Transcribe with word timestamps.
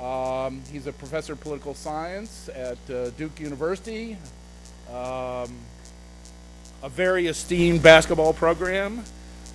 Um, 0.00 0.62
he's 0.72 0.86
a 0.86 0.92
professor 0.92 1.34
of 1.34 1.40
political 1.40 1.74
science 1.74 2.48
at 2.54 2.78
uh, 2.90 3.10
Duke 3.10 3.38
University, 3.38 4.16
um, 4.88 5.52
a 6.82 6.88
very 6.88 7.26
esteemed 7.26 7.82
basketball 7.82 8.32
program. 8.32 9.04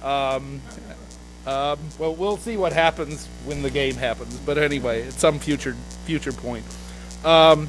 Um, 0.04 0.62
um, 1.48 1.80
well, 1.98 2.14
we'll 2.14 2.38
see 2.38 2.58
what 2.58 2.74
happens 2.74 3.26
when 3.46 3.64
the 3.64 3.72
game 3.72 3.96
happens. 3.96 4.38
But 4.38 4.60
anyway, 4.60 5.08
at 5.08 5.14
some 5.14 5.40
future 5.40 5.76
future 6.06 6.32
point, 6.32 6.66
um, 7.24 7.68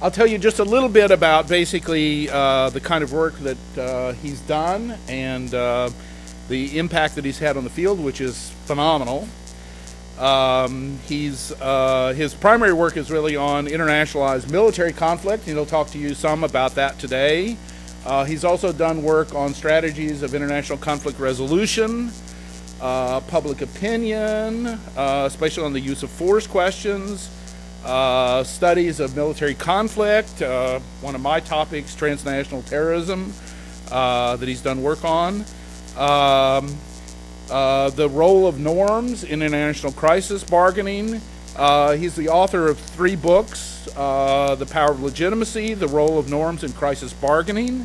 I'll 0.00 0.10
tell 0.10 0.26
you 0.26 0.38
just 0.38 0.58
a 0.58 0.64
little 0.64 0.88
bit 0.88 1.12
about 1.12 1.48
basically 1.48 2.28
uh, 2.28 2.70
the 2.70 2.80
kind 2.80 3.04
of 3.04 3.12
work 3.12 3.38
that 3.38 3.78
uh, 3.78 4.12
he's 4.14 4.40
done 4.40 4.96
and 5.06 5.54
uh, 5.54 5.90
the 6.48 6.76
impact 6.76 7.14
that 7.14 7.24
he's 7.24 7.38
had 7.38 7.56
on 7.56 7.62
the 7.62 7.70
field, 7.70 8.00
which 8.00 8.20
is 8.20 8.50
phenomenal. 8.64 9.28
Um, 10.22 11.00
he's 11.08 11.50
uh, 11.60 12.12
his 12.16 12.32
primary 12.32 12.72
work 12.72 12.96
is 12.96 13.10
really 13.10 13.34
on 13.34 13.66
internationalized 13.66 14.52
military 14.52 14.92
conflict, 14.92 15.48
and 15.48 15.56
he'll 15.56 15.66
talk 15.66 15.88
to 15.88 15.98
you 15.98 16.14
some 16.14 16.44
about 16.44 16.76
that 16.76 16.96
today. 17.00 17.56
Uh, 18.06 18.24
he's 18.24 18.44
also 18.44 18.72
done 18.72 19.02
work 19.02 19.34
on 19.34 19.52
strategies 19.52 20.22
of 20.22 20.32
international 20.32 20.78
conflict 20.78 21.18
resolution, 21.18 22.12
uh, 22.80 23.18
public 23.22 23.62
opinion, 23.62 24.66
uh, 24.96 25.24
especially 25.26 25.64
on 25.64 25.72
the 25.72 25.80
use 25.80 26.04
of 26.04 26.10
force 26.10 26.46
questions, 26.46 27.28
uh, 27.84 28.44
studies 28.44 29.00
of 29.00 29.16
military 29.16 29.54
conflict, 29.54 30.40
uh, 30.40 30.78
one 31.00 31.16
of 31.16 31.20
my 31.20 31.40
topics, 31.40 31.96
transnational 31.96 32.62
terrorism, 32.62 33.32
that 33.88 34.46
he's 34.46 34.62
done 34.62 34.84
work 34.84 35.04
on. 35.04 35.44
Um, 35.96 36.76
uh, 37.52 37.90
the 37.90 38.08
role 38.08 38.46
of 38.46 38.58
norms 38.58 39.24
in 39.24 39.42
international 39.42 39.92
crisis 39.92 40.42
bargaining. 40.42 41.20
Uh, 41.54 41.92
he's 41.92 42.16
the 42.16 42.30
author 42.30 42.66
of 42.66 42.78
three 42.78 43.14
books 43.14 43.88
uh, 43.94 44.54
The 44.54 44.64
Power 44.64 44.92
of 44.92 45.02
Legitimacy, 45.02 45.74
The 45.74 45.88
Role 45.88 46.18
of 46.18 46.30
Norms 46.30 46.64
in 46.64 46.72
Crisis 46.72 47.12
Bargaining, 47.12 47.84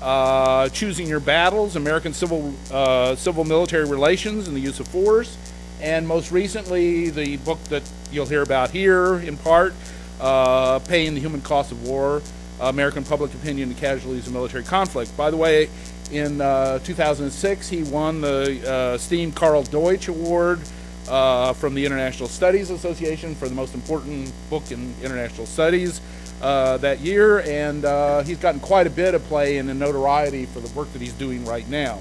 uh, 0.00 0.68
Choosing 0.68 1.08
Your 1.08 1.18
Battles, 1.18 1.74
American 1.74 2.12
Civil, 2.12 2.54
uh, 2.70 3.16
Civil 3.16 3.44
Military 3.44 3.84
Relations 3.84 4.46
and 4.46 4.56
the 4.56 4.60
Use 4.60 4.78
of 4.78 4.86
Force, 4.86 5.36
and 5.82 6.06
most 6.06 6.30
recently, 6.30 7.10
the 7.10 7.36
book 7.38 7.62
that 7.64 7.82
you'll 8.12 8.26
hear 8.26 8.42
about 8.42 8.70
here 8.70 9.16
in 9.16 9.36
part, 9.36 9.74
Paying 10.20 11.14
the 11.14 11.20
Human 11.20 11.40
Cost 11.40 11.72
of 11.72 11.88
War 11.88 12.22
American 12.60 13.04
Public 13.04 13.32
Opinion 13.34 13.70
and 13.70 13.78
Casualties 13.78 14.26
of 14.26 14.32
Military 14.32 14.62
Conflict. 14.62 15.16
By 15.16 15.30
the 15.30 15.36
way, 15.36 15.68
in 16.12 16.40
uh, 16.40 16.78
2006, 16.80 17.68
he 17.68 17.82
won 17.84 18.20
the 18.20 18.60
uh, 18.66 18.94
esteemed 18.94 19.36
Karl 19.36 19.62
Deutsch 19.62 20.08
Award 20.08 20.60
uh, 21.08 21.52
from 21.52 21.74
the 21.74 21.84
International 21.84 22.28
Studies 22.28 22.70
Association 22.70 23.34
for 23.34 23.48
the 23.48 23.54
most 23.54 23.74
important 23.74 24.32
book 24.48 24.70
in 24.70 24.94
international 25.02 25.46
studies 25.46 26.00
uh, 26.42 26.76
that 26.78 27.00
year, 27.00 27.40
and 27.40 27.84
uh, 27.84 28.22
he's 28.22 28.38
gotten 28.38 28.60
quite 28.60 28.86
a 28.86 28.90
bit 28.90 29.14
of 29.14 29.22
play 29.24 29.58
and 29.58 29.78
notoriety 29.78 30.46
for 30.46 30.60
the 30.60 30.72
work 30.74 30.92
that 30.92 31.02
he's 31.02 31.12
doing 31.12 31.44
right 31.44 31.68
now. 31.68 32.00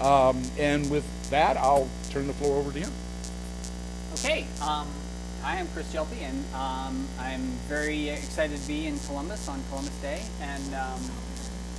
Um, 0.00 0.42
and 0.58 0.90
with 0.90 1.04
that, 1.30 1.56
I'll 1.56 1.88
turn 2.10 2.26
the 2.26 2.32
floor 2.34 2.58
over 2.58 2.72
to 2.72 2.78
him. 2.78 2.92
Okay. 4.14 4.46
Um, 4.62 4.88
hi, 5.42 5.58
I'm 5.58 5.68
Chris 5.68 5.92
Gelpi, 5.92 6.22
and 6.22 6.44
um, 6.54 7.06
I'm 7.18 7.42
very 7.68 8.10
excited 8.10 8.60
to 8.60 8.68
be 8.68 8.86
in 8.86 8.98
Columbus 9.00 9.48
on 9.48 9.62
Columbus 9.68 9.94
Day, 10.00 10.22
and 10.40 10.74
um, 10.74 11.00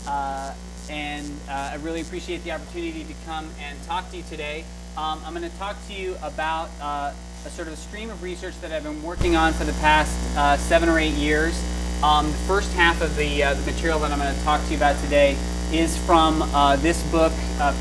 uh, 0.07 0.53
and 0.89 1.29
uh, 1.47 1.71
I 1.71 1.75
really 1.75 2.01
appreciate 2.01 2.43
the 2.43 2.51
opportunity 2.51 3.03
to 3.03 3.13
come 3.25 3.47
and 3.61 3.81
talk 3.83 4.09
to 4.11 4.17
you 4.17 4.23
today. 4.23 4.63
Um, 4.97 5.21
I'm 5.25 5.33
going 5.33 5.49
to 5.49 5.57
talk 5.57 5.77
to 5.87 5.93
you 5.93 6.15
about 6.23 6.69
uh, 6.81 7.13
a 7.45 7.49
sort 7.49 7.67
of 7.67 7.75
a 7.75 7.77
stream 7.77 8.09
of 8.09 8.21
research 8.23 8.59
that 8.61 8.71
I've 8.71 8.83
been 8.83 9.01
working 9.03 9.35
on 9.35 9.53
for 9.53 9.63
the 9.63 9.73
past 9.73 10.17
uh, 10.37 10.57
seven 10.57 10.89
or 10.89 10.99
eight 10.99 11.13
years. 11.13 11.63
Um, 12.03 12.27
the 12.27 12.37
first 12.39 12.73
half 12.73 13.01
of 13.01 13.15
the, 13.15 13.43
uh, 13.43 13.53
the 13.53 13.71
material 13.71 13.99
that 13.99 14.11
I'm 14.11 14.19
going 14.19 14.33
to 14.33 14.43
talk 14.43 14.61
to 14.63 14.71
you 14.71 14.77
about 14.77 15.01
today 15.03 15.37
is 15.71 15.97
from 16.05 16.41
uh, 16.41 16.75
this 16.77 17.01
book, 17.11 17.31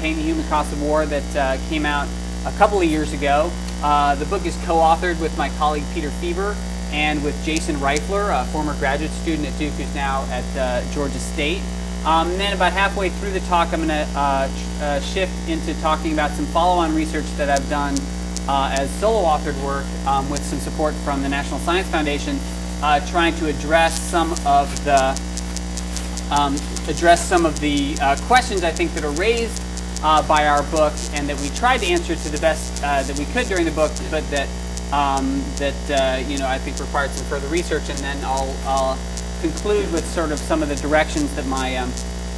Paying 0.01 0.17
the 0.17 0.23
Human 0.23 0.47
Cost 0.49 0.73
of 0.73 0.83
War, 0.83 1.07
that 1.07 1.61
came 1.69 1.87
out 1.87 2.09
a 2.47 2.53
couple 2.59 2.81
of 2.81 2.85
years 2.85 3.13
ago. 3.13 3.51
the 4.19 4.27
book 4.29 4.45
is 4.45 4.57
co-authored 4.65 5.21
with 5.21 5.37
my 5.39 5.49
colleague 5.51 5.85
Peter 5.95 6.11
Feaver 6.11 6.55
and 6.91 7.23
with 7.25 7.43
Jason 7.45 7.77
Reifler, 7.77 8.43
a 8.43 8.45
former 8.47 8.75
graduate 8.79 9.11
student 9.13 9.47
at 9.47 9.59
Duke 9.59 9.73
who's 9.75 9.95
now 9.95 10.27
at 10.31 10.93
Georgia 10.93 11.19
State. 11.19 11.63
Um, 12.05 12.31
and 12.31 12.41
then 12.41 12.53
about 12.55 12.73
halfway 12.73 13.11
through 13.11 13.33
the 13.33 13.41
talk, 13.41 13.73
I'm 13.73 13.81
going 13.81 13.89
to 13.89 14.09
uh, 14.15 14.49
uh, 14.81 15.01
shift 15.01 15.49
into 15.49 15.79
talking 15.81 16.13
about 16.13 16.31
some 16.31 16.47
follow-on 16.47 16.95
research 16.95 17.27
that 17.37 17.51
I've 17.51 17.69
done 17.69 17.95
uh, 18.49 18.75
as 18.79 18.91
solo-authored 18.99 19.63
work 19.65 19.85
um, 20.07 20.29
with 20.31 20.43
some 20.43 20.59
support 20.59 20.95
from 20.95 21.23
the 21.23 21.29
National 21.29 21.59
Science 21.61 21.89
Foundation, 21.89 22.39
uh, 22.83 23.05
trying 23.11 23.35
to 23.37 23.47
address 23.47 24.01
some 24.01 24.33
of 24.47 24.85
the 24.85 25.21
um, 26.31 26.55
address 26.89 27.27
some 27.27 27.47
of 27.47 27.59
the 27.61 27.97
uh, 28.01 28.17
questions 28.27 28.63
I 28.63 28.71
think 28.71 28.93
that 28.93 29.05
are 29.05 29.13
raised 29.13 29.63
uh, 30.03 30.27
by 30.27 30.47
our 30.47 30.63
book, 30.65 30.93
and 31.15 31.29
that 31.29 31.41
we 31.41 31.49
tried 31.51 31.79
to 31.79 31.87
answer 31.87 32.15
to 32.15 32.29
the 32.29 32.39
best 32.39 32.81
that 32.81 33.19
we 33.19 33.25
could 33.27 33.47
during 33.49 33.65
the 33.65 33.71
book, 33.73 33.91
but 34.11 34.29
that 34.31 34.49
um, 34.93 35.43
that 35.57 36.27
you 36.29 36.39
know 36.39 36.47
I 36.47 36.59
think 36.59 36.79
required 36.79 37.11
some 37.11 37.27
further 37.27 37.49
research, 37.49 37.89
and 37.89 37.99
then 37.99 38.23
I'll, 38.25 38.55
I'll 38.65 38.99
conclude 39.41 39.91
with 39.93 40.07
sort 40.07 40.33
of 40.33 40.39
some 40.39 40.63
of 40.63 40.69
the 40.69 40.77
directions 40.77 41.35
that 41.37 41.47
my, 41.47 41.77
um, 41.77 41.91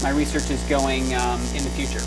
my 0.02 0.10
research 0.10 0.50
is 0.50 0.62
going 0.64 1.14
um, 1.14 1.40
in 1.54 1.62
the 1.64 1.70
future. 1.70 2.00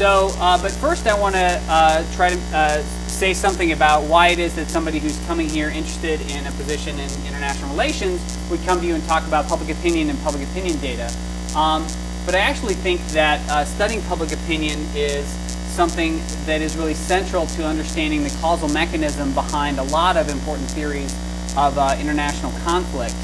So, 0.00 0.30
uh, 0.38 0.60
but 0.60 0.72
first 0.72 1.06
I 1.06 1.18
want 1.18 1.34
to 1.34 1.62
uh, 1.68 2.04
try 2.14 2.30
to 2.30 2.40
uh, 2.54 2.82
say 3.06 3.34
something 3.34 3.72
about 3.72 4.04
why 4.04 4.28
it 4.28 4.38
is 4.38 4.56
that 4.56 4.68
somebody 4.68 4.98
who's 4.98 5.18
coming 5.26 5.48
here 5.48 5.68
interested 5.68 6.20
in 6.30 6.46
a 6.46 6.50
position 6.52 6.98
in 6.98 7.10
international 7.26 7.70
relations 7.70 8.20
would 8.50 8.60
come 8.64 8.80
to 8.80 8.86
you 8.86 8.94
and 8.94 9.04
talk 9.04 9.26
about 9.28 9.46
public 9.46 9.76
opinion 9.76 10.08
and 10.08 10.18
public 10.20 10.42
opinion 10.48 10.78
data. 10.78 11.12
Um, 11.54 11.86
but 12.24 12.34
I 12.34 12.38
actually 12.38 12.74
think 12.74 13.00
that 13.08 13.40
uh, 13.50 13.64
studying 13.64 14.00
public 14.02 14.32
opinion 14.32 14.78
is 14.94 15.26
something 15.70 16.18
that 16.46 16.60
is 16.60 16.76
really 16.76 16.94
central 16.94 17.46
to 17.46 17.64
understanding 17.64 18.22
the 18.22 18.36
causal 18.40 18.68
mechanism 18.68 19.32
behind 19.34 19.78
a 19.78 19.84
lot 19.84 20.16
of 20.16 20.28
important 20.28 20.68
theories 20.70 21.12
of 21.56 21.76
uh, 21.76 21.96
international 22.00 22.52
conflict. 22.64 23.14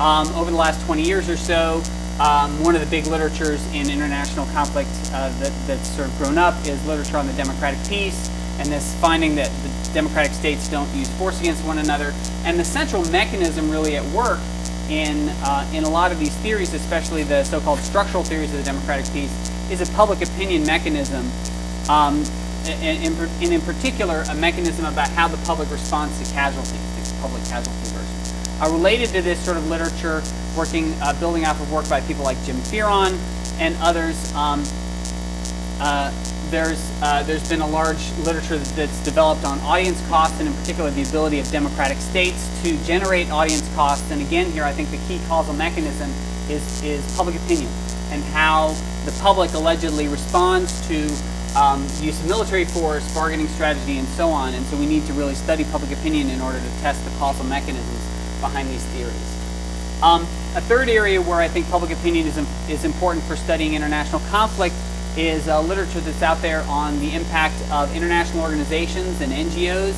Um, 0.00 0.28
over 0.34 0.50
the 0.50 0.56
last 0.56 0.84
20 0.86 1.02
years 1.02 1.28
or 1.28 1.36
so, 1.36 1.82
um, 2.20 2.62
one 2.62 2.74
of 2.74 2.80
the 2.80 2.86
big 2.86 3.06
literatures 3.06 3.64
in 3.74 3.90
international 3.90 4.46
conflict 4.46 4.90
uh, 5.12 5.28
that, 5.40 5.52
that's 5.66 5.88
sort 5.96 6.08
of 6.08 6.16
grown 6.18 6.38
up 6.38 6.54
is 6.66 6.84
literature 6.86 7.16
on 7.16 7.26
the 7.26 7.32
democratic 7.34 7.78
peace 7.88 8.30
and 8.58 8.70
this 8.70 8.94
finding 9.00 9.34
that 9.36 9.50
the 9.62 9.92
democratic 9.92 10.32
states 10.32 10.68
don't 10.68 10.88
use 10.94 11.08
force 11.16 11.40
against 11.40 11.64
one 11.64 11.78
another. 11.78 12.12
And 12.44 12.58
the 12.58 12.64
central 12.64 13.04
mechanism 13.10 13.70
really 13.70 13.96
at 13.96 14.04
work 14.14 14.38
in, 14.88 15.28
uh, 15.42 15.70
in 15.74 15.84
a 15.84 15.90
lot 15.90 16.12
of 16.12 16.18
these 16.18 16.34
theories, 16.36 16.72
especially 16.72 17.22
the 17.22 17.44
so-called 17.44 17.80
structural 17.80 18.22
theories 18.22 18.52
of 18.52 18.58
the 18.58 18.64
democratic 18.64 19.10
peace, 19.12 19.32
is 19.70 19.86
a 19.86 19.92
public 19.94 20.22
opinion 20.22 20.64
mechanism. 20.66 21.26
Um, 21.88 22.24
and, 22.66 23.16
in, 23.42 23.60
particular, 23.60 24.24
a 24.28 24.34
mechanism 24.34 24.86
about 24.86 25.08
how 25.10 25.28
the 25.28 25.36
public 25.46 25.70
responds 25.70 26.18
to 26.18 26.34
casualties, 26.34 27.12
public 27.20 27.42
casualty 27.44 27.70
versus 27.90 27.95
uh, 28.60 28.70
related 28.70 29.08
to 29.10 29.22
this 29.22 29.42
sort 29.44 29.56
of 29.56 29.68
literature, 29.68 30.22
working, 30.56 30.94
uh, 31.02 31.18
building 31.20 31.44
off 31.44 31.60
of 31.60 31.70
work 31.72 31.88
by 31.88 32.00
people 32.02 32.24
like 32.24 32.42
Jim 32.44 32.56
Fearon 32.56 33.16
and 33.58 33.76
others, 33.80 34.32
um, 34.34 34.62
uh, 35.80 36.10
there's, 36.48 36.90
uh, 37.02 37.22
there's 37.24 37.46
been 37.48 37.60
a 37.60 37.66
large 37.66 38.10
literature 38.18 38.56
that's 38.56 39.04
developed 39.04 39.44
on 39.44 39.58
audience 39.60 40.00
costs 40.08 40.38
and 40.38 40.48
in 40.48 40.54
particular 40.54 40.90
the 40.90 41.02
ability 41.02 41.38
of 41.38 41.50
democratic 41.50 41.98
states 41.98 42.48
to 42.62 42.76
generate 42.84 43.30
audience 43.30 43.68
costs. 43.74 44.10
And 44.10 44.22
again 44.22 44.50
here 44.52 44.64
I 44.64 44.72
think 44.72 44.90
the 44.90 45.00
key 45.08 45.20
causal 45.26 45.54
mechanism 45.54 46.10
is, 46.48 46.82
is 46.82 47.04
public 47.16 47.36
opinion 47.36 47.70
and 48.10 48.22
how 48.24 48.68
the 49.04 49.12
public 49.20 49.52
allegedly 49.54 50.08
responds 50.08 50.86
to 50.88 51.08
um, 51.58 51.82
use 52.00 52.20
of 52.20 52.28
military 52.28 52.64
force, 52.64 53.12
bargaining 53.14 53.48
strategy, 53.48 53.98
and 53.98 54.06
so 54.08 54.28
on. 54.28 54.52
And 54.54 54.64
so 54.66 54.76
we 54.76 54.86
need 54.86 55.06
to 55.06 55.12
really 55.14 55.34
study 55.34 55.64
public 55.64 55.90
opinion 55.90 56.28
in 56.28 56.40
order 56.40 56.58
to 56.58 56.68
test 56.80 57.02
the 57.04 57.10
causal 57.18 57.44
mechanisms 57.46 58.05
behind 58.40 58.68
these 58.68 58.84
theories. 58.86 59.36
Um, 60.02 60.22
a 60.54 60.60
third 60.60 60.88
area 60.88 61.20
where 61.20 61.40
I 61.40 61.48
think 61.48 61.68
public 61.70 61.90
opinion 61.90 62.26
is, 62.26 62.36
is 62.68 62.84
important 62.84 63.24
for 63.24 63.36
studying 63.36 63.74
international 63.74 64.20
conflict 64.28 64.74
is 65.16 65.48
uh, 65.48 65.60
literature 65.62 66.00
that's 66.00 66.22
out 66.22 66.42
there 66.42 66.62
on 66.68 66.98
the 67.00 67.14
impact 67.14 67.56
of 67.70 67.94
international 67.96 68.42
organizations 68.42 69.20
and 69.22 69.32
NGOs, 69.32 69.94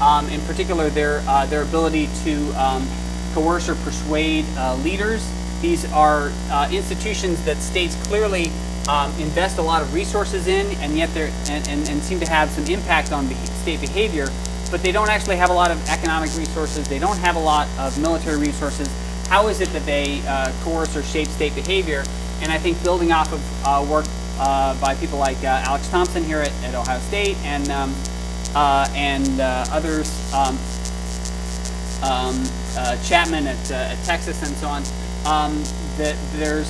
um, 0.00 0.26
in 0.28 0.40
particular 0.42 0.88
their, 0.88 1.22
uh, 1.26 1.44
their 1.46 1.62
ability 1.62 2.08
to 2.24 2.50
um, 2.52 2.86
coerce 3.34 3.68
or 3.68 3.74
persuade 3.76 4.46
uh, 4.56 4.74
leaders. 4.76 5.30
These 5.60 5.90
are 5.92 6.32
uh, 6.50 6.68
institutions 6.72 7.44
that 7.44 7.58
states 7.58 7.94
clearly 8.06 8.50
um, 8.88 9.12
invest 9.20 9.58
a 9.58 9.62
lot 9.62 9.82
of 9.82 9.94
resources 9.94 10.46
in 10.46 10.66
and 10.78 10.96
yet 10.96 11.12
they're, 11.14 11.30
and, 11.48 11.68
and, 11.68 11.88
and 11.88 12.02
seem 12.02 12.18
to 12.20 12.28
have 12.28 12.50
some 12.50 12.64
impact 12.64 13.12
on 13.12 13.28
state 13.62 13.80
behavior 13.80 14.26
but 14.72 14.82
they 14.82 14.90
don't 14.90 15.10
actually 15.10 15.36
have 15.36 15.50
a 15.50 15.52
lot 15.52 15.70
of 15.70 15.88
economic 15.90 16.34
resources. 16.34 16.88
They 16.88 16.98
don't 16.98 17.18
have 17.18 17.36
a 17.36 17.38
lot 17.38 17.68
of 17.78 18.00
military 18.00 18.38
resources. 18.38 18.88
How 19.28 19.48
is 19.48 19.60
it 19.60 19.68
that 19.68 19.84
they 19.84 20.22
uh, 20.26 20.50
coerce 20.62 20.96
or 20.96 21.02
shape 21.02 21.28
state 21.28 21.54
behavior? 21.54 22.02
And 22.40 22.50
I 22.50 22.58
think 22.58 22.82
building 22.82 23.12
off 23.12 23.30
of 23.32 23.66
uh, 23.66 23.86
work 23.88 24.06
uh, 24.38 24.80
by 24.80 24.94
people 24.94 25.18
like 25.18 25.36
uh, 25.44 25.62
Alex 25.66 25.88
Thompson 25.90 26.24
here 26.24 26.38
at, 26.38 26.52
at 26.64 26.74
Ohio 26.74 26.98
State 27.00 27.36
and 27.44 27.68
um, 27.68 27.94
uh, 28.54 28.88
and 28.94 29.40
uh, 29.40 29.64
others, 29.70 30.10
um, 30.32 30.58
um, 32.02 32.42
Chapman 33.04 33.46
at, 33.46 33.70
at 33.70 34.02
Texas 34.04 34.42
and 34.42 34.56
so 34.56 34.68
on, 34.68 34.82
um, 35.26 35.62
that 35.98 36.16
there's 36.32 36.68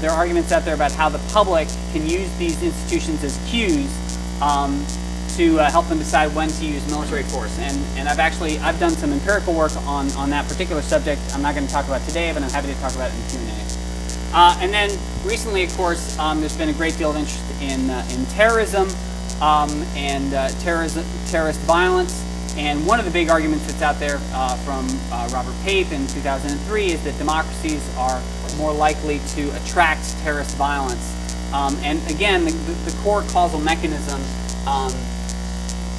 there 0.00 0.10
are 0.10 0.18
arguments 0.18 0.52
out 0.52 0.64
there 0.64 0.74
about 0.74 0.92
how 0.92 1.08
the 1.08 1.18
public 1.32 1.68
can 1.92 2.06
use 2.06 2.34
these 2.36 2.62
institutions 2.62 3.24
as 3.24 3.38
cues 3.50 3.90
um, 4.42 4.84
to 5.36 5.60
uh, 5.60 5.70
help 5.70 5.86
them 5.88 5.98
decide 5.98 6.34
when 6.34 6.48
to 6.48 6.64
use 6.64 6.86
military 6.90 7.22
force. 7.24 7.58
And, 7.58 7.76
and 7.98 8.08
I've 8.08 8.18
actually 8.18 8.58
I've 8.58 8.80
done 8.80 8.92
some 8.92 9.12
empirical 9.12 9.54
work 9.54 9.74
on, 9.86 10.10
on 10.12 10.30
that 10.30 10.48
particular 10.48 10.82
subject. 10.82 11.20
I'm 11.34 11.42
not 11.42 11.54
going 11.54 11.66
to 11.66 11.72
talk 11.72 11.86
about 11.86 12.02
today, 12.06 12.32
but 12.32 12.42
I'm 12.42 12.50
happy 12.50 12.68
to 12.68 12.80
talk 12.80 12.94
about 12.94 13.10
it 13.10 13.16
in 13.16 13.46
Q&A. 13.46 13.66
Uh, 14.32 14.56
and 14.60 14.72
then 14.72 14.90
recently, 15.24 15.64
of 15.64 15.74
course, 15.76 16.18
um, 16.18 16.40
there's 16.40 16.56
been 16.56 16.68
a 16.68 16.74
great 16.74 16.96
deal 16.98 17.10
of 17.10 17.16
interest 17.16 17.42
in, 17.62 17.88
uh, 17.88 18.06
in 18.12 18.24
terrorism 18.26 18.88
um, 19.40 19.70
and 19.94 20.34
uh, 20.34 20.48
terrorism, 20.60 21.04
terrorist 21.28 21.60
violence. 21.60 22.22
And 22.56 22.86
one 22.86 22.98
of 22.98 23.04
the 23.04 23.10
big 23.10 23.28
arguments 23.28 23.66
that's 23.66 23.82
out 23.82 24.00
there 24.00 24.18
uh, 24.32 24.56
from 24.56 24.86
uh, 25.12 25.28
Robert 25.32 25.54
Pape 25.62 25.92
in 25.92 26.06
2003 26.08 26.86
is 26.86 27.04
that 27.04 27.16
democracies 27.18 27.82
are 27.96 28.22
more 28.56 28.72
likely 28.72 29.20
to 29.34 29.50
attract 29.62 30.08
terrorist 30.22 30.56
violence. 30.56 31.12
Um, 31.52 31.76
and 31.82 31.98
again, 32.10 32.44
the, 32.44 32.50
the, 32.50 32.96
core 33.02 33.22
causal 33.28 33.60
mechanism 33.60 34.20
um, 34.66 34.92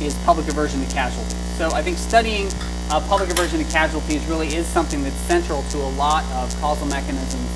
is 0.01 0.15
public 0.25 0.47
aversion 0.47 0.83
to 0.85 0.93
casualties. 0.93 1.37
So 1.57 1.71
I 1.71 1.81
think 1.81 1.97
studying 1.97 2.49
uh, 2.89 3.01
public 3.07 3.29
aversion 3.29 3.63
to 3.63 3.71
casualties 3.71 4.25
really 4.25 4.47
is 4.47 4.65
something 4.67 5.03
that's 5.03 5.15
central 5.15 5.63
to 5.63 5.77
a 5.77 5.91
lot 5.97 6.23
of 6.33 6.55
causal 6.61 6.87
mechanisms 6.87 7.49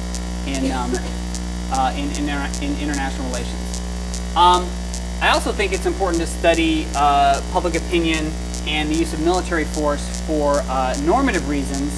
in, 0.47 0.71
um, 0.71 0.91
uh, 1.71 1.93
in, 1.95 2.09
in, 2.17 2.29
in, 2.63 2.79
international 2.81 3.27
relations. 3.27 3.79
Um, 4.35 4.67
I 5.21 5.29
also 5.29 5.51
think 5.51 5.71
it's 5.71 5.85
important 5.85 6.21
to 6.21 6.27
study 6.27 6.87
uh, 6.95 7.41
public 7.51 7.75
opinion 7.75 8.31
and 8.67 8.89
the 8.89 8.95
use 8.95 9.13
of 9.13 9.21
military 9.21 9.65
force 9.65 10.21
for 10.21 10.61
uh, 10.65 10.95
normative 11.03 11.47
reasons, 11.47 11.91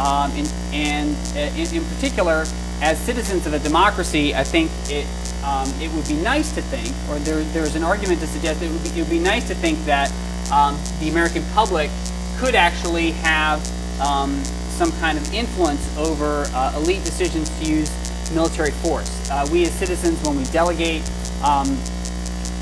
um, 0.00 0.30
in, 0.32 0.46
and 0.72 1.16
uh, 1.36 1.40
in, 1.56 1.74
in, 1.74 1.84
particular, 1.94 2.44
as 2.80 2.98
citizens 3.00 3.46
of 3.46 3.52
a 3.52 3.58
democracy, 3.58 4.34
I 4.34 4.44
think 4.44 4.70
it, 4.88 5.06
um, 5.44 5.68
it 5.80 5.92
would 5.92 6.06
be 6.06 6.14
nice 6.14 6.52
to 6.54 6.62
think, 6.62 6.88
or 7.10 7.18
there, 7.20 7.42
there's 7.52 7.74
an 7.74 7.82
argument 7.82 8.20
to 8.20 8.26
suggest 8.26 8.60
that 8.60 8.66
it 8.66 8.72
would 8.72 8.82
be, 8.84 8.90
it 8.90 9.02
would 9.02 9.10
be 9.10 9.18
nice 9.18 9.46
to 9.48 9.54
think 9.54 9.78
that 9.84 10.12
um, 10.52 10.78
the 11.00 11.08
American 11.08 11.42
public 11.52 11.90
could 12.38 12.54
actually 12.54 13.10
have 13.10 13.60
um, 14.00 14.32
some 14.70 14.92
kind 14.92 15.18
of 15.18 15.34
influence 15.34 15.96
over 15.96 16.44
uh, 16.54 16.72
elite 16.76 17.04
decisions 17.04 17.48
to 17.60 17.70
use 17.70 17.90
military 18.34 18.70
force. 18.70 19.30
Uh, 19.30 19.46
we 19.52 19.64
as 19.64 19.72
citizens, 19.72 20.20
when 20.26 20.36
we 20.36 20.44
delegate 20.44 21.02
um, 21.44 21.76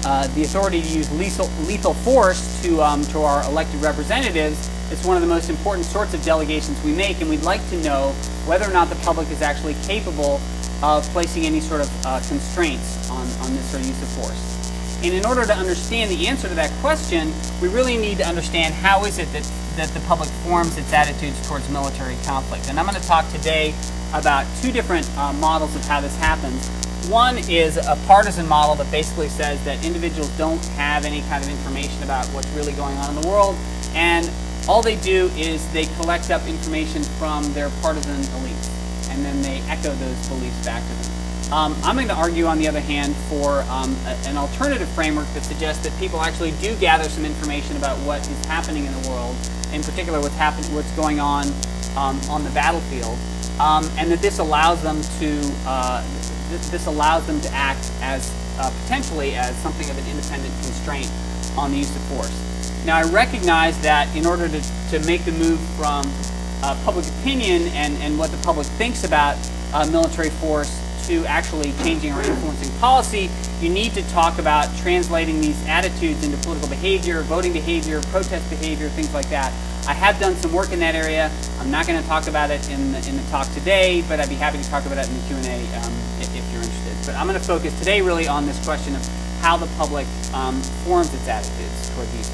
uh, 0.04 0.26
the 0.28 0.42
authority 0.42 0.80
to 0.80 0.88
use 0.88 1.10
lethal, 1.18 1.48
lethal 1.66 1.94
force 1.94 2.62
to, 2.62 2.82
um, 2.82 3.02
to 3.04 3.20
our 3.20 3.44
elected 3.50 3.80
representatives, 3.82 4.70
it's 4.90 5.04
one 5.04 5.16
of 5.16 5.22
the 5.22 5.28
most 5.28 5.50
important 5.50 5.86
sorts 5.86 6.14
of 6.14 6.22
delegations 6.24 6.82
we 6.82 6.92
make, 6.92 7.20
and 7.20 7.30
we'd 7.30 7.42
like 7.42 7.66
to 7.70 7.80
know 7.82 8.08
whether 8.46 8.68
or 8.68 8.72
not 8.72 8.88
the 8.88 8.96
public 8.96 9.30
is 9.30 9.42
actually 9.42 9.74
capable 9.86 10.40
of 10.82 11.04
placing 11.10 11.44
any 11.44 11.60
sort 11.60 11.80
of 11.80 12.06
uh, 12.06 12.20
constraints 12.28 13.10
on, 13.10 13.26
on 13.44 13.54
this 13.54 13.70
sort 13.70 13.82
of 13.82 13.88
use 13.88 14.02
of 14.02 14.08
force. 14.08 14.60
And 15.02 15.14
in 15.14 15.24
order 15.24 15.46
to 15.46 15.54
understand 15.54 16.10
the 16.10 16.26
answer 16.26 16.48
to 16.48 16.54
that 16.54 16.70
question, 16.80 17.32
we 17.62 17.68
really 17.68 17.96
need 17.96 18.18
to 18.18 18.26
understand 18.26 18.74
how 18.74 19.04
is 19.04 19.18
it 19.18 19.32
that, 19.32 19.50
that 19.76 19.88
the 19.88 20.00
public 20.00 20.28
forms 20.44 20.76
its 20.76 20.92
attitudes 20.92 21.46
towards 21.48 21.68
military 21.70 22.16
conflict. 22.24 22.68
And 22.68 22.78
I'm 22.78 22.86
going 22.86 23.00
to 23.00 23.08
talk 23.08 23.26
today 23.32 23.74
about 24.12 24.46
two 24.60 24.72
different 24.72 25.08
uh, 25.16 25.32
models 25.34 25.74
of 25.74 25.84
how 25.84 26.00
this 26.00 26.16
happens. 26.16 26.68
One 27.08 27.38
is 27.48 27.76
a 27.78 27.98
partisan 28.06 28.46
model 28.46 28.74
that 28.76 28.90
basically 28.90 29.28
says 29.28 29.62
that 29.64 29.82
individuals 29.84 30.28
don't 30.36 30.64
have 30.76 31.04
any 31.04 31.22
kind 31.22 31.42
of 31.42 31.50
information 31.50 32.02
about 32.02 32.26
what's 32.26 32.48
really 32.48 32.72
going 32.72 32.96
on 32.98 33.16
in 33.16 33.20
the 33.22 33.26
world, 33.28 33.56
and 33.94 34.30
all 34.68 34.82
they 34.82 34.96
do 34.96 35.30
is 35.34 35.66
they 35.72 35.86
collect 35.96 36.30
up 36.30 36.46
information 36.46 37.02
from 37.02 37.50
their 37.54 37.70
partisan 37.80 38.12
elites, 38.14 38.68
and 39.20 39.26
then 39.26 39.42
they 39.42 39.60
echo 39.68 39.92
those 39.96 40.28
beliefs 40.28 40.64
back 40.64 40.82
to 40.82 40.88
them. 40.88 41.52
Um, 41.52 41.76
I'm 41.82 41.96
going 41.96 42.08
to 42.08 42.14
argue, 42.14 42.46
on 42.46 42.58
the 42.58 42.68
other 42.68 42.80
hand, 42.80 43.14
for 43.28 43.62
um, 43.68 43.94
a, 44.06 44.16
an 44.24 44.36
alternative 44.36 44.88
framework 44.90 45.26
that 45.34 45.44
suggests 45.44 45.82
that 45.84 45.98
people 45.98 46.20
actually 46.20 46.52
do 46.62 46.74
gather 46.76 47.08
some 47.08 47.24
information 47.24 47.76
about 47.76 47.98
what 47.98 48.20
is 48.20 48.44
happening 48.46 48.86
in 48.86 49.02
the 49.02 49.10
world, 49.10 49.36
in 49.72 49.82
particular 49.82 50.20
what's 50.20 50.36
happening, 50.36 50.72
what's 50.74 50.90
going 50.92 51.20
on 51.20 51.44
um, 51.96 52.18
on 52.30 52.44
the 52.44 52.50
battlefield, 52.50 53.18
um, 53.60 53.84
and 53.98 54.10
that 54.10 54.20
this 54.20 54.38
allows 54.38 54.82
them 54.82 55.02
to 55.18 55.36
uh, 55.66 56.00
th 56.48 56.62
this 56.70 56.86
allows 56.86 57.26
them 57.26 57.40
to 57.40 57.50
act 57.52 57.90
as 58.00 58.32
uh, 58.58 58.70
potentially 58.82 59.34
as 59.34 59.54
something 59.56 59.90
of 59.90 59.98
an 59.98 60.06
independent 60.08 60.54
constraint 60.64 61.10
on 61.58 61.72
the 61.72 61.78
use 61.78 61.94
of 61.94 62.02
force. 62.14 62.36
Now, 62.86 62.96
I 62.96 63.04
recognize 63.10 63.78
that 63.82 64.08
in 64.16 64.24
order 64.24 64.48
to, 64.48 64.60
to 64.90 64.98
make 65.04 65.24
the 65.24 65.32
move 65.32 65.60
from 65.76 66.08
uh, 66.62 66.80
public 66.84 67.06
opinion 67.20 67.62
and, 67.68 67.96
and 67.98 68.18
what 68.18 68.30
the 68.30 68.42
public 68.44 68.66
thinks 68.66 69.04
about 69.04 69.36
uh, 69.72 69.86
military 69.90 70.30
force 70.30 70.70
to 71.06 71.24
actually 71.26 71.72
changing 71.82 72.12
or 72.12 72.20
influencing 72.20 72.70
policy, 72.78 73.28
you 73.60 73.68
need 73.68 73.92
to 73.92 74.02
talk 74.10 74.38
about 74.38 74.68
translating 74.78 75.40
these 75.40 75.60
attitudes 75.66 76.24
into 76.24 76.36
political 76.38 76.68
behavior, 76.68 77.22
voting 77.22 77.52
behavior, 77.52 78.00
protest 78.12 78.48
behavior, 78.48 78.88
things 78.90 79.12
like 79.12 79.28
that. 79.30 79.52
I 79.88 79.94
have 79.94 80.20
done 80.20 80.36
some 80.36 80.52
work 80.52 80.72
in 80.72 80.78
that 80.80 80.94
area. 80.94 81.30
I'm 81.58 81.70
not 81.70 81.86
going 81.86 82.00
to 82.00 82.06
talk 82.06 82.28
about 82.28 82.50
it 82.50 82.68
in 82.70 82.92
the, 82.92 82.98
in 83.08 83.16
the 83.16 83.22
talk 83.30 83.48
today, 83.54 84.04
but 84.08 84.20
I'd 84.20 84.28
be 84.28 84.34
happy 84.34 84.58
to 84.58 84.70
talk 84.70 84.86
about 84.86 84.98
it 84.98 85.08
in 85.08 85.16
the 85.16 85.26
Q&A 85.26 85.58
um, 85.82 85.92
if, 86.20 86.30
if, 86.36 86.52
you're 86.52 86.62
interested. 86.62 86.94
But 87.06 87.16
I'm 87.16 87.26
going 87.26 87.38
to 87.38 87.44
focus 87.44 87.76
today 87.78 88.02
really 88.02 88.28
on 88.28 88.46
this 88.46 88.62
question 88.64 88.94
of 88.94 89.06
how 89.40 89.56
the 89.56 89.66
public 89.78 90.06
um, 90.34 90.60
forms 90.84 91.12
its 91.12 91.26
attitudes 91.26 91.90
toward 91.94 92.08
these 92.12 92.30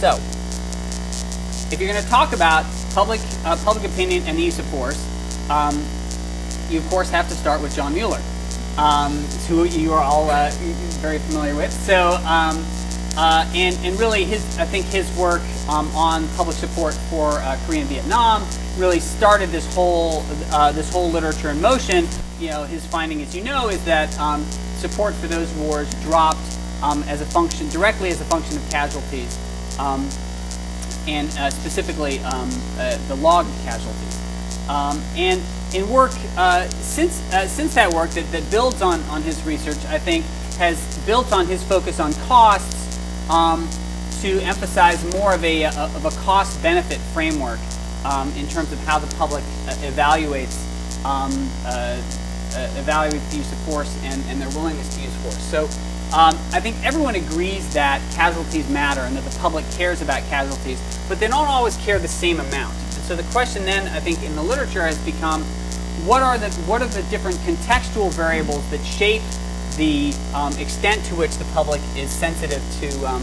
So, 0.00 0.14
if 1.70 1.80
you're 1.80 1.92
going 1.92 2.02
to 2.02 2.08
talk 2.08 2.32
about 2.32 2.64
public 2.94 3.20
uh, 3.44 3.56
public 3.64 3.84
opinion 3.84 4.22
and 4.26 4.38
the 4.38 4.42
use 4.42 4.58
of 4.58 4.64
force, 4.66 4.98
um, 5.50 5.76
you 6.70 6.78
of 6.78 6.88
course 6.88 7.10
have 7.10 7.28
to 7.28 7.34
start 7.34 7.60
with 7.60 7.74
John 7.74 7.94
Mueller 7.94 8.20
um, 8.78 9.12
who 9.48 9.64
you 9.64 9.92
are 9.92 10.02
all 10.02 10.30
uh, 10.30 10.50
very 11.00 11.18
familiar 11.18 11.54
with. 11.56 11.72
So, 11.72 12.12
um, 12.24 12.64
uh, 13.16 13.50
and, 13.52 13.76
and 13.82 13.98
really, 13.98 14.24
his 14.24 14.42
I 14.58 14.64
think 14.64 14.86
his 14.86 15.10
work 15.16 15.42
um, 15.68 15.88
on 15.96 16.26
public 16.36 16.56
support 16.56 16.94
for 17.10 17.32
uh, 17.32 17.58
Korea 17.66 17.80
and 17.80 17.88
Vietnam 17.88 18.46
really 18.76 19.00
started 19.00 19.48
this 19.50 19.74
whole 19.74 20.22
uh, 20.52 20.70
this 20.70 20.90
whole 20.92 21.10
literature 21.10 21.50
in 21.50 21.60
motion. 21.60 22.06
You 22.38 22.50
know, 22.50 22.62
his 22.62 22.86
finding, 22.86 23.20
as 23.22 23.34
you 23.34 23.42
know, 23.42 23.68
is 23.68 23.84
that 23.84 24.16
um, 24.20 24.44
support 24.78 25.14
for 25.14 25.26
those 25.26 25.52
wars 25.54 25.92
dropped 26.04 26.56
um, 26.80 27.02
as 27.04 27.20
a 27.20 27.26
function 27.26 27.68
directly 27.70 28.10
as 28.10 28.20
a 28.20 28.24
function 28.24 28.56
of 28.56 28.70
casualties, 28.70 29.36
um, 29.78 30.08
and 31.06 31.28
uh, 31.38 31.50
specifically 31.50 32.20
uh, 32.24 32.98
the 33.08 33.16
log 33.16 33.46
of 33.46 33.54
casualties. 33.62 34.18
and 35.16 35.42
in 35.74 35.88
work 35.90 36.12
uh, 36.36 36.68
since 36.68 37.20
uh, 37.32 37.46
since 37.46 37.74
that 37.74 37.92
work 37.92 38.10
that, 38.10 38.30
that 38.32 38.50
builds 38.50 38.80
on 38.82 39.00
on 39.02 39.22
his 39.22 39.42
research, 39.44 39.78
I 39.86 39.98
think 39.98 40.24
has 40.58 40.98
built 41.06 41.32
on 41.32 41.46
his 41.46 41.62
focus 41.62 42.00
on 42.00 42.12
costs 42.26 42.98
um, 43.30 43.68
to 44.22 44.40
emphasize 44.40 45.02
more 45.14 45.34
of 45.34 45.44
a, 45.44 45.64
a 45.64 45.68
of 45.68 46.04
a 46.04 46.10
cost 46.22 46.60
benefit 46.62 46.98
framework 47.12 47.60
um, 48.04 48.32
in 48.32 48.46
terms 48.48 48.72
of 48.72 48.78
how 48.80 48.98
the 48.98 49.14
public 49.16 49.44
uh, 49.44 49.74
evaluates 49.82 50.64
um, 51.04 51.30
uh, 51.64 51.68
uh, 51.68 52.02
evaluates 52.80 53.30
the 53.30 53.38
use 53.38 53.52
of 53.52 53.58
force 53.58 53.96
and, 54.04 54.22
and 54.28 54.40
their 54.40 54.48
willingness 54.50 54.94
to 54.96 55.02
use 55.02 55.14
force. 55.22 55.42
So. 55.50 55.68
Um, 56.08 56.34
I 56.54 56.60
think 56.60 56.82
everyone 56.86 57.16
agrees 57.16 57.70
that 57.74 58.00
casualties 58.14 58.66
matter 58.70 59.02
and 59.02 59.14
that 59.14 59.24
the 59.24 59.38
public 59.40 59.66
cares 59.72 60.00
about 60.00 60.22
casualties, 60.30 60.80
but 61.06 61.20
they 61.20 61.28
don't 61.28 61.46
always 61.46 61.76
care 61.76 61.98
the 61.98 62.08
same 62.08 62.40
amount. 62.40 62.72
And 62.72 63.04
so 63.04 63.14
the 63.14 63.24
question 63.24 63.66
then, 63.66 63.88
I 63.88 64.00
think, 64.00 64.22
in 64.22 64.34
the 64.34 64.42
literature 64.42 64.80
has 64.80 64.96
become, 65.04 65.42
what 66.06 66.22
are 66.22 66.38
the 66.38 66.48
what 66.64 66.80
are 66.80 66.88
the 66.88 67.02
different 67.10 67.36
contextual 67.44 68.10
variables 68.10 68.68
that 68.70 68.82
shape 68.86 69.20
the 69.76 70.12
um, 70.34 70.52
extent 70.58 71.04
to 71.06 71.14
which 71.14 71.36
the 71.36 71.44
public 71.52 71.80
is 71.94 72.10
sensitive 72.10 72.62
to 72.80 72.88
um, 73.06 73.22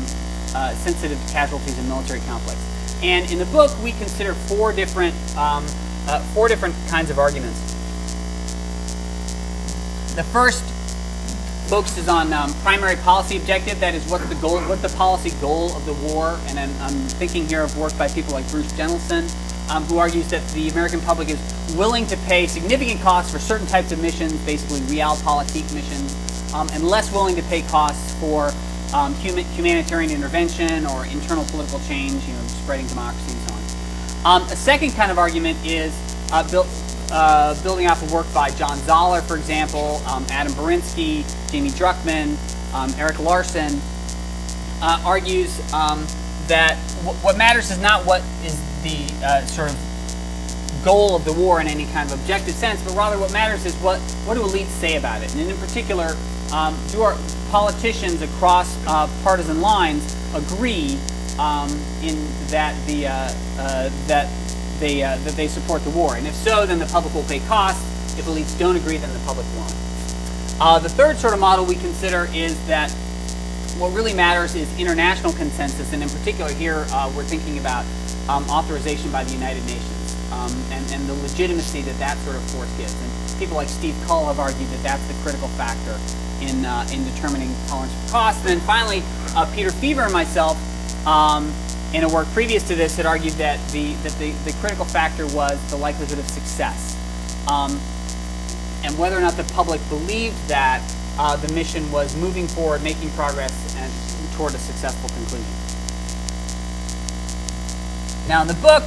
uh, 0.55 0.73
sensitive 0.75 1.19
to 1.19 1.33
casualties 1.33 1.77
in 1.77 1.87
military 1.87 2.21
conflicts. 2.21 2.63
And 3.03 3.29
in 3.31 3.39
the 3.39 3.45
book, 3.45 3.71
we 3.83 3.91
consider 3.93 4.33
four 4.33 4.71
different 4.71 5.15
um, 5.35 5.65
uh, 6.07 6.19
four 6.33 6.47
different 6.47 6.75
kinds 6.87 7.09
of 7.09 7.19
arguments. 7.19 7.74
The 10.15 10.23
first 10.23 10.63
focuses 11.67 12.07
on 12.07 12.31
um, 12.31 12.53
primary 12.61 12.95
policy 12.97 13.35
objective. 13.37 13.79
That 13.81 13.95
is, 13.95 14.09
what 14.09 14.21
the 14.29 14.35
goal, 14.35 14.59
what 14.61 14.81
the 14.81 14.89
policy 14.89 15.31
goal 15.41 15.75
of 15.75 15.85
the 15.85 15.93
war. 16.07 16.39
And 16.47 16.57
I'm, 16.57 16.69
I'm 16.81 16.93
thinking 17.19 17.47
here 17.47 17.61
of 17.61 17.77
work 17.77 17.97
by 17.97 18.07
people 18.07 18.33
like 18.33 18.49
Bruce 18.49 18.71
Jentleson, 18.73 19.27
um, 19.69 19.83
who 19.83 19.97
argues 19.97 20.29
that 20.29 20.47
the 20.49 20.69
American 20.69 21.01
public 21.01 21.29
is 21.29 21.75
willing 21.75 22.07
to 22.07 22.17
pay 22.27 22.47
significant 22.47 23.01
costs 23.01 23.31
for 23.31 23.39
certain 23.39 23.67
types 23.67 23.91
of 23.91 24.01
missions, 24.01 24.33
basically 24.45 24.79
realpolitik 24.81 25.73
missions, 25.73 26.53
um, 26.53 26.69
and 26.71 26.87
less 26.87 27.11
willing 27.11 27.35
to 27.35 27.43
pay 27.43 27.61
costs 27.63 28.13
for 28.21 28.51
um, 28.93 29.13
human, 29.15 29.43
humanitarian 29.45 30.11
intervention 30.11 30.85
or 30.85 31.05
internal 31.07 31.43
political 31.45 31.79
change, 31.81 32.25
you 32.25 32.33
know, 32.33 32.41
spreading 32.63 32.87
democracy 32.87 33.33
and 33.33 33.49
so 33.49 33.53
on. 34.25 34.41
Um, 34.41 34.47
a 34.47 34.55
second 34.55 34.91
kind 34.91 35.11
of 35.11 35.17
argument 35.17 35.57
is 35.65 35.93
uh, 36.31 36.49
built, 36.49 36.67
uh, 37.11 37.61
building 37.63 37.87
off 37.87 38.01
of 38.01 38.11
work 38.11 38.31
by 38.33 38.49
John 38.51 38.77
Zaller, 38.79 39.21
for 39.21 39.37
example, 39.37 40.01
um, 40.07 40.25
Adam 40.29 40.53
Berinsky, 40.53 41.23
Jamie 41.51 41.69
Druckman, 41.69 42.35
um, 42.73 42.91
Erik 42.99 43.19
Larson, 43.19 43.79
uh, 44.81 45.01
argues 45.05 45.59
um, 45.73 46.05
that 46.47 46.77
what 47.21 47.37
matters 47.37 47.71
is 47.71 47.79
not 47.79 48.05
what 48.05 48.21
is 48.43 48.59
the 48.83 49.25
uh, 49.25 49.45
sort 49.45 49.69
of 49.69 49.77
goal 50.83 51.15
of 51.15 51.25
the 51.25 51.33
war 51.33 51.59
in 51.59 51.67
any 51.67 51.85
kind 51.85 52.11
of 52.11 52.19
objective 52.19 52.53
sense, 52.53 52.81
but 52.83 52.95
rather 52.95 53.17
what 53.17 53.33
matters 53.33 53.65
is 53.65 53.75
what, 53.77 53.99
what 54.25 54.35
do 54.35 54.41
elites 54.41 54.67
say 54.67 54.97
about 54.97 55.21
it. 55.23 55.33
And 55.35 55.49
in 55.49 55.57
particular, 55.57 56.15
um, 56.53 56.77
do 56.91 57.01
our 57.01 57.17
politicians 57.49 58.21
across 58.21 58.77
uh, 58.85 59.09
partisan 59.23 59.61
lines 59.61 60.15
agree 60.35 60.97
um, 61.39 61.69
in 62.03 62.15
that 62.47 62.75
the 62.87 63.07
uh, 63.07 63.33
uh, 63.57 63.89
that 64.07 64.29
they 64.85 65.01
uh, 65.01 65.17
that 65.17 65.33
they 65.33 65.47
support 65.47 65.83
the 65.83 65.89
war? 65.89 66.15
And 66.15 66.27
if 66.27 66.35
so, 66.35 66.65
then 66.65 66.79
the 66.79 66.85
public 66.85 67.13
will 67.13 67.23
pay 67.23 67.39
costs. 67.47 67.81
If 68.19 68.25
elites 68.25 68.57
don't 68.57 68.75
agree, 68.75 68.97
then 68.97 69.11
the 69.11 69.25
public 69.25 69.45
won't. 69.57 69.75
Uh, 70.59 70.79
the 70.79 70.89
third 70.89 71.17
sort 71.17 71.33
of 71.33 71.39
model 71.39 71.65
we 71.65 71.75
consider 71.75 72.29
is 72.33 72.53
that 72.67 72.91
what 73.81 73.91
really 73.93 74.13
matters 74.13 74.55
is 74.55 74.69
international 74.79 75.33
consensus, 75.33 75.91
and 75.91 76.01
in 76.01 76.09
particular 76.09 76.51
here 76.53 76.85
uh, 76.91 77.11
we're 77.15 77.23
thinking 77.25 77.57
about 77.57 77.83
um, 78.29 78.45
authorization 78.49 79.11
by 79.11 79.23
the 79.23 79.33
United 79.33 79.63
Nations 79.65 80.15
um, 80.31 80.53
and, 80.71 80.85
and 80.93 81.09
the 81.09 81.13
legitimacy 81.27 81.81
that 81.81 81.97
that 81.99 82.17
sort 82.19 82.37
of 82.37 82.43
force 82.51 82.71
gives. 82.77 82.93
And 82.93 83.39
people 83.39 83.57
like 83.57 83.67
Steve 83.67 83.95
Kull 84.05 84.25
have 84.27 84.39
argued 84.39 84.69
that 84.69 84.83
that's 84.83 85.05
the 85.07 85.17
critical 85.23 85.49
factor 85.59 85.99
in, 86.39 86.63
uh, 86.63 86.87
in 86.93 87.03
determining 87.11 87.51
tolerance 87.67 87.91
for 88.05 88.11
cost. 88.11 88.39
And 88.41 88.49
then 88.55 88.59
finally, 88.61 89.03
uh, 89.35 89.51
Peter 89.53 89.71
Feaver 89.71 90.03
and 90.03 90.13
myself, 90.13 90.55
um, 91.05 91.51
in 91.95 92.03
a 92.03 92.09
work 92.09 92.27
previous 92.33 92.61
to 92.67 92.75
this, 92.75 92.97
had 92.97 93.05
argued 93.05 93.33
that 93.35 93.57
the, 93.71 93.93
that 94.03 94.11
the, 94.19 94.31
the 94.43 94.51
critical 94.59 94.83
factor 94.83 95.25
was 95.27 95.57
the 95.69 95.77
likelihood 95.77 96.19
of 96.19 96.27
success. 96.27 96.93
Um, 97.49 97.79
and 98.83 98.97
whether 98.99 99.17
or 99.17 99.21
not 99.21 99.37
the 99.37 99.45
public 99.53 99.79
believed 99.87 100.35
that 100.49 100.83
uh, 101.17 101.37
the 101.37 101.51
mission 101.53 101.89
was 101.93 102.13
moving 102.17 102.47
forward, 102.47 102.83
making 102.83 103.11
progress, 103.11 103.53
and 103.77 103.91
toward 104.35 104.53
a 104.53 104.57
successful 104.57 105.07
conclusion. 105.07 105.47
Now, 108.27 108.41
in 108.41 108.49
the 108.49 108.55
book, 108.55 108.83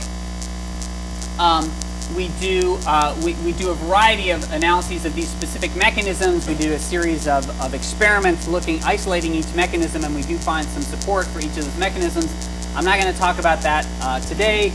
um, 1.40 1.72
we 2.14 2.28
do 2.40 2.78
uh, 2.86 3.16
we, 3.24 3.34
we 3.44 3.52
do 3.52 3.70
a 3.70 3.74
variety 3.74 4.30
of 4.30 4.52
analyses 4.52 5.06
of 5.06 5.14
these 5.14 5.28
specific 5.28 5.74
mechanisms. 5.76 6.46
We 6.46 6.54
do 6.54 6.74
a 6.74 6.78
series 6.78 7.26
of, 7.26 7.48
of 7.62 7.72
experiments 7.72 8.48
looking 8.48 8.82
isolating 8.82 9.34
each 9.34 9.52
mechanism, 9.54 10.04
and 10.04 10.14
we 10.14 10.22
do 10.22 10.36
find 10.36 10.66
some 10.66 10.82
support 10.82 11.26
for 11.26 11.38
each 11.38 11.56
of 11.56 11.64
those 11.64 11.78
mechanisms. 11.78 12.30
I'm 12.74 12.84
not 12.84 13.00
going 13.00 13.12
to 13.12 13.18
talk 13.18 13.38
about 13.38 13.60
that 13.62 13.86
uh, 14.02 14.20
today. 14.20 14.72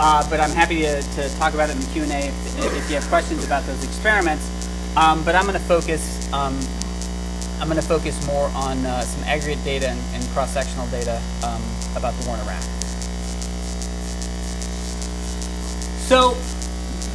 Uh, 0.00 0.28
but 0.30 0.38
I'm 0.38 0.50
happy 0.50 0.82
to, 0.82 1.02
to, 1.02 1.28
talk 1.38 1.54
about 1.54 1.70
it 1.70 1.74
in 1.74 1.80
the 1.80 1.86
Q&A 1.86 2.06
if, 2.06 2.76
if, 2.76 2.88
you 2.88 2.94
have 2.94 3.08
questions 3.08 3.44
about 3.44 3.64
those 3.64 3.82
experiments. 3.82 4.46
Um, 4.96 5.24
but 5.24 5.34
I'm 5.34 5.42
going 5.42 5.58
to 5.58 5.64
focus 5.64 6.32
um, 6.32 6.56
I'm 7.60 7.66
going 7.66 7.80
to 7.80 7.86
focus 7.86 8.24
more 8.24 8.46
on 8.54 8.86
uh, 8.86 9.00
some 9.00 9.24
aggregate 9.24 9.62
data 9.64 9.88
and, 9.88 10.00
and 10.14 10.24
cross-sectional 10.28 10.86
data 10.88 11.20
um, 11.44 11.60
about 11.96 12.14
the 12.14 12.28
war 12.28 12.36
in 12.36 12.42
Iraq. 12.42 12.62
So 16.06 16.34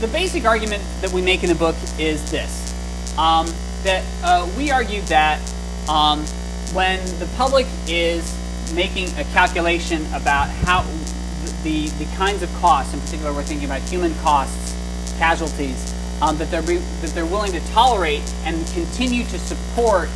the 0.01 0.09
basic 0.09 0.43
argument 0.43 0.83
that 0.99 1.13
we 1.13 1.21
make 1.21 1.43
in 1.43 1.49
the 1.49 1.55
book 1.55 1.77
is 1.97 2.29
this, 2.29 2.73
um, 3.17 3.47
that 3.83 4.03
uh, 4.21 4.49
we 4.57 4.69
argue 4.69 5.01
that 5.03 5.39
um, 5.87 6.19
when 6.73 6.99
the 7.19 7.29
public 7.37 7.65
is 7.87 8.29
making 8.73 9.07
a 9.17 9.23
calculation 9.25 10.05
about 10.13 10.49
how 10.49 10.83
the, 11.63 11.87
the 11.99 12.05
kinds 12.15 12.43
of 12.43 12.53
costs, 12.55 12.93
in 12.93 12.99
particular 12.99 13.33
we're 13.33 13.43
thinking 13.43 13.65
about 13.65 13.81
human 13.81 14.13
costs, 14.15 14.73
casualties, 15.17 15.93
um, 16.21 16.37
that, 16.37 16.49
they're 16.51 16.61
be, 16.61 16.77
that 16.77 17.11
they're 17.11 17.25
willing 17.25 17.51
to 17.51 17.59
tolerate 17.71 18.23
and 18.45 18.55
continue 18.67 19.23
to 19.25 19.39
support 19.39 20.09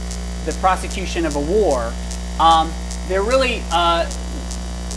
the 0.45 0.53
prosecution 0.59 1.25
of 1.25 1.35
a 1.35 1.39
war, 1.39 1.93
um, 2.39 2.71
they're 3.07 3.23
really 3.23 3.61
uh, 3.71 4.09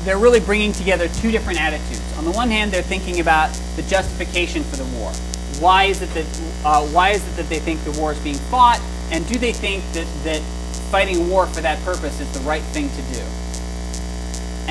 they're 0.05 0.19
really 0.19 0.41
bringing 0.41 0.73
together 0.73 1.09
two 1.09 1.31
different 1.31 1.61
attitudes. 1.61 2.03
On 2.17 2.25
the 2.25 2.31
one 2.31 2.49
hand, 2.49 2.73
they're 2.73 2.83
thinking 2.83 3.21
about 3.21 3.53
the 3.77 3.83
justification 3.83 4.63
for 4.65 4.77
the 4.77 4.85
war. 4.99 5.13
Why 5.61 5.85
is 5.85 6.01
it 6.01 6.09
that 6.15 6.27
uh, 6.65 6.87
why 6.89 7.11
is 7.11 7.27
it 7.27 7.37
that 7.37 7.49
they 7.49 7.59
think 7.59 7.83
the 7.85 7.93
war 8.01 8.13
is 8.13 8.19
being 8.21 8.39
fought, 8.51 8.81
and 9.11 9.27
do 9.27 9.39
they 9.39 9.53
think 9.53 9.85
that 9.93 10.07
that 10.25 10.43
fighting 10.91 11.29
war 11.29 11.47
for 11.47 11.61
that 11.61 11.83
purpose 11.85 12.21
is 12.21 12.33
the 12.33 12.41
right 12.41 12.63
thing 12.63 12.89
to 12.89 13.03
do? 13.15 13.23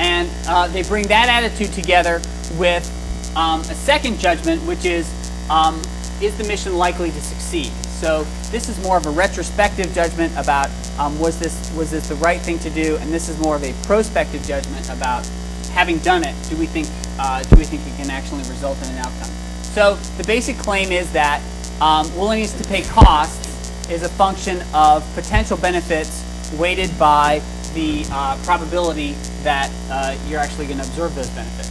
And 0.00 0.30
uh, 0.48 0.66
they 0.68 0.82
bring 0.82 1.06
that 1.08 1.28
attitude 1.28 1.74
together 1.74 2.22
with 2.56 2.88
um, 3.36 3.60
a 3.60 3.74
second 3.74 4.18
judgment, 4.18 4.62
which 4.62 4.86
is 4.86 5.06
um, 5.50 5.80
is 6.22 6.36
the 6.38 6.44
mission 6.44 6.78
likely 6.78 7.10
to 7.10 7.20
succeed? 7.20 7.70
So 8.00 8.24
this 8.50 8.70
is 8.70 8.82
more 8.82 8.96
of 8.96 9.04
a 9.04 9.10
retrospective 9.10 9.92
judgment 9.92 10.32
about 10.38 10.70
um, 10.98 11.18
was 11.20 11.38
this 11.38 11.70
was 11.76 11.90
this 11.90 12.08
the 12.08 12.14
right 12.16 12.40
thing 12.40 12.58
to 12.60 12.70
do, 12.70 12.96
and 12.96 13.12
this 13.12 13.28
is 13.28 13.38
more 13.40 13.56
of 13.56 13.62
a 13.62 13.74
prospective 13.84 14.42
judgment 14.44 14.88
about 14.88 15.26
having 15.72 15.98
done 15.98 16.24
it. 16.24 16.34
Do 16.48 16.56
we 16.56 16.64
think 16.64 16.88
uh, 17.18 17.42
do 17.42 17.56
we 17.56 17.64
think 17.64 17.86
it 17.86 17.94
can 17.96 18.10
actually 18.10 18.40
result 18.48 18.78
in 18.84 18.92
an 18.92 18.98
outcome? 18.98 19.30
So 19.74 19.96
the 20.16 20.24
basic 20.24 20.56
claim 20.56 20.92
is 20.92 21.12
that 21.12 21.42
um, 21.82 22.10
willingness 22.16 22.54
to 22.54 22.66
pay 22.70 22.82
costs 22.84 23.70
is 23.90 24.02
a 24.02 24.08
function 24.08 24.62
of 24.72 25.04
potential 25.14 25.58
benefits 25.58 26.24
weighted 26.58 26.90
by 26.98 27.42
the 27.74 28.04
uh, 28.10 28.38
probability 28.44 29.12
that 29.42 29.70
uh, 29.90 30.16
you're 30.26 30.40
actually 30.40 30.66
going 30.66 30.78
to 30.78 30.84
observe 30.84 31.14
those 31.14 31.30
benefits. 31.30 31.70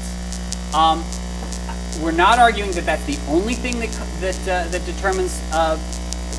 Um, 0.74 1.04
we're 2.02 2.12
not 2.12 2.40
arguing 2.40 2.72
that 2.72 2.86
that's 2.86 3.06
the 3.06 3.18
only 3.28 3.54
thing 3.54 3.80
that 3.80 3.92
that, 4.22 4.40
uh, 4.42 4.68
that 4.70 4.86
determines 4.86 5.42
uh, 5.52 5.78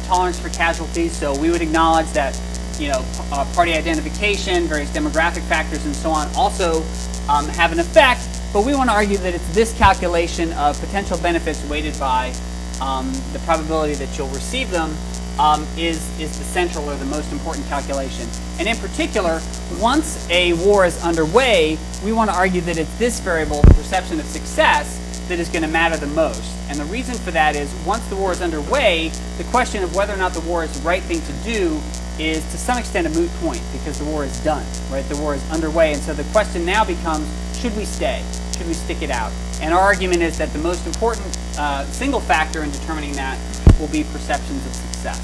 tolerance 0.06 0.38
for 0.38 0.48
casualties. 0.50 1.16
So 1.16 1.38
we 1.38 1.50
would 1.50 1.62
acknowledge 1.62 2.10
that 2.12 2.38
you 2.78 2.88
know 2.88 3.04
uh, 3.32 3.44
party 3.54 3.74
identification, 3.74 4.64
various 4.64 4.90
demographic 4.90 5.42
factors, 5.42 5.84
and 5.84 5.94
so 5.94 6.10
on 6.10 6.28
also 6.34 6.82
um, 7.28 7.46
have 7.48 7.72
an 7.72 7.80
effect. 7.80 8.26
But 8.52 8.64
we 8.64 8.74
want 8.74 8.90
to 8.90 8.94
argue 8.94 9.18
that 9.18 9.34
it's 9.34 9.54
this 9.54 9.76
calculation 9.76 10.52
of 10.54 10.78
potential 10.80 11.18
benefits 11.18 11.64
weighted 11.68 11.98
by 12.00 12.32
um, 12.80 13.12
the 13.32 13.38
probability 13.44 13.94
that 13.94 14.16
you'll 14.16 14.28
receive 14.28 14.70
them 14.70 14.96
um, 15.38 15.66
is, 15.76 15.98
is 16.20 16.36
the 16.38 16.44
central 16.44 16.88
or 16.88 16.96
the 16.96 17.06
most 17.06 17.32
important 17.32 17.66
calculation. 17.66 18.26
And 18.58 18.68
in 18.68 18.76
particular, 18.76 19.40
once 19.78 20.28
a 20.30 20.52
war 20.64 20.84
is 20.84 21.02
underway, 21.02 21.78
we 22.04 22.12
want 22.12 22.30
to 22.30 22.36
argue 22.36 22.60
that 22.62 22.78
it's 22.78 22.98
this 22.98 23.20
variable, 23.20 23.62
the 23.62 23.74
perception 23.74 24.20
of 24.20 24.26
success, 24.26 24.98
that 25.28 25.38
is 25.38 25.48
going 25.48 25.62
to 25.62 25.68
matter 25.68 25.96
the 25.96 26.08
most. 26.08 26.42
And 26.68 26.78
the 26.78 26.84
reason 26.86 27.14
for 27.14 27.30
that 27.30 27.54
is 27.54 27.72
once 27.86 28.04
the 28.08 28.16
war 28.16 28.32
is 28.32 28.42
underway, 28.42 29.10
the 29.38 29.44
question 29.44 29.82
of 29.82 29.94
whether 29.94 30.12
or 30.12 30.16
not 30.16 30.32
the 30.34 30.40
war 30.40 30.64
is 30.64 30.78
the 30.78 30.86
right 30.86 31.02
thing 31.02 31.20
to 31.20 31.32
do 31.44 31.80
is 32.18 32.42
to 32.50 32.58
some 32.58 32.76
extent 32.76 33.06
a 33.06 33.10
moot 33.10 33.30
point 33.40 33.62
because 33.72 33.98
the 33.98 34.04
war 34.04 34.24
is 34.24 34.38
done, 34.44 34.66
right? 34.90 35.04
The 35.08 35.16
war 35.16 35.34
is 35.34 35.50
underway. 35.52 35.92
And 35.92 36.02
so 36.02 36.12
the 36.12 36.24
question 36.32 36.66
now 36.66 36.84
becomes, 36.84 37.26
should 37.58 37.74
we 37.76 37.84
stay? 37.84 38.22
Should 38.58 38.66
we 38.66 38.74
stick 38.74 39.02
it 39.02 39.10
out? 39.10 39.32
And 39.62 39.72
our 39.72 39.80
argument 39.80 40.22
is 40.22 40.36
that 40.38 40.52
the 40.52 40.58
most 40.58 40.84
important 40.86 41.26
uh, 41.58 41.84
single 41.86 42.20
factor 42.20 42.62
in 42.62 42.70
determining 42.72 43.12
that 43.12 43.38
will 43.80 43.88
be 43.88 44.04
perceptions 44.04 44.64
of 44.66 44.74
success. 44.74 45.20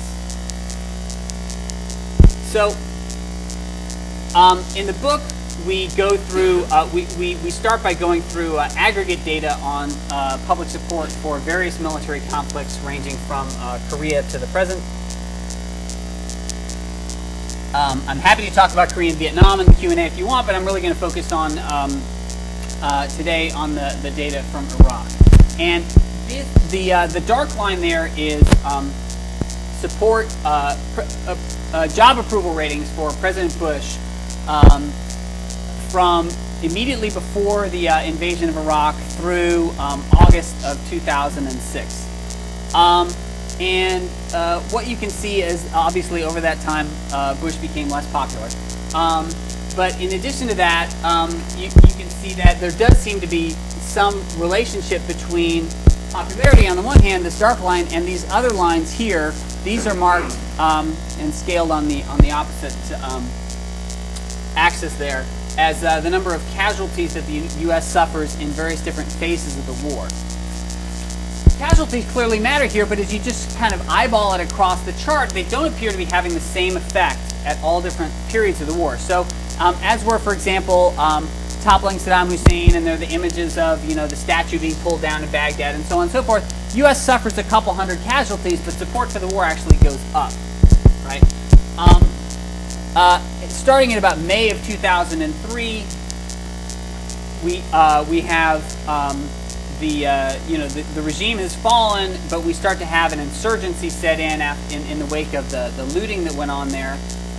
So 2.50 2.74
um, 4.34 4.64
in 4.76 4.86
the 4.86 4.94
book, 4.94 5.20
we 5.66 5.88
go 5.88 6.16
through, 6.16 6.64
uh, 6.70 6.88
we, 6.92 7.06
we, 7.18 7.34
we 7.36 7.50
start 7.50 7.82
by 7.82 7.94
going 7.94 8.22
through 8.22 8.56
uh, 8.56 8.68
aggregate 8.76 9.24
data 9.24 9.54
on 9.60 9.90
uh, 10.10 10.38
public 10.46 10.68
support 10.68 11.10
for 11.10 11.38
various 11.38 11.80
military 11.80 12.20
conflicts 12.28 12.78
ranging 12.80 13.16
from 13.26 13.48
uh, 13.58 13.80
Korea 13.90 14.22
to 14.24 14.38
the 14.38 14.46
present. 14.48 14.80
Um, 17.74 18.00
I'm 18.06 18.18
happy 18.18 18.46
to 18.46 18.54
talk 18.54 18.72
about 18.72 18.92
Korea 18.92 19.10
and 19.10 19.18
Vietnam 19.18 19.60
in 19.60 19.66
the 19.66 19.74
Q&A 19.74 19.96
if 19.96 20.16
you 20.16 20.26
want, 20.26 20.46
but 20.46 20.54
I'm 20.54 20.64
really 20.64 20.80
going 20.80 20.94
to 20.94 20.98
focus 21.00 21.32
on 21.32 21.52
um, 21.58 22.02
uh, 22.80 23.06
today 23.08 23.50
on 23.50 23.74
the, 23.74 23.98
the 24.02 24.10
data 24.12 24.42
from 24.44 24.66
Iraq. 24.80 25.06
And 25.58 25.84
the, 26.70 26.92
uh, 26.92 27.06
the 27.06 27.20
dark 27.20 27.56
line 27.56 27.80
there 27.80 28.10
is 28.16 28.42
um, 28.64 28.90
support, 29.80 30.28
job 31.94 32.18
approval 32.18 32.54
ratings 32.54 32.90
for 32.92 33.10
President 33.12 33.58
Bush 33.58 33.96
um, 34.48 34.90
from 35.90 36.28
immediately 36.62 37.10
before 37.10 37.68
the 37.68 37.88
uh, 37.88 38.02
invasion 38.02 38.48
of 38.48 38.56
Iraq 38.56 38.94
through 39.18 39.70
um, 39.78 40.02
August 40.18 40.54
of 40.64 40.78
2006. 40.90 42.74
Um, 42.74 43.08
and 43.60 44.08
uh, 44.34 44.60
what 44.70 44.86
you 44.86 44.96
can 44.96 45.10
see 45.10 45.42
is 45.42 45.70
obviously 45.74 46.22
over 46.22 46.40
that 46.40 46.60
time, 46.60 46.86
uh, 47.12 47.38
Bush 47.40 47.56
became 47.56 47.88
less 47.88 48.10
popular. 48.10 48.48
Um, 48.94 49.28
but 49.74 49.98
in 50.00 50.18
addition 50.18 50.48
to 50.48 50.54
that, 50.54 50.94
um, 51.04 51.30
you, 51.56 51.64
you, 51.64 51.94
can 51.94 52.10
see 52.10 52.32
that 52.34 52.58
there 52.60 52.70
does 52.72 52.96
seem 52.98 53.20
to 53.20 53.26
be 53.26 53.50
some 53.50 54.22
relationship 54.38 55.06
between 55.06 55.66
popularity 56.16 56.66
on 56.66 56.76
the 56.76 56.82
one 56.82 56.98
hand, 57.00 57.22
this 57.22 57.38
dark 57.38 57.60
line, 57.60 57.86
and 57.92 58.06
these 58.06 58.26
other 58.30 58.48
lines 58.48 58.90
here. 58.90 59.34
These 59.64 59.86
are 59.86 59.94
marked 59.94 60.34
um, 60.58 60.96
and 61.18 61.34
scaled 61.34 61.70
on 61.70 61.88
the 61.88 62.02
on 62.04 62.18
the 62.20 62.30
opposite 62.30 62.72
um, 63.02 63.28
axis 64.56 64.96
there 64.96 65.26
as 65.58 65.84
uh, 65.84 66.00
the 66.00 66.08
number 66.08 66.34
of 66.34 66.40
casualties 66.52 67.12
that 67.14 67.26
the 67.26 67.42
U.S. 67.64 67.86
suffers 67.86 68.34
in 68.40 68.48
various 68.48 68.82
different 68.82 69.12
phases 69.12 69.58
of 69.58 69.66
the 69.66 69.94
war. 69.94 70.08
Casualties 71.58 72.10
clearly 72.12 72.40
matter 72.40 72.64
here, 72.64 72.86
but 72.86 72.98
as 72.98 73.12
you 73.12 73.20
just 73.20 73.54
kind 73.58 73.74
of 73.74 73.86
eyeball 73.86 74.32
it 74.34 74.40
across 74.40 74.82
the 74.86 74.92
chart, 74.92 75.28
they 75.30 75.44
don't 75.44 75.66
appear 75.66 75.90
to 75.90 75.98
be 75.98 76.06
having 76.06 76.32
the 76.32 76.40
same 76.40 76.78
effect 76.78 77.20
at 77.44 77.62
all 77.62 77.82
different 77.82 78.12
periods 78.28 78.62
of 78.62 78.68
the 78.68 78.74
war. 78.74 78.96
So 78.96 79.26
um, 79.58 79.76
as 79.82 80.02
were, 80.02 80.18
for 80.18 80.32
example, 80.32 80.98
um, 80.98 81.28
toppling 81.66 81.96
Saddam 81.96 82.30
Hussein, 82.30 82.76
and 82.76 82.86
there 82.86 82.94
are 82.94 82.96
the 82.96 83.10
images 83.10 83.58
of 83.58 83.84
you 83.84 83.96
know 83.96 84.06
the 84.06 84.14
statue 84.14 84.56
being 84.56 84.76
pulled 84.76 85.02
down 85.02 85.24
in 85.24 85.30
Baghdad, 85.32 85.74
and 85.74 85.84
so 85.84 85.96
on 85.96 86.02
and 86.02 86.12
so 86.12 86.22
forth. 86.22 86.44
U.S. 86.76 87.04
suffers 87.04 87.38
a 87.38 87.42
couple 87.42 87.74
hundred 87.74 87.98
casualties, 88.02 88.64
but 88.64 88.72
support 88.72 89.10
for 89.10 89.18
the 89.18 89.26
war 89.26 89.42
actually 89.42 89.76
goes 89.78 89.98
up, 90.14 90.32
right? 91.04 91.20
Um, 91.76 92.08
uh, 92.94 93.18
starting 93.48 93.90
in 93.90 93.98
about 93.98 94.16
May 94.20 94.50
of 94.50 94.64
2003, 94.64 95.84
we 97.44 97.62
uh, 97.72 98.06
we 98.08 98.20
have 98.20 98.88
um, 98.88 99.28
the 99.80 100.06
uh, 100.06 100.38
you 100.46 100.58
know 100.58 100.68
the, 100.68 100.82
the 100.94 101.02
regime 101.02 101.38
has 101.38 101.56
fallen, 101.56 102.16
but 102.30 102.44
we 102.44 102.52
start 102.52 102.78
to 102.78 102.86
have 102.86 103.12
an 103.12 103.18
insurgency 103.18 103.90
set 103.90 104.20
in 104.20 104.40
in, 104.70 104.86
in 104.86 105.00
the 105.00 105.06
wake 105.06 105.34
of 105.34 105.50
the, 105.50 105.72
the 105.76 105.84
looting 105.98 106.22
that 106.22 106.34
went 106.34 106.52
on 106.52 106.68
there, 106.68 106.96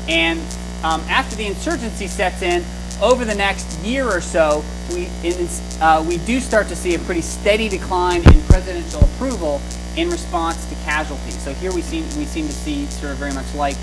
and 0.09 0.37
um, 0.83 0.99
after 1.07 1.37
the 1.37 1.47
insurgency 1.47 2.07
sets 2.07 2.41
in, 2.41 2.65
over 3.01 3.25
the 3.25 3.35
next 3.35 3.79
year 3.79 4.05
or 4.05 4.21
so, 4.21 4.63
we 4.93 5.07
in, 5.23 5.47
uh, 5.81 6.03
we 6.07 6.17
do 6.19 6.39
start 6.39 6.67
to 6.67 6.75
see 6.75 6.95
a 6.95 6.99
pretty 6.99 7.21
steady 7.21 7.69
decline 7.69 8.21
in 8.33 8.41
presidential 8.43 9.01
approval 9.01 9.61
in 9.95 10.09
response 10.09 10.65
to 10.69 10.75
casualties. 10.83 11.37
So 11.43 11.53
here 11.53 11.71
we 11.73 11.81
seem 11.81 12.03
we 12.17 12.25
seem 12.25 12.47
to 12.47 12.53
see 12.53 12.85
sort 12.87 13.11
of 13.11 13.17
very 13.17 13.33
much 13.33 13.53
like 13.55 13.75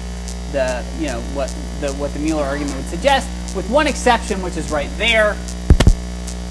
the 0.53 0.85
you 0.99 1.07
know 1.09 1.21
what 1.35 1.49
the 1.81 1.93
what 1.95 2.13
the 2.13 2.19
Mueller 2.19 2.45
argument 2.45 2.77
would 2.77 2.87
suggest, 2.87 3.29
with 3.57 3.69
one 3.71 3.87
exception, 3.87 4.43
which 4.43 4.57
is 4.57 4.71
right 4.71 4.91
there. 4.97 5.37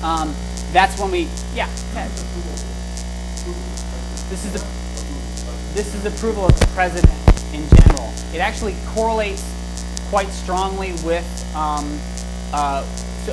Um, 0.03 0.34
that's 0.72 1.00
when 1.00 1.12
we 1.12 1.27
yeah. 1.53 1.67
This 4.29 4.46
is 4.46 4.53
the 4.53 4.60
this 5.74 5.93
is 5.96 6.05
approval 6.05 6.46
of 6.46 6.60
the 6.60 6.67
president 6.67 7.13
in 7.53 7.67
general. 7.77 8.12
It 8.34 8.39
actually 8.39 8.75
correlates 8.88 9.43
quite 10.10 10.29
strongly 10.29 10.91
with 11.03 11.25
um, 11.55 12.00
uh, 12.53 12.86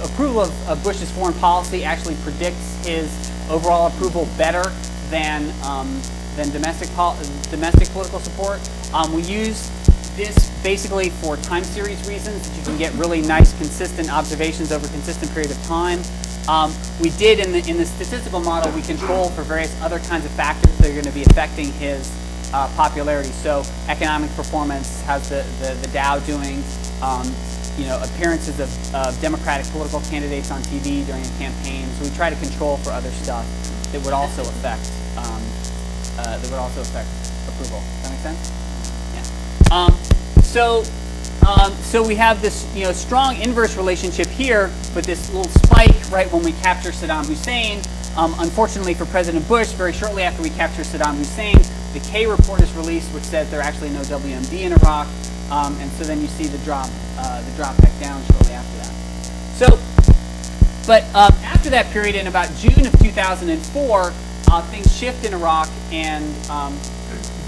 approval 0.02 0.40
of, 0.40 0.68
of 0.68 0.82
Bush's 0.82 1.10
foreign 1.12 1.34
policy. 1.34 1.84
Actually 1.84 2.16
predicts 2.22 2.84
his 2.86 3.08
overall 3.50 3.88
approval 3.88 4.28
better 4.36 4.64
than 5.10 5.52
um, 5.64 6.00
than 6.36 6.50
domestic 6.50 6.88
pol- 6.94 7.16
domestic 7.50 7.88
political 7.88 8.18
support. 8.20 8.60
Um, 8.94 9.12
we 9.12 9.22
use 9.22 9.70
this 10.16 10.50
basically 10.62 11.10
for 11.10 11.36
time 11.36 11.64
series 11.64 12.06
reasons 12.08 12.48
that 12.48 12.56
you 12.56 12.62
can 12.64 12.78
get 12.78 12.92
really 12.94 13.20
nice 13.22 13.56
consistent 13.58 14.12
observations 14.12 14.72
over 14.72 14.86
a 14.86 14.90
consistent 14.90 15.32
period 15.32 15.50
of 15.50 15.62
time. 15.64 16.00
Um, 16.48 16.72
we 17.00 17.10
did 17.10 17.38
in 17.38 17.52
the 17.52 17.58
in 17.68 17.76
the 17.76 17.86
statistical 17.86 18.40
model 18.40 18.72
we 18.72 18.82
control 18.82 19.28
for 19.30 19.42
various 19.42 19.74
other 19.82 19.98
kinds 20.00 20.24
of 20.24 20.30
factors 20.32 20.76
that 20.78 20.88
are 20.88 20.92
going 20.92 21.04
to 21.04 21.12
be 21.12 21.22
affecting 21.22 21.72
his 21.74 22.10
uh, 22.52 22.68
popularity. 22.76 23.30
So 23.30 23.62
economic 23.88 24.30
performance, 24.34 25.02
how's 25.02 25.28
the, 25.28 25.44
the, 25.60 25.74
the 25.74 25.88
Dow 25.92 26.18
doing? 26.20 26.62
Um, 27.02 27.30
you 27.80 27.86
know, 27.86 27.98
appearances 28.04 28.60
of, 28.60 28.68
of 28.94 29.18
Democratic 29.22 29.64
political 29.72 30.00
candidates 30.12 30.50
on 30.50 30.60
TV 30.68 31.06
during 31.06 31.24
campaign. 31.40 31.88
So 31.96 32.04
we 32.04 32.14
try 32.14 32.28
to 32.28 32.36
control 32.36 32.76
for 32.76 32.90
other 32.90 33.10
stuff 33.10 33.48
that 33.92 34.04
would 34.04 34.12
also 34.12 34.42
affect 34.42 34.92
um, 35.16 35.40
uh, 36.20 36.36
that 36.36 36.50
would 36.50 36.60
also 36.60 36.82
affect 36.82 37.08
approval. 37.48 37.80
Does 37.80 38.02
that 38.04 38.12
make 38.12 38.20
sense? 38.20 38.52
Yeah. 39.16 39.72
Um, 39.72 39.92
so 40.42 40.84
um, 41.48 41.72
so 41.76 42.06
we 42.06 42.14
have 42.16 42.42
this 42.42 42.68
you 42.76 42.84
know 42.84 42.92
strong 42.92 43.40
inverse 43.40 43.76
relationship 43.78 44.26
here, 44.26 44.70
but 44.92 45.04
this 45.04 45.32
little 45.32 45.50
spike 45.62 46.10
right 46.10 46.30
when 46.30 46.42
we 46.42 46.52
capture 46.52 46.90
Saddam 46.90 47.26
Hussein. 47.26 47.80
Um, 48.16 48.34
unfortunately 48.40 48.92
for 48.92 49.06
President 49.06 49.46
Bush, 49.48 49.68
very 49.68 49.92
shortly 49.92 50.22
after 50.22 50.42
we 50.42 50.50
capture 50.50 50.82
Saddam 50.82 51.16
Hussein, 51.16 51.56
the 51.94 52.00
Kay 52.10 52.26
report 52.26 52.60
is 52.60 52.70
released, 52.74 53.08
which 53.14 53.22
says 53.22 53.50
there 53.50 53.60
are 53.60 53.62
actually 53.62 53.90
no 53.90 54.00
WMD 54.00 54.60
in 54.60 54.72
Iraq, 54.72 55.08
um, 55.50 55.76
and 55.80 55.90
so 55.92 56.04
then 56.04 56.20
you 56.20 56.28
see 56.28 56.44
the 56.44 56.58
drop, 56.64 56.88
uh, 57.18 57.42
the 57.42 57.56
drop 57.56 57.76
back 57.78 57.98
down 58.00 58.22
shortly 58.26 58.52
after 58.52 58.76
that. 58.78 58.92
So, 59.58 59.78
but 60.86 61.04
um, 61.14 61.32
after 61.44 61.70
that 61.70 61.86
period, 61.92 62.14
in 62.14 62.26
about 62.26 62.54
June 62.56 62.86
of 62.86 62.98
2004, 63.00 64.12
uh, 64.52 64.62
things 64.62 64.96
shift 64.96 65.24
in 65.24 65.34
Iraq, 65.34 65.68
and 65.92 66.24
um, 66.50 66.76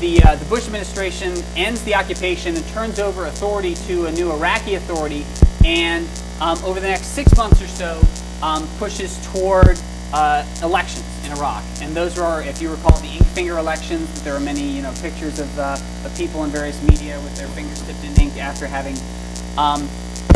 the 0.01 0.23
uh, 0.23 0.37
the 0.37 0.45
Bush 0.47 0.67
administration 0.67 1.33
ends 1.57 1.83
the 1.85 1.95
occupation 1.95 2.55
and 2.57 2.67
turns 2.69 2.99
over 2.99 3.27
authority 3.27 3.75
to 3.87 4.07
a 4.07 4.13
new 4.13 4.31
Iraqi 4.33 4.75
authority, 4.75 5.25
and 5.65 6.07
um, 6.41 6.59
over 6.65 6.81
the 6.81 6.89
next 6.89 7.07
six 7.07 7.35
months 7.37 7.63
or 7.63 7.69
so, 7.69 8.01
um, 8.43 8.69
pushes 8.79 9.25
toward 9.33 9.81
uh, 10.13 10.45
elections 10.63 11.12
Iraq. 11.33 11.65
And 11.81 11.95
those 11.95 12.19
are, 12.19 12.43
if 12.43 12.61
you 12.63 12.71
recall, 12.71 12.99
the 13.01 13.09
ink 13.09 13.27
finger 13.29 13.59
elections. 13.59 14.23
There 14.23 14.35
are 14.35 14.41
many, 14.41 14.63
you 14.63 14.83
know, 14.83 14.93
pictures 15.01 15.39
of, 15.39 15.59
uh, 15.59 15.77
of 16.05 16.17
people 16.17 16.45
in 16.45 16.51
various 16.51 16.81
media 16.83 17.19
with 17.21 17.37
their 17.37 17.49
fingers 17.49 17.81
dipped 17.83 18.05
in 18.05 18.21
ink 18.21 18.37
after 18.37 18.67
having 18.67 18.97
um, 19.59 19.89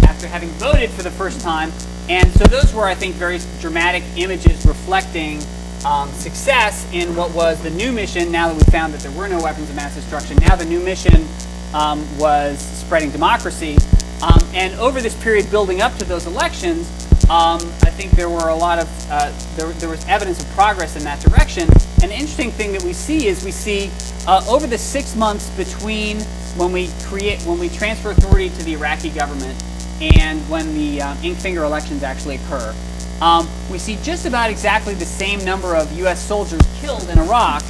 after 0.03 0.27
having 0.27 0.49
voted 0.51 0.91
for 0.91 1.03
the 1.03 1.11
first 1.11 1.41
time. 1.41 1.73
And 2.09 2.31
so 2.33 2.45
those 2.45 2.73
were, 2.73 2.85
I 2.85 2.95
think, 2.95 3.15
very 3.17 3.39
dramatic 3.61 4.03
images 4.17 4.65
reflecting 4.65 5.41
um, 5.85 6.11
success 6.13 6.87
in 6.93 7.15
what 7.17 7.35
was 7.35 7.63
the 7.63 7.71
new 7.71 7.93
mission. 7.93 8.31
Now 8.31 8.49
that 8.49 8.55
we 8.55 8.71
found 8.71 8.95
that 8.95 9.01
there 9.01 9.13
were 9.13 9.29
no 9.29 9.43
weapons 9.43 9.69
of 9.69 9.77
mass 9.77 9.95
destruction, 9.95 10.37
now 10.39 10.57
the 10.57 10.65
new 10.65 10.81
mission 10.81 11.27
um, 11.75 12.05
was 12.19 12.59
spreading 12.59 13.11
democracy. 13.11 13.77
Um, 14.23 14.41
and 14.55 14.75
over 14.81 15.01
this 15.01 15.15
period 15.23 15.51
building 15.51 15.83
up 15.83 15.95
to 15.99 16.05
those 16.05 16.27
elections, 16.27 17.06
um, 17.29 17.59
I 17.83 17.91
think 17.91 18.13
there 18.13 18.31
were 18.31 18.51
a 18.51 18.55
lot 18.55 18.79
of 18.79 18.89
uh, 19.11 19.33
there, 19.57 19.69
there 19.81 19.89
was 19.89 20.07
evidence 20.07 20.41
of 20.41 20.49
progress 20.51 20.95
in 20.95 21.03
that 21.03 21.19
direction. 21.21 21.69
An 22.05 22.13
interesting 22.13 22.53
thing 22.53 22.71
that 22.71 22.85
we 22.85 22.93
see 22.93 23.27
is 23.27 23.45
we 23.45 23.51
see 23.51 23.91
uh, 24.29 24.45
over 24.49 24.69
the 24.69 24.79
six 24.79 25.17
months 25.17 25.51
between 25.57 26.21
when 26.57 26.71
we 26.71 26.89
create 27.03 27.43
when 27.43 27.59
we 27.59 27.69
transfer 27.69 28.13
authority 28.13 28.51
to 28.51 28.63
the 28.63 28.75
Iraqi 28.75 29.11
government 29.11 29.61
and 30.01 30.39
when 30.49 30.73
the 30.75 31.03
uh, 31.03 31.17
ink 31.25 31.37
finger 31.39 31.65
elections 31.65 32.05
actually 32.05 32.37
occur. 32.37 32.73
Um, 33.21 33.49
we 33.73 33.79
see 33.79 33.99
just 34.05 34.25
about 34.25 34.49
exactly 34.49 34.95
the 34.95 35.05
same 35.05 35.45
number 35.45 35.75
of 35.75 35.91
U.S. 35.99 36.25
soldiers 36.25 36.61
killed 36.81 37.09
in 37.09 37.19
Iraq, 37.19 37.65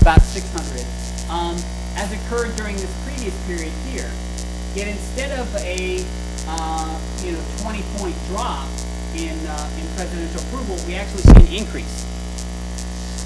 about 0.00 0.22
600, 0.22 0.80
um, 1.30 1.56
as 1.96 2.10
occurred 2.10 2.56
during 2.56 2.76
this 2.76 3.04
previous 3.04 3.46
period 3.46 3.72
here. 3.90 4.10
Yet 4.74 4.88
instead 4.88 5.38
of 5.38 5.54
a 5.56 6.02
uh, 6.48 7.00
you 7.22 7.32
know 7.32 7.44
20 7.60 7.82
point 7.98 8.16
drop 8.28 8.66
in 9.16 9.38
uh, 9.46 9.78
in 9.80 9.86
presidential 9.96 10.40
approval, 10.48 10.76
we 10.86 10.94
actually 10.94 11.22
see 11.22 11.40
an 11.40 11.64
increase 11.64 12.04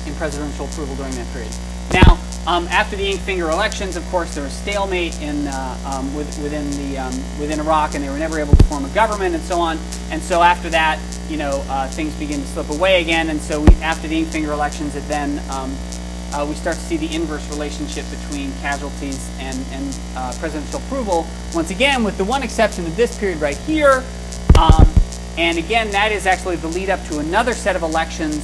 in 0.07 0.15
presidential 0.15 0.67
approval 0.67 0.95
during 0.97 1.15
that 1.15 1.27
period. 1.33 1.53
Now, 1.93 2.19
um, 2.47 2.67
after 2.69 2.97
the 2.97 3.07
ink 3.07 3.21
finger 3.21 3.51
elections, 3.51 3.97
of 3.97 4.05
course, 4.07 4.35
there 4.35 4.45
was 4.45 4.53
stalemate 4.53 5.21
in 5.21 5.47
uh, 5.49 5.99
um, 5.99 6.15
with, 6.15 6.27
within 6.43 6.71
the 6.73 6.99
um, 6.99 7.15
within 7.41 7.61
Iraq, 7.61 7.95
and 7.95 8.05
they 8.05 8.11
were 8.11 8.19
never 8.19 8.39
able 8.39 8.57
to 8.57 8.65
form 8.65 8.85
a 8.85 8.89
government, 8.95 9.35
and 9.35 9.45
so 9.45 9.59
on. 9.59 9.79
And 10.11 10.23
so 10.23 10.43
after 10.43 10.69
that, 10.71 11.01
you 11.29 11.37
know, 11.37 11.65
uh, 11.69 11.89
things 11.89 12.15
begin 12.17 12.41
to 12.41 12.47
slip 12.47 12.71
away 12.71 13.01
again. 13.03 13.31
And 13.31 13.41
so 13.41 13.61
we, 13.61 13.75
after 13.83 14.09
the 14.09 14.17
ink 14.17 14.29
finger 14.29 14.53
elections, 14.53 14.97
it 14.97 15.07
then 15.09 15.39
um, 15.51 15.75
uh, 16.33 16.47
we 16.49 16.55
start 16.55 16.77
to 16.77 16.83
see 16.83 16.97
the 16.97 17.15
inverse 17.15 17.49
relationship 17.51 18.05
between 18.11 18.53
casualties 18.61 19.31
and, 19.39 19.57
and 19.73 19.99
uh, 20.17 20.33
presidential 20.39 20.81
approval. 20.81 21.27
Once 21.55 21.71
again, 21.71 22.05
with 22.05 22.17
the 22.19 22.25
one 22.25 22.43
exception 22.43 22.87
of 22.87 22.97
this 22.97 23.19
period 23.19 23.41
right 23.41 23.57
here. 23.59 24.05
And 25.39 25.57
again, 25.57 25.89
that 25.93 26.11
is 26.11 26.27
actually 26.27 26.57
the 26.57 26.67
lead 26.67 26.91
up 26.91 27.01
to 27.07 27.21
another 27.21 27.55
set 27.55 27.77
of 27.77 27.83
elections 27.85 28.39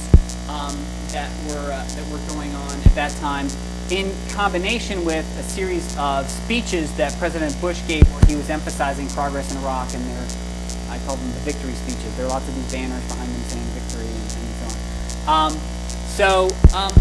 um, 0.47 0.73
that 1.11 1.29
were 1.49 1.73
uh, 1.73 1.83
that 1.83 2.09
were 2.09 2.23
going 2.33 2.55
on 2.55 2.71
at 2.71 2.95
that 2.95 3.11
time, 3.19 3.47
in 3.91 4.15
combination 4.29 5.03
with 5.03 5.25
a 5.37 5.43
series 5.43 5.93
of 5.97 6.29
speeches 6.29 6.95
that 6.95 7.11
President 7.19 7.59
Bush 7.59 7.85
gave, 7.85 8.07
where 8.13 8.23
he 8.27 8.37
was 8.37 8.49
emphasizing 8.49 9.09
progress 9.09 9.51
in 9.51 9.57
Iraq, 9.57 9.93
and 9.93 10.01
there, 10.05 10.27
I 10.89 10.97
call 10.99 11.17
them 11.17 11.27
the 11.33 11.39
victory 11.39 11.73
speeches. 11.73 12.15
There 12.15 12.27
are 12.27 12.29
lots 12.29 12.47
of 12.47 12.55
these 12.55 12.71
banners 12.71 13.05
behind 13.09 13.29
them 13.29 13.41
saying 13.43 13.65
victory 13.75 14.07
and, 14.07 14.15
and 14.15 14.55
so 14.55 15.29
on. 15.29 15.51
Um, 15.51 15.59
so 16.15 16.47
um, 16.73 16.93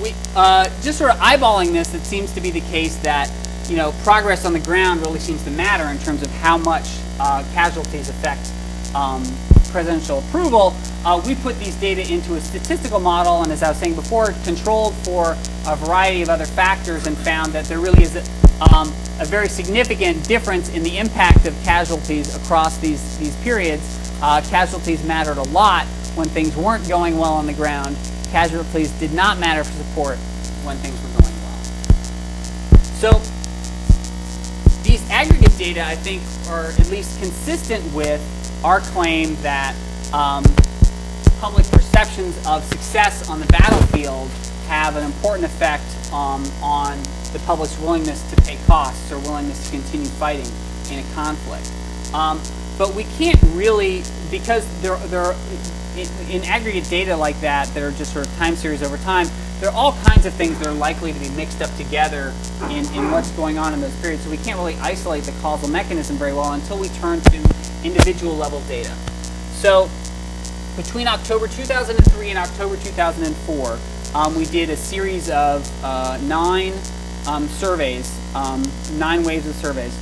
we 0.00 0.14
uh, 0.36 0.70
just 0.80 0.96
sort 0.96 1.10
of 1.10 1.18
eyeballing 1.18 1.72
this, 1.72 1.92
it 1.92 2.02
seems 2.02 2.32
to 2.34 2.40
be 2.40 2.52
the 2.52 2.62
case 2.70 2.94
that 2.98 3.32
you 3.68 3.76
know 3.76 3.90
progress 4.04 4.44
on 4.44 4.52
the 4.52 4.60
ground 4.60 5.00
really 5.00 5.18
seems 5.18 5.42
to 5.42 5.50
matter 5.50 5.86
in 5.86 5.98
terms 5.98 6.22
of 6.22 6.30
how 6.34 6.56
much 6.56 6.86
uh, 7.18 7.42
casualties 7.52 8.08
affect 8.08 8.52
um, 8.94 9.22
presidential 9.70 10.18
approval. 10.18 10.74
Uh, 11.04 11.22
we 11.26 11.34
put 11.36 11.58
these 11.58 11.74
data 11.76 12.02
into 12.12 12.34
a 12.34 12.40
statistical 12.40 13.00
model, 13.00 13.42
and 13.42 13.52
as 13.52 13.62
I 13.62 13.68
was 13.70 13.78
saying 13.78 13.94
before, 13.94 14.32
controlled 14.44 14.94
for 14.96 15.36
a 15.66 15.76
variety 15.76 16.22
of 16.22 16.28
other 16.28 16.46
factors, 16.46 17.06
and 17.06 17.16
found 17.16 17.52
that 17.52 17.64
there 17.66 17.78
really 17.78 18.02
is 18.02 18.16
a, 18.16 18.74
um, 18.74 18.88
a 19.20 19.24
very 19.24 19.48
significant 19.48 20.26
difference 20.28 20.68
in 20.70 20.82
the 20.82 20.98
impact 20.98 21.46
of 21.46 21.54
casualties 21.62 22.34
across 22.36 22.78
these 22.78 23.18
these 23.18 23.34
periods. 23.42 23.82
Uh, 24.22 24.42
casualties 24.50 25.02
mattered 25.04 25.38
a 25.38 25.48
lot 25.50 25.86
when 26.14 26.28
things 26.28 26.54
weren't 26.56 26.86
going 26.88 27.16
well 27.16 27.32
on 27.32 27.46
the 27.46 27.52
ground. 27.54 27.96
Casualties 28.30 28.90
did 29.00 29.12
not 29.12 29.38
matter 29.38 29.64
for 29.64 29.72
support 29.72 30.18
when 30.64 30.76
things 30.78 31.00
were 31.02 31.22
going 31.22 31.34
well. 31.42 31.58
So 33.00 33.18
these 34.82 35.08
aggregate 35.10 35.56
data, 35.56 35.84
I 35.84 35.94
think, 35.96 36.22
are 36.50 36.66
at 36.66 36.90
least 36.90 37.18
consistent 37.20 37.82
with 37.94 38.20
our 38.64 38.80
claim 38.80 39.34
that 39.42 39.74
um, 40.12 40.44
public 41.40 41.66
perceptions 41.70 42.36
of 42.46 42.62
success 42.64 43.28
on 43.28 43.40
the 43.40 43.46
battlefield 43.46 44.28
have 44.66 44.96
an 44.96 45.04
important 45.04 45.44
effect 45.44 45.84
um, 46.12 46.44
on 46.62 46.98
the 47.32 47.40
public's 47.46 47.78
willingness 47.80 48.28
to 48.30 48.40
pay 48.42 48.58
costs 48.66 49.10
or 49.10 49.18
willingness 49.20 49.64
to 49.64 49.70
continue 49.76 50.06
fighting 50.06 50.46
in 50.92 50.98
a 50.98 51.14
conflict. 51.14 51.70
Um, 52.12 52.40
but 52.76 52.94
we 52.94 53.04
can't 53.04 53.40
really, 53.54 54.02
because 54.30 54.66
there, 54.82 54.96
there 55.08 55.34
in, 55.96 56.08
in 56.30 56.44
aggregate 56.44 56.88
data 56.88 57.16
like 57.16 57.40
that, 57.40 57.68
that 57.68 57.82
are 57.82 57.92
just 57.92 58.12
sort 58.12 58.26
of 58.26 58.36
time 58.36 58.56
series 58.56 58.82
over 58.82 58.96
time, 58.98 59.26
there 59.60 59.70
are 59.70 59.74
all 59.74 59.92
kinds 60.04 60.26
of 60.26 60.32
things 60.34 60.58
that 60.58 60.66
are 60.66 60.74
likely 60.74 61.12
to 61.12 61.18
be 61.20 61.28
mixed 61.30 61.62
up 61.62 61.74
together 61.76 62.32
in, 62.64 62.86
in 62.94 63.10
what's 63.10 63.30
going 63.32 63.58
on 63.58 63.74
in 63.74 63.80
those 63.80 63.94
periods. 64.00 64.24
So 64.24 64.30
we 64.30 64.38
can't 64.38 64.56
really 64.56 64.76
isolate 64.76 65.24
the 65.24 65.32
causal 65.40 65.68
mechanism 65.68 66.16
very 66.16 66.32
well 66.32 66.52
until 66.52 66.78
we 66.78 66.88
turn 66.88 67.20
to 67.20 67.59
individual 67.84 68.34
level 68.34 68.60
data. 68.62 68.94
So 69.52 69.90
between 70.76 71.08
October 71.08 71.48
2003 71.48 72.30
and 72.30 72.38
October 72.38 72.76
2004, 72.76 73.78
um, 74.14 74.34
we 74.34 74.44
did 74.46 74.70
a 74.70 74.76
series 74.76 75.30
of 75.30 75.68
uh, 75.84 76.18
nine 76.22 76.72
um, 77.28 77.46
surveys, 77.48 78.10
um, 78.34 78.62
nine 78.94 79.22
waves 79.22 79.46
of 79.46 79.54
surveys, 79.56 79.94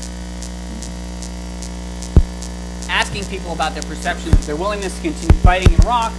asking 2.88 3.24
people 3.26 3.52
about 3.52 3.74
their 3.74 3.82
perceptions, 3.82 4.46
their 4.46 4.56
willingness 4.56 4.94
to 4.96 5.02
continue 5.02 5.36
fighting 5.40 5.72
in 5.72 5.80
Iraq, 5.82 6.12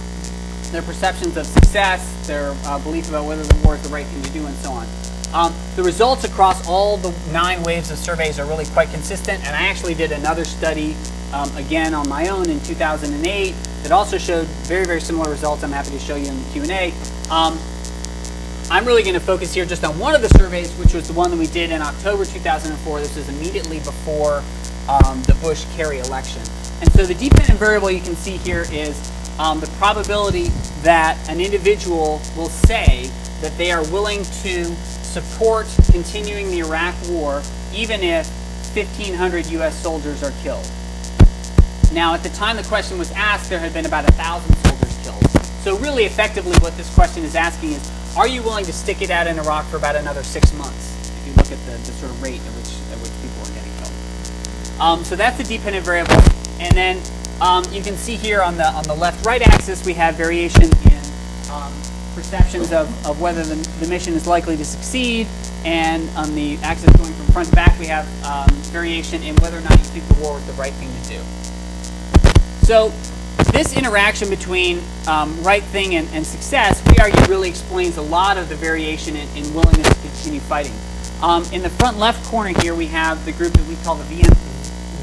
their 0.70 0.82
perceptions 0.82 1.36
of 1.36 1.46
success, 1.46 2.26
their 2.26 2.54
uh, 2.66 2.78
belief 2.80 3.08
about 3.08 3.24
whether 3.24 3.42
the 3.42 3.66
war 3.66 3.74
is 3.74 3.82
the 3.82 3.88
right 3.88 4.06
thing 4.06 4.22
to 4.22 4.30
do, 4.30 4.46
and 4.46 4.56
so 4.56 4.70
on. 4.70 4.86
Um, 5.32 5.54
the 5.76 5.84
results 5.84 6.24
across 6.24 6.66
all 6.66 6.96
the 6.96 7.14
nine 7.30 7.62
waves 7.62 7.92
of 7.92 7.98
surveys 7.98 8.40
are 8.40 8.46
really 8.46 8.64
quite 8.66 8.90
consistent, 8.90 9.46
and 9.46 9.54
I 9.54 9.68
actually 9.68 9.94
did 9.94 10.10
another 10.10 10.44
study 10.44 10.96
um, 11.32 11.56
again 11.56 11.94
on 11.94 12.08
my 12.08 12.28
own 12.28 12.50
in 12.50 12.58
2008 12.60 13.54
that 13.82 13.92
also 13.92 14.18
showed 14.18 14.46
very, 14.66 14.84
very 14.84 15.00
similar 15.00 15.30
results. 15.30 15.62
I'm 15.62 15.70
happy 15.70 15.90
to 15.90 16.00
show 16.00 16.16
you 16.16 16.26
in 16.26 16.36
the 16.36 16.50
Q&A. 16.50 16.92
Um, 17.30 17.56
I'm 18.72 18.84
really 18.84 19.04
going 19.04 19.14
to 19.14 19.20
focus 19.20 19.54
here 19.54 19.64
just 19.64 19.84
on 19.84 19.96
one 20.00 20.16
of 20.16 20.22
the 20.22 20.28
surveys, 20.30 20.72
which 20.72 20.94
was 20.94 21.06
the 21.06 21.14
one 21.14 21.30
that 21.30 21.38
we 21.38 21.46
did 21.46 21.70
in 21.70 21.80
October 21.80 22.24
2004. 22.24 23.00
This 23.00 23.16
was 23.16 23.28
immediately 23.28 23.78
before 23.78 24.42
um, 24.88 25.22
the 25.22 25.36
Bush-Kerry 25.40 26.00
election. 26.00 26.42
And 26.80 26.92
so 26.92 27.06
the 27.06 27.14
dependent 27.14 27.58
variable 27.58 27.90
you 27.90 28.00
can 28.00 28.16
see 28.16 28.36
here 28.36 28.66
is 28.72 29.12
um, 29.38 29.60
the 29.60 29.68
probability 29.78 30.48
that 30.82 31.16
an 31.28 31.40
individual 31.40 32.20
will 32.36 32.48
say 32.48 33.08
that 33.42 33.56
they 33.56 33.70
are 33.70 33.82
willing 33.90 34.24
to 34.42 34.74
support 35.10 35.66
continuing 35.90 36.48
the 36.50 36.60
Iraq 36.60 36.94
war 37.08 37.42
even 37.74 38.00
if 38.00 38.28
1,500 38.76 39.46
U.S. 39.58 39.74
soldiers 39.82 40.22
are 40.22 40.30
killed. 40.42 40.64
Now, 41.92 42.14
at 42.14 42.22
the 42.22 42.28
time 42.28 42.56
the 42.56 42.62
question 42.62 42.96
was 42.96 43.10
asked, 43.12 43.50
there 43.50 43.58
had 43.58 43.74
been 43.74 43.86
about 43.86 44.04
1,000 44.04 44.54
soldiers 44.54 44.98
killed. 45.02 45.44
So 45.64 45.76
really, 45.78 46.04
effectively, 46.04 46.56
what 46.58 46.76
this 46.76 46.92
question 46.94 47.24
is 47.24 47.34
asking 47.34 47.72
is, 47.72 48.16
are 48.16 48.28
you 48.28 48.42
willing 48.42 48.64
to 48.66 48.72
stick 48.72 49.02
it 49.02 49.10
out 49.10 49.26
in 49.26 49.36
Iraq 49.40 49.66
for 49.66 49.76
about 49.76 49.96
another 49.96 50.22
six 50.22 50.54
months, 50.54 51.10
if 51.18 51.26
you 51.26 51.32
look 51.34 51.50
at 51.50 51.58
the, 51.66 51.72
the 51.72 51.92
sort 51.98 52.12
of 52.12 52.22
rate 52.22 52.40
at 52.40 52.52
which, 52.54 52.70
at 52.92 52.98
which 53.02 53.12
people 53.20 53.42
are 53.42 53.54
getting 53.58 53.72
killed? 53.82 54.80
Um, 54.80 55.04
so 55.04 55.16
that's 55.16 55.36
the 55.36 55.44
dependent 55.44 55.84
variable. 55.84 56.14
And 56.60 56.76
then 56.76 57.02
um, 57.40 57.64
you 57.72 57.82
can 57.82 57.96
see 57.96 58.14
here 58.14 58.42
on 58.42 58.56
the, 58.56 58.66
on 58.66 58.84
the 58.84 58.94
left-right 58.94 59.42
axis, 59.42 59.84
we 59.84 59.94
have 59.94 60.14
variation 60.14 60.70
in 60.86 61.02
um, 61.50 61.74
perceptions 62.20 62.70
of, 62.70 62.86
of 63.06 63.18
whether 63.18 63.42
the, 63.42 63.54
the 63.80 63.88
mission 63.88 64.12
is 64.12 64.26
likely 64.26 64.56
to 64.56 64.64
succeed. 64.64 65.26
And 65.64 66.08
on 66.10 66.34
the 66.34 66.58
axis 66.58 66.94
going 66.96 67.12
from 67.12 67.26
front 67.26 67.48
to 67.48 67.54
back, 67.54 67.78
we 67.78 67.86
have 67.86 68.06
um, 68.24 68.48
variation 68.70 69.22
in 69.22 69.34
whether 69.36 69.56
or 69.56 69.62
not 69.62 69.72
you 69.72 69.78
think 69.78 70.06
the 70.06 70.22
war 70.22 70.34
was 70.34 70.46
the 70.46 70.52
right 70.52 70.72
thing 70.74 70.88
to 70.88 71.08
do. 71.08 71.20
So 72.66 72.92
this 73.52 73.76
interaction 73.76 74.28
between 74.28 74.80
um, 75.08 75.42
right 75.42 75.62
thing 75.62 75.94
and, 75.94 76.06
and, 76.12 76.26
success, 76.26 76.82
we 76.86 76.98
argue, 76.98 77.24
really 77.24 77.48
explains 77.48 77.96
a 77.96 78.02
lot 78.02 78.36
of 78.36 78.48
the 78.48 78.54
variation 78.54 79.16
in, 79.16 79.26
in 79.36 79.54
willingness 79.54 79.88
to 79.88 80.00
continue 80.00 80.40
fighting. 80.40 80.74
Um, 81.22 81.44
in 81.52 81.62
the 81.62 81.70
front 81.70 81.98
left 81.98 82.24
corner 82.26 82.58
here, 82.60 82.74
we 82.74 82.86
have 82.86 83.24
the 83.24 83.32
group 83.32 83.52
that 83.54 83.66
we 83.66 83.76
call 83.76 83.96
the 83.96 84.04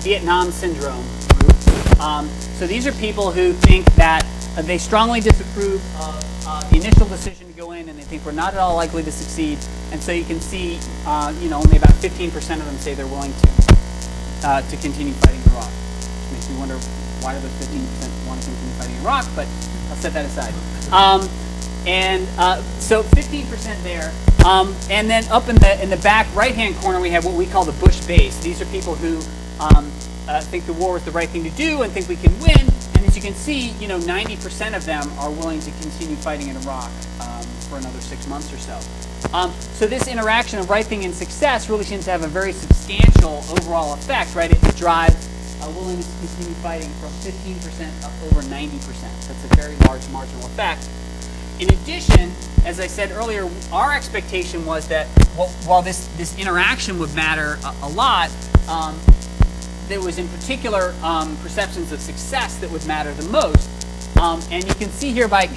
Vietnam 0.01 0.51
Syndrome 0.51 1.06
group. 1.39 1.99
Um, 1.99 2.30
so 2.58 2.67
these 2.67 2.86
are 2.86 2.91
people 2.93 3.32
who 3.32 3.53
think 3.53 3.86
that 3.95 4.25
they 4.65 4.77
strongly 4.77 5.19
disapprove 5.19 5.83
of 6.01 6.45
uh, 6.47 6.67
the 6.69 6.77
initial 6.77 7.05
decision 7.07 7.45
to 7.47 7.53
go 7.53 7.73
in, 7.73 7.89
and 7.89 7.99
they 7.99 8.03
think 8.03 8.25
we're 8.25 8.31
not 8.31 8.53
at 8.53 8.59
all 8.59 8.75
likely 8.75 9.03
to 9.03 9.11
succeed. 9.11 9.59
And 9.91 10.01
so 10.01 10.11
you 10.11 10.23
can 10.23 10.39
see, 10.39 10.79
uh, 11.05 11.33
you 11.39 11.49
know, 11.49 11.57
only 11.57 11.77
about 11.77 11.93
15% 12.01 12.33
of 12.59 12.65
them 12.65 12.75
say 12.77 12.93
they're 12.93 13.05
willing 13.05 13.33
to 13.33 13.77
uh, 14.43 14.61
to 14.61 14.77
continue 14.77 15.13
fighting 15.13 15.41
Iraq. 15.51 15.69
Which 15.69 16.31
makes 16.33 16.49
me 16.49 16.57
wonder 16.57 16.75
why 17.21 17.33
do 17.35 17.41
those 17.41 17.51
15% 17.51 18.27
want 18.27 18.41
to 18.41 18.47
continue 18.47 18.73
fighting 18.79 18.95
Iraq, 18.97 19.25
but 19.35 19.47
I'll 19.89 19.95
set 19.97 20.13
that 20.13 20.25
aside. 20.25 20.53
Um, 20.91 21.27
and 21.85 22.27
uh, 22.37 22.61
so 22.79 23.03
15% 23.03 23.83
there. 23.83 24.11
Um, 24.45 24.75
and 24.89 25.09
then 25.09 25.27
up 25.29 25.49
in 25.49 25.55
the 25.55 25.81
in 25.81 25.89
the 25.89 25.97
back 25.97 26.27
right-hand 26.35 26.75
corner, 26.77 26.99
we 27.01 27.09
have 27.09 27.25
what 27.25 27.35
we 27.35 27.45
call 27.45 27.65
the 27.65 27.77
Bush 27.83 27.99
base. 28.05 28.37
These 28.39 28.61
are 28.61 28.65
people 28.65 28.95
who 28.95 29.17
um, 29.59 29.91
uh, 30.27 30.41
think 30.41 30.65
the 30.65 30.73
war 30.73 30.97
is 30.97 31.03
the 31.03 31.11
right 31.11 31.29
thing 31.29 31.43
to 31.43 31.49
do 31.51 31.81
and 31.81 31.91
think 31.91 32.07
we 32.07 32.15
can 32.15 32.31
win. 32.39 32.67
As 33.07 33.15
you 33.15 33.21
can 33.21 33.33
see, 33.33 33.69
you 33.79 33.87
know, 33.87 33.99
90% 33.99 34.75
of 34.75 34.85
them 34.85 35.09
are 35.17 35.31
willing 35.31 35.61
to 35.61 35.71
continue 35.71 36.17
fighting 36.17 36.49
in 36.49 36.57
Iraq 36.57 36.91
um, 37.21 37.41
for 37.69 37.77
another 37.77 38.01
six 38.01 38.27
months 38.27 38.51
or 38.53 38.57
so. 38.57 38.77
Um, 39.33 39.51
so 39.53 39.87
this 39.87 40.09
interaction 40.09 40.59
of 40.59 40.69
right 40.69 40.85
thing 40.85 41.05
and 41.05 41.13
success 41.13 41.69
really 41.69 41.85
seems 41.85 42.03
to 42.05 42.11
have 42.11 42.23
a 42.23 42.27
very 42.27 42.51
substantial 42.51 43.43
overall 43.49 43.93
effect, 43.93 44.35
right? 44.35 44.51
It 44.51 44.75
drives 44.75 45.29
uh, 45.61 45.71
willingness 45.71 46.05
to 46.05 46.27
continue 46.27 46.53
fighting 46.55 46.89
from 46.99 47.09
15% 47.23 48.03
up 48.03 48.11
over 48.25 48.41
90%. 48.41 48.81
That's 48.81 49.51
a 49.51 49.55
very 49.55 49.75
large 49.87 50.07
marginal 50.09 50.45
effect. 50.47 50.89
In 51.61 51.73
addition, 51.73 52.31
as 52.65 52.81
I 52.81 52.87
said 52.87 53.11
earlier, 53.11 53.49
our 53.71 53.95
expectation 53.95 54.65
was 54.65 54.87
that 54.89 55.07
well, 55.37 55.47
while 55.65 55.81
this, 55.81 56.07
this 56.17 56.37
interaction 56.37 56.99
would 56.99 57.15
matter 57.15 57.57
a, 57.63 57.73
a 57.83 57.89
lot, 57.89 58.29
um, 58.67 58.99
there 59.88 60.02
was 60.02 60.17
in 60.17 60.28
particular 60.30 60.93
um, 61.02 61.36
perceptions 61.38 61.91
of 61.91 62.00
success 62.00 62.58
that 62.58 62.69
would 62.69 62.86
matter 62.86 63.13
the 63.13 63.30
most. 63.30 63.69
Um, 64.17 64.41
and 64.52 64.63
you 64.67 64.73
can 64.76 64.89
see 64.89 65.12
here 65.12 65.28
by 65.28 65.47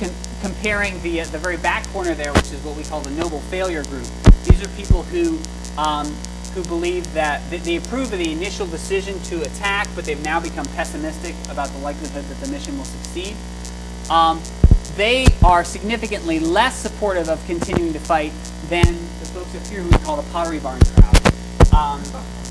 comparing 0.40 1.00
the, 1.02 1.22
uh, 1.22 1.24
the 1.26 1.38
very 1.38 1.56
back 1.56 1.86
corner 1.88 2.14
there, 2.14 2.32
which 2.32 2.52
is 2.52 2.62
what 2.64 2.76
we 2.76 2.84
call 2.84 3.00
the 3.00 3.10
noble 3.10 3.40
failure 3.40 3.82
group. 3.84 4.06
These 4.44 4.62
are 4.62 4.68
people 4.76 5.02
who 5.04 5.38
um, 5.78 6.14
who 6.54 6.64
believe 6.64 7.10
that 7.14 7.48
they 7.50 7.76
approve 7.76 8.12
of 8.12 8.18
the 8.18 8.32
initial 8.32 8.66
decision 8.66 9.18
to 9.22 9.40
attack, 9.42 9.88
but 9.94 10.04
they've 10.04 10.22
now 10.24 10.40
become 10.40 10.66
pessimistic 10.74 11.34
about 11.48 11.68
the 11.68 11.78
likelihood 11.78 12.24
that 12.24 12.44
the 12.44 12.50
mission 12.50 12.76
will 12.76 12.84
succeed. 12.84 13.36
Um, 14.10 14.40
they 14.96 15.26
are 15.44 15.64
significantly 15.64 16.40
less 16.40 16.74
supportive 16.74 17.28
of 17.28 17.44
continuing 17.46 17.92
to 17.92 18.00
fight 18.00 18.32
than 18.68 18.84
the 18.84 19.26
folks 19.26 19.54
up 19.54 19.64
here 19.68 19.80
who 19.80 19.90
we 19.90 20.04
call 20.04 20.20
the 20.20 20.28
Pottery 20.32 20.58
Barn 20.58 20.80
crowd. 20.80 21.32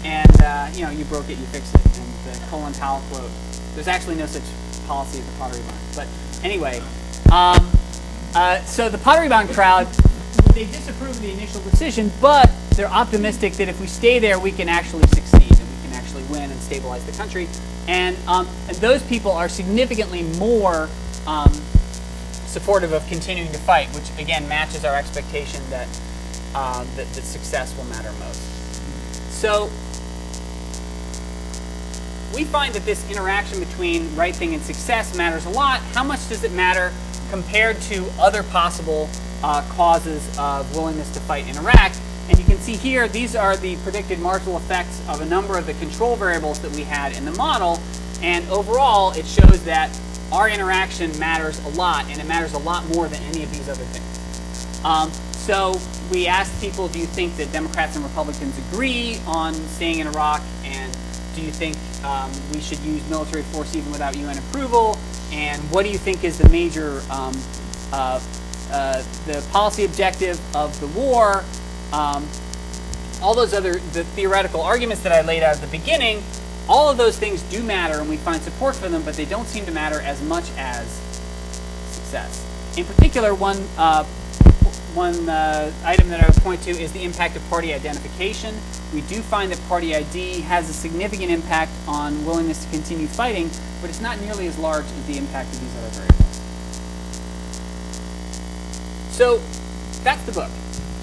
And, 0.03 0.41
uh, 0.41 0.69
you 0.73 0.83
know, 0.83 0.91
you 0.91 1.05
broke 1.05 1.29
it, 1.29 1.38
you 1.38 1.45
fixed 1.47 1.75
it, 1.75 1.81
and 1.85 2.07
the 2.25 2.39
Colin 2.47 2.73
Powell 2.73 3.01
quote. 3.12 3.29
There's 3.75 3.88
actually 3.88 4.15
no 4.15 4.25
such 4.25 4.43
policy 4.88 5.19
at 5.19 5.25
the 5.25 5.31
Pottery 5.38 5.62
Barn. 5.62 5.77
But 5.95 6.07
anyway, 6.43 6.81
um, 7.31 7.69
uh, 8.35 8.62
so 8.63 8.89
the 8.89 8.97
Pottery 8.97 9.29
Barn 9.29 9.47
crowd, 9.49 9.88
they 10.53 10.65
disapprove 10.65 11.12
of 11.12 11.21
the 11.21 11.31
initial 11.31 11.62
decision, 11.62 12.12
but 12.21 12.49
they're 12.75 12.88
optimistic 12.88 13.53
that 13.53 13.67
if 13.67 13.79
we 13.79 13.88
stay 13.88 14.19
there, 14.19 14.39
we 14.39 14.51
can 14.51 14.69
actually 14.69 15.05
succeed 15.07 15.51
and 15.51 15.69
we 15.69 15.88
can 15.88 15.93
actually 15.93 16.23
win 16.23 16.49
and 16.49 16.59
stabilize 16.62 17.05
the 17.05 17.12
country. 17.12 17.47
And, 17.88 18.15
um, 18.27 18.47
and 18.67 18.77
those 18.77 19.03
people 19.03 19.31
are 19.31 19.49
significantly 19.49 20.23
more 20.39 20.89
um, 21.27 21.51
supportive 22.47 22.93
of 22.93 23.05
continuing 23.07 23.51
to 23.51 23.59
fight, 23.59 23.88
which 23.89 24.09
again 24.19 24.47
matches 24.47 24.85
our 24.85 24.95
expectation 24.95 25.62
that, 25.69 25.88
uh, 26.55 26.83
that, 26.95 27.07
that 27.13 27.23
success 27.23 27.75
will 27.77 27.85
matter 27.85 28.12
most. 28.13 28.41
So 29.31 29.69
we 32.34 32.44
find 32.44 32.74
that 32.76 32.86
this 32.86 33.10
interaction 33.10 33.60
between 33.60 34.15
right 34.15 34.36
thing 34.36 34.54
and 34.54 34.62
success 34.63 35.15
matters 35.15 35.46
a 35.46 35.50
lot. 35.50 35.80
How 35.94 36.04
much 36.04 36.28
does 36.30 36.44
it 36.44 36.52
matter 36.52 36.92
compared 37.30 37.80
to 37.82 38.06
other 38.20 38.44
possible 38.44 39.10
uh, 39.44 39.62
causes 39.70 40.38
of 40.38 40.74
willingness 40.76 41.12
to 41.13 41.20
fight 41.22 41.48
in 41.48 41.58
Iraq? 41.58 41.94
And 42.30 42.38
you 42.38 42.46
can 42.46 42.58
see 42.58 42.76
here, 42.76 43.08
these 43.08 43.36
are 43.36 43.58
the 43.58 43.76
predicted 43.78 44.20
marginal 44.20 44.58
effects 44.58 45.02
of 45.10 45.22
a 45.22 45.26
number 45.26 45.58
of 45.58 45.65
the 45.65 45.74
control 45.76 46.15
variables 46.15 46.60
that 46.60 46.72
we 46.76 46.84
had 46.84 47.18
in 47.18 47.26
the 47.26 47.32
model. 47.32 47.80
And 48.22 48.48
overall, 48.50 49.12
it 49.12 49.26
shows 49.26 49.63
that 49.65 49.89
our 50.32 50.48
interaction 50.48 51.18
matters 51.18 51.58
a 51.65 51.70
lot, 51.70 52.06
and 52.10 52.22
it 52.22 52.28
matters 52.28 52.54
a 52.54 52.60
lot 52.60 52.88
more 52.89 53.08
than 53.08 53.22
any 53.24 53.44
of 53.44 53.52
these 53.52 53.68
other 53.68 53.84
things. 53.86 54.86
Um, 54.86 55.12
so 55.34 55.80
we 56.12 56.28
asked 56.28 56.62
people, 56.62 56.88
do 56.88 57.00
you 57.00 57.08
think 57.08 57.36
that 57.38 57.52
Democrats 57.52 57.96
and 57.96 58.06
Republicans 58.06 58.56
agree 58.70 59.18
on 59.26 59.54
staying 59.54 60.00
in 60.00 60.08
Iraq? 60.08 60.42
And 60.63 60.96
do 61.39 61.45
you 61.45 61.52
think 61.52 61.75
um, 62.04 62.32
we 62.54 62.62
should 62.62 62.80
use 62.80 63.08
military 63.10 63.43
force 63.43 63.75
even 63.75 63.91
without 63.91 64.15
UN 64.15 64.38
approval? 64.38 64.97
And 65.32 65.62
what 65.71 65.86
do 65.86 65.91
you 65.91 65.97
think 65.97 66.23
is 66.23 66.38
the 66.38 66.49
major, 66.49 67.02
um, 67.10 67.34
uh, 67.93 68.19
uh, 68.71 69.04
the 69.25 69.45
policy 69.52 69.86
objective 69.86 70.39
of 70.56 70.80
the 70.80 70.88
war? 70.88 71.43
Um, 71.93 72.28
all 73.21 73.34
those 73.34 73.54
other 73.54 73.73
the 73.73 74.04
theoretical 74.15 74.62
arguments 74.62 75.04
that 75.04 75.12
I 75.12 75.21
laid 75.21 75.43
out 75.43 75.56
at 75.56 75.62
the 75.62 75.67
beginning, 75.67 76.23
all 76.67 76.89
of 76.89 76.97
those 76.97 77.17
things 77.17 77.41
do 77.43 77.63
matter 77.63 77.99
and 77.99 78.10
we 78.10 78.17
find 78.17 78.41
support 78.41 78.75
for 78.75 78.88
them, 78.88 79.02
but 79.04 79.15
they 79.15 79.25
don't 79.25 79.47
seem 79.47 79.65
to 79.65 79.71
matter 79.71 79.99
as 80.02 80.21
much 80.23 80.45
as 80.58 80.88
success. 81.91 82.45
In 82.78 82.86
particular, 82.86 83.34
one, 83.34 83.58
uh, 83.78 84.04
one 84.93 85.28
uh, 85.28 85.71
item 85.84 86.10
that 86.10 86.23
I 86.23 86.28
would 86.28 86.38
point 86.38 86.62
to 86.63 86.71
is 86.71 86.93
the 86.93 87.04
impact 87.04 87.36
of 87.36 87.49
party 87.49 87.73
identification. 87.73 88.56
We 88.93 89.02
do 89.02 89.21
find 89.21 89.52
that 89.52 89.62
party 89.67 89.95
ID 89.95 90.41
has 90.41 90.67
a 90.67 90.73
significant 90.73 91.30
impact 91.30 91.71
on 91.88 92.25
willingness 92.25 92.65
to 92.65 92.71
continue 92.71 93.06
fighting, 93.06 93.49
but 93.82 93.89
it's 93.89 94.02
not 94.02 94.19
nearly 94.21 94.47
as 94.47 94.58
large 94.58 94.86
as 94.86 95.06
the 95.06 95.17
impact 95.17 95.54
of 95.54 95.62
these 95.62 95.75
other 95.78 95.89
variables. 95.89 96.19
So 99.12 99.38
that's 100.04 100.23
the 100.23 100.32
book. 100.32 100.49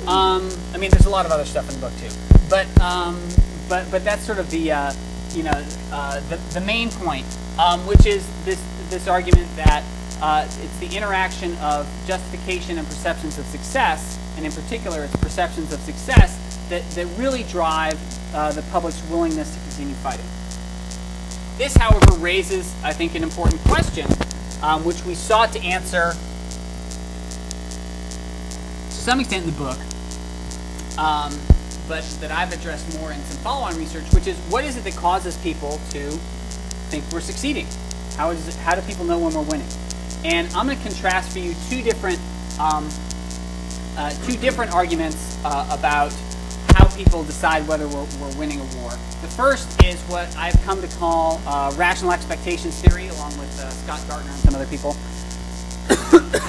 Um, 0.09 0.51
I 0.75 0.79
mean, 0.79 0.91
there's 0.91 1.07
a 1.07 1.11
lot 1.11 1.27
of 1.27 1.33
other 1.33 1.45
stuff 1.45 1.69
in 1.69 1.81
the 1.81 1.81
book 1.81 1.97
too, 2.01 2.11
but 2.51 2.67
um, 2.81 3.21
but 3.69 3.89
but 3.91 4.05
that's 4.05 4.25
sort 4.25 4.39
of 4.39 4.51
the 4.51 4.73
uh, 4.73 4.93
you 5.33 5.45
know 5.45 5.65
uh, 5.93 6.21
the 6.29 6.37
the 6.55 6.61
main 6.61 6.91
point, 6.91 7.27
um, 7.59 7.87
which 7.87 8.05
is 8.05 8.27
this 8.45 8.61
this 8.91 9.07
argument 9.07 9.49
that 9.57 9.85
uh, 10.21 10.45
it's 10.45 10.79
the 10.79 10.97
interaction 10.97 11.57
of 11.59 11.89
justification 12.07 12.79
and 12.79 12.87
perceptions 12.89 13.39
of 13.39 13.47
success, 13.47 14.19
and 14.37 14.45
in 14.45 14.51
particular, 14.51 15.05
it's 15.05 15.17
perceptions 15.17 15.73
of 15.73 15.81
success 15.81 16.46
that 16.69 16.89
that 16.91 17.07
really 17.19 17.43
drive 17.45 17.99
uh, 18.35 18.53
the 18.53 18.63
public's 18.71 19.03
willingness 19.09 19.55
to 19.55 19.61
continue 19.61 19.95
fighting. 19.97 20.27
This, 21.59 21.77
however, 21.77 22.13
raises, 22.17 22.75
I 22.85 22.93
think, 22.93 23.15
an 23.15 23.23
important 23.23 23.61
question, 23.63 24.07
um, 24.63 24.85
which 24.85 25.05
we 25.05 25.15
sought 25.15 25.53
to 25.53 25.61
answer 25.63 26.13
to 28.91 28.95
some 28.95 29.21
extent 29.21 29.45
in 29.45 29.53
the 29.53 29.59
book, 29.59 29.79
um, 30.99 31.33
but 31.89 32.05
that 32.21 32.31
I've 32.31 32.53
addressed 32.53 32.99
more 33.01 33.11
in 33.13 33.21
some 33.21 33.39
follow-on 33.43 33.77
research, 33.79 34.05
which 34.13 34.27
is 34.27 34.37
what 34.51 34.65
is 34.65 34.77
it 34.77 34.85
that 34.85 34.97
causes 34.97 35.37
people 35.39 35.81
to 35.91 36.11
think 36.91 37.05
we're 37.11 37.21
succeeding? 37.21 37.67
How 38.17 38.31
is 38.31 38.49
it, 38.49 38.55
how 38.57 38.75
do 38.75 38.83
people 38.83 39.05
know 39.05 39.19
when 39.19 39.33
we're 39.33 39.43
winning? 39.43 39.69
And 40.25 40.49
I'm 40.55 40.67
going 40.67 40.77
to 40.77 40.83
contrast 40.83 41.33
for 41.33 41.39
you 41.39 41.55
two 41.71 41.83
different 41.83 42.19
um, 42.59 42.89
uh, 43.97 44.11
two 44.27 44.37
different 44.37 44.73
arguments 44.75 45.39
uh, 45.45 45.67
about 45.71 46.13
how 46.77 46.87
people 46.95 47.25
decide 47.25 47.67
whether 47.67 47.89
we're, 47.89 48.07
we're, 48.21 48.37
winning 48.37 48.61
a 48.61 48.65
war. 48.77 48.91
The 49.23 49.29
first 49.29 49.83
is 49.83 49.99
what 50.03 50.37
I've 50.37 50.61
come 50.65 50.83
to 50.83 50.89
call 50.99 51.41
uh, 51.47 51.73
rational 51.77 52.13
expectations 52.13 52.79
theory, 52.83 53.09
along 53.09 53.39
with 53.39 53.49
uh, 53.59 53.71
Scott 53.71 54.05
Gartner 54.07 54.31
and 54.31 54.41
some 54.41 54.55
other 54.55 54.67
people. 54.67 54.93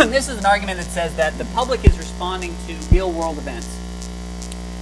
this 0.09 0.27
is 0.27 0.37
an 0.37 0.45
argument 0.45 0.79
that 0.79 0.87
says 0.87 1.15
that 1.15 1.37
the 1.37 1.45
public 1.45 1.85
is 1.85 1.97
responding 1.97 2.53
to 2.67 2.73
real 2.91 3.09
world 3.09 3.37
events. 3.37 3.73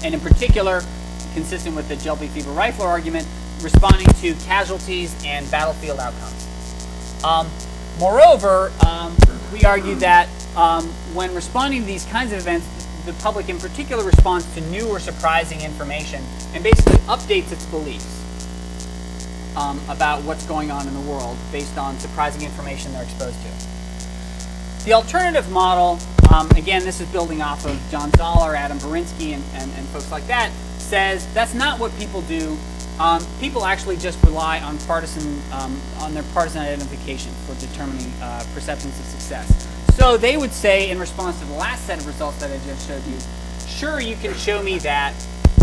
And 0.04 0.16
in 0.16 0.20
particular, 0.20 0.82
consistent 1.36 1.76
with 1.76 1.88
the 1.90 1.96
Gelpi 1.96 2.28
Feaver 2.30 2.50
Reifler 2.52 2.86
argument, 2.86 3.28
responding 3.62 4.08
to 4.08 4.34
casualties 4.46 5.16
and 5.24 5.50
battlefield 5.52 6.00
outcomes. 6.00 7.24
Um, 7.24 7.48
moreover, 8.00 8.72
um, 8.88 9.16
we 9.54 9.64
argue 9.64 9.94
that 9.96 10.28
um, 10.56 10.86
when 11.14 11.36
responding 11.36 11.82
to 11.82 11.86
these 11.86 12.06
kinds 12.06 12.32
of 12.32 12.40
events, 12.40 12.85
the 13.06 13.14
public 13.14 13.50
in 13.50 13.58
particular 13.58 14.04
responds 14.04 14.52
to 14.56 14.62
new 14.62 14.88
or 14.88 15.00
surprising 15.00 15.62
information 15.62 16.24
and 16.54 16.64
basically 16.64 16.98
updates 17.06 17.52
its 17.52 17.66
beliefs 17.68 18.22
um, 19.56 19.80
about 19.90 20.24
what's 20.24 20.46
going 20.46 20.72
on 20.72 20.88
in 20.88 20.94
the 20.94 21.10
world 21.10 21.38
based 21.52 21.78
on 21.78 21.98
surprising 22.00 22.42
information 22.44 22.92
they're 22.94 23.04
exposed 23.04 23.38
to. 23.44 24.86
The 24.86 24.94
alternative 24.94 25.50
model, 25.52 26.00
um, 26.34 26.50
again, 26.52 26.84
this 26.84 27.00
is 27.00 27.08
building 27.10 27.42
off 27.42 27.66
of 27.66 27.80
John 27.90 28.12
Zaller, 28.14 28.56
Adam 28.56 28.78
Berinsky, 28.80 29.34
and, 29.34 29.44
and, 29.54 29.72
and 29.74 29.88
folks 29.90 30.12
like 30.12 30.28
that, 30.28 30.52
says 30.78 31.32
that's 31.34 31.54
not 31.54 31.80
what 31.80 31.96
people 31.98 32.22
do. 32.24 32.58
Um, 33.00 33.26
people 33.40 33.66
actually 33.66 33.98
just 33.98 34.24
rely 34.24 34.62
on 34.62 34.78
partisan, 34.80 35.42
um, 35.52 35.80
on 36.00 36.14
their 36.14 36.24
partisan 36.34 36.62
identification 36.62 37.32
for 37.46 37.54
determining 37.60 38.12
uh, 38.22 38.46
perceptions 38.54 38.98
of 39.00 39.06
success. 39.06 39.68
So 39.96 40.18
they 40.18 40.36
would 40.36 40.52
say, 40.52 40.90
in 40.90 41.00
response 41.00 41.40
to 41.40 41.46
the 41.46 41.54
last 41.54 41.88
set 41.88 42.00
of 42.00 42.06
results 42.06 42.38
that 42.40 42.52
I 42.52 42.58
just 42.66 42.86
showed 42.88 43.04
you, 43.08 43.18
sure, 43.66 44.02
you 44.02 44.18
can 44.18 44.34
show 44.34 44.62
me 44.62 44.78
that 44.80 45.14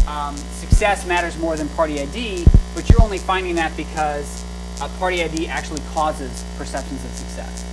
um, 0.09 0.37
success 0.37 1.07
matters 1.07 1.39
more 1.39 1.55
than 1.55 1.69
party 1.71 2.01
ID, 2.01 2.47
but 2.75 2.89
you're 2.89 3.03
only 3.03 3.19
finding 3.19 3.55
that 3.57 3.77
because 3.77 4.43
uh, 4.81 4.89
party 4.99 5.23
ID 5.23 5.49
actually 5.49 5.83
causes 5.93 6.45
perceptions 6.57 7.05
of 7.05 7.11
success. 7.11 7.69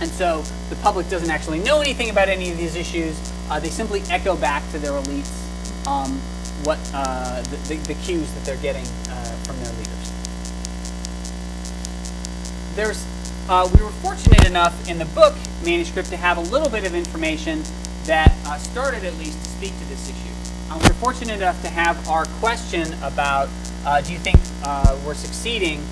And 0.00 0.10
so 0.10 0.40
the 0.70 0.76
public 0.76 1.10
doesn't 1.10 1.30
actually 1.30 1.58
know 1.58 1.80
anything 1.82 2.08
about 2.08 2.30
any 2.30 2.50
of 2.50 2.56
these 2.56 2.74
issues. 2.74 3.20
Uh, 3.50 3.60
they 3.60 3.68
simply 3.68 4.00
echo 4.08 4.36
back 4.36 4.68
to 4.70 4.78
their 4.78 4.92
elites 4.92 5.30
um, 5.86 6.10
what 6.64 6.78
uh, 6.94 7.42
the, 7.42 7.56
the, 7.68 7.74
the, 7.92 7.94
cues 7.94 8.32
that 8.32 8.44
they're 8.44 8.56
getting 8.62 8.86
uh, 9.10 9.24
from 9.44 9.56
their 9.60 9.72
leaders. 9.74 10.10
There's, 12.76 13.19
uh, 13.50 13.68
we 13.76 13.82
were 13.82 13.90
fortunate 13.90 14.46
enough 14.46 14.88
in 14.88 14.96
the 14.96 15.04
book 15.06 15.34
manuscript 15.64 16.08
to 16.08 16.16
have 16.16 16.38
a 16.38 16.40
little 16.52 16.70
bit 16.70 16.86
of 16.86 16.94
information 16.94 17.62
that 18.06 18.32
uh, 18.46 18.56
started 18.56 19.04
at 19.04 19.12
least 19.18 19.42
to 19.42 19.50
speak 19.50 19.76
to 19.78 19.84
this 19.88 20.08
issue. 20.08 20.70
Uh, 20.70 20.78
we 20.80 20.88
were 20.88 20.94
fortunate 20.94 21.34
enough 21.34 21.60
to 21.60 21.68
have 21.68 22.08
our 22.08 22.26
question 22.38 22.86
about 23.02 23.48
do 24.04 24.12
you 24.12 24.18
think 24.18 24.36
we're 25.04 25.14
succeeding 25.14 25.82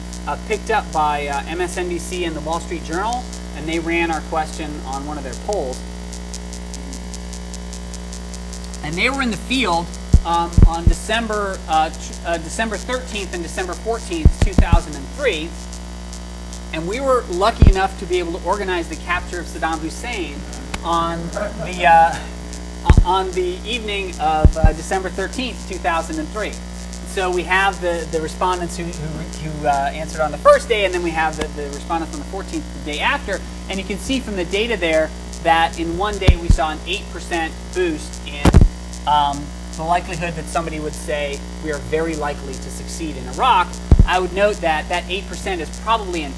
picked 0.46 0.70
up 0.70 0.90
by 0.92 1.26
MSNBC 1.26 2.26
and 2.26 2.36
the 2.36 2.40
Wall 2.40 2.60
Street 2.60 2.84
Journal 2.84 3.24
and 3.56 3.68
they 3.68 3.80
ran 3.80 4.12
our 4.12 4.20
question 4.22 4.70
on 4.86 5.04
one 5.04 5.18
of 5.18 5.24
their 5.24 5.34
polls. 5.46 5.76
And 8.84 8.94
they 8.94 9.10
were 9.10 9.20
in 9.20 9.32
the 9.32 9.36
field 9.36 9.86
um, 10.24 10.50
on 10.66 10.84
December 10.84 11.58
uh, 11.68 11.90
uh, 12.24 12.38
December 12.38 12.76
13th 12.76 13.32
and 13.34 13.42
December 13.42 13.72
14th, 13.72 14.44
2003. 14.44 15.48
And 16.72 16.88
we 16.88 17.00
were 17.00 17.22
lucky 17.30 17.70
enough 17.70 17.98
to 18.00 18.06
be 18.06 18.18
able 18.18 18.38
to 18.38 18.44
organize 18.46 18.88
the 18.88 18.96
capture 18.96 19.40
of 19.40 19.46
Saddam 19.46 19.78
Hussein 19.78 20.36
on 20.84 21.18
the 21.28 21.86
uh, 21.86 23.04
on 23.04 23.30
the 23.32 23.58
evening 23.64 24.10
of 24.20 24.56
uh, 24.56 24.72
December 24.72 25.08
13th, 25.08 25.68
2003 25.68 26.52
so 27.18 27.32
we 27.32 27.42
have 27.42 27.80
the, 27.80 28.06
the 28.12 28.20
respondents 28.20 28.76
who, 28.76 28.84
who, 28.84 29.48
who 29.48 29.66
uh, 29.66 29.90
answered 29.92 30.20
on 30.20 30.30
the 30.30 30.38
first 30.38 30.68
day, 30.68 30.84
and 30.84 30.94
then 30.94 31.02
we 31.02 31.10
have 31.10 31.36
the, 31.36 31.48
the 31.60 31.68
respondents 31.70 32.14
on 32.14 32.20
the 32.20 32.26
14th, 32.26 32.62
the 32.84 32.92
day 32.92 33.00
after. 33.00 33.40
And 33.68 33.76
you 33.76 33.84
can 33.84 33.98
see 33.98 34.20
from 34.20 34.36
the 34.36 34.44
data 34.44 34.76
there 34.76 35.10
that 35.42 35.80
in 35.80 35.98
one 35.98 36.16
day 36.18 36.38
we 36.40 36.46
saw 36.46 36.70
an 36.70 36.78
8% 36.78 37.50
boost 37.74 38.24
in 38.24 38.46
um, 39.08 39.44
the 39.76 39.82
likelihood 39.82 40.34
that 40.34 40.44
somebody 40.44 40.78
would 40.78 40.94
say 40.94 41.40
we 41.64 41.72
are 41.72 41.78
very 41.78 42.14
likely 42.14 42.52
to 42.52 42.70
succeed 42.70 43.16
in 43.16 43.26
Iraq. 43.30 43.66
I 44.06 44.20
would 44.20 44.32
note 44.32 44.58
that 44.58 44.88
that 44.88 45.02
8% 45.04 45.58
is 45.58 45.80
probably 45.80 46.22
an 46.22 46.32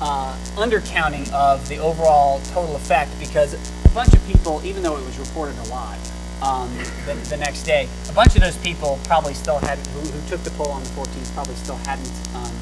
uh, 0.00 0.36
undercounting 0.56 1.30
of 1.32 1.68
the 1.68 1.78
overall 1.78 2.40
total 2.52 2.76
effect 2.76 3.10
because 3.20 3.54
a 3.54 3.88
bunch 3.94 4.12
of 4.14 4.24
people, 4.26 4.60
even 4.64 4.82
though 4.82 4.96
it 4.96 5.04
was 5.04 5.18
reported 5.18 5.56
a 5.58 5.68
lot, 5.68 5.98
um, 6.42 6.72
the, 7.04 7.14
the, 7.28 7.36
next 7.36 7.64
day. 7.64 7.86
A 8.08 8.12
bunch 8.14 8.34
of 8.34 8.40
those 8.40 8.56
people 8.58 8.98
probably 9.04 9.34
still 9.34 9.58
hadn't, 9.58 9.86
who, 9.88 10.00
who 10.00 10.28
took 10.28 10.40
the 10.40 10.50
poll 10.52 10.70
on 10.70 10.82
the 10.82 10.88
14th, 10.90 11.34
probably 11.34 11.54
still 11.56 11.76
hadn't 11.84 12.08
um, 12.34 12.56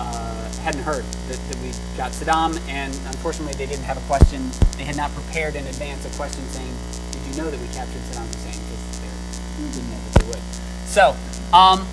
uh, 0.00 0.50
hadn't 0.62 0.82
heard 0.82 1.04
that, 1.28 1.36
that, 1.36 1.58
we 1.60 1.68
got 1.98 2.12
Saddam, 2.12 2.58
and 2.68 2.94
unfortunately 3.06 3.52
they 3.54 3.66
didn't 3.66 3.84
have 3.84 3.98
a 3.98 4.06
question. 4.06 4.48
They 4.78 4.84
had 4.84 4.96
not 4.96 5.10
prepared 5.12 5.54
in 5.54 5.66
advance 5.66 6.06
a 6.06 6.16
question 6.16 6.42
saying, 6.48 6.72
"Did 7.12 7.22
you 7.28 7.42
know 7.42 7.50
that 7.50 7.60
we 7.60 7.66
captured 7.68 8.00
Saddam 8.08 8.26
Hussein?" 8.32 8.56
Because 8.56 9.00
they 9.00 9.68
didn't 9.68 9.90
know 9.90 10.00
that 10.00 10.20
they 10.20 10.26
would. 10.28 10.42
So. 10.88 11.14
Um, 11.52 11.86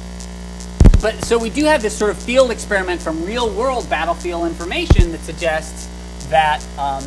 but 1.06 1.24
so 1.24 1.38
we 1.38 1.52
do 1.52 1.66
have 1.66 1.84
this 1.84 1.96
sort 1.96 2.10
of 2.10 2.18
field 2.18 2.50
experiment 2.50 3.00
from 3.00 3.24
real 3.24 3.48
world 3.54 3.88
battlefield 3.92 4.48
information 4.48 5.12
that 5.12 5.20
suggests 5.20 5.88
that 6.32 6.66
um, 6.80 7.04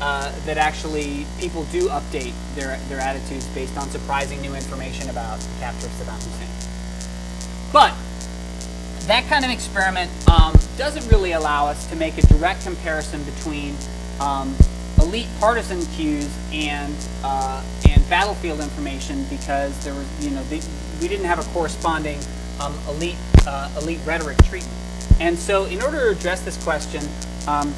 uh, 0.00 0.34
that 0.46 0.58
actually 0.58 1.24
people 1.38 1.62
do 1.66 1.86
update 1.90 2.34
their, 2.56 2.76
their 2.88 2.98
attitudes 2.98 3.46
based 3.54 3.78
on 3.78 3.88
surprising 3.90 4.40
new 4.40 4.52
information 4.56 5.08
about 5.10 5.38
the 5.38 5.58
capture 5.60 5.86
of 5.86 5.92
Saddam 5.92 6.20
Hussein. 6.24 7.72
But 7.72 7.94
that 9.06 9.28
kind 9.28 9.44
of 9.44 9.52
experiment 9.52 10.10
um, 10.28 10.52
doesn't 10.76 11.08
really 11.08 11.30
allow 11.30 11.68
us 11.68 11.86
to 11.90 11.94
make 11.94 12.18
a 12.18 12.22
direct 12.26 12.64
comparison 12.64 13.22
between 13.22 13.76
um, 14.18 14.56
elite 15.00 15.28
partisan 15.38 15.86
cues 15.94 16.36
and 16.52 16.96
uh, 17.22 17.62
and 17.88 18.10
battlefield 18.10 18.58
information 18.58 19.24
because 19.30 19.72
there 19.84 19.94
was 19.94 20.26
you 20.26 20.32
know 20.32 20.42
we 21.00 21.06
didn't 21.06 21.26
have 21.26 21.38
a 21.38 21.48
corresponding 21.52 22.18
um, 22.58 22.74
elite 22.88 23.14
uh, 23.46 23.70
elite 23.80 24.00
rhetoric 24.04 24.36
treatment. 24.44 24.72
And 25.20 25.38
so, 25.38 25.64
in 25.66 25.82
order 25.82 26.12
to 26.12 26.18
address 26.18 26.42
this 26.42 26.62
question, 26.62 27.02
um, 27.46 27.72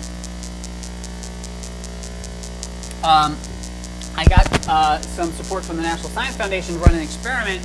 um, 3.04 3.36
I 4.16 4.24
got 4.28 4.68
uh, 4.68 5.00
some 5.00 5.30
support 5.32 5.64
from 5.64 5.76
the 5.76 5.82
National 5.82 6.08
Science 6.08 6.36
Foundation 6.36 6.74
to 6.74 6.80
run 6.80 6.94
an 6.94 7.00
experiment 7.00 7.62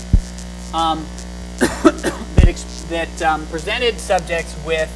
um, 0.73 1.05
that, 1.59 2.45
ex 2.47 2.63
that 2.89 3.21
um, 3.23 3.45
presented 3.47 3.99
subjects 3.99 4.55
with 4.65 4.89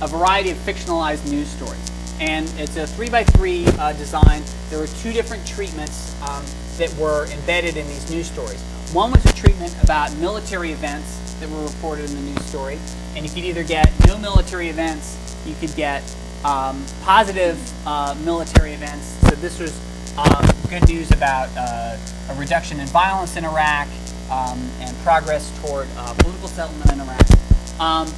a 0.00 0.06
variety 0.06 0.50
of 0.50 0.58
fictionalized 0.58 1.28
news 1.30 1.48
stories. 1.48 1.90
And 2.20 2.48
it's 2.58 2.76
a 2.76 2.86
three 2.86 3.08
by 3.08 3.24
three 3.24 3.66
uh, 3.66 3.92
design. 3.94 4.42
There 4.70 4.78
were 4.78 4.86
two 4.86 5.12
different 5.12 5.44
treatments 5.46 6.14
um, 6.22 6.44
that 6.78 6.94
were 6.96 7.26
embedded 7.32 7.76
in 7.76 7.86
these 7.88 8.10
news 8.10 8.30
stories. 8.30 8.60
One 8.92 9.10
was 9.10 9.24
a 9.24 9.32
treatment 9.32 9.74
about 9.82 10.14
military 10.16 10.70
events 10.70 11.21
that 11.42 11.50
were 11.50 11.64
reported 11.64 12.08
in 12.08 12.14
the 12.14 12.22
news 12.22 12.44
story. 12.44 12.78
And 13.16 13.26
you 13.26 13.30
could 13.30 13.44
either 13.44 13.64
get 13.64 13.90
no 14.06 14.16
military 14.18 14.68
events, 14.68 15.18
you 15.44 15.54
could 15.56 15.74
get 15.74 16.02
um, 16.44 16.84
positive 17.02 17.58
uh, 17.86 18.14
military 18.24 18.72
events. 18.72 19.04
So 19.28 19.34
this 19.36 19.58
was 19.58 19.72
um, 20.16 20.46
good 20.70 20.86
news 20.88 21.10
about 21.10 21.50
uh, 21.56 21.98
a 22.30 22.34
reduction 22.38 22.78
in 22.78 22.86
violence 22.86 23.36
in 23.36 23.44
Iraq, 23.44 23.88
um, 24.30 24.58
and 24.80 24.96
progress 24.98 25.50
toward 25.60 25.88
uh, 25.96 26.14
political 26.18 26.48
settlement 26.48 26.92
in 26.92 27.00
Iraq, 27.00 27.80
um, 27.80 28.08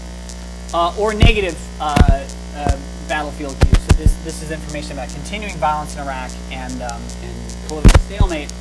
uh, 0.75 0.95
or 1.01 1.15
negative 1.15 1.57
uh, 1.81 2.27
uh, 2.55 2.79
battlefield 3.09 3.59
cues. 3.61 3.79
So 3.87 3.97
this, 3.97 4.15
this 4.25 4.43
is 4.43 4.51
information 4.51 4.93
about 4.93 5.09
continuing 5.09 5.57
violence 5.57 5.95
in 5.97 6.03
Iraq 6.03 6.31
and, 6.51 6.75
um, 6.83 7.03
and 7.23 7.57
political 7.69 7.99
stalemate. 8.01 8.53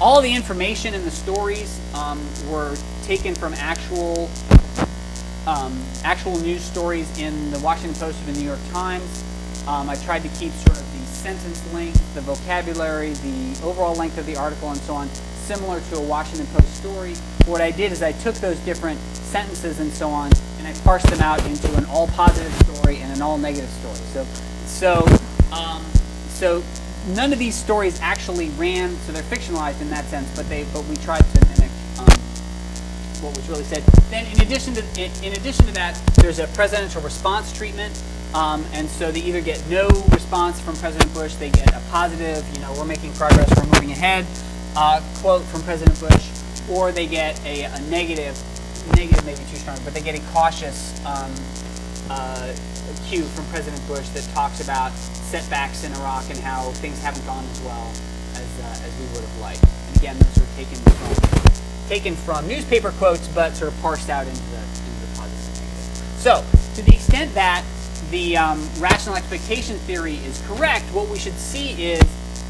All 0.00 0.22
the 0.22 0.34
information 0.34 0.94
in 0.94 1.04
the 1.04 1.10
stories 1.10 1.78
um, 1.94 2.18
were 2.48 2.74
taken 3.02 3.34
from 3.34 3.52
actual 3.52 4.30
um, 5.46 5.78
actual 6.04 6.38
news 6.38 6.62
stories 6.62 7.18
in 7.18 7.50
the 7.50 7.58
Washington 7.58 8.00
Post 8.00 8.18
and 8.26 8.34
the 8.34 8.40
New 8.40 8.46
York 8.46 8.60
Times. 8.72 9.22
Um, 9.68 9.90
I 9.90 9.96
tried 9.96 10.22
to 10.22 10.28
keep 10.38 10.52
sort 10.52 10.78
of 10.78 10.92
the 10.98 11.06
sentence 11.06 11.62
length, 11.74 12.14
the 12.14 12.22
vocabulary, 12.22 13.10
the 13.10 13.60
overall 13.62 13.94
length 13.94 14.16
of 14.16 14.24
the 14.24 14.36
article, 14.36 14.70
and 14.70 14.80
so 14.80 14.94
on, 14.94 15.08
similar 15.10 15.80
to 15.90 15.98
a 15.98 16.02
Washington 16.02 16.46
Post 16.46 16.76
story. 16.76 17.14
What 17.44 17.60
I 17.60 17.70
did 17.70 17.92
is 17.92 18.02
I 18.02 18.12
took 18.12 18.36
those 18.36 18.58
different 18.60 18.98
sentences 19.12 19.80
and 19.80 19.92
so 19.92 20.08
on, 20.08 20.30
and 20.58 20.66
I 20.66 20.72
parsed 20.80 21.08
them 21.08 21.20
out 21.20 21.44
into 21.44 21.74
an 21.76 21.84
all 21.86 22.06
positive 22.08 22.52
story 22.66 22.96
and 23.02 23.12
an 23.12 23.20
all 23.20 23.36
negative 23.36 23.68
story. 23.68 23.96
So, 23.96 24.24
so, 24.64 25.54
um, 25.54 25.84
so 26.28 26.62
none 27.08 27.32
of 27.32 27.38
these 27.38 27.54
stories 27.54 28.00
actually 28.00 28.50
ran, 28.50 28.94
so 29.06 29.12
they're 29.12 29.22
fictionalized 29.24 29.80
in 29.80 29.90
that 29.90 30.04
sense, 30.06 30.34
but 30.36 30.48
they, 30.48 30.64
but 30.72 30.84
we 30.86 30.96
tried 30.96 31.20
to 31.22 31.40
mimic 31.48 31.70
um, 31.98 32.20
what 33.22 33.36
was 33.36 33.48
really 33.48 33.64
said. 33.64 33.82
Then, 34.10 34.26
in 34.26 34.40
addition 34.40 34.74
to 34.74 34.82
in, 35.00 35.10
in 35.24 35.32
addition 35.32 35.66
to 35.66 35.72
that, 35.72 35.94
there's 36.16 36.38
a 36.38 36.46
presidential 36.48 37.00
response 37.02 37.52
treatment, 37.56 38.02
um, 38.34 38.64
and 38.72 38.88
so 38.88 39.10
they 39.10 39.20
either 39.20 39.40
get 39.40 39.62
no 39.68 39.88
response 40.12 40.60
from 40.60 40.76
President 40.76 41.12
Bush, 41.14 41.34
they 41.34 41.50
get 41.50 41.70
a 41.74 41.80
positive, 41.90 42.44
you 42.54 42.60
know, 42.60 42.72
we're 42.76 42.84
making 42.84 43.12
progress, 43.14 43.48
we're 43.56 43.72
moving 43.72 43.92
ahead, 43.92 44.26
uh, 44.76 45.00
quote 45.16 45.42
from 45.44 45.62
President 45.62 45.98
Bush, 46.00 46.30
or 46.70 46.92
they 46.92 47.06
get 47.06 47.40
a, 47.44 47.64
a 47.64 47.80
negative, 47.90 48.38
negative 48.94 49.24
maybe 49.24 49.40
too 49.50 49.56
strong, 49.56 49.78
but 49.84 49.94
they 49.94 50.00
get 50.00 50.18
a 50.18 50.22
cautious 50.32 50.94
um, 51.06 51.32
uh, 52.10 52.54
cue 53.10 53.24
from 53.24 53.44
President 53.46 53.84
Bush 53.88 54.08
that 54.10 54.22
talks 54.34 54.60
about 54.60 54.92
setbacks 54.94 55.82
in 55.82 55.92
Iraq 55.94 56.30
and 56.30 56.38
how 56.38 56.70
things 56.78 57.02
haven't 57.02 57.26
gone 57.26 57.44
as 57.44 57.60
well 57.62 57.90
as, 58.38 58.46
uh, 58.62 58.86
as 58.86 58.92
we 59.00 59.06
would 59.06 59.26
have 59.26 59.40
liked. 59.40 59.64
And 59.64 59.96
again, 59.96 60.16
those 60.16 60.38
are 60.38 60.54
taken 60.54 60.76
from 60.78 61.88
taken 61.88 62.14
from 62.14 62.46
newspaper 62.46 62.92
quotes, 62.92 63.26
but 63.26 63.56
sort 63.56 63.72
of 63.72 63.80
parsed 63.80 64.10
out 64.10 64.28
into 64.28 64.40
the, 64.54 64.62
into 64.62 65.00
the 65.02 65.18
positive 65.18 65.58
and 65.58 65.66
negative. 65.66 66.20
So, 66.22 66.44
to 66.76 66.82
the 66.82 66.94
extent 66.94 67.34
that 67.34 67.64
the 68.12 68.36
um, 68.36 68.64
rational 68.78 69.16
expectation 69.16 69.76
theory 69.78 70.14
is 70.14 70.40
correct, 70.46 70.84
what 70.94 71.08
we 71.08 71.18
should 71.18 71.36
see 71.36 71.70
is 71.82 72.00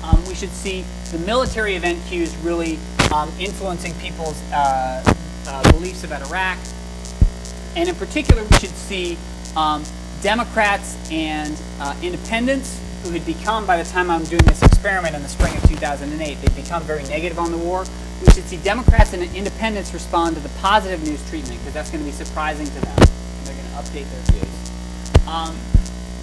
um, 0.05 0.23
we 0.27 0.35
should 0.35 0.51
see 0.51 0.85
the 1.11 1.18
military 1.20 1.75
event 1.75 1.99
cues 2.07 2.37
really 2.44 2.79
um, 3.14 3.33
influencing 3.40 3.94
people's 3.94 4.38
uh, 4.53 5.03
uh, 5.46 5.73
beliefs 5.73 6.05
about 6.05 6.20
Iraq. 6.29 6.59
And 7.77 7.88
in 7.88 7.94
particular, 7.94 8.42
we 8.42 8.59
should 8.59 8.77
see 8.77 9.16
um, 9.57 9.83
Democrats 10.23 10.97
and 11.11 11.57
uh, 11.81 11.97
independents 12.03 12.79
who 13.03 13.11
had 13.11 13.25
become, 13.25 13.67
by 13.67 13.83
the 13.83 13.89
time 13.89 14.11
I'm 14.11 14.25
doing 14.25 14.45
this 14.45 14.63
experiment 14.63 15.15
in 15.15 15.23
the 15.23 15.29
spring 15.29 15.57
of 15.57 15.67
2008, 15.69 16.35
they'd 16.35 16.57
become 16.57 16.83
very 16.83 17.03
negative 17.05 17.39
on 17.39 17.51
the 17.51 17.59
war. 17.59 17.85
We 18.21 18.33
should 18.33 18.45
see 18.45 18.59
Democrats 18.59 19.15
and 19.15 19.23
independents 19.35 19.95
respond 19.95 20.37
to 20.37 20.43
the 20.43 20.51
positive 20.61 21.03
news 21.07 21.27
treatment 21.31 21.59
because 21.61 21.73
that's 21.73 21.91
going 21.91 22.05
to 22.05 22.11
be 22.11 22.13
surprising 22.13 22.67
to 22.67 22.81
them. 22.81 22.97
They're 23.45 23.55
going 23.55 23.67
to 23.67 23.77
update 23.81 24.11
their 24.11 24.23
views. 24.29 25.27
Um, 25.27 25.57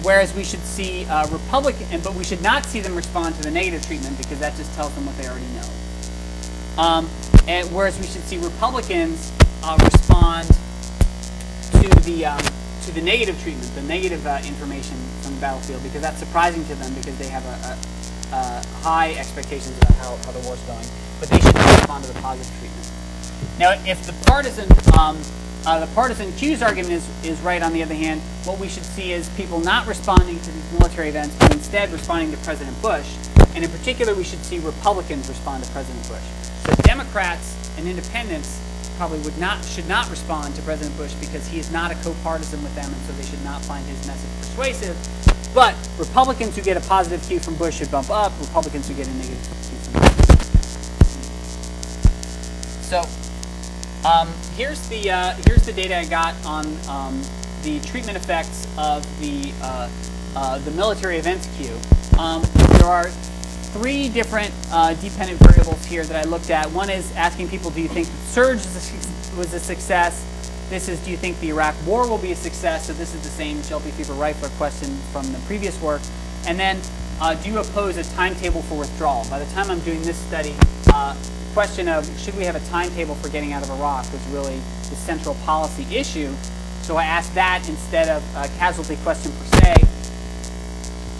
whereas 0.02 0.34
we 0.36 0.44
should 0.44 0.60
see 0.60 1.04
uh, 1.06 1.26
Republican, 1.28 2.00
but 2.02 2.14
we 2.14 2.22
should 2.22 2.42
not 2.42 2.64
see 2.66 2.80
them 2.80 2.94
respond 2.94 3.34
to 3.34 3.42
the 3.42 3.50
negative 3.50 3.84
treatment 3.84 4.16
because 4.16 4.38
that 4.38 4.54
just 4.56 4.72
tells 4.74 4.94
them 4.94 5.06
what 5.06 5.16
they 5.18 5.26
already 5.26 5.46
know. 5.56 5.68
Um, 6.80 7.08
and 7.48 7.66
whereas 7.74 7.98
we 7.98 8.06
should 8.06 8.22
see 8.22 8.38
Republicans 8.38 9.32
uh, 9.64 9.76
respond 9.82 10.46
to 10.46 11.88
the 12.02 12.26
um, 12.26 12.40
to 12.88 12.94
the 12.94 13.02
negative 13.02 13.36
treatment, 13.42 13.68
the 13.74 13.82
negative 13.82 14.26
uh, 14.26 14.40
information 14.48 14.96
from 15.20 15.34
the 15.34 15.40
battlefield, 15.40 15.82
because 15.82 16.00
that's 16.00 16.18
surprising 16.18 16.64
to 16.64 16.74
them 16.76 16.92
because 16.94 17.16
they 17.18 17.28
have 17.28 17.44
a, 17.44 17.56
a, 17.68 18.36
a 18.36 18.66
high 18.80 19.12
expectations 19.20 19.76
about 19.76 19.94
how, 19.96 20.16
how 20.24 20.32
the 20.32 20.40
war's 20.48 20.60
going. 20.64 20.86
But 21.20 21.28
they 21.28 21.38
should 21.38 21.54
respond 21.54 22.04
to 22.04 22.12
the 22.12 22.20
positive 22.20 22.48
treatment. 22.58 22.88
Now, 23.58 23.76
if 23.84 24.06
the 24.06 24.16
partisan 24.24 24.64
um, 24.98 25.20
uh, 25.66 25.84
the 25.84 25.92
partisan 25.92 26.32
cues 26.32 26.62
argument 26.62 26.92
is, 26.92 27.26
is 27.26 27.38
right, 27.40 27.60
on 27.60 27.74
the 27.74 27.82
other 27.82 27.94
hand, 27.94 28.22
what 28.44 28.58
we 28.58 28.68
should 28.68 28.84
see 28.84 29.12
is 29.12 29.28
people 29.36 29.60
not 29.60 29.86
responding 29.86 30.40
to 30.40 30.50
these 30.50 30.72
military 30.72 31.10
events, 31.10 31.36
but 31.38 31.52
instead 31.52 31.92
responding 31.92 32.30
to 32.30 32.38
President 32.38 32.80
Bush. 32.80 33.16
And 33.54 33.64
in 33.64 33.70
particular, 33.70 34.14
we 34.14 34.24
should 34.24 34.42
see 34.44 34.60
Republicans 34.60 35.28
respond 35.28 35.64
to 35.64 35.70
President 35.72 36.08
Bush. 36.08 36.24
So 36.64 36.74
Democrats 36.84 37.52
and 37.76 37.86
independents 37.86 38.62
probably 38.98 39.20
would 39.20 39.38
not 39.38 39.64
should 39.64 39.88
not 39.88 40.10
respond 40.10 40.54
to 40.56 40.62
President 40.62 40.94
Bush 40.98 41.14
because 41.14 41.46
he 41.46 41.60
is 41.60 41.70
not 41.70 41.92
a 41.92 41.94
co-partisan 42.02 42.60
with 42.64 42.74
them, 42.74 42.92
and 42.92 43.02
so 43.06 43.12
they 43.12 43.22
should 43.22 43.42
not 43.44 43.62
find 43.62 43.86
his 43.86 44.04
message 44.08 44.28
persuasive. 44.40 44.96
But 45.54 45.74
Republicans 45.98 46.56
who 46.56 46.62
get 46.62 46.76
a 46.76 46.80
positive 46.80 47.22
cue 47.26 47.38
from 47.38 47.54
Bush 47.54 47.76
should 47.76 47.90
bump 47.92 48.10
up. 48.10 48.32
Republicans 48.40 48.88
who 48.88 48.94
get 48.94 49.06
a 49.06 49.12
negative 49.12 49.38
cue 49.38 49.78
from 49.78 50.02
Bush. 50.02 50.18
So 52.82 53.02
um, 54.04 54.28
here's 54.56 54.86
the 54.88 55.10
uh, 55.12 55.34
here's 55.46 55.64
the 55.64 55.72
data 55.72 55.96
I 55.96 56.04
got 56.04 56.34
on 56.44 56.66
um, 56.88 57.22
the 57.62 57.78
treatment 57.86 58.18
effects 58.18 58.66
of 58.76 59.04
the 59.20 59.52
uh, 59.62 59.88
uh, 60.34 60.58
the 60.58 60.72
military 60.72 61.18
events 61.18 61.48
cue. 61.56 61.78
Um, 62.18 62.42
there 62.72 62.86
are 62.86 63.10
three 63.78 64.08
different 64.08 64.52
uh, 64.72 64.92
dependent 64.94 65.38
variables 65.38 65.84
here 65.84 66.02
that 66.02 66.26
I 66.26 66.28
looked 66.28 66.50
at. 66.50 66.68
One 66.72 66.90
is 66.90 67.14
asking 67.14 67.48
people, 67.48 67.70
do 67.70 67.80
you 67.80 67.88
think 67.88 68.08
the 68.08 68.12
surge 68.26 68.58
was 69.36 69.54
a 69.54 69.60
success? 69.60 70.24
This 70.68 70.88
is, 70.88 70.98
do 71.04 71.12
you 71.12 71.16
think 71.16 71.38
the 71.38 71.50
Iraq 71.50 71.76
War 71.86 72.08
will 72.08 72.18
be 72.18 72.32
a 72.32 72.36
success? 72.36 72.88
So 72.88 72.92
this 72.92 73.14
is 73.14 73.22
the 73.22 73.28
same 73.28 73.58
Gelpi 73.58 73.92
Feaver 73.92 74.48
question 74.56 74.96
from 75.12 75.30
the 75.32 75.38
previous 75.46 75.80
work. 75.80 76.02
And 76.46 76.58
then, 76.58 76.80
uh, 77.20 77.34
do 77.34 77.50
you 77.50 77.58
oppose 77.58 77.96
a 77.98 78.04
timetable 78.16 78.62
for 78.62 78.76
withdrawal? 78.76 79.24
By 79.30 79.38
the 79.38 79.50
time 79.52 79.70
I'm 79.70 79.80
doing 79.80 80.02
this 80.02 80.16
study, 80.16 80.54
uh, 80.88 81.14
the 81.14 81.54
question 81.54 81.86
of 81.86 82.04
should 82.18 82.36
we 82.36 82.44
have 82.44 82.56
a 82.56 82.70
timetable 82.70 83.14
for 83.14 83.28
getting 83.28 83.52
out 83.52 83.62
of 83.62 83.70
Iraq 83.70 84.12
was 84.12 84.26
really 84.28 84.56
the 84.90 84.96
central 84.96 85.36
policy 85.46 85.86
issue. 85.96 86.32
So 86.82 86.96
I 86.96 87.04
asked 87.04 87.34
that 87.36 87.68
instead 87.68 88.08
of 88.08 88.24
a 88.34 88.48
casualty 88.58 88.96
question 89.04 89.30
per 89.30 89.44
se. 89.58 89.74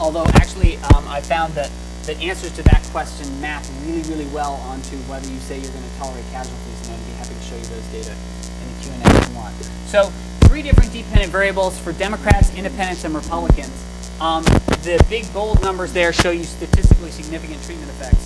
Although 0.00 0.26
actually, 0.34 0.76
um, 0.94 1.06
I 1.06 1.20
found 1.20 1.54
that 1.54 1.70
the 2.08 2.16
answers 2.24 2.50
to 2.56 2.62
that 2.62 2.82
question 2.84 3.28
map 3.38 3.62
really, 3.84 4.00
really 4.08 4.24
well 4.32 4.54
onto 4.64 4.96
whether 5.12 5.28
you 5.28 5.38
say 5.40 5.60
you're 5.60 5.70
going 5.70 5.84
to 5.84 5.98
tolerate 5.98 6.24
casualties, 6.32 6.88
and 6.88 6.96
I'd 6.96 7.04
be 7.04 7.12
happy 7.20 7.34
to 7.36 7.44
show 7.44 7.54
you 7.54 7.68
those 7.68 7.84
data 7.92 8.16
in 8.16 8.64
the 8.64 8.76
Q&A 8.80 8.96
if 8.96 9.28
you 9.28 9.36
want. 9.36 9.54
So 9.92 10.04
three 10.48 10.62
different 10.62 10.90
dependent 10.90 11.30
variables 11.30 11.78
for 11.78 11.92
Democrats, 11.92 12.48
Independents, 12.56 13.04
and 13.04 13.14
Republicans. 13.14 13.76
Um, 14.22 14.42
the 14.88 15.04
big 15.10 15.30
bold 15.34 15.60
numbers 15.60 15.92
there 15.92 16.14
show 16.14 16.30
you 16.30 16.44
statistically 16.44 17.10
significant 17.10 17.62
treatment 17.62 17.92
effects. 17.92 18.24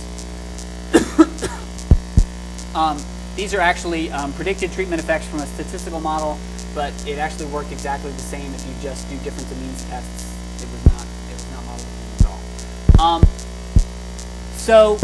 um, 2.75 2.97
these 3.35 3.53
are 3.53 3.59
actually 3.59 4.09
um, 4.13 4.31
predicted 4.31 4.71
treatment 4.71 5.01
effects 5.01 5.27
from 5.27 5.41
a 5.41 5.45
statistical 5.45 5.99
model, 5.99 6.39
but 6.73 6.93
it 7.05 7.17
actually 7.19 7.47
worked 7.47 7.73
exactly 7.73 8.11
the 8.11 8.19
same 8.31 8.47
if 8.53 8.65
you 8.65 8.73
just 8.81 9.09
do 9.09 9.17
difference 9.27 9.51
of 9.51 9.59
means 9.59 9.83
tests. 9.89 10.63
It 10.63 10.71
was 10.71 10.85
not, 10.85 11.05
it 11.27 11.33
was 11.33 11.51
not 11.51 11.65
modeled 11.65 11.87
at 12.19 12.25
all. 12.31 13.43
So, 14.63 14.97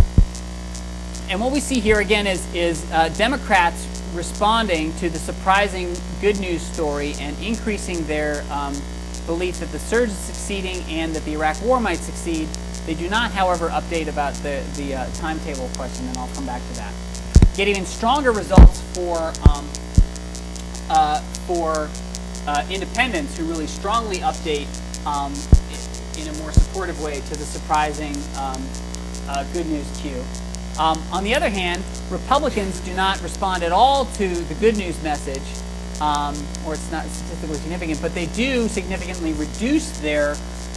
and 1.30 1.42
what 1.42 1.52
we 1.52 1.60
see 1.60 1.82
here 1.82 2.00
again 2.00 2.28
is, 2.28 2.48
is 2.56 2.90
uh, 2.94 3.10
Democrats 3.18 3.86
responding 4.14 4.94
to 5.00 5.10
the 5.10 5.20
surprising 5.20 5.94
good 6.22 6.40
news 6.40 6.62
story 6.62 7.14
and 7.20 7.38
increasing 7.44 8.02
their 8.08 8.42
um, 8.52 8.74
belief 9.26 9.60
that 9.60 9.70
the 9.74 9.80
surge 9.80 10.08
is 10.08 10.16
succeeding 10.16 10.78
and 10.84 11.14
that 11.14 11.26
the 11.26 11.34
Iraq 11.34 11.62
War 11.62 11.82
might 11.82 11.98
succeed. 11.98 12.48
They 12.86 12.94
do 12.94 13.10
not, 13.10 13.32
however, 13.32 13.68
update 13.68 14.08
about 14.08 14.34
the, 14.36 14.64
the 14.78 14.96
uh, 14.96 15.12
timetable 15.16 15.70
question, 15.76 16.08
and 16.08 16.18
I'll 16.20 16.34
come 16.36 16.46
back 16.46 16.62
to 16.62 16.74
that. 16.78 16.94
Get 17.58 17.68
even 17.68 17.86
stronger 17.86 18.32
results 18.32 18.80
for, 18.94 19.18
um, 19.52 19.68
uh, 20.90 21.20
for 21.48 21.90
uh, 22.48 22.66
independents 22.72 23.38
who 23.38 23.44
really 23.44 23.68
strongly 23.68 24.20
update 24.20 24.70
um, 25.06 25.34
in 26.18 26.34
a 26.34 26.38
more 26.42 26.54
supportive 26.54 27.04
way 27.04 27.16
to 27.16 27.32
the 27.32 27.44
surprising 27.44 28.16
um, 28.38 28.64
uh, 29.30 29.44
good 29.54 29.68
news 29.68 29.86
cue. 30.02 30.24
Um, 30.80 31.02
on 31.12 31.24
the 31.24 31.36
other 31.36 31.50
hand, 31.50 31.84
Republicans 32.10 32.80
do 32.82 32.94
not 32.96 33.22
respond 33.22 33.64
at 33.64 33.72
all 33.72 34.06
to 34.06 34.28
the 34.28 34.54
good 34.56 34.78
news 34.78 35.02
message, 35.04 35.44
um, 36.02 36.36
or 36.66 36.74
it's 36.74 36.92
not 36.92 37.06
statistically 37.06 37.58
significant, 37.58 38.02
but 38.02 38.16
they 38.16 38.26
do 38.28 38.68
significantly 38.68 39.34
reduce 39.34 40.00
their 40.00 40.36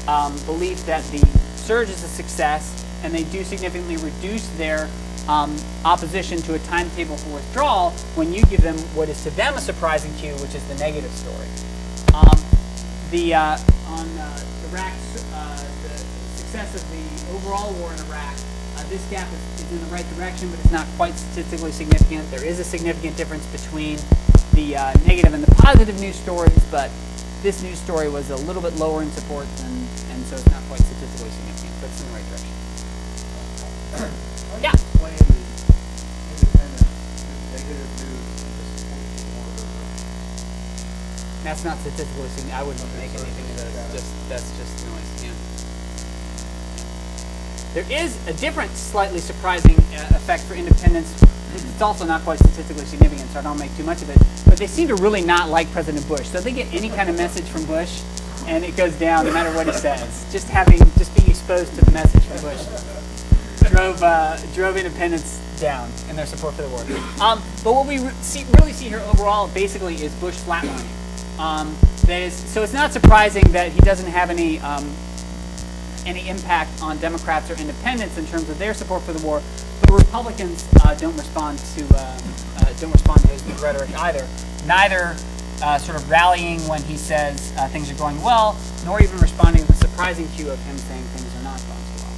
um, 0.09 0.37
belief 0.45 0.85
that 0.87 1.03
the 1.05 1.19
surge 1.57 1.89
is 1.89 2.03
a 2.03 2.09
success, 2.09 2.85
and 3.05 3.15
they 3.15 3.25
do 3.25 3.45
significantly 3.45 3.97
reduce 3.99 4.47
their 4.59 4.91
um, 5.29 5.57
opposition 5.85 6.39
to 6.43 6.55
a 6.55 6.59
timetable 6.61 7.17
for 7.17 7.35
withdrawal 7.35 7.91
when 8.17 8.33
you 8.33 8.43
give 8.47 8.61
them 8.61 8.77
what 8.95 9.09
is 9.09 9.23
to 9.23 9.31
them 9.31 9.55
a 9.55 9.61
surprising 9.61 10.13
cue, 10.15 10.33
which 10.35 10.55
is 10.55 10.67
the 10.69 10.75
negative 10.77 11.13
story. 11.13 11.47
Um, 12.13 12.39
the 13.11 13.35
uh, 13.35 13.59
on 13.87 14.09
uh, 14.19 14.45
Iraq, 14.71 14.93
uh, 15.33 15.57
the 15.85 16.05
success 16.53 16.77
of 16.77 16.85
the 16.93 17.33
overall 17.33 17.73
war 17.81 17.89
in 17.97 17.99
Iraq 18.13 18.37
this 18.93 19.01
gap 19.09 19.25
is, 19.33 19.65
is 19.65 19.73
in 19.73 19.81
the 19.81 19.89
right 19.89 20.05
direction, 20.17 20.51
but 20.51 20.61
it's 20.61 20.71
not 20.71 20.85
quite 21.01 21.17
statistically 21.17 21.73
significant. 21.73 22.31
There 22.31 22.45
is 22.45 22.61
a 22.61 22.65
significant 22.65 23.17
difference 23.17 23.47
between 23.49 23.97
the 24.53 24.77
uh, 24.77 24.93
negative 25.09 25.33
and 25.33 25.43
the 25.43 25.51
positive 25.57 25.99
news 25.99 26.17
stories, 26.17 26.53
but 26.71 26.91
this 27.41 27.63
news 27.63 27.81
story 27.81 28.11
was 28.11 28.29
a 28.29 28.37
little 28.45 28.61
bit 28.61 28.77
lower 28.77 29.01
in 29.01 29.11
support, 29.13 29.49
than, 29.65 29.73
and 30.13 30.21
so 30.29 30.37
it's 30.37 30.51
not 30.53 30.61
quite 30.69 30.85
statistically 30.85 31.33
significant, 31.33 31.73
but 31.81 31.89
it's 31.89 32.05
in 32.05 32.09
the 32.13 32.15
right 32.21 32.29
direction. 32.29 32.53
Yeah. 34.61 34.77
Explain 34.77 35.17
the 35.25 35.41
independent, 36.37 36.85
negative 37.57 37.89
news 37.97 38.29
and 38.45 38.53
the 38.61 38.65
support 38.77 39.09
for 39.09 39.41
war. 39.41 39.49
That's 41.49 41.65
not 41.65 41.81
statistically 41.81 42.29
significant. 42.37 42.61
I 42.61 42.63
wouldn't 42.63 42.85
make 43.01 43.17
anything 43.17 43.47
of 43.57 43.73
that. 43.73 43.89
Just, 43.97 44.13
that's 44.29 44.53
just 44.61 44.85
noise. 44.85 45.25
Yeah. 45.25 45.52
There 47.75 47.87
is 47.91 48.17
a 48.29 48.33
different, 48.35 48.71
slightly 48.73 49.19
surprising 49.19 49.77
uh, 49.77 50.17
effect 50.17 50.45
for 50.45 50.55
independents. 50.55 51.11
It's 51.55 51.81
also 51.81 52.05
not 52.05 52.23
quite 52.23 52.39
statistically 52.39 52.85
significant, 52.85 53.31
so 53.31 53.41
I 53.41 53.43
don't 53.43 53.59
make 53.59 53.75
too 53.77 53.85
much 53.85 54.03
of 54.03 54.11
it. 54.11 54.19
But 54.47 54.59
they 54.59 54.67
seem 54.67 54.89
to 54.89 54.95
really 54.97 55.23
not 55.23 55.49
like 55.49 55.71
President 55.73 56.07
Bush. 56.09 56.29
So 56.29 56.41
they 56.41 56.53
get 56.53 56.73
any 56.75 56.89
kind 56.89 57.09
of 57.09 57.17
message 57.17 57.45
from 57.45 57.65
Bush, 57.67 58.03
and 58.47 58.65
it 58.65 58.77
goes 58.77 58.95
down 58.97 59.27
no 59.27 59.33
matter 59.33 59.55
what 59.57 59.67
he 59.67 59.73
says. 59.73 60.27
Just 60.33 60.49
having, 60.49 60.79
just 60.99 61.15
being 61.17 61.31
exposed 61.31 61.75
to 61.79 61.85
the 61.85 61.91
message 61.93 62.23
from 62.25 62.41
Bush 62.41 62.93
drove 63.73 64.03
uh, 64.03 64.37
drove 64.55 64.77
independents 64.77 65.41
down 65.61 65.91
in 66.09 66.17
their 66.17 66.27
support 66.27 66.55
for 66.55 66.63
the 66.63 66.69
war. 66.69 66.81
Um, 67.21 67.43
but 67.65 67.73
what 67.73 67.87
we 67.87 67.99
re- 67.99 68.13
see, 68.21 68.45
really 68.59 68.73
see 68.73 68.89
here 68.89 69.01
overall, 69.01 69.49
basically, 69.49 69.95
is 69.95 70.13
Bush 70.17 70.35
flatlining. 70.35 71.39
Um, 71.39 71.75
that 72.07 72.21
is, 72.21 72.35
so 72.35 72.63
it's 72.63 72.73
not 72.73 72.93
surprising 72.93 73.45
that 73.53 73.73
he 73.73 73.81
doesn't 73.81 74.11
have 74.11 74.29
any 74.31 74.59
um, 74.61 74.91
any 76.07 76.29
impact 76.29 76.83
on 76.83 76.99
Democrats 76.99 77.51
or 77.51 77.55
independents 77.61 78.19
in 78.19 78.27
terms 78.27 78.49
of 78.49 78.59
their 78.59 78.75
support 78.75 79.03
for 79.03 79.13
the 79.13 79.25
war. 79.27 79.43
But 79.81 79.93
Republicans 79.93 80.69
uh, 80.85 80.95
don't 80.95 81.17
respond 81.17 81.59
to 81.59 81.85
uh, 81.95 82.21
uh, 82.59 82.73
don't 82.81 82.93
respond 82.93 83.21
to 83.23 83.29
his 83.29 83.43
rhetoric 83.63 83.91
either. 83.99 84.27
Neither 84.67 85.17
uh, 85.63 85.79
sort 85.79 85.97
of 85.97 86.09
rallying 86.11 86.61
when 86.69 86.83
he 86.83 86.97
says 86.97 87.53
uh, 87.59 87.69
things 87.69 87.91
are 87.91 87.95
going 87.95 88.21
well, 88.23 88.59
nor 88.85 89.03
even 89.03 89.19
responding 89.19 89.63
to 89.63 89.69
the 89.69 89.79
surprising 89.79 90.29
cue 90.29 90.51
of 90.51 90.59
him 90.65 90.77
saying 90.77 91.03
things 91.03 91.37
are 91.37 91.45
not 91.45 91.59
going 91.61 91.69
well. 91.69 92.09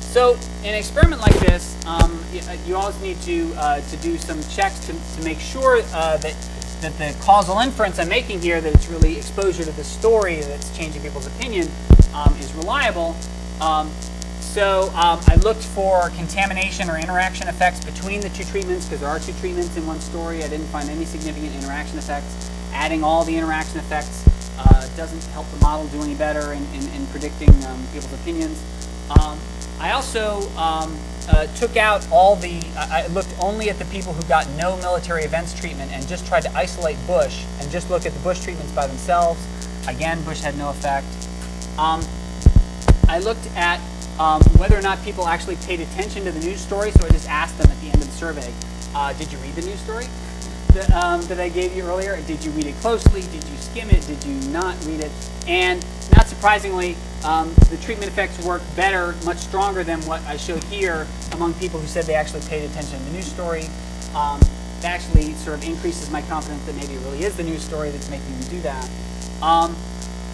So, 0.00 0.38
in 0.62 0.70
an 0.70 0.76
experiment 0.76 1.20
like 1.20 1.38
this, 1.40 1.76
um, 1.86 2.18
you, 2.32 2.40
you 2.66 2.76
always 2.76 3.00
need 3.00 3.20
to 3.22 3.48
to 3.90 3.96
do 4.00 4.16
some 4.16 4.40
checks 4.44 4.78
to, 4.86 4.92
to 4.92 5.24
make 5.24 5.40
sure 5.40 5.82
that 5.82 6.34
that 6.80 6.96
the 6.98 7.16
causal 7.24 7.58
inference 7.58 7.98
I'm 7.98 8.08
making 8.08 8.40
here, 8.40 8.60
that 8.60 8.74
it's 8.74 8.88
really 8.88 9.16
exposure 9.16 9.64
to 9.64 9.72
the 9.72 9.84
story 9.84 10.36
that's 10.40 10.76
changing 10.76 11.02
people's 11.02 11.26
opinion, 11.26 11.68
um, 12.14 12.34
is 12.38 12.52
reliable. 12.54 13.16
Um, 13.60 13.90
so 14.40 14.90
um, 14.94 15.20
I 15.26 15.36
looked 15.42 15.62
for 15.62 16.10
contamination 16.10 16.88
or 16.88 16.98
interaction 16.98 17.48
effects 17.48 17.84
between 17.84 18.20
the 18.20 18.28
two 18.30 18.44
treatments 18.44 18.86
because 18.86 19.00
there 19.00 19.08
are 19.08 19.18
two 19.18 19.32
treatments 19.34 19.76
in 19.76 19.86
one 19.86 20.00
story. 20.00 20.42
I 20.42 20.48
didn't 20.48 20.68
find 20.68 20.88
any 20.88 21.04
significant 21.04 21.54
interaction 21.54 21.98
effects. 21.98 22.50
Adding 22.72 23.04
all 23.04 23.24
the 23.24 23.36
interaction 23.36 23.78
effects 23.78 24.24
uh, 24.58 24.88
doesn't 24.96 25.22
help 25.32 25.50
the 25.50 25.60
model 25.60 25.86
do 25.88 26.02
any 26.02 26.14
better 26.14 26.52
in, 26.52 26.64
in, 26.74 26.88
in 26.94 27.06
predicting 27.08 27.50
um, 27.66 27.82
people's 27.92 28.12
opinions. 28.14 28.62
I 29.78 29.92
also 29.92 30.40
um, 30.56 30.96
uh, 31.28 31.46
took 31.56 31.76
out 31.76 32.06
all 32.10 32.36
the, 32.36 32.60
I 32.76 33.04
I 33.04 33.06
looked 33.08 33.34
only 33.40 33.68
at 33.68 33.78
the 33.78 33.84
people 33.86 34.12
who 34.12 34.22
got 34.28 34.48
no 34.50 34.76
military 34.78 35.24
events 35.24 35.58
treatment 35.58 35.92
and 35.92 36.06
just 36.08 36.26
tried 36.26 36.42
to 36.42 36.52
isolate 36.56 36.96
Bush 37.06 37.44
and 37.60 37.70
just 37.70 37.90
look 37.90 38.06
at 38.06 38.12
the 38.12 38.20
Bush 38.20 38.42
treatments 38.42 38.72
by 38.72 38.86
themselves. 38.86 39.40
Again, 39.86 40.22
Bush 40.24 40.40
had 40.40 40.56
no 40.56 40.70
effect. 40.70 41.06
Um, 41.78 42.02
I 43.08 43.18
looked 43.18 43.46
at 43.56 43.80
um, 44.18 44.42
whether 44.58 44.76
or 44.76 44.82
not 44.82 45.02
people 45.04 45.26
actually 45.26 45.56
paid 45.56 45.80
attention 45.80 46.24
to 46.24 46.32
the 46.32 46.40
news 46.40 46.60
story, 46.60 46.90
so 46.90 47.04
I 47.04 47.10
just 47.10 47.28
asked 47.28 47.58
them 47.58 47.70
at 47.70 47.80
the 47.80 47.88
end 47.88 47.96
of 47.96 48.06
the 48.06 48.16
survey, 48.16 48.52
uh, 48.94 49.12
did 49.12 49.30
you 49.30 49.38
read 49.38 49.54
the 49.54 49.62
news 49.62 49.78
story 49.80 50.06
that, 50.76 50.90
um, 50.92 51.22
that 51.22 51.40
I 51.40 51.48
gave 51.48 51.74
you 51.74 51.84
earlier? 51.84 52.20
Did 52.26 52.44
you 52.44 52.50
read 52.52 52.66
it 52.66 52.74
closely? 52.76 53.22
Did 53.22 53.44
you 53.48 53.56
skim 53.56 53.90
it? 53.90 54.06
Did 54.06 54.22
you 54.24 54.34
not 54.50 54.76
read 54.84 55.00
it? 55.00 55.10
And 55.48 55.84
not 56.14 56.26
surprisingly, 56.26 56.96
um, 57.24 57.52
the 57.70 57.78
treatment 57.78 58.10
effects 58.10 58.44
work 58.44 58.62
better, 58.76 59.14
much 59.24 59.38
stronger 59.38 59.82
than 59.82 60.00
what 60.02 60.22
I 60.26 60.36
showed 60.36 60.62
here 60.64 61.06
among 61.32 61.54
people 61.54 61.80
who 61.80 61.86
said 61.86 62.04
they 62.04 62.14
actually 62.14 62.42
paid 62.42 62.68
attention 62.68 62.98
to 62.98 63.04
the 63.04 63.12
news 63.12 63.26
story. 63.26 63.64
Um, 64.14 64.40
that 64.82 65.00
actually 65.00 65.32
sort 65.32 65.58
of 65.58 65.64
increases 65.64 66.10
my 66.10 66.20
confidence 66.22 66.62
that 66.66 66.74
maybe 66.76 66.94
it 66.94 67.00
really 67.00 67.24
is 67.24 67.36
the 67.36 67.42
news 67.42 67.62
story 67.62 67.90
that's 67.90 68.10
making 68.10 68.38
them 68.38 68.50
do 68.50 68.60
that. 68.60 68.88
Um, 69.42 69.74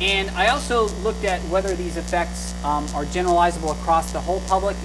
and 0.01 0.29
I 0.31 0.49
also 0.49 0.89
looked 1.05 1.25
at 1.25 1.41
whether 1.43 1.77
these 1.77 1.97
effects 1.97 2.53
um, 2.65 2.85
are 2.95 3.05
generalizable 3.05 3.71
across 3.81 4.11
the 4.11 4.21
whole 4.21 4.41
public, 4.49 4.77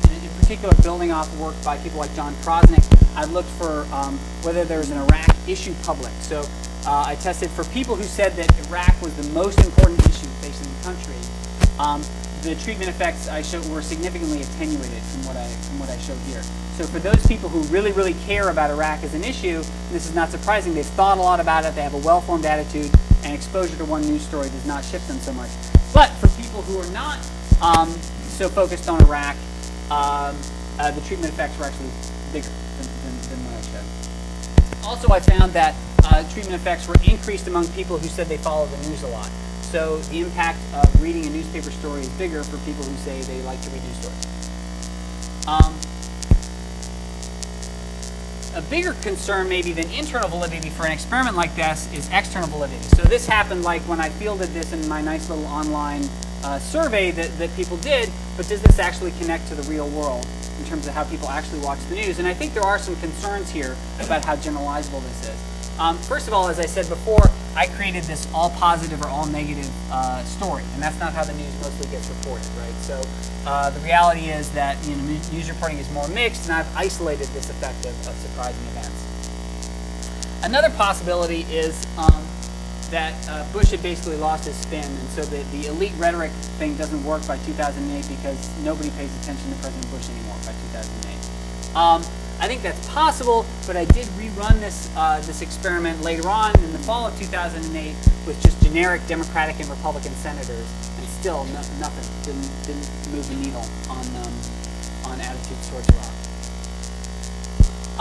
particular 0.48 0.74
building 0.82 1.12
off 1.12 1.28
work 1.40 1.54
by 1.62 1.78
people 1.80 2.00
like 2.00 2.14
Jon 2.16 2.34
Krosnick. 2.36 2.80
I 3.18 3.26
looked 3.26 3.50
for 3.60 3.86
um, 3.92 4.18
whether 4.44 4.64
was 4.78 4.90
an 4.90 4.98
Iraq 4.98 5.36
issue 5.46 5.74
public. 5.84 6.14
So 6.22 6.40
uh, 6.86 7.04
I 7.06 7.16
tested 7.16 7.50
for 7.50 7.66
people 7.66 7.98
who 7.98 8.04
said 8.04 8.32
that 8.38 8.48
Iraq 8.68 8.96
was 9.02 9.14
the 9.18 9.28
most 9.34 9.60
important 9.66 10.00
issue 10.08 10.26
facing 10.40 10.72
the 10.72 10.84
country. 10.88 11.20
Um, 11.78 12.02
the 12.44 12.56
treatment 12.64 12.90
effects 12.90 13.28
I 13.28 13.42
showed 13.42 13.68
were 13.68 13.82
significantly 13.82 14.42
attenuated 14.42 15.04
from 15.12 15.26
what 15.26 15.36
I 15.36 15.48
from 15.68 15.80
what 15.80 15.90
I 15.90 15.98
showed 15.98 16.20
here. 16.32 16.42
So 16.78 16.86
for 16.86 17.00
those 17.00 17.28
people 17.28 17.50
who 17.50 17.60
really 17.64 17.92
really 17.92 18.16
care 18.26 18.48
about 18.48 18.72
Iraq 18.72 19.04
as 19.04 19.16
an 19.16 19.26
issue, 19.26 19.62
this 19.92 20.08
is 20.08 20.16
not 20.16 20.30
surprising. 20.30 20.74
They've 20.74 20.86
thought 20.96 21.18
a 21.18 21.22
lot 21.22 21.42
about 21.42 21.66
it. 21.66 21.76
They 21.76 21.82
have 21.82 21.94
a 21.94 22.06
well-formed 22.08 22.46
attitude, 22.46 22.90
and 23.26 23.34
exposure 23.34 23.76
to 23.76 23.84
one 23.84 24.02
news 24.04 24.22
story 24.22 24.48
does 24.48 24.66
not 24.66 24.86
shift 24.86 25.10
them 25.10 25.18
so 25.18 25.34
much. 25.34 25.50
But 25.94 26.08
for 26.22 26.30
people 26.42 26.62
who 26.62 26.80
are 26.80 26.92
not 26.94 27.20
um, 27.62 27.90
so 28.40 28.48
focused 28.48 28.88
on 28.88 29.02
Iraq, 29.02 29.36
um, 29.90 30.36
uh, 30.80 30.92
the 30.92 31.02
treatment 31.02 31.34
effects 31.34 31.58
were 31.58 31.66
actually 31.66 31.90
bigger 32.32 32.50
than, 32.50 32.88
than, 33.04 33.14
than 33.30 33.40
what 33.46 33.56
I 33.56 33.64
showed. 33.72 34.86
Also, 34.86 35.08
I 35.14 35.20
found 35.20 35.54
that 35.54 35.76
uh, 36.04 36.24
treatment 36.32 36.56
effects 36.56 36.88
were 36.88 36.96
increased 37.08 37.48
among 37.48 37.68
people 37.70 37.98
who 37.98 38.08
said 38.08 38.28
they 38.28 38.38
follow 38.38 38.66
the 38.66 38.90
news 38.90 39.04
a 39.04 39.08
lot. 39.08 39.30
So 39.64 39.98
the 40.12 40.22
impact 40.22 40.60
of 40.74 41.02
reading 41.02 41.26
a 41.26 41.30
newspaper 41.30 41.72
story 41.72 42.02
is 42.02 42.10
bigger 42.16 42.44
for 42.44 42.58
people 42.66 42.84
who 42.84 42.96
say 42.98 43.22
they 43.24 43.42
like 43.44 43.62
to 43.62 43.70
read 43.70 43.84
news 43.84 43.98
stories. 43.98 44.28
Um, 45.48 45.76
a 48.58 48.62
bigger 48.64 48.94
concern 49.04 49.48
maybe 49.48 49.72
than 49.72 49.88
internal 49.92 50.28
validity 50.28 50.72
for 50.72 50.88
an 50.88 50.92
experiment 50.92 51.36
like 51.36 51.56
this 51.56 51.94
is 51.94 52.10
external 52.12 52.50
validity. 52.50 52.82
So 52.96 53.04
this 53.04 53.28
happened 53.28 53.64
like 53.64 53.84
when 53.84 54.00
I 54.00 54.10
fielded 54.10 54.50
this 54.50 54.74
in 54.74 54.88
my 54.90 55.00
nice 55.00 55.30
little 55.30 55.46
online 55.46 56.04
uh, 56.44 56.58
survey 56.58 57.12
that, 57.12 57.38
that 57.38 57.56
people 57.56 57.78
did, 57.78 58.10
but 58.36 58.48
does 58.48 58.64
this 58.64 58.80
actually 58.80 59.12
connect 59.20 59.48
to 59.50 59.56
the 59.56 59.62
real 59.70 59.88
world 59.90 60.26
in 60.58 60.66
terms 60.66 60.88
of 60.88 60.96
how 60.96 61.04
people 61.04 61.30
actually 61.30 61.60
watch 61.60 61.78
the 61.90 61.96
news? 61.96 62.18
And 62.18 62.28
I 62.28 62.34
think 62.34 62.56
there 62.56 62.64
are 62.64 62.80
some 62.80 62.96
concerns 62.96 63.52
here 63.52 63.76
about 64.00 64.26
how 64.26 64.36
generalizable 64.36 65.04
this 65.04 65.30
is. 65.30 65.57
Um, 65.80 65.96
first 66.10 66.28
of 66.28 66.34
all, 66.34 66.50
as 66.50 66.60
I 66.60 66.66
said 66.66 66.90
before, 66.90 67.22
I 67.56 67.68
created 67.68 68.04
this 68.04 68.28
all 68.34 68.50
positive 68.52 69.00
or 69.02 69.08
all 69.10 69.28
negative 69.28 69.70
uh, 69.92 70.24
story, 70.24 70.64
and 70.74 70.82
that's 70.82 71.00
not 71.00 71.14
how 71.14 71.24
the 71.24 71.34
news 71.34 71.54
mostly 71.62 71.90
gets 71.92 72.10
reported, 72.10 72.48
right? 72.58 72.74
So 72.82 73.00
uh, 73.46 73.70
the 73.70 73.80
reality 73.82 74.30
is 74.30 74.50
that 74.52 74.78
you 74.88 74.96
know, 74.96 75.04
news 75.04 75.50
reporting 75.50 75.78
is 75.78 75.92
more 75.94 76.08
mixed, 76.10 76.50
and 76.50 76.54
I've 76.54 76.76
isolated 76.76 77.28
this 77.28 77.50
effect 77.50 77.86
of, 77.86 77.94
of 78.08 78.16
surprising 78.16 78.66
events. 78.74 79.06
Another 80.44 80.72
possibility 80.72 81.42
is 81.54 81.86
um, 81.98 82.26
that 82.90 83.14
uh, 83.30 83.46
Bush 83.54 83.70
had 83.70 83.84
basically 83.84 84.18
lost 84.18 84.46
his 84.46 84.56
spin, 84.56 84.84
and 84.84 85.10
so 85.10 85.22
the, 85.22 85.44
the 85.56 85.68
elite 85.68 85.94
rhetoric 85.98 86.32
thing 86.58 86.76
doesn't 86.78 87.04
work 87.04 87.26
by 87.28 87.38
2008 87.38 88.08
because 88.18 88.38
nobody 88.64 88.90
pays 88.92 89.14
attention 89.22 89.52
to 89.52 89.56
President 89.62 89.92
Bush 89.92 90.10
anymore 90.10 90.38
by 90.42 90.54
2008. 90.74 91.37
Um, 91.78 92.02
I 92.42 92.48
think 92.48 92.64
that's 92.64 92.90
possible, 92.90 93.46
but 93.68 93.78
I 93.78 93.86
did 93.86 94.08
rerun 94.18 94.60
this 94.60 94.90
uh, 94.98 95.22
this 95.22 95.44
experiment 95.44 96.02
later 96.02 96.28
on 96.28 96.58
in 96.64 96.72
the 96.74 96.80
fall 96.80 97.06
of 97.06 97.14
2008 97.20 97.94
with 98.26 98.42
just 98.42 98.60
generic 98.64 99.06
Democratic 99.06 99.60
and 99.60 99.70
Republican 99.70 100.12
senators, 100.14 100.66
and 100.98 101.08
still 101.22 101.46
no, 101.54 101.62
nothing 101.78 102.10
didn't, 102.26 102.50
didn't 102.66 102.90
move 103.14 103.30
the 103.30 103.36
needle 103.36 103.62
on 103.94 104.02
um, 104.26 104.34
on 105.06 105.22
attitudes 105.22 105.70
towards 105.70 105.88
Iraq. 105.94 106.14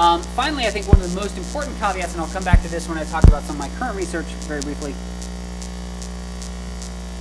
Um, 0.01 0.23
finally, 0.33 0.65
I 0.65 0.71
think 0.71 0.89
one 0.89 0.99
of 0.99 1.13
the 1.13 1.21
most 1.21 1.37
important 1.37 1.77
caveats, 1.77 2.13
and 2.13 2.23
I'll 2.23 2.33
come 2.33 2.45
back 2.45 2.63
to 2.63 2.69
this 2.71 2.89
when 2.89 2.97
I 2.97 3.05
talk 3.05 3.25
about 3.25 3.43
some 3.43 3.57
of 3.57 3.61
my 3.61 3.69
current 3.77 3.95
research 3.95 4.25
very 4.49 4.63
briefly, 4.63 4.95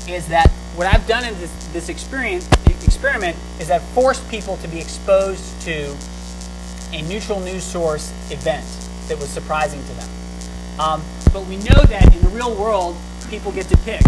is 0.08 0.26
that 0.30 0.50
what 0.80 0.88
I've 0.88 1.06
done 1.06 1.26
in 1.26 1.38
this, 1.38 1.52
this 1.74 1.90
experience, 1.90 2.48
experiment 2.86 3.38
is 3.60 3.70
I've 3.70 3.84
forced 3.90 4.28
people 4.30 4.58
to 4.58 4.68
be 4.68 4.80
exposed 4.80 5.62
to 5.64 5.96
a 6.96 7.02
neutral 7.04 7.42
news 7.42 7.64
source 7.64 8.12
event 8.32 8.66
that 9.10 9.20
was 9.20 9.30
surprising 9.30 9.82
to 9.84 9.94
them. 9.94 10.10
Um, 10.80 11.04
but 11.34 11.46
we 11.46 11.58
know 11.58 11.82
that 11.90 12.16
in 12.16 12.22
the 12.22 12.30
real 12.30 12.56
world, 12.56 12.96
people 13.30 13.52
get 13.52 13.68
to 13.68 13.78
pick 13.80 14.02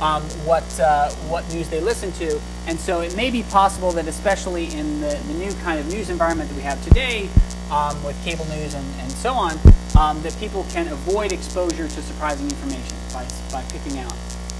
um, 0.00 0.22
what 0.44 0.64
uh, 0.78 1.10
what 1.30 1.48
news 1.52 1.68
they 1.70 1.80
listen 1.80 2.12
to, 2.12 2.40
and 2.66 2.78
so 2.78 3.00
it 3.00 3.16
may 3.16 3.30
be 3.30 3.42
possible 3.44 3.92
that, 3.92 4.06
especially 4.08 4.66
in 4.74 5.00
the, 5.00 5.18
the 5.26 5.34
new 5.34 5.52
kind 5.64 5.80
of 5.80 5.86
news 5.88 6.10
environment 6.10 6.50
that 6.50 6.56
we 6.56 6.62
have 6.62 6.82
today, 6.84 7.28
um, 7.70 8.02
with 8.04 8.16
cable 8.24 8.44
news 8.46 8.74
and, 8.74 8.86
and 9.00 9.10
so 9.12 9.32
on, 9.32 9.52
um, 9.98 10.20
that 10.22 10.36
people 10.38 10.66
can 10.70 10.88
avoid 10.88 11.32
exposure 11.32 11.88
to 11.88 12.02
surprising 12.02 12.50
information 12.50 12.96
by, 13.12 13.26
by 13.50 13.62
picking 13.72 13.98
out 14.00 14.14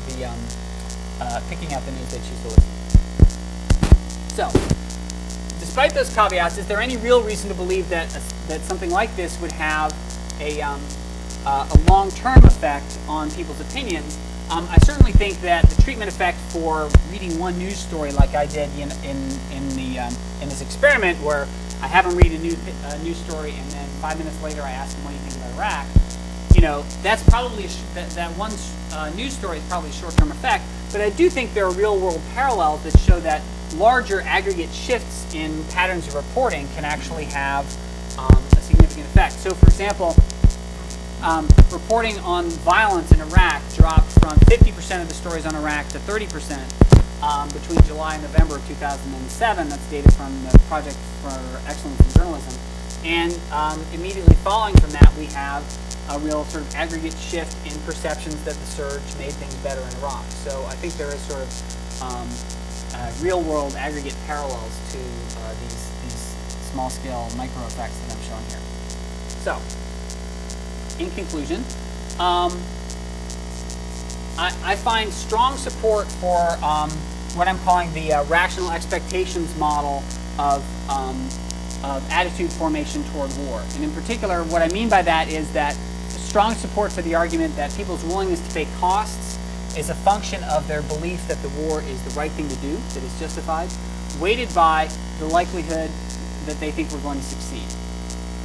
the 0.09 0.25
um, 0.25 0.39
uh, 1.21 1.41
picking 1.49 1.75
out 1.75 1.85
the 1.85 1.93
news 1.93 2.11
they 2.11 2.19
choose 2.19 2.41
to 2.43 2.49
listen. 2.49 2.65
to. 2.89 3.05
So, 4.35 4.84
despite 5.75 5.93
those 5.93 6.15
caveats, 6.15 6.57
is 6.57 6.69
there 6.69 6.81
any 6.81 6.97
real 6.99 7.21
reason 7.21 7.49
to 7.49 7.55
believe 7.57 7.89
that 7.89 8.09
a, 8.15 8.23
that 8.47 8.61
something 8.61 8.91
like 8.91 9.11
this 9.17 9.41
would 9.41 9.51
have 9.51 9.93
a, 10.39 10.63
um, 10.63 10.81
uh, 11.45 11.69
a 11.69 11.91
long-term 11.91 12.45
effect 12.45 12.97
on 13.09 13.29
people's 13.33 13.61
opinions? 13.61 14.17
Um, 14.51 14.69
I 14.71 14.79
certainly 14.85 15.11
think 15.11 15.41
that 15.41 15.69
the 15.69 15.83
treatment 15.83 16.09
effect 16.09 16.39
for 16.53 16.89
reading 17.11 17.41
one 17.41 17.59
news 17.59 17.77
story, 17.77 18.13
like 18.13 18.37
I 18.37 18.47
did 18.47 18.71
in 18.79 18.89
in, 19.03 19.17
in 19.51 19.69
the 19.71 19.99
um, 19.99 20.15
in 20.41 20.49
this 20.49 20.63
experiment, 20.63 21.21
where 21.25 21.49
I 21.83 21.89
have 21.89 22.05
them 22.05 22.17
read 22.17 22.31
a 22.31 22.39
news 22.39 22.57
uh, 22.85 22.97
news 23.03 23.17
story, 23.17 23.51
and 23.51 23.69
then 23.73 23.89
five 24.01 24.17
minutes 24.17 24.41
later 24.45 24.63
I 24.63 24.71
ask 24.71 24.95
them 24.95 25.05
what 25.05 25.11
do 25.11 25.17
you 25.17 25.23
think 25.29 25.43
about 25.43 25.59
Iraq. 25.59 25.87
You 26.55 26.61
know, 26.61 26.85
that's 27.03 27.29
probably 27.29 27.67
that, 27.95 28.11
that 28.11 28.31
one 28.39 28.53
uh, 28.93 29.11
news 29.17 29.33
story 29.33 29.59
is 29.59 29.65
probably 29.65 29.91
a 29.91 29.95
short-term 29.95 30.31
effect, 30.31 30.63
but 30.93 31.01
I 31.01 31.11
do 31.11 31.29
think 31.29 31.53
there 31.53 31.67
are 31.67 31.73
real-world 31.73 32.23
parallels 32.33 32.85
that 32.85 32.97
show 33.01 33.19
that 33.21 33.43
larger 33.79 34.21
aggregate 34.23 34.71
shifts 34.71 35.33
in 35.35 35.65
patterns 35.71 36.07
of 36.09 36.15
reporting 36.15 36.69
can 36.75 36.85
actually 36.85 37.25
have 37.25 37.65
um, 38.19 38.43
a 38.53 38.61
significant 38.61 39.07
effect. 39.07 39.35
So, 39.35 39.51
for 39.55 39.67
example, 39.67 40.17
um, 41.23 41.49
reporting 41.73 42.19
on 42.21 42.47
violence 42.63 43.11
in 43.11 43.21
Iraq 43.21 43.63
dropped 43.75 44.11
from 44.21 44.39
50% 44.41 45.03
of 45.03 45.09
the 45.09 45.15
stories 45.15 45.47
on 45.47 45.55
Iraq 45.55 45.89
to 45.89 45.99
30% 45.99 46.61
um, 47.23 47.49
between 47.49 47.83
July 47.85 48.15
and 48.15 48.23
November 48.23 48.57
of 48.57 48.69
2007. 48.69 49.69
That's 49.69 49.91
data 49.91 50.11
from 50.13 50.31
the 50.45 50.59
Project 50.69 50.97
for 51.23 51.61
Excellence 51.67 52.01
in 52.01 52.21
Journalism. 52.21 52.61
And 53.05 53.39
um, 53.53 53.85
immediately 53.93 54.35
following 54.37 54.75
from 54.77 54.91
that, 54.91 55.13
we 55.19 55.27
have 55.27 55.65
a 56.11 56.19
real 56.19 56.45
sort 56.47 56.65
of 56.65 56.75
aggregate 56.75 57.17
shift 57.17 57.57
in 57.67 57.79
perceptions 57.83 58.37
that 58.45 58.55
the 58.55 58.67
surge 58.67 59.03
made 59.19 59.33
things 59.33 59.55
better 59.57 59.81
in 59.81 59.97
Iraq. 60.03 60.25
So 60.45 60.65
I 60.69 60.75
think 60.75 60.95
there 60.95 61.09
is 61.09 61.21
sort 61.23 61.41
of 61.41 62.03
uh, 62.95 63.13
real-world 63.21 63.75
aggregate 63.75 64.17
parallels 64.27 64.93
to 64.93 64.99
uh, 64.99 65.55
these, 65.61 65.91
these 66.03 66.37
small-scale 66.73 67.29
micro 67.37 67.65
effects 67.67 67.99
that 67.99 68.17
I'm 68.17 68.23
showing 68.23 68.45
here. 68.47 68.61
So, 69.43 69.61
in 71.03 71.11
conclusion, 71.11 71.61
um, 72.19 72.53
I, 74.39 74.55
I, 74.65 74.77
find 74.77 75.13
strong 75.13 75.57
support 75.57 76.07
for 76.07 76.39
um, 76.65 76.91
what 77.37 77.49
I'm 77.49 77.59
calling 77.61 77.93
the 77.93 78.13
uh, 78.13 78.25
rational 78.25 78.71
expectations 78.71 79.57
model 79.59 80.03
of, 80.39 80.65
um, 80.89 81.17
of 81.85 82.09
attitude 82.11 82.53
formation 82.53 83.03
toward 83.13 83.37
war. 83.39 83.63
And 83.75 83.85
in 83.85 83.93
particular, 83.93 84.45
what 84.45 84.63
I 84.63 84.69
mean 84.69 84.89
by 84.89 85.03
that 85.03 85.29
is 85.29 85.53
that 85.53 85.77
strong 86.09 86.55
support 86.55 86.93
for 86.93 87.03
the 87.03 87.15
argument 87.15 87.55
that 87.57 87.73
people's 87.77 88.03
willingness 88.05 88.41
to 88.47 88.55
pay 88.55 88.67
costs 88.79 89.34
is 89.77 89.91
a 89.91 89.95
function 89.95 90.43
of 90.45 90.67
their 90.69 90.83
belief 90.83 91.27
that 91.29 91.41
the 91.43 91.49
war 91.61 91.83
is 91.83 92.03
the 92.03 92.19
right 92.19 92.31
thing 92.33 92.49
to 92.49 92.57
do, 92.57 92.77
that 92.77 93.03
it's 93.03 93.19
justified, 93.19 93.69
weighted 94.21 94.53
by 94.55 94.89
the 95.19 95.27
likelihood 95.27 95.91
that 96.47 96.59
they 96.61 96.71
think 96.71 96.91
we're 96.91 97.01
going 97.01 97.19
to 97.19 97.25
succeed. 97.25 97.67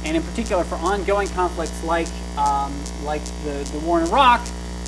And 0.04 0.16
in 0.16 0.22
particular, 0.22 0.64
for 0.64 0.76
ongoing 0.76 1.28
conflicts 1.28 1.84
like, 1.84 2.08
um, 2.36 2.72
like 3.04 3.22
the, 3.44 3.68
the 3.72 3.78
war 3.80 4.00
in 4.00 4.08
Iraq, 4.08 4.40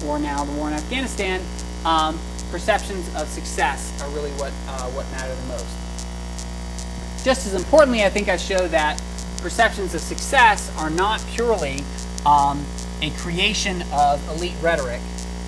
or 0.06 0.18
now 0.18 0.44
the 0.44 0.52
war 0.52 0.68
in 0.68 0.74
Afghanistan, 0.74 1.40
um, 1.84 2.18
perceptions 2.50 3.06
of 3.14 3.28
success 3.28 3.92
are 4.02 4.10
really 4.10 4.30
what, 4.32 4.52
uh, 4.68 4.90
what 4.90 5.08
matter 5.12 5.34
the 5.34 5.46
most. 5.48 7.24
Just 7.24 7.46
as 7.46 7.54
importantly, 7.54 8.02
I 8.02 8.08
think 8.08 8.28
I 8.28 8.36
show 8.36 8.66
that 8.68 9.00
perceptions 9.38 9.94
of 9.94 10.00
success 10.00 10.72
are 10.78 10.90
not 10.90 11.24
purely 11.34 11.82
um, 12.26 12.64
a 13.00 13.10
creation 13.10 13.82
of 13.92 14.26
elite 14.30 14.54
rhetoric, 14.60 15.00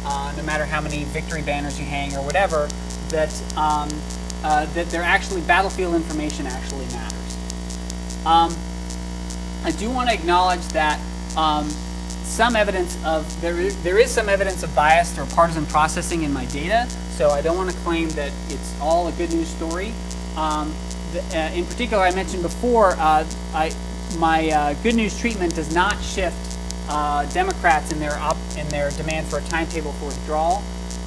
uh, 0.05 0.33
no 0.37 0.43
matter 0.43 0.65
how 0.65 0.81
many 0.81 1.05
victory 1.05 1.43
banners 1.43 1.79
you 1.79 1.87
hang 1.87 2.15
or 2.17 2.25
whatever, 2.25 2.69
that, 3.09 3.33
um, 3.57 3.89
uh, 4.43 4.67
that 4.75 4.89
they're 4.91 5.03
actually 5.03 5.41
battlefield 5.43 5.95
information 5.95 6.47
actually 6.47 6.87
matters. 6.87 7.37
Um, 8.27 8.55
I 9.65 9.71
do 9.71 9.91
want 9.91 10.09
to 10.11 10.15
acknowledge 10.15 10.67
that 10.69 11.01
um, 11.37 11.69
some 12.25 12.57
evidence 12.57 13.03
of 13.05 13.41
there 13.41 13.59
is, 13.61 13.81
there 13.83 13.99
is 13.99 14.11
some 14.11 14.29
evidence 14.29 14.63
of 14.63 14.75
biased 14.75 15.19
or 15.19 15.27
partisan 15.27 15.67
processing 15.67 16.23
in 16.23 16.33
my 16.33 16.45
data. 16.47 16.89
So 17.11 17.31
I 17.31 17.43
don't 17.43 17.57
want 17.57 17.71
to 17.71 17.77
claim 17.79 18.09
that 18.11 18.33
it's 18.49 18.81
all 18.81 19.07
a 19.09 19.13
good 19.13 19.33
news 19.33 19.49
story. 19.49 19.93
Um, 20.37 20.75
the, 21.13 21.21
uh, 21.33 21.51
in 21.53 21.65
particular, 21.65 22.03
I 22.03 22.15
mentioned 22.15 22.43
before, 22.43 22.93
uh, 22.99 23.25
I, 23.55 23.73
my 24.19 24.51
uh, 24.51 24.75
good 24.83 24.97
news 24.97 25.19
treatment 25.19 25.55
does 25.55 25.73
not 25.75 26.03
shift 26.03 26.54
uh, 26.89 27.25
Democrats 27.33 27.93
in 27.93 27.99
their 27.99 28.19
in 28.59 28.69
their 28.69 28.91
demand 28.91 29.27
for 29.27 29.39
a 29.39 29.43
timetable 29.43 29.93
for 29.93 30.07
withdrawal. 30.07 30.63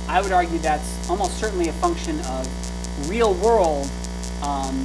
I 0.07 0.21
would 0.21 0.31
argue 0.31 0.57
that's 0.59 1.09
almost 1.09 1.37
certainly 1.37 1.67
a 1.67 1.73
function 1.73 2.19
of 2.21 3.09
real 3.09 3.33
world 3.35 3.89
um, 4.41 4.81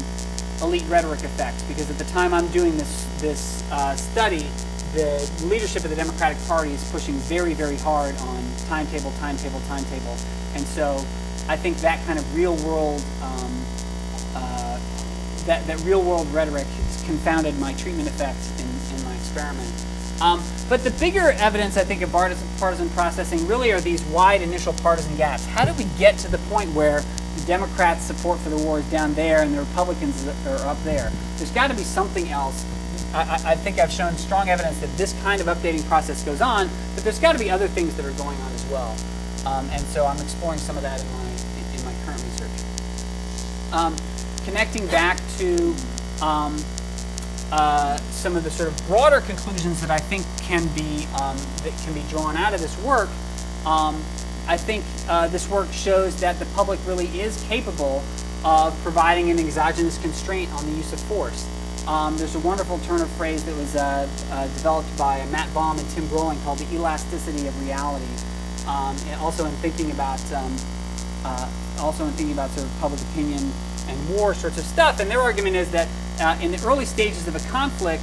elite 0.63 0.85
rhetoric 0.89 1.23
effects 1.23 1.63
because 1.65 1.91
at 1.91 1.99
the 1.99 2.05
time 2.05 2.35
I'm 2.35 2.49
doing 2.49 2.77
this 2.77 3.05
this 3.21 3.63
uh, 3.71 3.97
study, 3.97 4.47
the 4.95 5.31
leadership 5.45 5.85
of 5.85 5.91
the 5.91 5.97
Democratic 5.97 6.39
Party 6.47 6.73
is 6.73 6.91
pushing 6.91 7.15
very 7.15 7.55
very 7.55 7.77
hard 7.77 8.17
on 8.17 8.45
timetable, 8.69 9.13
timetable, 9.19 9.61
timetable, 9.69 10.17
and 10.55 10.67
so 10.67 10.97
I 11.49 11.57
think 11.57 11.79
that 11.79 12.05
kind 12.07 12.19
of 12.19 12.37
real 12.37 12.57
world 12.57 13.03
um, 13.23 13.65
uh, 14.35 14.81
that 15.47 15.67
that 15.67 15.81
real 15.85 16.03
world 16.03 16.27
rhetoric 16.33 16.67
confounded 17.05 17.59
my 17.59 17.73
treatment 17.75 18.09
effects 18.09 18.51
in, 18.61 18.97
in 18.97 19.05
my 19.05 19.15
experiment. 19.17 19.92
Um, 20.21 20.43
but 20.69 20.85
the 20.85 20.91
bigger 20.93 21.33
evidence, 21.33 21.77
I 21.77 21.85
think, 21.85 22.03
of 22.03 22.13
partisan, 22.13 22.89
processing 22.91 23.47
really 23.47 23.73
are 23.73 23.81
these 23.81 24.03
wide 24.05 24.43
initial 24.43 24.73
partisan 24.75 25.17
gaps. 25.17 25.45
How 25.47 25.65
did 25.65 25.77
we 25.77 25.85
get 25.99 26.19
to 26.19 26.31
the 26.31 26.39
point 26.49 26.73
where 26.75 27.01
the 27.01 27.47
Democrats' 27.47 28.05
support 28.05 28.39
for 28.41 28.51
the 28.51 28.57
war 28.59 28.79
is 28.79 28.91
down 28.91 29.15
there 29.15 29.43
and 29.43 29.55
the 29.55 29.61
Republicans 29.61 30.27
are 30.47 30.67
up 30.67 30.83
there? 30.85 31.11
There's 31.37 31.51
got 31.51 31.71
to 31.71 31.77
be 31.77 31.83
something 31.83 32.29
else. 32.29 32.65
I, 33.15 33.53
I, 33.53 33.57
think 33.57 33.79
I've 33.79 33.93
shown 33.93 34.17
strong 34.17 34.49
evidence 34.49 34.79
that 34.81 34.91
this 34.97 35.13
kind 35.23 35.41
of 35.41 35.47
updating 35.47 35.87
process 35.87 36.23
goes 36.25 36.41
on, 36.41 36.71
but 36.95 37.05
there's 37.05 37.19
got 37.19 37.33
to 37.33 37.39
be 37.39 37.51
other 37.51 37.69
things 37.69 37.95
that 37.97 38.07
are 38.07 38.13
going 38.13 38.39
on 38.41 38.53
as 38.53 38.65
well. 38.67 38.97
Um, 39.45 39.69
and 39.71 39.83
so 39.87 40.07
I'm 40.07 40.19
exploring 40.19 40.59
some 40.59 40.77
of 40.77 40.83
that 40.83 41.01
in 41.01 41.13
my, 41.13 41.25
in 41.77 41.85
my 41.85 41.93
current 42.07 42.23
research. 42.23 42.65
Um, 43.73 43.97
connecting 44.45 44.87
back 44.87 45.21
to 45.39 45.75
um, 46.23 46.57
uh, 47.53 47.99
some 48.11 48.35
of 48.35 48.45
the 48.45 48.51
sort 48.51 48.71
of 48.71 48.87
broader 48.89 49.21
conclusions 49.21 49.81
that 49.83 49.91
I 49.91 49.99
think 49.99 50.25
can 50.39 50.67
be 50.75 51.07
um, 51.21 51.37
that 51.63 51.73
can 51.85 51.93
be 51.93 52.03
drawn 52.09 52.35
out 52.35 52.55
of 52.55 52.61
this 52.61 52.77
work. 52.83 53.11
Um, 53.67 54.03
I 54.49 54.57
think 54.57 54.85
uh, 55.07 55.29
this 55.29 55.49
work 55.49 55.71
shows 55.71 56.19
that 56.21 56.39
the 56.39 56.47
public 56.47 56.81
really 56.87 57.07
is 57.21 57.43
capable 57.45 58.03
of 58.43 58.77
providing 58.83 59.31
an 59.31 59.39
exogenous 59.39 59.99
constraint 59.99 60.51
on 60.55 60.65
the 60.65 60.77
use 60.77 60.93
of 60.95 61.01
force. 61.01 61.47
Um, 61.87 62.17
there's 62.17 62.35
a 62.37 62.41
wonderful 62.41 62.79
turn 62.81 63.03
of 63.03 63.11
phrase 63.11 63.45
that 63.45 63.55
was 63.57 63.77
uh, 63.77 64.09
uh 64.31 64.45
developed 64.55 64.97
by 64.97 65.25
Matt 65.27 65.53
Baum 65.53 65.79
and 65.79 65.89
Tim 65.91 66.09
Groeling 66.09 66.41
called 66.43 66.59
the 66.59 66.75
elasticity 66.75 67.47
of 67.47 67.63
reality. 67.63 68.07
Um, 68.67 68.97
and 69.09 69.21
also 69.21 69.45
in 69.45 69.53
thinking 69.57 69.91
about 69.91 70.21
um, 70.33 70.57
uh, 71.25 71.51
also 71.81 72.07
in 72.07 72.13
thinking 72.13 72.33
about 72.33 72.51
sort 72.51 72.65
of 72.65 72.81
public 72.81 73.01
opinion 73.13 73.53
and 73.89 74.17
war 74.17 74.33
sorts 74.33 74.59
of 74.59 74.65
stuff. 74.65 75.01
And 75.01 75.11
their 75.11 75.21
argument 75.21 75.57
is 75.57 75.71
that 75.73 75.89
uh, 76.21 76.39
in 76.41 76.53
the 76.53 76.63
early 76.67 76.85
stages 76.85 77.27
of 77.29 77.37
a 77.37 77.49
conflict, 77.51 78.03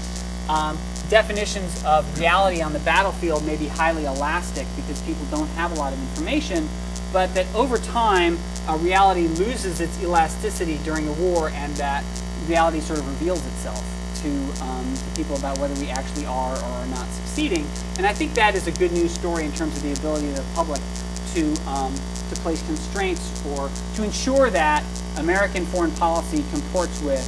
um, 0.49 0.77
definitions 1.09 1.83
of 1.85 2.05
reality 2.19 2.61
on 2.61 2.73
the 2.73 2.79
battlefield 2.79 3.45
may 3.45 3.55
be 3.55 3.67
highly 3.67 4.05
elastic 4.05 4.67
because 4.75 5.01
people 5.01 5.25
don't 5.31 5.49
have 5.49 5.71
a 5.71 5.75
lot 5.75 5.93
of 5.93 5.99
information, 5.99 6.67
but 7.11 7.33
that 7.33 7.47
over 7.55 7.77
time, 7.77 8.37
uh, 8.67 8.77
reality 8.77 9.27
loses 9.27 9.81
its 9.81 10.01
elasticity 10.03 10.77
during 10.83 11.07
a 11.07 11.13
war 11.13 11.49
and 11.49 11.75
that 11.75 12.03
reality 12.47 12.79
sort 12.79 12.99
of 12.99 13.07
reveals 13.07 13.43
itself 13.47 13.83
to, 14.21 14.29
um, 14.63 14.93
to 14.95 15.15
people 15.15 15.35
about 15.37 15.57
whether 15.59 15.73
we 15.81 15.89
actually 15.89 16.25
are 16.25 16.55
or 16.55 16.63
are 16.63 16.85
not 16.87 17.07
succeeding. 17.09 17.65
And 17.97 18.05
I 18.05 18.13
think 18.13 18.33
that 18.35 18.55
is 18.55 18.67
a 18.67 18.71
good 18.71 18.91
news 18.91 19.11
story 19.11 19.45
in 19.45 19.51
terms 19.53 19.75
of 19.77 19.83
the 19.83 19.93
ability 19.93 20.29
of 20.29 20.35
the 20.35 20.45
public 20.53 20.81
to, 21.33 21.53
um, 21.67 21.93
to 22.29 22.35
place 22.41 22.61
constraints 22.65 23.45
or 23.47 23.69
to 23.95 24.03
ensure 24.03 24.49
that 24.49 24.83
American 25.17 25.65
foreign 25.67 25.91
policy 25.91 26.43
comports 26.51 27.01
with 27.01 27.23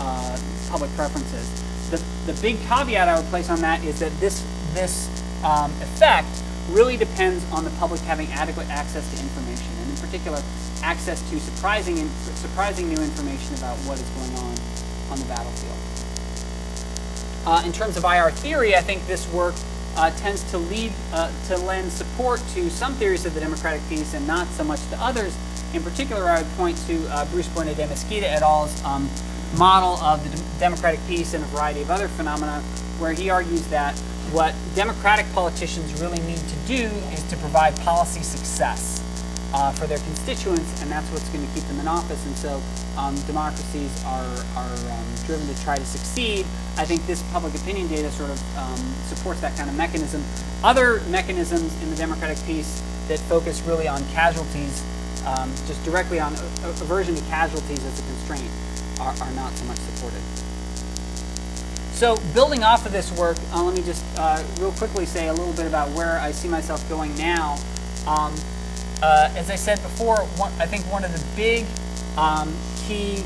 uh, 0.00 0.38
public 0.70 0.90
preferences. 0.92 1.46
The, 1.90 2.02
the 2.32 2.40
big 2.40 2.58
caveat 2.66 3.08
I 3.08 3.16
would 3.18 3.28
place 3.30 3.50
on 3.50 3.60
that 3.60 3.84
is 3.84 4.00
that 4.00 4.12
this, 4.20 4.42
this 4.74 5.08
um, 5.44 5.70
effect 5.82 6.28
really 6.70 6.96
depends 6.96 7.44
on 7.52 7.64
the 7.64 7.70
public 7.78 8.00
having 8.02 8.28
adequate 8.32 8.68
access 8.68 9.08
to 9.14 9.22
information, 9.22 9.66
and 9.82 9.90
in 9.90 9.96
particular, 9.96 10.40
access 10.82 11.20
to 11.30 11.40
surprising, 11.40 11.96
surprising 12.36 12.88
new 12.88 13.00
information 13.02 13.54
about 13.56 13.76
what 13.78 13.98
is 13.98 14.08
going 14.10 14.34
on 14.36 14.54
on 15.10 15.18
the 15.18 15.26
battlefield. 15.26 15.76
Uh, 17.46 17.62
in 17.66 17.72
terms 17.72 17.96
of 17.96 18.04
IR 18.04 18.30
theory, 18.30 18.76
I 18.76 18.80
think 18.80 19.06
this 19.06 19.30
work 19.32 19.54
uh, 19.96 20.10
tends 20.16 20.48
to 20.50 20.58
lead 20.58 20.92
uh, 21.12 21.32
to 21.48 21.56
lend 21.58 21.90
support 21.90 22.40
to 22.54 22.70
some 22.70 22.94
theories 22.94 23.26
of 23.26 23.34
the 23.34 23.40
democratic 23.40 23.82
peace 23.88 24.14
and 24.14 24.26
not 24.26 24.46
so 24.48 24.64
much 24.64 24.80
to 24.90 24.96
others. 24.98 25.36
In 25.74 25.82
particular, 25.82 26.24
I 26.24 26.42
would 26.42 26.50
point 26.52 26.76
to 26.86 27.06
uh, 27.08 27.24
Bruce 27.26 27.48
Bueno 27.48 27.74
de 27.74 27.86
Mesquita 27.86 28.28
et 28.28 28.42
al.'s 28.42 28.82
um, 28.84 29.08
model 29.58 29.96
of 30.04 30.22
the 30.24 30.58
democratic 30.60 31.00
peace 31.08 31.34
and 31.34 31.42
a 31.42 31.46
variety 31.48 31.82
of 31.82 31.90
other 31.90 32.08
phenomena, 32.08 32.60
where 32.98 33.12
he 33.12 33.30
argues 33.30 33.66
that 33.68 33.98
what 34.32 34.54
democratic 34.74 35.26
politicians 35.32 36.00
really 36.00 36.20
need 36.20 36.38
to 36.38 36.56
do 36.66 36.84
is 37.12 37.22
to 37.30 37.36
provide 37.38 37.74
policy 37.80 38.22
success. 38.22 39.00
uh, 39.52 39.72
for 39.72 39.86
their 39.86 39.98
constituents, 39.98 40.80
and 40.82 40.90
that's 40.90 41.08
what's 41.10 41.28
going 41.30 41.46
to 41.46 41.54
keep 41.54 41.64
them 41.64 41.80
in 41.80 41.88
office. 41.88 42.24
And 42.26 42.36
so, 42.36 42.60
um, 42.96 43.14
democracies 43.26 43.90
are 44.04 44.36
are 44.56 44.74
um, 44.90 45.06
driven 45.26 45.46
to 45.46 45.62
try 45.62 45.76
to 45.76 45.84
succeed. 45.84 46.46
I 46.76 46.84
think 46.84 47.04
this 47.06 47.22
public 47.32 47.54
opinion 47.54 47.88
data 47.88 48.10
sort 48.10 48.30
of 48.30 48.58
um, 48.58 48.78
supports 49.08 49.40
that 49.40 49.56
kind 49.56 49.68
of 49.68 49.76
mechanism. 49.76 50.22
Other 50.62 51.00
mechanisms 51.08 51.74
in 51.82 51.90
the 51.90 51.96
democratic 51.96 52.38
peace 52.44 52.82
that 53.08 53.18
focus 53.20 53.60
really 53.62 53.88
on 53.88 54.04
casualties, 54.08 54.82
um, 55.26 55.50
just 55.66 55.82
directly 55.84 56.20
on 56.20 56.32
aversion 56.62 57.14
to 57.14 57.22
casualties 57.24 57.84
as 57.84 57.98
a 57.98 58.02
constraint, 58.02 58.50
are, 59.00 59.14
are 59.20 59.32
not 59.32 59.52
so 59.52 59.64
much 59.64 59.78
supported. 59.78 60.22
So 61.92 62.16
building 62.32 62.62
off 62.62 62.86
of 62.86 62.92
this 62.92 63.12
work, 63.18 63.36
uh, 63.52 63.62
let 63.62 63.76
me 63.76 63.82
just 63.82 64.04
uh, 64.18 64.42
real 64.58 64.72
quickly 64.72 65.04
say 65.04 65.28
a 65.28 65.32
little 65.32 65.52
bit 65.52 65.66
about 65.66 65.90
where 65.90 66.18
I 66.18 66.30
see 66.30 66.48
myself 66.48 66.88
going 66.88 67.14
now. 67.16 67.56
Um, 68.06 68.34
uh, 69.02 69.32
as 69.36 69.50
I 69.50 69.56
said 69.56 69.82
before, 69.82 70.18
one, 70.36 70.52
I 70.58 70.66
think 70.66 70.84
one 70.90 71.04
of 71.04 71.12
the 71.12 71.36
big 71.36 71.66
um, 72.16 72.54
key 72.86 73.22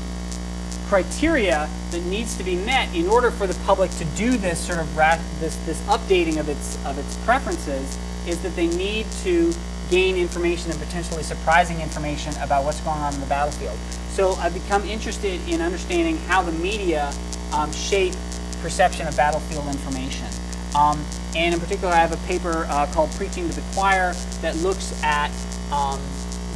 criteria 0.87 1.69
that 1.91 2.03
needs 2.03 2.37
to 2.37 2.43
be 2.43 2.55
met 2.55 2.93
in 2.93 3.07
order 3.07 3.31
for 3.31 3.47
the 3.47 3.53
public 3.65 3.91
to 3.91 4.05
do 4.15 4.37
this 4.37 4.59
sort 4.59 4.79
of 4.79 4.95
this 5.39 5.55
this 5.65 5.81
updating 5.83 6.37
of 6.39 6.47
its 6.47 6.77
of 6.85 6.97
its 6.99 7.17
preferences 7.25 7.97
is 8.27 8.41
that 8.41 8.55
they 8.55 8.67
need 8.67 9.05
to 9.23 9.51
gain 9.89 10.15
information 10.15 10.71
and 10.71 10.79
potentially 10.79 11.23
surprising 11.23 11.79
information 11.81 12.33
about 12.41 12.63
what's 12.63 12.79
going 12.81 12.99
on 12.99 13.13
in 13.13 13.19
the 13.19 13.25
battlefield. 13.27 13.77
So 14.09 14.33
I've 14.33 14.53
become 14.53 14.83
interested 14.85 15.41
in 15.47 15.61
understanding 15.61 16.17
how 16.27 16.41
the 16.41 16.51
media 16.53 17.11
um, 17.53 17.71
shape 17.71 18.13
perception 18.61 19.07
of 19.07 19.15
battlefield 19.15 19.67
information. 19.67 20.27
Um, 20.75 21.03
and 21.35 21.53
in 21.53 21.59
particular, 21.59 21.93
I 21.93 21.97
have 21.97 22.13
a 22.13 22.27
paper 22.27 22.65
uh, 22.69 22.87
called 22.87 23.11
"Preaching 23.11 23.49
to 23.49 23.55
the 23.55 23.63
Choir" 23.73 24.13
that 24.41 24.55
looks 24.57 25.01
at 25.03 25.29
um, 25.71 25.99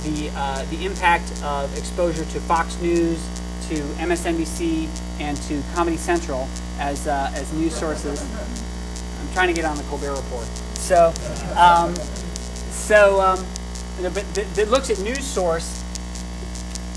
the 0.03 0.32
uh, 0.36 0.65
the 0.65 0.86
impact 0.86 1.32
of 1.43 1.77
exposure 1.77 2.25
to 2.25 2.39
Fox 2.41 2.80
News, 2.82 3.21
to 3.69 3.75
MSNBC, 3.99 4.88
and 5.19 5.38
to 5.43 5.61
Comedy 5.73 5.97
Central 5.97 6.47
as 6.80 7.07
uh, 7.07 7.32
as 7.36 7.51
news 7.53 7.75
sources. 7.75 8.21
I'm 8.21 9.34
trying 9.34 9.47
to 9.47 9.53
get 9.53 9.65
on 9.65 9.77
the 9.77 9.84
Colbert 9.84 10.15
Report. 10.15 10.45
So, 10.75 11.13
um, 11.55 11.93
so 12.89 13.21
um, 13.21 13.45
th- 14.33 14.67
looks 14.67 14.89
at 14.89 14.97
news 15.01 15.23
source 15.23 15.83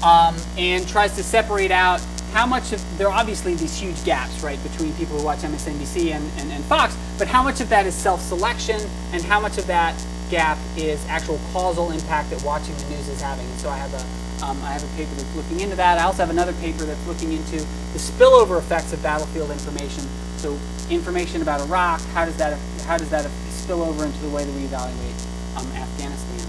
um, 0.03 0.35
and 0.57 0.89
tries 0.89 1.15
to 1.15 1.23
separate 1.23 1.71
out 1.71 2.01
how 2.33 2.47
much 2.47 2.73
of 2.73 2.81
there 2.97 3.09
are 3.09 3.13
obviously 3.13 3.55
these 3.57 3.79
huge 3.79 4.03
gaps 4.03 4.43
right 4.43 4.59
between 4.63 4.95
people 4.95 5.19
who 5.19 5.23
watch 5.27 5.41
MSNBC 5.41 6.15
and, 6.15 6.25
and, 6.39 6.51
and 6.51 6.65
Fox, 6.65 6.97
but 7.19 7.29
how 7.29 7.43
much 7.43 7.61
of 7.61 7.69
that 7.69 7.85
is 7.85 7.95
self-selection 7.95 8.81
and 9.13 9.23
how 9.23 9.39
much 9.39 9.59
of 9.59 9.67
that 9.67 9.95
gap 10.31 10.57
is 10.79 11.05
actual 11.09 11.39
causal 11.53 11.91
impact 11.91 12.31
that 12.31 12.43
watching 12.43 12.75
the 12.77 12.89
news 12.89 13.07
is 13.09 13.21
having. 13.21 13.45
And 13.45 13.61
so 13.61 13.69
I 13.69 13.77
have 13.77 13.93
a 13.93 14.47
um, 14.47 14.57
I 14.63 14.73
have 14.73 14.83
a 14.83 14.97
paper 14.97 15.11
that's 15.15 15.37
looking 15.37 15.61
into 15.61 15.77
that. 15.77 15.99
I 15.99 16.05
also 16.05 16.23
have 16.25 16.31
another 16.31 16.55
paper 16.55 16.85
that's 16.85 17.07
looking 17.07 17.33
into 17.33 17.59
the 17.59 17.99
spillover 17.99 18.59
effects 18.59 18.95
of 18.95 19.03
battlefield 19.03 19.51
information. 19.51 20.05
So 20.39 20.59
information 20.89 21.43
about 21.43 21.61
Iraq, 21.61 22.01
how 22.17 22.25
does 22.25 22.39
that 22.39 22.59
how 22.87 22.97
does 22.97 23.11
that 23.11 23.31
spill 23.51 23.83
over 23.83 24.07
into 24.07 24.19
the 24.21 24.31
way 24.31 24.43
that 24.43 24.55
we 24.55 24.65
evaluate 24.65 25.12
um, 25.57 25.67
Afghanistan? 25.73 26.49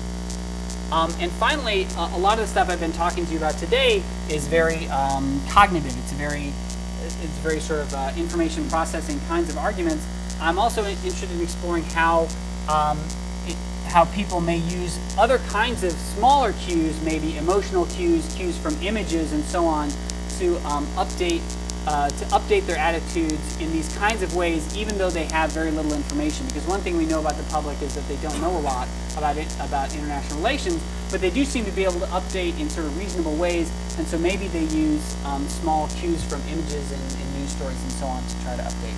Um, 0.91 1.11
and 1.19 1.31
finally, 1.31 1.87
uh, 1.97 2.11
a 2.15 2.19
lot 2.19 2.33
of 2.33 2.45
the 2.45 2.47
stuff 2.47 2.69
I've 2.69 2.79
been 2.79 2.91
talking 2.93 3.25
to 3.25 3.31
you 3.31 3.37
about 3.37 3.57
today 3.57 4.03
is 4.29 4.47
very 4.47 4.87
um, 4.89 5.41
cognitive. 5.49 5.97
It's 5.97 6.13
very, 6.13 6.53
it's 7.01 7.39
very 7.41 7.59
sort 7.59 7.81
of 7.81 7.93
uh, 7.93 8.11
information 8.15 8.69
processing 8.69 9.19
kinds 9.27 9.49
of 9.49 9.57
arguments. 9.57 10.05
I'm 10.39 10.59
also 10.59 10.85
interested 10.85 11.31
in 11.31 11.41
exploring 11.41 11.83
how, 11.85 12.27
um, 12.69 12.99
it, 13.47 13.55
how 13.87 14.05
people 14.13 14.39
may 14.39 14.57
use 14.57 14.99
other 15.17 15.39
kinds 15.49 15.83
of 15.83 15.93
smaller 15.93 16.53
cues, 16.53 17.01
maybe 17.01 17.37
emotional 17.37 17.87
cues, 17.87 18.31
cues 18.35 18.57
from 18.57 18.75
images, 18.83 19.33
and 19.33 19.43
so 19.45 19.65
on, 19.65 19.89
to 20.37 20.57
um, 20.67 20.85
update 20.95 21.41
uh, 21.87 22.09
to 22.09 22.25
update 22.25 22.65
their 22.65 22.77
attitudes 22.77 23.59
in 23.59 23.71
these 23.71 23.93
kinds 23.97 24.21
of 24.21 24.35
ways, 24.35 24.75
even 24.77 24.97
though 24.97 25.09
they 25.09 25.25
have 25.25 25.51
very 25.51 25.71
little 25.71 25.93
information. 25.93 26.45
Because 26.47 26.65
one 26.67 26.79
thing 26.81 26.95
we 26.97 27.05
know 27.05 27.19
about 27.19 27.35
the 27.35 27.43
public 27.51 27.81
is 27.81 27.95
that 27.95 28.07
they 28.07 28.15
don't 28.17 28.39
know 28.41 28.55
a 28.57 28.63
lot 28.63 28.87
about 29.17 29.37
it, 29.37 29.51
about 29.59 29.93
international 29.93 30.37
relations, 30.39 30.81
but 31.11 31.21
they 31.21 31.29
do 31.29 31.43
seem 31.45 31.65
to 31.65 31.71
be 31.71 31.83
able 31.83 31.99
to 31.99 32.07
update 32.07 32.59
in 32.59 32.69
sort 32.69 32.85
of 32.85 32.97
reasonable 32.97 33.35
ways. 33.35 33.71
And 33.97 34.07
so 34.07 34.17
maybe 34.17 34.47
they 34.47 34.63
use 34.63 35.15
um, 35.25 35.47
small 35.49 35.87
cues 35.89 36.23
from 36.23 36.41
images 36.47 36.91
and, 36.91 37.01
and 37.01 37.39
news 37.39 37.51
stories 37.51 37.81
and 37.81 37.91
so 37.93 38.05
on 38.07 38.23
to 38.23 38.35
try 38.43 38.55
to 38.55 38.63
update. 38.63 38.97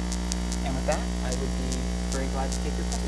And 0.65 0.75
with 0.75 0.86
that, 0.86 1.03
I 1.25 1.29
would 1.29 1.53
be 1.69 1.77
very 2.11 2.27
glad 2.27 2.51
to 2.51 2.57
take 2.63 2.77
your 2.77 2.86
questions. 2.86 3.05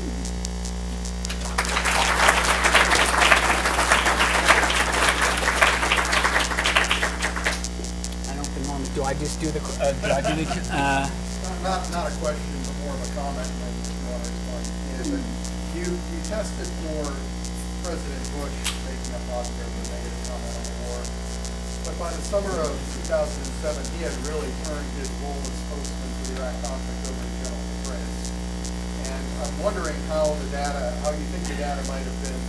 Normally 8.88 8.94
do 8.94 9.02
I 9.02 9.14
just 9.18 9.40
do 9.40 9.48
the 9.50 9.60
uh, 9.82 9.92
do 9.92 10.12
I 10.12 10.20
do 10.20 10.44
the 10.44 10.48
uh, 10.72 11.08
Not, 11.62 11.90
not 11.90 12.06
a 12.08 12.14
question, 12.20 12.54
but 12.64 12.76
more 12.84 12.94
of 12.94 13.02
a 13.02 13.10
comment, 13.16 13.48
if 13.48 13.88
you 13.90 14.06
want 14.08 14.24
to 14.24 14.30
respond, 14.30 14.64
you 14.94 15.18
you, 15.74 15.86
you 15.90 16.18
tested 16.28 16.68
for 16.84 17.12
President 17.84 18.24
Bush 18.36 18.56
making 18.86 19.12
a 19.14 19.20
positive 19.32 19.68
or 19.68 19.84
negative 19.92 20.22
comment 20.28 20.54
on 20.54 20.64
the 20.64 20.76
war. 20.88 21.00
But 21.84 21.94
by 21.98 22.10
the 22.12 22.22
summer 22.22 22.54
of 22.62 22.72
two 22.94 23.04
thousand 23.08 23.42
and 23.42 23.56
seven, 23.64 23.82
he 23.96 24.04
had 24.04 24.14
really 24.28 24.52
turned 24.68 24.90
his 25.00 25.10
role 25.24 25.36
as 25.36 25.56
spokesman 25.66 26.10
for 26.18 26.24
the 26.28 26.34
Iraq 26.40 26.54
conflict 26.62 27.00
over 27.08 27.22
to 27.22 27.32
General 27.42 27.64
Petraeus. 27.68 28.16
And 29.08 29.24
I'm 29.42 29.56
wondering 29.62 29.98
how 30.12 30.24
the 30.30 30.48
data, 30.52 30.94
how 31.02 31.10
you 31.12 31.26
think 31.32 31.44
the 31.48 31.58
data 31.58 31.80
might 31.88 32.04
have 32.04 32.20
been, 32.22 32.42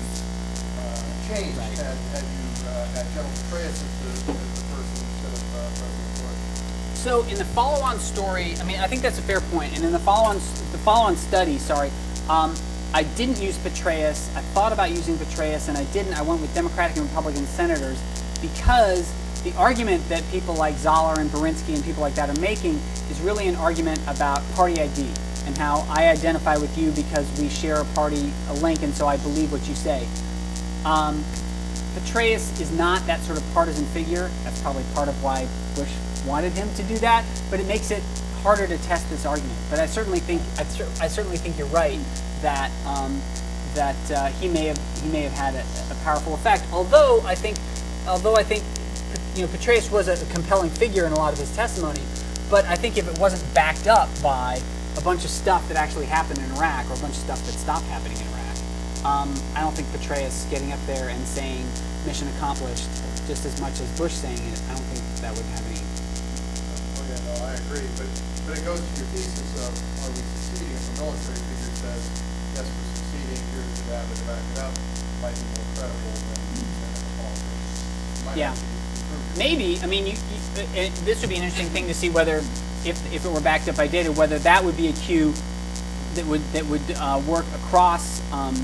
uh, 0.79 1.01
changed 1.31 1.57
Right. 1.57 1.77
had, 1.77 1.97
had 2.13 2.25
you, 2.25 2.45
uh, 2.67 2.85
had 2.95 3.05
General 3.15 3.31
Petraeus 3.47 3.79
as 3.79 3.93
the, 4.03 4.11
as 4.33 4.51
the 4.59 4.65
person 4.75 4.99
instead 5.07 5.33
of, 5.33 5.43
uh. 5.55 5.88
So 6.99 7.23
in 7.27 7.35
the 7.35 7.45
follow-on 7.45 7.97
story, 7.97 8.55
I 8.59 8.65
mean, 8.65 8.77
I 8.81 8.85
think 8.85 9.01
that's 9.01 9.19
a 9.19 9.21
fair 9.21 9.39
point. 9.39 9.73
And 9.73 9.85
in 9.85 9.93
the 9.93 9.99
follow-on, 9.99 10.35
the 10.35 10.77
follow-on 10.79 11.15
study, 11.15 11.57
sorry, 11.57 11.91
um, 12.27 12.53
I 12.93 13.03
didn't 13.15 13.39
use 13.41 13.57
Petraeus. 13.59 14.35
I 14.35 14.41
thought 14.51 14.73
about 14.73 14.89
using 14.89 15.15
Petraeus, 15.15 15.69
and 15.69 15.77
I 15.77 15.85
didn't. 15.93 16.13
I 16.15 16.23
went 16.23 16.41
with 16.41 16.53
Democratic 16.53 16.97
and 16.97 17.05
Republican 17.05 17.45
senators 17.45 17.97
because 18.41 19.13
the 19.43 19.55
argument 19.55 20.09
that 20.09 20.29
people 20.29 20.55
like 20.55 20.75
Zaller 20.75 21.21
and 21.21 21.29
Berinsky 21.29 21.73
and 21.73 21.85
people 21.85 22.01
like 22.01 22.15
that 22.15 22.29
are 22.29 22.41
making 22.41 22.75
is 23.09 23.21
really 23.21 23.47
an 23.47 23.55
argument 23.55 24.01
about 24.05 24.43
party 24.51 24.81
ID 24.81 25.07
and 25.45 25.57
how 25.57 25.87
I 25.89 26.09
identify 26.09 26.57
with 26.57 26.77
you 26.77 26.91
because 26.91 27.25
we 27.39 27.47
share 27.47 27.77
a 27.77 27.85
party 27.95 28.29
a 28.49 28.53
link, 28.55 28.83
and 28.83 28.93
so 28.93 29.07
I 29.07 29.15
believe 29.15 29.53
what 29.53 29.65
you 29.69 29.75
say. 29.75 30.05
Um, 30.83 31.23
Petraeus 31.95 32.59
is 32.59 32.77
not 32.77 33.07
that 33.07 33.21
sort 33.21 33.37
of 33.37 33.53
partisan 33.53 33.85
figure. 33.85 34.29
That's 34.43 34.61
probably 34.61 34.83
part 34.93 35.07
of 35.07 35.23
why 35.23 35.47
Bush 35.75 35.93
wanted 36.25 36.53
him 36.53 36.73
to 36.75 36.83
do 36.83 36.97
that. 36.99 37.25
But 37.49 37.59
it 37.59 37.67
makes 37.67 37.91
it 37.91 38.03
harder 38.41 38.67
to 38.67 38.77
test 38.83 39.09
this 39.09 39.25
argument. 39.25 39.57
But 39.69 39.79
I 39.79 39.85
certainly 39.85 40.19
think 40.19 40.41
I, 40.57 40.63
cer- 40.63 40.89
I 41.01 41.07
certainly 41.07 41.37
think 41.37 41.57
you're 41.57 41.67
right 41.67 41.99
that 42.41 42.71
um, 42.85 43.21
that 43.75 44.11
uh, 44.11 44.27
he 44.39 44.47
may 44.47 44.65
have 44.65 44.79
he 45.03 45.09
may 45.09 45.21
have 45.21 45.33
had 45.33 45.55
a, 45.55 45.63
a 45.91 45.95
powerful 46.03 46.33
effect. 46.33 46.63
Although 46.71 47.21
I 47.25 47.35
think 47.35 47.57
although 48.07 48.35
I 48.35 48.43
think 48.43 48.63
you 49.35 49.45
know 49.45 49.47
Petraeus 49.51 49.91
was 49.91 50.07
a 50.07 50.33
compelling 50.33 50.69
figure 50.69 51.05
in 51.05 51.11
a 51.11 51.17
lot 51.17 51.33
of 51.33 51.39
his 51.39 51.53
testimony. 51.55 52.01
But 52.49 52.65
I 52.65 52.75
think 52.75 52.97
if 52.97 53.07
it 53.07 53.19
wasn't 53.19 53.43
backed 53.53 53.87
up 53.87 54.09
by 54.23 54.59
a 54.97 55.01
bunch 55.01 55.23
of 55.23 55.29
stuff 55.29 55.67
that 55.67 55.77
actually 55.77 56.07
happened 56.07 56.39
in 56.39 56.51
Iraq 56.57 56.89
or 56.89 56.93
a 56.93 56.97
bunch 56.97 57.13
of 57.13 57.21
stuff 57.21 57.45
that 57.45 57.51
stopped 57.51 57.85
happening 57.85 58.17
in 58.17 58.25
Iraq, 58.25 59.05
um, 59.05 59.33
I 59.55 59.61
don't 59.61 59.73
think 59.73 59.87
Petraeus 59.89 60.49
getting 60.49 60.71
up 60.73 60.79
there 60.87 61.09
and 61.09 61.21
saying 61.27 61.63
mission 62.07 62.27
accomplished 62.29 62.89
just 63.27 63.45
as 63.45 63.61
much 63.61 63.79
as 63.79 63.85
Bush 63.99 64.13
saying 64.13 64.37
it, 64.37 64.61
I 64.69 64.73
don't 64.73 64.89
think 64.89 65.21
that 65.21 65.29
would 65.37 65.45
have 65.53 65.65
any. 65.69 65.88
Agree, 67.69 67.85
but, 68.01 68.09
but 68.49 68.57
it 68.57 68.65
goes 68.65 68.81
to 68.81 68.91
your 68.97 69.05
thesis 69.13 69.53
of, 69.61 69.69
are 70.01 70.09
we 70.09 70.21
succeeding 70.25 70.73
if 70.73 70.81
the 70.89 71.05
military 71.05 71.37
figure 71.37 71.73
says, 71.77 72.01
yes, 72.57 72.65
we're 72.65 72.89
succeeding, 72.97 73.41
here's 73.53 73.69
the 73.77 73.85
data 73.93 74.09
to 74.09 74.25
back 74.25 74.41
it 74.41 74.59
up, 74.65 74.73
might 75.21 75.37
be 75.37 75.45
more 75.53 75.69
credible 75.77 76.13
than, 76.17 76.41
than 76.65 76.91
a 76.97 77.13
politician. 77.21 78.33
Yeah. 78.33 78.57
Maybe, 79.37 79.77
I 79.83 79.85
mean, 79.85 80.07
you, 80.07 80.13
you, 80.13 80.39
uh, 80.57 80.65
uh, 80.65 80.89
this 81.05 81.21
would 81.21 81.29
be 81.29 81.37
an 81.37 81.45
interesting 81.45 81.69
thing 81.69 81.85
to 81.85 81.93
see 81.93 82.09
whether, 82.09 82.37
if, 82.85 82.97
if 83.13 83.23
it 83.23 83.31
were 83.31 83.41
backed 83.41 83.69
up 83.69 83.77
by 83.77 83.85
data, 83.85 84.11
whether 84.11 84.39
that 84.39 84.63
would 84.65 84.75
be 84.75 84.87
a 84.87 84.93
cue 84.93 85.33
that 86.15 86.25
would 86.25 86.41
that 86.53 86.65
would 86.65 86.81
uh, 86.97 87.21
work 87.27 87.45
across 87.53 88.19
um, 88.33 88.55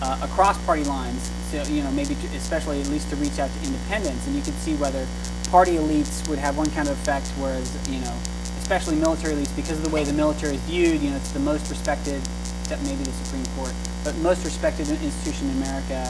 uh, 0.00 0.20
across 0.22 0.56
party 0.64 0.84
lines. 0.84 1.28
So 1.50 1.60
you 1.64 1.82
know, 1.82 1.90
maybe 1.90 2.14
to, 2.14 2.26
especially 2.36 2.80
at 2.80 2.86
least 2.86 3.10
to 3.10 3.16
reach 3.16 3.40
out 3.40 3.50
to 3.50 3.66
independents, 3.66 4.26
and 4.28 4.36
you 4.36 4.42
could 4.42 4.54
see 4.54 4.76
whether 4.76 5.04
party 5.50 5.72
elites 5.76 6.28
would 6.28 6.38
have 6.38 6.56
one 6.56 6.70
kind 6.70 6.88
of 6.88 6.94
effect, 7.00 7.26
whereas 7.38 7.66
you 7.88 8.00
know, 8.00 8.14
especially 8.60 8.96
military 8.96 9.34
elites, 9.34 9.54
because 9.56 9.78
of 9.78 9.84
the 9.84 9.90
way 9.90 10.04
the 10.04 10.12
military 10.12 10.54
is 10.56 10.60
viewed, 10.62 11.00
you 11.00 11.10
know, 11.10 11.16
it's 11.16 11.32
the 11.32 11.40
most 11.40 11.68
respected, 11.70 12.20
except 12.62 12.82
maybe 12.84 13.02
the 13.04 13.12
Supreme 13.24 13.44
Court, 13.56 13.72
but 14.04 14.14
most 14.18 14.44
respected 14.44 14.88
institution 14.88 15.48
in 15.50 15.56
America, 15.56 16.04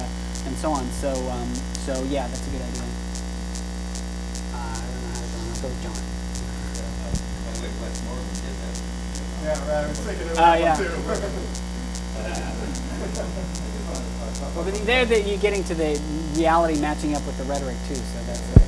and 0.46 0.56
so 0.56 0.70
on. 0.72 0.84
So 0.98 1.10
um, 1.30 1.54
so 1.86 2.02
yeah, 2.10 2.26
that's 2.26 2.46
a 2.46 2.50
good 2.50 2.62
idea. 2.62 2.82
Uh, 4.54 4.58
I 4.58 4.82
don't 4.82 5.02
know 5.02 5.14
how 5.14 5.22
to 5.22 5.28
go. 5.30 5.38
I'll 5.38 5.62
go 5.62 5.68
with 5.68 5.82
John. 5.82 5.94
Yeah, 9.44 9.54
man, 9.66 9.84
I 9.84 9.88
was 9.88 9.98
thinking 10.00 10.26
of 10.28 10.32
Uh, 10.36 10.40
that 10.40 10.60
yeah. 10.60 10.76
too. 10.76 11.44
Well, 14.54 14.64
but 14.64 14.74
there 14.86 15.04
that 15.04 15.26
you're 15.26 15.38
getting 15.38 15.62
to 15.64 15.74
the 15.74 16.00
reality 16.36 16.80
matching 16.80 17.14
up 17.14 17.24
with 17.26 17.38
the 17.38 17.44
rhetoric 17.44 17.76
too, 17.86 17.94
so 17.94 18.22
that's. 18.26 18.40
reality 18.40 18.67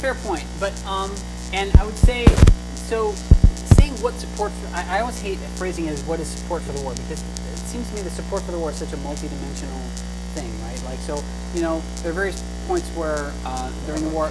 fair 0.00 0.14
point. 0.14 0.44
But 0.58 0.72
um, 0.86 1.12
and 1.52 1.70
I 1.76 1.84
would 1.84 1.96
say 1.96 2.26
so. 2.88 3.12
Saying 3.76 3.92
what 4.02 4.14
support 4.14 4.50
for 4.52 4.74
I, 4.74 4.96
I 4.96 5.00
always 5.00 5.20
hate 5.20 5.38
phrasing 5.56 5.86
it 5.86 5.92
as 5.92 6.02
what 6.04 6.20
is 6.20 6.28
support 6.28 6.62
for 6.62 6.72
the 6.72 6.82
war 6.82 6.92
because 6.94 7.22
it 7.22 7.58
seems 7.68 7.88
to 7.90 7.94
me 7.94 8.02
that 8.02 8.10
support 8.10 8.42
for 8.42 8.52
the 8.52 8.58
war 8.58 8.70
is 8.70 8.76
such 8.76 8.92
a 8.92 8.96
multidimensional 8.96 9.80
thing, 10.34 10.50
right? 10.62 10.82
Like 10.84 10.98
so, 11.00 11.22
you 11.54 11.62
know, 11.62 11.82
there 12.02 12.10
are 12.10 12.14
various 12.14 12.42
points 12.66 12.88
where 12.96 13.32
uh, 13.44 13.70
during 13.86 14.02
the 14.02 14.10
war. 14.10 14.30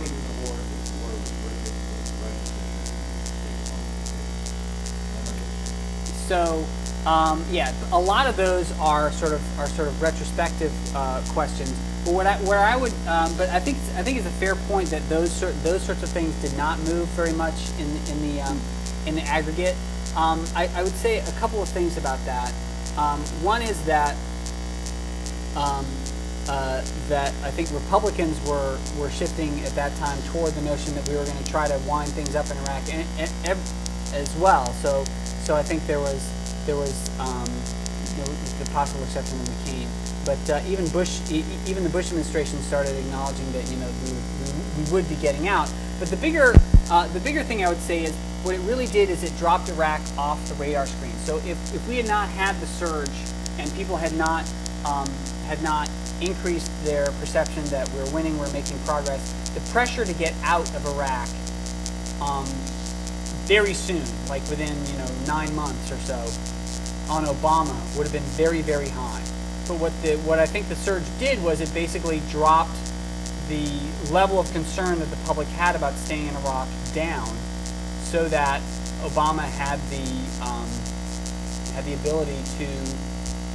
So 6.29 6.63
um, 7.05 7.43
yeah, 7.49 7.73
a 7.91 7.99
lot 7.99 8.27
of 8.27 8.35
those 8.35 8.71
are 8.79 9.11
sort 9.11 9.31
of 9.31 9.59
are 9.59 9.67
sort 9.67 9.87
of 9.87 10.01
retrospective 10.01 10.71
uh, 10.95 11.23
questions. 11.29 11.71
But 12.05 12.13
what 12.13 12.27
I, 12.27 12.35
where 12.43 12.59
I 12.59 12.75
would, 12.75 12.93
um, 13.07 13.35
but 13.37 13.49
I 13.49 13.59
think 13.59 13.77
I 13.95 14.03
think 14.03 14.17
it's 14.17 14.27
a 14.27 14.31
fair 14.31 14.55
point 14.55 14.89
that 14.89 15.07
those 15.09 15.31
sort 15.31 15.53
those 15.63 15.81
sorts 15.81 16.03
of 16.03 16.09
things 16.09 16.33
did 16.41 16.55
not 16.57 16.77
move 16.79 17.07
very 17.09 17.33
much 17.33 17.69
in 17.79 17.87
in 18.11 18.21
the 18.21 18.41
um, 18.41 18.59
in 19.05 19.15
the 19.15 19.23
aggregate. 19.23 19.75
Um, 20.15 20.45
I, 20.55 20.67
I 20.75 20.83
would 20.83 20.93
say 20.93 21.19
a 21.19 21.31
couple 21.33 21.61
of 21.61 21.69
things 21.69 21.97
about 21.97 22.23
that. 22.25 22.53
Um, 22.97 23.19
one 23.41 23.61
is 23.61 23.81
that 23.85 24.15
um, 25.55 25.85
uh, 26.49 26.83
that 27.07 27.33
I 27.43 27.51
think 27.51 27.71
Republicans 27.71 28.39
were 28.47 28.77
were 28.97 29.09
shifting 29.09 29.57
at 29.61 29.71
that 29.75 29.95
time 29.97 30.21
toward 30.33 30.53
the 30.53 30.61
notion 30.61 30.93
that 30.95 31.07
we 31.07 31.15
were 31.15 31.23
going 31.23 31.41
to 31.41 31.49
try 31.49 31.67
to 31.67 31.77
wind 31.87 32.11
things 32.11 32.35
up 32.35 32.49
in 32.49 32.57
Iraq 32.57 32.93
and, 32.93 33.07
and, 33.17 33.31
and 33.45 33.59
as 34.13 34.35
well. 34.37 34.65
So 34.81 35.05
so 35.43 35.55
I 35.55 35.63
think 35.63 35.85
there 35.87 35.99
was 35.99 36.38
there 36.69 36.77
was 36.77 37.09
um, 37.17 37.49
you 38.13 38.21
know, 38.21 38.29
the 38.61 38.69
possible 38.69 39.01
exception 39.01 39.39
of 39.41 39.47
McCain, 39.49 39.87
but 40.23 40.37
uh, 40.51 40.61
even 40.69 40.87
Bush, 40.89 41.19
even 41.31 41.83
the 41.83 41.89
Bush 41.89 42.09
administration 42.09 42.61
started 42.61 42.95
acknowledging 42.95 43.51
that 43.53 43.67
you 43.71 43.77
know 43.77 43.89
we 44.05 44.13
would, 44.13 44.77
we 44.77 44.93
would 44.93 45.09
be 45.09 45.15
getting 45.15 45.47
out. 45.47 45.71
But 45.97 46.09
the 46.09 46.17
bigger 46.17 46.53
uh, 46.91 47.07
the 47.07 47.21
bigger 47.21 47.41
thing 47.41 47.65
I 47.65 47.69
would 47.69 47.81
say 47.81 48.03
is 48.03 48.15
what 48.43 48.53
it 48.53 48.61
really 48.69 48.85
did 48.85 49.09
is 49.09 49.23
it 49.23 49.35
dropped 49.39 49.69
Iraq 49.69 49.99
off 50.15 50.37
the 50.47 50.53
radar 50.55 50.85
screen. 50.85 51.13
So 51.25 51.37
if, 51.37 51.57
if 51.73 51.87
we 51.89 51.97
had 51.97 52.07
not 52.07 52.29
had 52.29 52.55
the 52.61 52.67
surge 52.67 53.09
and 53.57 53.73
people 53.73 53.97
had 53.97 54.13
not 54.13 54.45
um, 54.85 55.09
had 55.47 55.63
not 55.63 55.89
increased 56.21 56.69
their 56.85 57.07
perception 57.19 57.65
that 57.65 57.89
we're 57.93 58.13
winning, 58.13 58.37
we're 58.37 58.53
making 58.53 58.77
progress, 58.85 59.33
the 59.55 59.71
pressure 59.71 60.05
to 60.05 60.13
get 60.13 60.35
out 60.43 60.69
of 60.75 60.85
Iraq 60.85 61.29
um, 62.21 62.45
very 63.49 63.73
soon, 63.73 64.03
like 64.29 64.47
within 64.47 64.77
you 64.85 64.97
know 64.99 65.09
nine 65.25 65.53
months 65.55 65.91
or 65.91 65.97
so, 66.05 66.15
on 67.09 67.25
Obama 67.25 67.75
would 67.97 68.05
have 68.05 68.13
been 68.13 68.31
very 68.37 68.61
very 68.61 68.89
high. 68.89 69.23
But 69.67 69.79
what 69.79 69.93
the 70.01 70.17
what 70.25 70.39
I 70.39 70.45
think 70.45 70.67
the 70.69 70.75
surge 70.75 71.03
did 71.19 71.41
was 71.43 71.61
it 71.61 71.73
basically 71.73 72.21
dropped 72.29 72.77
the 73.49 73.65
level 74.11 74.39
of 74.39 74.51
concern 74.51 74.99
that 74.99 75.09
the 75.09 75.17
public 75.25 75.47
had 75.49 75.75
about 75.75 75.93
staying 75.93 76.27
in 76.27 76.35
Iraq 76.37 76.67
down, 76.93 77.27
so 78.03 78.27
that 78.29 78.61
Obama 79.01 79.41
had 79.41 79.79
the 79.89 80.05
um, 80.45 80.67
had 81.73 81.85
the 81.85 81.93
ability 81.93 82.37
to 82.57 82.67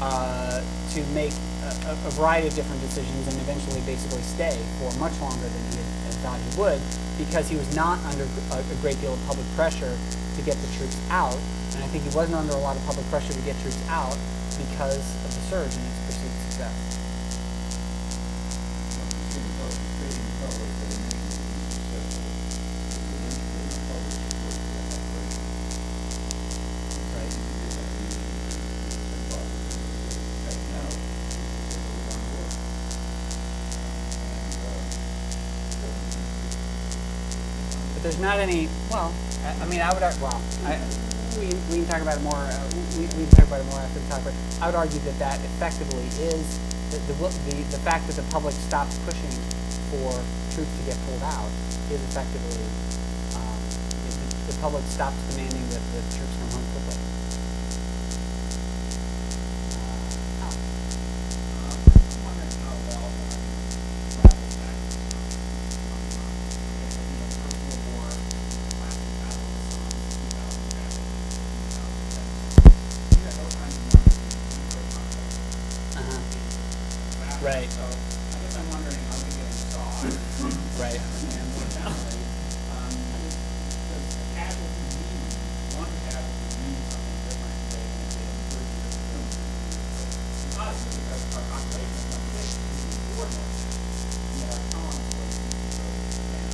uh, 0.03 0.63
to 0.95 1.05
make 1.15 1.33
a, 1.63 1.91
a 1.91 2.11
variety 2.19 2.49
of 2.49 2.55
different 2.55 2.81
decisions 2.83 3.27
and 3.29 3.37
eventually 3.43 3.81
basically 3.83 4.23
stay 4.23 4.59
for 4.79 4.91
much 4.99 5.19
longer 5.21 5.47
than 5.47 5.63
he 5.71 5.77
had, 5.79 6.04
thought 6.25 6.41
he 6.41 6.53
would 6.57 6.81
because 7.20 7.53
he 7.53 7.57
was 7.57 7.68
not 7.77 8.01
under 8.09 8.25
a, 8.25 8.57
a 8.57 8.77
great 8.81 8.99
deal 9.05 9.12
of 9.12 9.20
public 9.29 9.45
pressure 9.55 9.93
to 9.93 10.41
get 10.43 10.57
the 10.57 10.70
troops 10.81 10.97
out. 11.11 11.37
And 11.77 11.85
I 11.85 11.89
think 11.93 12.03
he 12.03 12.16
wasn't 12.16 12.41
under 12.41 12.57
a 12.57 12.64
lot 12.64 12.77
of 12.77 12.83
public 12.89 13.05
pressure 13.12 13.35
to 13.37 13.45
get 13.45 13.61
troops 13.61 13.79
out 13.93 14.16
because 14.57 15.05
of 15.20 15.31
the 15.37 15.43
surge 15.53 15.77
and 15.77 15.85
its 15.85 16.01
perceived 16.09 16.37
success. 16.49 16.84
Not 38.25 38.41
any. 38.41 38.72
Well, 38.89 39.12
I, 39.45 39.53
I 39.61 39.64
mean, 39.68 39.85
I 39.85 39.93
would. 39.93 40.01
Well, 40.01 40.41
I, 40.64 40.81
we, 41.37 41.53
we 41.68 41.85
can 41.85 41.87
talk 41.93 42.01
about 42.01 42.16
it 42.16 42.25
more. 42.25 42.41
Uh, 42.41 42.57
we, 42.97 43.05
we 43.20 43.29
can 43.29 43.37
talk 43.37 43.47
about 43.53 43.61
it 43.61 43.68
more 43.68 43.85
after 43.85 44.01
the 44.01 44.09
talk. 44.09 44.25
But 44.25 44.35
I 44.64 44.72
would 44.72 44.75
argue 44.81 44.99
that 45.05 45.20
that 45.20 45.37
effectively 45.55 46.09
is 46.25 46.57
the 46.89 46.99
the, 47.05 47.14
the 47.20 47.55
the 47.77 47.83
fact 47.85 48.09
that 48.09 48.16
the 48.16 48.25
public 48.33 48.57
stopped 48.57 48.97
pushing 49.05 49.37
for 49.93 50.09
troops 50.57 50.72
to 50.72 50.83
get 50.89 50.97
pulled 51.05 51.20
out 51.29 51.53
is 51.93 52.01
effectively 52.09 52.64
um, 53.37 53.61
the, 54.09 54.12
the 54.49 54.57
public 54.64 54.83
stopped 54.89 55.20
demanding 55.37 55.62
that 55.68 55.85
the 55.93 56.01
troops 56.16 56.34
Right. 77.45 77.68
So 77.68 77.84
I 77.84 78.40
guess 78.40 78.57
I'm 78.57 78.64
wondering 78.72 78.97
how 79.05 79.20
we 79.20 79.28
get 79.36 79.53
saw. 79.53 79.84
Right. 80.80 80.97
And 80.97 81.45
more 81.53 81.68
generally, 81.76 82.24
um, 82.72 82.88
does 82.88 84.16
casualty 84.32 84.97
mean, 84.97 85.20
one 85.76 85.92
casualty 86.09 86.57
mean 86.64 86.80
something 86.88 87.20
different 87.28 87.53
today 87.68 87.84
than 87.84 88.01
it 88.01 88.16
did 88.16 88.32
thirty 88.49 88.64
years 88.64 88.97
ago? 88.97 89.20
Us, 90.57 90.88
because 90.88 91.20
our 91.36 91.45
population 91.53 92.01
is 92.01 92.09
not 92.16 92.24
big, 92.32 92.49
we 93.12 93.28
can. 93.28 93.28
And 93.28 94.40
yet 94.40 94.49
our 94.49 94.64
tolerance 94.72 95.12
was 95.12 95.36
so 95.68 95.84
down. 96.32 96.49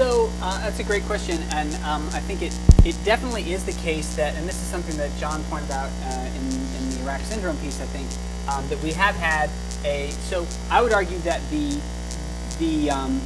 So 0.00 0.32
uh, 0.40 0.64
that's 0.64 0.80
a 0.80 0.88
great 0.88 1.04
question, 1.04 1.44
and 1.52 1.68
um, 1.84 2.08
I 2.16 2.24
think 2.24 2.40
it, 2.40 2.56
it 2.88 2.96
definitely 3.04 3.52
is 3.52 3.68
the 3.68 3.76
case 3.84 4.16
that, 4.16 4.32
and 4.34 4.48
this 4.48 4.56
is 4.56 4.66
something 4.72 4.96
that 4.96 5.12
John 5.20 5.44
pointed 5.52 5.70
out 5.76 5.92
uh, 6.08 6.24
in, 6.32 6.40
in 6.80 6.83
the 7.04 7.10
Iraq 7.10 7.20
syndrome 7.22 7.56
piece, 7.58 7.80
I 7.80 7.86
think, 7.86 8.08
um, 8.50 8.66
that 8.68 8.82
we 8.82 8.92
have 8.92 9.14
had 9.16 9.50
a. 9.84 10.10
So 10.28 10.46
I 10.70 10.82
would 10.82 10.92
argue 10.92 11.18
that 11.18 11.40
the 11.50 11.80
the 12.58 12.90
um, 12.90 13.20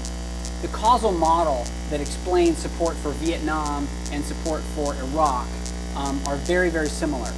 the 0.63 0.69
causal 0.69 1.13
model 1.13 1.65
that 1.91 2.01
explains 2.01 2.59
support 2.59 2.97
for 2.97 3.11
Vietnam 3.11 3.89
and 4.13 4.25
support 4.25 4.63
for 4.75 4.95
Iraq 4.95 5.47
um, 5.97 6.21
are 6.27 6.37
very 6.37 6.71
very 6.71 6.89
similar, 6.89 7.33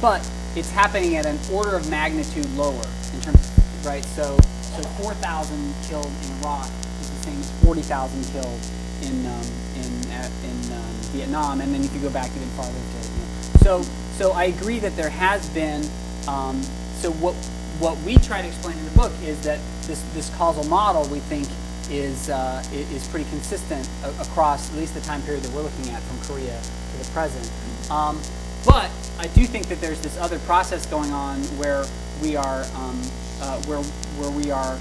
but 0.00 0.28
it's 0.54 0.70
happening 0.70 1.16
at 1.16 1.26
an 1.26 1.38
order 1.52 1.76
of 1.76 1.88
magnitude 1.90 2.48
lower 2.56 2.84
in 3.14 3.20
terms, 3.20 3.50
right? 3.84 4.04
So 4.04 4.36
so 4.76 4.82
4,000 5.00 5.74
killed 5.88 6.04
in 6.04 6.38
Iraq 6.42 6.68
is 7.00 7.08
the 7.08 7.30
same 7.30 7.40
as 7.40 7.50
40,000 7.64 8.24
killed 8.32 8.60
in 9.02 9.26
um, 9.26 9.46
in 9.76 10.10
uh, 10.12 10.30
in 10.44 10.72
um, 10.72 10.94
Vietnam, 11.12 11.60
and 11.60 11.74
then 11.74 11.82
you 11.82 12.00
go 12.00 12.10
back 12.10 12.30
even 12.36 12.48
farther 12.50 12.72
to 12.72 13.08
you 13.08 13.18
know. 13.18 13.82
so 13.82 14.05
so 14.16 14.32
I 14.32 14.44
agree 14.44 14.78
that 14.78 14.96
there 14.96 15.10
has 15.10 15.48
been 15.50 15.84
um, 16.26 16.62
so 17.00 17.12
what 17.12 17.34
what 17.78 17.98
we 18.00 18.16
try 18.16 18.40
to 18.40 18.48
explain 18.48 18.78
in 18.78 18.84
the 18.84 18.96
book 18.96 19.12
is 19.22 19.40
that 19.42 19.60
this 19.82 20.00
this 20.14 20.34
causal 20.36 20.64
model 20.64 21.06
we 21.08 21.20
think 21.20 21.46
is, 21.90 22.30
uh, 22.30 22.64
is 22.72 23.06
pretty 23.08 23.28
consistent 23.30 23.88
across 24.20 24.70
at 24.72 24.76
least 24.76 24.94
the 24.94 25.00
time 25.02 25.22
period 25.22 25.42
that 25.44 25.52
we're 25.54 25.62
looking 25.62 25.88
at 25.90 26.02
from 26.02 26.18
Korea 26.26 26.60
to 26.60 26.98
the 26.98 27.10
present. 27.12 27.48
Um, 27.90 28.20
but 28.64 28.90
I 29.18 29.28
do 29.28 29.44
think 29.44 29.68
that 29.68 29.80
there's 29.80 30.00
this 30.00 30.18
other 30.18 30.38
process 30.40 30.86
going 30.86 31.12
on 31.12 31.38
where 31.58 31.84
we 32.22 32.34
are, 32.36 32.64
um, 32.74 33.00
uh, 33.40 33.62
where, 33.62 33.78
where 34.18 34.30
we 34.32 34.50
are 34.50 34.76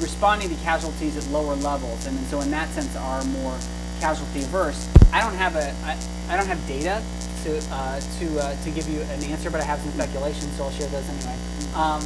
responding 0.00 0.48
to 0.50 0.62
casualties 0.62 1.16
at 1.16 1.26
lower 1.32 1.54
levels, 1.56 2.06
and 2.06 2.18
so 2.26 2.40
in 2.40 2.50
that 2.50 2.68
sense 2.70 2.94
are 2.96 3.24
more 3.24 3.56
casualty 4.00 4.40
averse. 4.40 4.88
I 5.12 5.20
don't 5.20 5.34
have 5.34 5.56
a, 5.56 5.72
I, 5.84 5.98
I 6.28 6.36
don't 6.36 6.46
have 6.46 6.66
data 6.68 7.02
to 7.44 7.58
uh, 7.70 8.00
to 8.18 8.40
uh, 8.40 8.56
to 8.64 8.70
give 8.70 8.88
you 8.88 9.00
an 9.02 9.22
answer, 9.24 9.50
but 9.50 9.60
I 9.60 9.64
have 9.64 9.80
some 9.80 9.92
speculation, 9.92 10.48
so 10.56 10.64
I'll 10.64 10.70
share 10.72 10.88
those 10.88 11.08
anyway. 11.08 11.36
Um, 11.74 12.02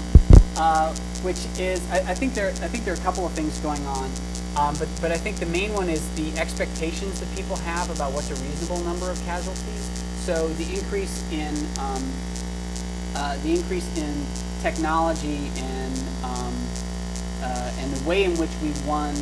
uh, 0.57 0.93
which 1.23 1.39
is, 1.59 1.79
I, 1.91 1.99
I 1.99 2.15
think 2.15 2.35
there, 2.35 2.49
I 2.49 2.67
think 2.67 2.85
there 2.85 2.95
are 2.95 2.97
a 2.97 3.07
couple 3.07 3.25
of 3.25 3.33
things 3.33 3.57
going 3.61 3.85
on, 3.87 4.11
um, 4.59 4.75
but 4.79 4.89
but 5.01 5.13
I 5.13 5.17
think 5.17 5.37
the 5.37 5.47
main 5.47 5.73
one 5.73 5.89
is 5.89 6.03
the 6.17 6.37
expectations 6.39 7.21
that 7.21 7.31
people 7.37 7.57
have 7.57 7.89
about 7.95 8.13
what's 8.13 8.31
a 8.31 8.35
reasonable 8.35 8.83
number 8.85 9.11
of 9.11 9.19
casualties. 9.25 9.87
So 10.27 10.49
the 10.49 10.75
increase 10.75 11.25
in 11.33 11.55
um, 11.79 12.03
uh, 13.15 13.37
the 13.43 13.55
increase 13.55 13.87
in 13.97 14.27
technology 14.61 15.51
and 15.57 15.99
um, 16.25 16.55
uh, 17.43 17.73
and 17.79 17.93
the 17.95 18.09
way 18.09 18.25
in 18.25 18.37
which 18.37 18.51
we've 18.61 18.87
won 18.87 19.15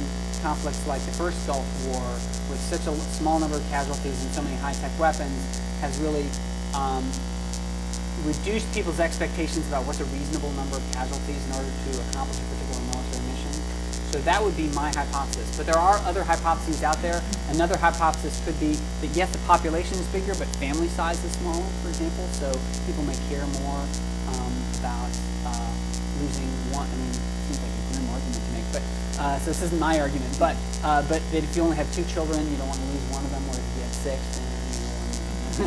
conflicts 0.46 0.86
like 0.86 1.02
the 1.02 1.16
first 1.18 1.34
Gulf 1.42 1.66
War 1.90 2.06
with 2.46 2.62
such 2.70 2.86
a 2.86 2.94
small 3.18 3.42
number 3.42 3.58
of 3.58 3.66
casualties 3.66 4.14
and 4.22 4.30
so 4.30 4.42
many 4.46 4.54
high-tech 4.62 4.94
weapons 4.94 5.34
has 5.82 5.98
really 5.98 6.22
um, 6.70 7.02
reduced 8.22 8.70
people's 8.70 9.02
expectations 9.02 9.66
about 9.66 9.82
what's 9.90 9.98
a 9.98 10.06
reasonable 10.14 10.54
number 10.54 10.78
of 10.78 10.86
casualties 10.94 11.42
in 11.50 11.50
order 11.50 11.66
to 11.66 11.90
accomplish 12.06 12.38
a 12.38 12.46
particular 12.46 12.78
military 12.94 13.26
mission. 13.26 13.50
So 14.14 14.22
that 14.22 14.38
would 14.38 14.54
be 14.54 14.70
my 14.70 14.94
hypothesis. 14.94 15.50
But 15.58 15.66
there 15.66 15.82
are 15.82 15.98
other 16.06 16.22
hypotheses 16.22 16.86
out 16.86 17.02
there. 17.02 17.18
Another 17.50 17.74
hypothesis 17.74 18.38
could 18.46 18.54
be 18.62 18.78
that 19.02 19.10
yes, 19.18 19.34
the 19.34 19.42
population 19.50 19.98
is 19.98 20.06
bigger, 20.14 20.38
but 20.38 20.46
family 20.62 20.86
size 20.94 21.18
is 21.26 21.34
smaller, 21.42 21.66
for 21.82 21.90
example. 21.90 22.22
So 22.38 22.54
people 22.86 23.02
may 23.02 23.18
care 23.26 23.42
more 23.66 23.82
um, 24.30 24.54
about 24.78 25.10
uh, 25.42 25.74
losing 26.22 26.46
one. 26.70 26.86
I 26.86 26.94
mean, 27.02 27.10
it 27.10 27.18
seems 27.50 27.58
like 27.58 27.74
a 27.74 27.82
grim 27.90 28.06
argument 28.14 28.42
to 28.46 28.52
make, 28.54 28.68
but 28.70 28.86
uh, 29.18 29.38
so 29.38 29.46
this 29.46 29.62
isn't 29.62 29.80
my 29.80 29.98
argument. 30.00 30.36
But 30.38 30.56
uh, 30.82 31.02
but 31.08 31.22
that 31.32 31.44
if 31.44 31.56
you 31.56 31.62
only 31.62 31.76
have 31.76 31.90
two 31.94 32.04
children, 32.04 32.48
you 32.50 32.56
don't 32.56 32.68
want 32.68 32.80
to 32.80 32.86
lose 32.86 33.10
one 33.10 33.24
of 33.24 33.30
them. 33.30 33.42
Whereas 33.48 33.60
if 33.60 33.76
you 33.76 33.82
have 33.82 33.94
six, 33.94 34.40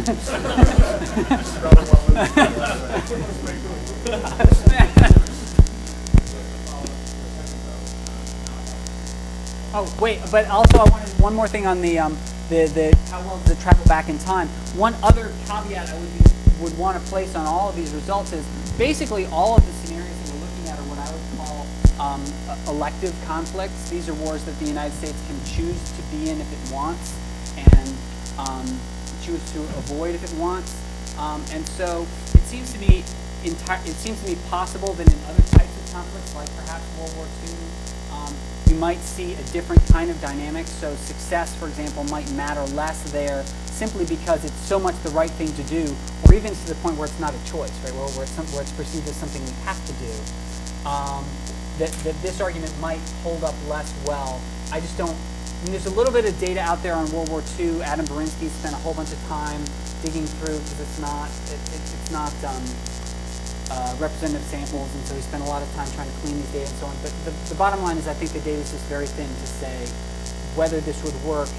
Oh, 9.72 9.86
wait, 10.02 10.20
but 10.32 10.48
also 10.50 10.80
I 10.80 10.90
wanted 10.90 11.10
one 11.22 11.36
more 11.36 11.48
thing 11.48 11.68
on 11.68 11.82
the, 11.82 12.00
um, 12.00 12.18
the, 12.50 12.66
the, 12.66 12.98
how 13.12 13.22
well 13.22 13.38
does 13.40 13.52
it 13.52 13.60
travel 13.62 13.86
back 13.86 14.10
in 14.10 14.18
time? 14.18 14.48
One 14.76 14.96
other 15.04 15.32
caveat 15.46 15.90
I 15.90 15.94
would, 16.00 16.12
be, 16.12 16.20
would 16.64 16.76
want 16.76 17.00
to 17.00 17.06
place 17.08 17.36
on 17.36 17.46
all 17.46 17.70
of 17.70 17.76
these 17.76 17.94
results 17.94 18.34
is 18.34 18.44
basically 18.80 19.28
all 19.28 19.58
of 19.58 19.66
the 19.66 19.72
scenarios 19.72 20.10
that 20.10 20.34
we're 20.34 20.42
looking 20.42 20.68
at 20.70 20.80
are 20.80 20.84
what 20.90 20.98
I 20.98 21.12
would 21.12 21.22
call 21.38 21.68
um, 22.00 22.24
elective 22.68 23.16
conflicts. 23.26 23.90
These 23.90 24.10
are 24.10 24.14
wars 24.16 24.44
that 24.46 24.58
the 24.60 24.66
United 24.66 24.96
States 24.96 25.18
can 25.28 25.38
choose 25.46 25.92
to 25.98 26.02
be 26.16 26.30
in 26.30 26.40
if 26.40 26.52
it 26.52 26.74
wants 26.74 27.18
and 27.58 27.90
um, 28.38 28.66
choose 29.22 29.44
to 29.54 29.60
avoid 29.84 30.16
if 30.16 30.24
it 30.24 30.40
wants. 30.40 30.76
Um, 31.20 31.44
and 31.52 31.68
so 31.68 32.08
it 32.34 32.42
seems 32.42 32.72
to 32.74 32.80
me 32.80 33.04
it 33.44 33.96
seems 33.96 34.22
to 34.22 34.30
me 34.30 34.38
possible 34.50 34.94
that 34.94 35.08
in 35.08 35.20
other 35.26 35.42
types 35.44 35.72
of 35.72 35.94
conflicts, 35.94 36.36
like 36.36 36.54
perhaps 36.58 36.84
World 36.98 37.16
War 37.16 37.26
II, 37.48 37.56
um, 38.12 38.34
you 38.68 38.76
might 38.76 39.00
see 39.00 39.34
a 39.34 39.44
different 39.54 39.86
kind 39.88 40.10
of 40.12 40.20
dynamic. 40.20 40.68
So 40.68 40.94
success, 40.96 41.56
for 41.56 41.68
example, 41.68 42.04
might 42.06 42.30
matter 42.34 42.64
less 42.74 43.10
there 43.12 43.46
simply 43.66 44.06
because 44.06 44.44
it's 44.44 44.60
so 44.68 44.78
much 44.78 44.96
the 45.04 45.10
right 45.12 45.32
thing 45.32 45.54
to 45.54 45.64
do, 45.64 45.96
or 46.28 46.34
even 46.34 46.54
to 46.54 46.68
the 46.68 46.76
point 46.76 46.98
where 46.98 47.08
it's 47.08 47.20
not 47.20 47.34
a 47.34 47.52
choice, 47.52 47.72
right? 47.84 47.94
Where, 47.94 48.10
where, 48.10 48.24
it's, 48.24 48.32
some, 48.34 48.46
where 48.48 48.62
it's 48.62 48.74
perceived 48.74 49.08
as 49.08 49.16
something 49.16 49.44
we 49.44 49.52
have 49.64 49.80
to 49.88 49.94
do. 49.94 50.12
That, 51.80 51.92
that 52.04 52.22
this 52.22 52.42
argument 52.42 52.78
might 52.80 53.00
hold 53.24 53.44
up 53.44 53.56
less 53.70 53.88
well. 54.06 54.42
I 54.72 54.80
just 54.80 54.98
don't. 54.98 55.16
I 55.16 55.64
mean, 55.64 55.72
there's 55.72 55.88
a 55.88 55.96
little 55.96 56.12
bit 56.12 56.26
of 56.26 56.38
data 56.40 56.60
out 56.60 56.84
there 56.84 56.94
on 56.94 57.10
World 57.12 57.30
War 57.30 57.42
II. 57.58 57.82
Adam 57.82 58.06
Berinsky 58.06 58.50
spent 58.50 58.76
a 58.76 58.78
whole 58.84 58.94
bunch 58.94 59.12
of 59.12 59.20
time 59.28 59.64
digging 60.04 60.26
through 60.40 60.60
because 60.60 60.80
it's 60.80 61.00
not 61.00 61.28
it, 61.48 61.60
it, 61.72 61.80
it's 61.80 62.12
not 62.12 62.32
um, 62.44 62.64
uh, 63.72 63.96
representative 64.00 64.44
samples, 64.48 64.94
and 64.96 65.04
so 65.06 65.16
he 65.16 65.22
spent 65.22 65.44
a 65.44 65.48
lot 65.48 65.62
of 65.62 65.72
time 65.76 65.88
trying 65.96 66.10
to 66.10 66.18
clean 66.20 66.36
these 66.36 66.52
data 66.52 66.68
and 66.68 66.78
so 66.80 66.86
on. 66.88 66.96
But 67.02 67.14
the, 67.26 67.32
the 67.50 67.56
bottom 67.56 67.82
line 67.82 67.98
is, 67.98 68.08
I 68.08 68.14
think 68.14 68.32
the 68.32 68.40
data 68.40 68.60
is 68.60 68.72
just 68.72 68.86
very 68.86 69.08
thin 69.08 69.28
to 69.28 69.48
say 69.48 69.88
whether 70.56 70.80
this 70.82 71.02
would 71.04 71.16
work. 71.24 71.50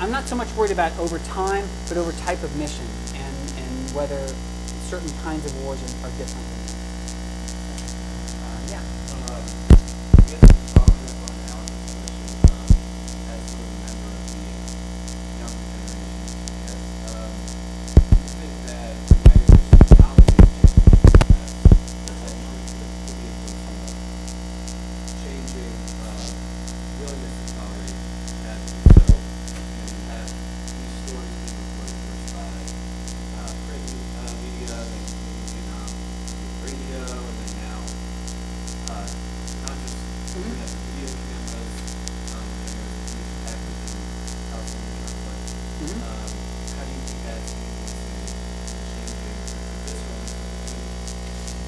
I'm 0.00 0.10
not 0.10 0.24
so 0.28 0.36
much 0.36 0.52
worried 0.52 0.72
about 0.72 0.92
over 0.98 1.18
time, 1.32 1.64
but 1.88 1.96
over 1.96 2.12
type 2.24 2.42
of 2.42 2.54
mission 2.56 2.84
and, 3.14 3.36
and 3.56 3.72
whether 3.96 4.20
certain 4.88 5.10
kinds 5.22 5.44
of 5.46 5.52
wars 5.64 5.80
are, 5.80 6.08
are 6.08 6.12
different. 6.18 6.59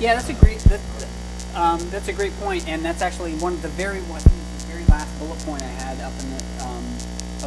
Yeah, 0.03 0.17
that's 0.17 0.31
a 0.31 0.35
great 0.35 0.59
that, 0.67 0.81
um, 1.55 1.79
that's 1.91 2.09
a 2.09 2.13
great 2.13 2.33
point, 2.41 2.67
and 2.67 2.85
that's 2.85 3.03
actually 3.03 3.35
one 3.35 3.53
of 3.53 3.63
the 3.63 3.69
very 3.69 4.01
one 4.11 4.19
the 4.19 4.67
very 4.67 4.83
last 4.87 5.07
bullet 5.21 5.39
point 5.47 5.63
I 5.63 5.71
had 5.79 6.01
up 6.01 6.13
in 6.19 6.29
the 6.35 6.43
um, 6.67 6.85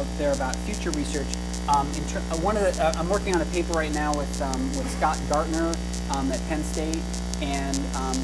up 0.00 0.06
there 0.16 0.32
about 0.32 0.56
future 0.64 0.90
research. 0.92 1.28
Um, 1.68 1.84
uh, 1.84 2.40
one 2.40 2.56
of 2.56 2.62
the 2.64 2.72
uh, 2.82 2.94
I'm 2.96 3.10
working 3.10 3.34
on 3.34 3.42
a 3.42 3.50
paper 3.52 3.74
right 3.74 3.92
now 3.92 4.16
with 4.16 4.40
um, 4.40 4.72
with 4.72 4.90
Scott 4.96 5.20
Gartner 5.28 5.74
um, 6.16 6.32
at 6.32 6.40
Penn 6.48 6.64
State, 6.64 6.96
and 7.42 7.76
um, 7.94 8.16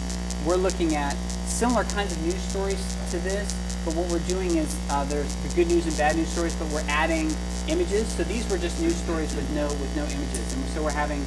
we're 0.47 0.57
looking 0.57 0.97
at 0.97 1.13
similar 1.45 1.85
kinds 1.85 2.17
of 2.17 2.23
news 2.23 2.41
stories 2.41 2.81
to 3.11 3.19
this. 3.19 3.53
But 3.85 3.93
what 3.97 4.09
we're 4.09 4.27
doing 4.33 4.57
is 4.57 4.75
uh, 4.89 5.05
there's 5.13 5.37
the 5.45 5.55
good 5.55 5.69
news 5.69 5.85
and 5.85 5.95
bad 5.99 6.17
news 6.17 6.33
stories, 6.33 6.57
but 6.57 6.73
we're 6.73 6.89
adding 6.89 7.29
images. 7.69 8.09
So 8.09 8.25
these 8.25 8.49
were 8.49 8.57
just 8.57 8.81
news 8.81 8.97
stories 8.97 9.37
with 9.37 9.45
no 9.53 9.69
with 9.77 9.95
no 9.95 10.05
images, 10.05 10.57
and 10.57 10.65
so 10.73 10.83
we're 10.83 10.97
having 10.97 11.21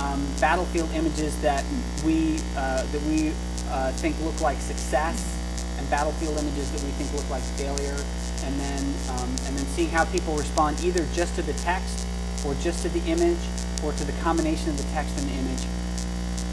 um, 0.00 0.26
battlefield 0.40 0.90
images 0.94 1.40
that 1.42 1.64
we 2.04 2.38
uh, 2.56 2.84
that 2.84 3.02
we 3.02 3.32
uh, 3.68 3.92
think 3.92 4.18
look 4.22 4.40
like 4.40 4.56
success, 4.58 5.20
and 5.78 5.88
battlefield 5.90 6.38
images 6.38 6.70
that 6.72 6.82
we 6.82 6.90
think 6.92 7.12
look 7.12 7.28
like 7.30 7.42
failure, 7.60 7.98
and 8.44 8.54
then 8.58 8.82
um, 9.10 9.28
and 9.46 9.56
then 9.56 9.66
seeing 9.76 9.90
how 9.90 10.04
people 10.06 10.34
respond 10.36 10.80
either 10.82 11.06
just 11.12 11.34
to 11.36 11.42
the 11.42 11.52
text, 11.54 12.06
or 12.46 12.54
just 12.54 12.82
to 12.82 12.88
the 12.88 13.04
image, 13.06 13.38
or 13.84 13.92
to 13.92 14.04
the 14.04 14.16
combination 14.22 14.70
of 14.70 14.76
the 14.76 14.88
text 14.94 15.16
and 15.18 15.28
the 15.28 15.34
image. 15.34 15.64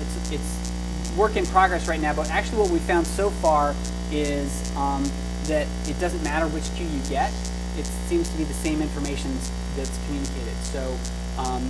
It's 0.02 0.32
it's 0.32 1.18
work 1.18 1.36
in 1.36 1.46
progress 1.48 1.88
right 1.88 2.02
now, 2.02 2.14
but 2.14 2.30
actually 2.30 2.60
what 2.60 2.70
we 2.70 2.80
found 2.80 3.08
so 3.08 3.30
far 3.42 3.76
is 4.12 4.76
um, 4.76 5.04
that 5.46 5.68
it 5.88 6.00
doesn't 6.00 6.24
matter 6.24 6.48
which 6.50 6.70
cue 6.76 6.86
you 6.86 7.02
get. 7.10 7.32
It 7.78 7.86
seems 8.08 8.30
to 8.30 8.38
be 8.38 8.44
the 8.44 8.54
same 8.54 8.82
information 8.82 9.32
that's 9.76 9.98
communicated. 10.06 10.56
So 10.64 10.98
um, 11.38 11.70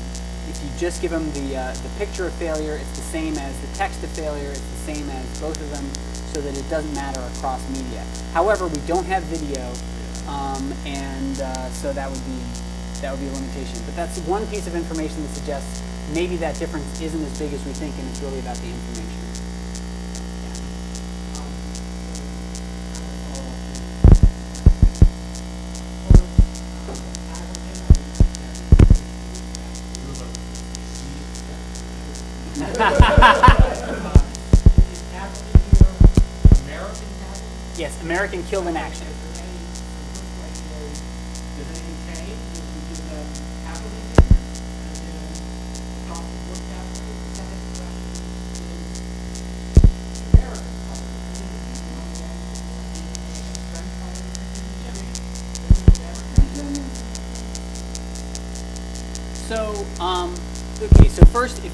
if 0.49 0.63
you 0.63 0.69
just 0.77 1.01
give 1.01 1.11
them 1.11 1.31
the, 1.33 1.57
uh, 1.57 1.73
the 1.73 1.89
picture 1.97 2.27
of 2.27 2.33
failure, 2.33 2.75
it's 2.75 2.97
the 2.97 3.05
same 3.05 3.37
as 3.37 3.59
the 3.61 3.67
text 3.75 4.03
of 4.03 4.09
failure, 4.11 4.49
it's 4.49 4.59
the 4.59 4.93
same 4.93 5.09
as 5.09 5.41
both 5.41 5.59
of 5.59 5.69
them, 5.71 5.85
so 6.33 6.41
that 6.41 6.57
it 6.57 6.69
doesn't 6.69 6.93
matter 6.93 7.21
across 7.35 7.61
media. 7.69 8.03
However, 8.33 8.67
we 8.67 8.79
don't 8.87 9.05
have 9.05 9.23
video, 9.23 9.61
um, 10.27 10.73
and 10.85 11.41
uh, 11.41 11.69
so 11.69 11.93
that 11.93 12.09
would 12.09 12.25
be 12.25 12.39
that 13.01 13.11
would 13.11 13.21
be 13.21 13.27
a 13.27 13.31
limitation. 13.31 13.77
But 13.85 13.95
that's 13.95 14.17
one 14.25 14.47
piece 14.47 14.65
of 14.65 14.75
information 14.75 15.21
that 15.21 15.29
suggests 15.29 15.83
maybe 16.13 16.35
that 16.37 16.57
difference 16.57 16.99
isn't 16.99 17.21
as 17.21 17.39
big 17.39 17.53
as 17.53 17.63
we 17.65 17.71
think, 17.73 17.95
and 17.97 18.09
it's 18.09 18.21
really 18.21 18.39
about 18.39 18.57
the 18.57 18.67
information. 18.67 19.36
Yes, 37.77 37.99
American 38.03 38.43
Killed 38.43 38.67
in 38.67 38.77
Action. 38.77 39.06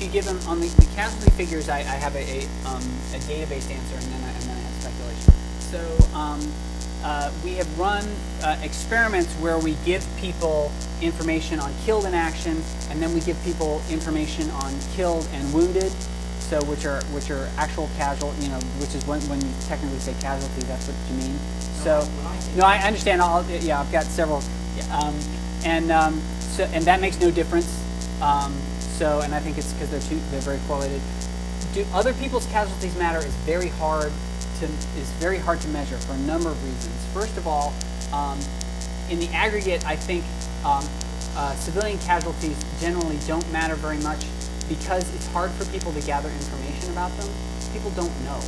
You 0.03 0.11
give 0.11 0.25
them 0.25 0.39
on 0.47 0.59
the, 0.59 0.67
the 0.67 0.85
casualty 0.95 1.31
figures, 1.31 1.69
I, 1.69 1.79
I 1.79 1.97
have 1.97 2.15
a, 2.15 2.19
a, 2.19 2.41
um, 2.67 2.83
a 3.13 3.19
database 3.23 3.69
answer 3.71 3.95
and 3.95 4.07
then 4.11 4.23
I, 4.23 4.31
and 4.33 4.43
then 4.43 4.57
I 4.57 4.59
have 4.59 4.81
speculation. 4.83 5.33
So, 5.59 6.17
um, 6.17 6.51
uh, 7.03 7.31
we 7.43 7.55
have 7.55 7.79
run 7.79 8.05
uh, 8.43 8.57
experiments 8.63 9.31
where 9.35 9.59
we 9.59 9.75
give 9.85 10.05
people 10.17 10.71
information 11.01 11.59
on 11.59 11.73
killed 11.85 12.05
in 12.05 12.13
action, 12.13 12.61
and 12.89 13.01
then 13.01 13.13
we 13.13 13.19
give 13.19 13.41
people 13.43 13.81
information 13.89 14.49
on 14.51 14.73
killed 14.93 15.27
and 15.33 15.53
wounded. 15.53 15.91
So, 16.39 16.63
which 16.65 16.85
are 16.85 17.01
which 17.05 17.29
are 17.31 17.49
actual 17.57 17.89
casual, 17.97 18.33
you 18.39 18.47
know, 18.47 18.59
which 18.79 18.95
is 18.95 19.05
when, 19.05 19.19
when 19.21 19.41
you 19.41 19.51
technically 19.67 19.99
say 19.99 20.13
casualty, 20.21 20.61
that's 20.61 20.87
what 20.87 20.95
you 21.09 21.27
mean. 21.27 21.37
So, 21.83 22.07
no, 22.55 22.63
I 22.63 22.77
understand. 22.77 23.21
All 23.21 23.43
yeah, 23.49 23.81
I've 23.81 23.91
got 23.91 24.05
several, 24.05 24.41
um, 24.91 25.15
and 25.65 25.91
um, 25.91 26.21
so 26.39 26.63
and 26.71 26.85
that 26.85 27.01
makes 27.01 27.19
no 27.19 27.31
difference. 27.31 27.67
So, 29.03 29.19
and 29.19 29.35
I 29.35 29.43
think 29.43 29.57
it's 29.57 29.67
because 29.73 29.91
they're 29.91 30.07
two, 30.07 30.15
they're 30.31 30.47
very 30.47 30.63
correlated. 30.63 31.01
Do 31.75 31.83
other 31.91 32.15
people's 32.23 32.47
casualties 32.55 32.95
matter 32.95 33.19
is 33.19 33.35
very 33.43 33.67
hard 33.67 34.15
to 34.63 34.65
is 34.95 35.11
very 35.19 35.35
hard 35.43 35.59
to 35.59 35.67
measure 35.75 35.97
for 36.07 36.13
a 36.15 36.23
number 36.23 36.47
of 36.47 36.55
reasons. 36.63 36.95
First 37.11 37.35
of 37.35 37.43
all, 37.43 37.75
um, 38.15 38.39
in 39.11 39.19
the 39.19 39.27
aggregate, 39.35 39.83
I 39.83 39.97
think 39.99 40.23
um, 40.63 40.87
uh, 41.35 41.51
civilian 41.59 41.99
casualties 42.07 42.55
generally 42.79 43.19
don't 43.27 43.43
matter 43.51 43.75
very 43.75 43.99
much 44.07 44.23
because 44.71 45.03
it's 45.19 45.27
hard 45.35 45.51
for 45.59 45.67
people 45.75 45.91
to 45.91 46.01
gather 46.07 46.31
information 46.31 46.87
about 46.95 47.11
them. 47.19 47.27
People 47.75 47.91
don't 47.99 48.15
know 48.23 48.39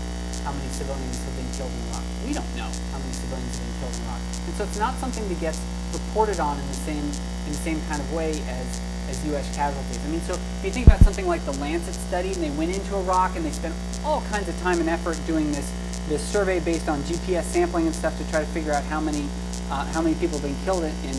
how 0.47 0.55
many 0.55 0.71
civilians 0.71 1.19
have 1.19 1.35
been 1.35 1.51
killed 1.51 1.75
in 1.75 1.83
Iraq. 1.91 2.05
We 2.23 2.31
don't 2.31 2.51
know 2.55 2.71
how 2.95 3.03
many 3.03 3.11
civilians 3.11 3.59
have 3.59 3.67
been 3.67 3.77
killed 3.83 3.95
in 3.99 4.07
Iraq, 4.07 4.23
and 4.23 4.55
so 4.55 4.63
it's 4.63 4.79
not 4.79 4.95
something 5.03 5.27
that 5.27 5.39
gets 5.43 5.59
reported 5.91 6.39
on 6.39 6.55
in 6.55 6.67
the 6.71 6.79
same 6.87 7.03
in 7.43 7.51
the 7.51 7.59
same 7.59 7.83
kind 7.91 7.99
of 7.99 8.07
way 8.15 8.31
as 8.47 8.94
as 9.09 9.25
U.S. 9.27 9.55
casualties. 9.55 10.03
I 10.05 10.09
mean, 10.09 10.21
so 10.21 10.33
if 10.33 10.65
you 10.65 10.71
think 10.71 10.87
about 10.87 10.99
something 10.99 11.27
like 11.27 11.43
the 11.45 11.53
Lancet 11.53 11.93
study, 11.93 12.33
and 12.33 12.41
they 12.43 12.51
went 12.51 12.75
into 12.75 12.95
Iraq 12.95 13.35
and 13.35 13.45
they 13.45 13.51
spent 13.51 13.73
all 14.03 14.21
kinds 14.31 14.47
of 14.47 14.59
time 14.61 14.79
and 14.79 14.89
effort 14.89 15.19
doing 15.27 15.51
this 15.51 15.71
this 16.07 16.21
survey 16.21 16.59
based 16.59 16.87
on 16.87 16.99
GPS 17.01 17.43
sampling 17.43 17.87
and 17.87 17.95
stuff 17.95 18.15
to 18.19 18.29
try 18.29 18.39
to 18.39 18.45
figure 18.47 18.71
out 18.71 18.83
how 18.85 19.01
many 19.01 19.27
uh, 19.71 19.85
how 19.93 20.01
many 20.01 20.15
people 20.15 20.37
have 20.37 20.47
been 20.47 20.63
killed 20.63 20.83
in, 20.83 20.93
in 21.03 21.15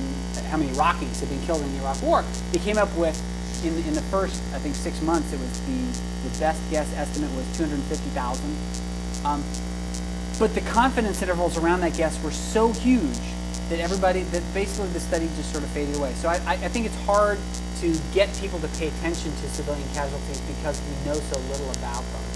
how 0.46 0.56
many 0.56 0.70
Iraqis 0.72 1.20
have 1.20 1.28
been 1.28 1.42
killed 1.42 1.62
in 1.62 1.72
the 1.72 1.78
Iraq 1.80 2.00
War. 2.02 2.24
They 2.52 2.60
came 2.60 2.78
up 2.78 2.94
with 2.96 3.16
in 3.64 3.74
in 3.86 3.94
the 3.94 4.02
first 4.02 4.40
I 4.54 4.58
think 4.58 4.74
six 4.74 5.00
months 5.02 5.32
it 5.32 5.40
was 5.40 5.60
the 5.66 6.28
the 6.28 6.38
best 6.38 6.62
guess 6.70 6.92
estimate 6.94 7.30
was 7.36 7.46
250,000. 7.56 8.56
Um, 9.24 9.42
but 10.38 10.54
the 10.54 10.60
confidence 10.72 11.22
intervals 11.22 11.56
around 11.56 11.80
that 11.80 11.96
guess 11.96 12.22
were 12.22 12.30
so 12.30 12.72
huge 12.72 13.02
that 13.68 13.80
everybody 13.80 14.22
that 14.22 14.42
basically 14.54 14.88
the 14.90 15.00
study 15.00 15.26
just 15.36 15.50
sort 15.50 15.64
of 15.64 15.70
faded 15.70 15.96
away. 15.96 16.12
So 16.14 16.28
I, 16.28 16.36
I, 16.46 16.68
think 16.68 16.86
it's 16.86 17.00
hard 17.04 17.38
to 17.80 17.94
get 18.14 18.32
people 18.40 18.60
to 18.60 18.68
pay 18.78 18.88
attention 18.88 19.30
to 19.30 19.48
civilian 19.50 19.88
casualties 19.92 20.40
because 20.42 20.80
we 20.82 20.94
know 21.06 21.14
so 21.14 21.38
little 21.50 21.70
about 21.72 22.02
them. 22.02 22.26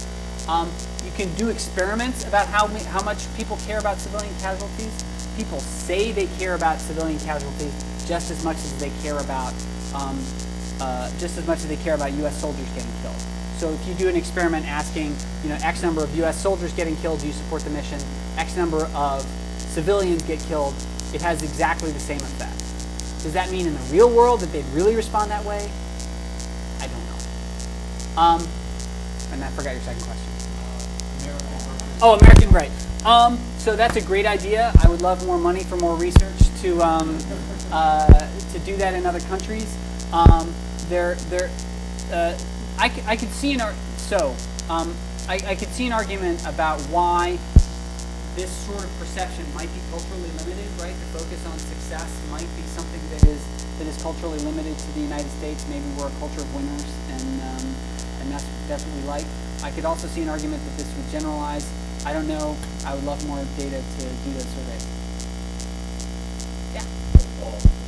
Um, 0.49 0.69
you 1.05 1.11
can 1.11 1.33
do 1.35 1.49
experiments 1.49 2.27
about 2.27 2.47
how 2.47 2.67
how 2.91 3.03
much 3.03 3.19
people 3.37 3.57
care 3.65 3.79
about 3.79 3.97
civilian 3.97 4.33
casualties. 4.39 4.91
People 5.37 5.59
say 5.59 6.11
they 6.11 6.27
care 6.37 6.55
about 6.55 6.79
civilian 6.79 7.19
casualties 7.19 7.73
just 8.07 8.31
as 8.31 8.43
much 8.43 8.57
as 8.57 8.79
they 8.79 8.91
care 9.01 9.17
about 9.17 9.53
um, 9.95 10.19
uh, 10.81 11.09
just 11.19 11.37
as 11.37 11.47
much 11.47 11.59
as 11.59 11.67
they 11.67 11.77
care 11.77 11.95
about 11.95 12.11
U.S. 12.13 12.41
soldiers 12.41 12.67
getting 12.69 12.91
killed. 13.01 13.21
So 13.57 13.69
if 13.69 13.87
you 13.87 13.93
do 13.93 14.09
an 14.09 14.15
experiment 14.15 14.67
asking, 14.67 15.15
you 15.43 15.49
know, 15.49 15.57
X 15.61 15.83
number 15.83 16.03
of 16.03 16.15
U.S. 16.17 16.41
soldiers 16.41 16.73
getting 16.73 16.95
killed, 16.97 17.21
do 17.21 17.27
you 17.27 17.33
support 17.33 17.61
the 17.61 17.69
mission? 17.69 17.99
X 18.35 18.57
number 18.57 18.85
of 18.95 19.21
civilians 19.57 20.23
get 20.23 20.39
killed, 20.39 20.73
it 21.13 21.21
has 21.21 21.43
exactly 21.43 21.91
the 21.91 21.99
same 21.99 22.19
effect. 22.19 22.57
Does 23.23 23.33
that 23.33 23.51
mean 23.51 23.67
in 23.67 23.73
the 23.73 23.91
real 23.91 24.09
world 24.09 24.39
that 24.39 24.51
they'd 24.51 24.65
really 24.73 24.95
respond 24.95 25.29
that 25.31 25.45
way? 25.45 25.69
I 26.79 26.87
don't 26.87 27.05
know. 27.05 28.21
Um, 28.21 28.47
and 29.31 29.43
I 29.43 29.49
forgot 29.49 29.73
your 29.73 29.81
second 29.81 30.03
question. 30.03 30.31
Oh, 32.03 32.17
American, 32.19 32.49
right. 32.49 32.71
Um, 33.05 33.37
so 33.59 33.75
that's 33.75 33.95
a 33.95 34.01
great 34.01 34.25
idea. 34.25 34.71
I 34.83 34.89
would 34.89 35.01
love 35.01 35.25
more 35.27 35.37
money 35.37 35.63
for 35.63 35.77
more 35.77 35.95
research 35.95 36.61
to 36.61 36.81
um, 36.81 37.17
uh, 37.71 38.07
to 38.53 38.59
do 38.59 38.75
that 38.77 38.95
in 38.95 39.05
other 39.05 39.19
countries. 39.21 39.77
Um, 40.11 40.51
there, 40.89 41.15
there, 41.29 41.49
uh, 42.11 42.37
I, 42.77 42.91
I 43.05 43.15
could 43.15 43.29
see 43.29 43.53
an 43.53 43.61
ar- 43.61 43.75
so 43.97 44.35
um, 44.69 44.93
I, 45.29 45.35
I 45.45 45.55
could 45.55 45.69
see 45.69 45.85
an 45.85 45.93
argument 45.93 46.45
about 46.47 46.81
why 46.89 47.37
this 48.35 48.51
sort 48.65 48.83
of 48.83 48.91
perception 48.97 49.43
might 49.53 49.71
be 49.75 49.81
culturally 49.91 50.31
limited, 50.39 50.67
right? 50.79 50.95
The 50.95 51.19
focus 51.19 51.41
on 51.47 51.57
success 51.59 52.07
might 52.31 52.47
be 52.55 52.63
something 52.71 53.01
that 53.11 53.27
is 53.27 53.41
that 53.77 53.87
is 53.87 53.97
culturally 54.01 54.39
limited 54.39 54.77
to 54.77 54.89
the 54.93 55.01
United 55.01 55.29
States. 55.41 55.67
Maybe 55.67 55.83
we're 55.97 56.07
a 56.07 56.17
culture 56.19 56.39
of 56.39 56.55
winners, 56.55 56.87
and 57.11 57.41
um, 57.43 57.65
and 58.23 58.31
that's 58.31 58.45
that's 58.67 58.83
what 58.85 58.95
we 58.95 59.03
like. 59.07 59.27
I 59.63 59.71
could 59.71 59.85
also 59.85 60.07
see 60.07 60.21
an 60.21 60.29
argument 60.29 60.63
that 60.63 60.77
this 60.77 60.87
would 60.95 61.09
generalize. 61.11 61.67
I 62.05 62.13
don't 62.13 62.27
know. 62.27 62.55
I 62.85 62.95
would 62.95 63.03
love 63.03 63.19
more 63.27 63.43
data 63.57 63.77
to 63.77 64.03
do 64.23 64.29
those 64.33 64.47
surveys. 64.55 64.85
Yeah. 66.73 67.80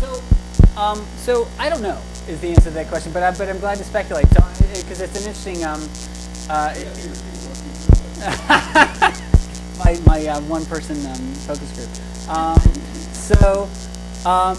So, 0.00 0.22
um, 0.80 1.04
so 1.16 1.46
I 1.58 1.68
don't 1.68 1.82
know 1.82 2.00
is 2.26 2.40
the 2.40 2.48
answer 2.48 2.64
to 2.64 2.70
that 2.70 2.88
question, 2.88 3.12
but 3.12 3.22
I, 3.22 3.30
but 3.32 3.48
I'm 3.48 3.58
glad 3.58 3.78
to 3.78 3.84
speculate. 3.84 4.26
So, 4.28 4.42
because 4.82 5.00
it's 5.00 5.14
an 5.20 5.28
interesting. 5.28 5.64
Um, 5.64 5.88
uh, 6.48 6.74
my 9.78 10.00
my 10.06 10.26
uh, 10.26 10.40
one 10.42 10.64
person 10.66 10.96
um, 11.06 11.34
focus 11.44 11.70
group. 11.76 11.90
Um, 12.34 12.58
so, 13.12 13.68
um, 14.28 14.56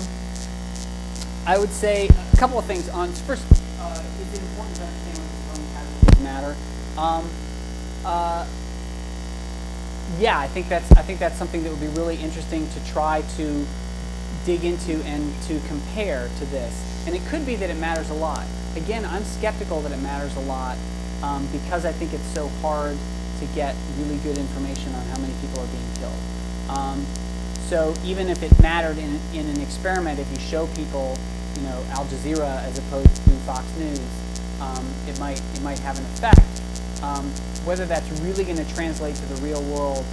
I 1.46 1.58
would 1.58 1.72
say 1.72 2.08
a 2.08 2.38
couple 2.38 2.60
of 2.60 2.66
things 2.66 2.88
on 2.90 3.12
first. 3.12 3.44
Uh, 3.80 4.04
it's 4.22 4.40
important 4.40 4.76
to 4.76 4.84
understand 4.84 5.18
what 5.18 5.58
civilian 5.58 5.74
casualties 5.74 6.24
matter. 6.24 6.56
Yeah, 10.20 10.40
I 10.40 10.48
think 10.48 10.70
that's 10.70 10.90
I 10.94 11.02
think 11.02 11.20
that's 11.20 11.38
something 11.38 11.64
that 11.64 11.70
would 11.70 11.82
be 11.82 11.88
really 11.88 12.16
interesting 12.16 12.68
to 12.70 12.86
try 12.92 13.22
to 13.38 13.66
dig 14.46 14.64
into 14.64 15.04
and 15.04 15.34
to 15.44 15.60
compare 15.68 16.30
to 16.40 16.46
this. 16.46 17.06
And 17.06 17.16
it 17.16 17.22
could 17.28 17.46
be 17.46 17.56
that 17.58 17.70
it 17.70 17.78
matters 17.78 18.10
a 18.10 18.14
lot. 18.14 18.46
Again, 18.76 19.06
I'm 19.06 19.24
skeptical 19.24 19.82
that 19.82 19.92
it 19.92 20.02
matters 20.02 20.36
a 20.38 20.42
lot 20.42 20.78
um, 21.22 21.48
because 21.52 21.86
I 21.86 21.92
think 21.92 22.14
it's 22.14 22.28
so 22.34 22.48
hard 22.62 22.98
to 23.40 23.46
get 23.54 23.76
really 24.00 24.18
good 24.18 24.38
information 24.38 24.94
on 24.96 25.06
how 25.08 25.18
many 25.20 25.34
people 25.42 25.62
are 25.62 25.68
being 25.68 25.92
killed. 26.00 26.20
Um, 26.70 27.06
so 27.68 27.94
even 28.06 28.30
if 28.30 28.42
it 28.42 28.52
mattered 28.62 28.98
in, 28.98 29.20
in 29.34 29.46
an 29.48 29.62
experiment, 29.62 30.20
if 30.20 30.32
you 30.32 30.40
show 30.40 30.68
people, 30.68 31.18
you 31.56 31.64
know, 31.64 31.84
Al 31.92 32.06
Jazeera 32.06 32.64
as 32.64 32.78
opposed 32.78 33.14
to 33.16 33.32
Fox 33.46 33.66
News, 33.78 34.00
um, 34.62 34.86
it 35.08 35.20
might 35.20 35.42
it 35.54 35.62
might 35.62 35.80
have 35.80 36.00
an 36.00 36.06
effect. 36.06 36.40
Um, 37.04 37.26
whether 37.66 37.86
that's 37.86 38.10
really 38.22 38.44
going 38.44 38.58
to 38.58 38.74
translate 38.74 39.16
to 39.16 39.26
the 39.26 39.42
real 39.42 39.62
world, 39.64 40.06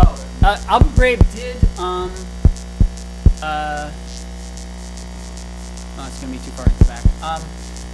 Oh, 0.00 0.26
uh, 0.44 0.56
Abu 0.68 0.88
Ghraib 0.90 1.34
did. 1.34 1.56
Um, 1.78 2.12
uh, 3.42 3.90
oh, 5.98 6.06
it's 6.06 6.20
going 6.20 6.32
to 6.32 6.38
be 6.38 6.44
too 6.44 6.50
far 6.52 6.66
into 6.66 6.78
the 6.78 6.84
back. 6.84 7.04
Um, 7.22 7.42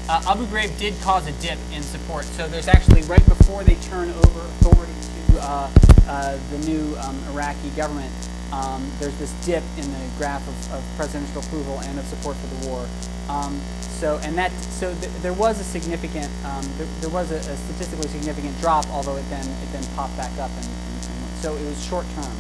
uh, 0.09 0.33
Abu 0.33 0.45
Ghraib 0.47 0.77
did 0.79 0.95
cause 1.01 1.27
a 1.27 1.33
dip 1.41 1.59
in 1.73 1.83
support. 1.83 2.25
So 2.25 2.47
there's 2.47 2.69
actually 2.69 3.03
right 3.03 3.25
before 3.27 3.65
they 3.65 3.75
turn 3.77 4.11
over 4.11 4.41
authority 4.41 4.93
to 5.33 5.41
uh, 5.41 5.71
uh, 6.07 6.39
the 6.51 6.59
new 6.67 6.97
um, 6.99 7.19
Iraqi 7.31 7.71
government. 7.71 8.13
Um, 8.55 8.87
there's 9.01 9.19
this 9.19 9.33
dip 9.45 9.65
in 9.77 9.91
the 9.91 10.05
graph 10.17 10.47
of, 10.47 10.75
of 10.75 10.83
presidential 10.97 11.43
approval 11.43 11.81
and 11.81 11.99
of 11.99 12.05
support 12.07 12.37
for 12.37 12.47
the 12.55 12.69
war. 12.69 12.87
Um, 13.29 13.59
so 13.83 14.21
and 14.23 14.39
that 14.39 14.53
so 14.71 14.95
th- 14.95 15.13
there 15.23 15.33
was 15.33 15.59
a 15.59 15.65
significant 15.65 16.31
um, 16.45 16.63
there, 16.79 16.87
there 17.01 17.11
was 17.11 17.33
a, 17.33 17.39
a 17.39 17.57
statistically 17.57 18.07
significant 18.09 18.55
drop, 18.61 18.87
although 18.91 19.17
it 19.17 19.29
then 19.31 19.43
it 19.43 19.73
then 19.73 19.83
popped 19.97 20.17
back 20.17 20.31
up 20.39 20.51
and, 20.55 20.71
and, 20.71 20.99
and 21.11 21.37
so 21.43 21.57
it 21.57 21.65
was 21.65 21.83
short 21.85 22.07
term. 22.15 22.37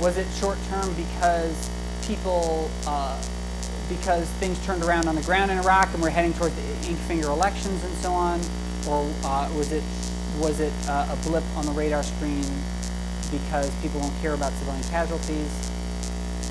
Was 0.00 0.18
it 0.18 0.26
short 0.40 0.58
term 0.68 0.92
because 0.94 1.70
people, 2.06 2.68
uh, 2.86 3.20
because 3.88 4.28
things 4.40 4.58
turned 4.66 4.82
around 4.82 5.06
on 5.06 5.14
the 5.14 5.22
ground 5.22 5.50
in 5.50 5.58
Iraq 5.58 5.92
and 5.94 6.02
we're 6.02 6.10
heading 6.10 6.32
toward 6.34 6.52
the 6.56 6.88
ink 6.88 6.98
finger 7.06 7.28
elections 7.28 7.82
and 7.84 7.94
so 7.94 8.10
on, 8.12 8.40
or 8.88 9.08
uh, 9.24 9.48
was 9.56 9.72
it 9.72 9.84
was 10.40 10.60
it 10.60 10.72
uh, 10.88 11.14
a 11.14 11.28
blip 11.28 11.44
on 11.56 11.64
the 11.66 11.72
radar 11.72 12.02
screen 12.02 12.44
because 13.38 13.70
people 13.82 13.98
won't 14.00 14.14
care 14.22 14.34
about 14.34 14.52
civilian 14.62 14.84
casualties? 14.94 15.50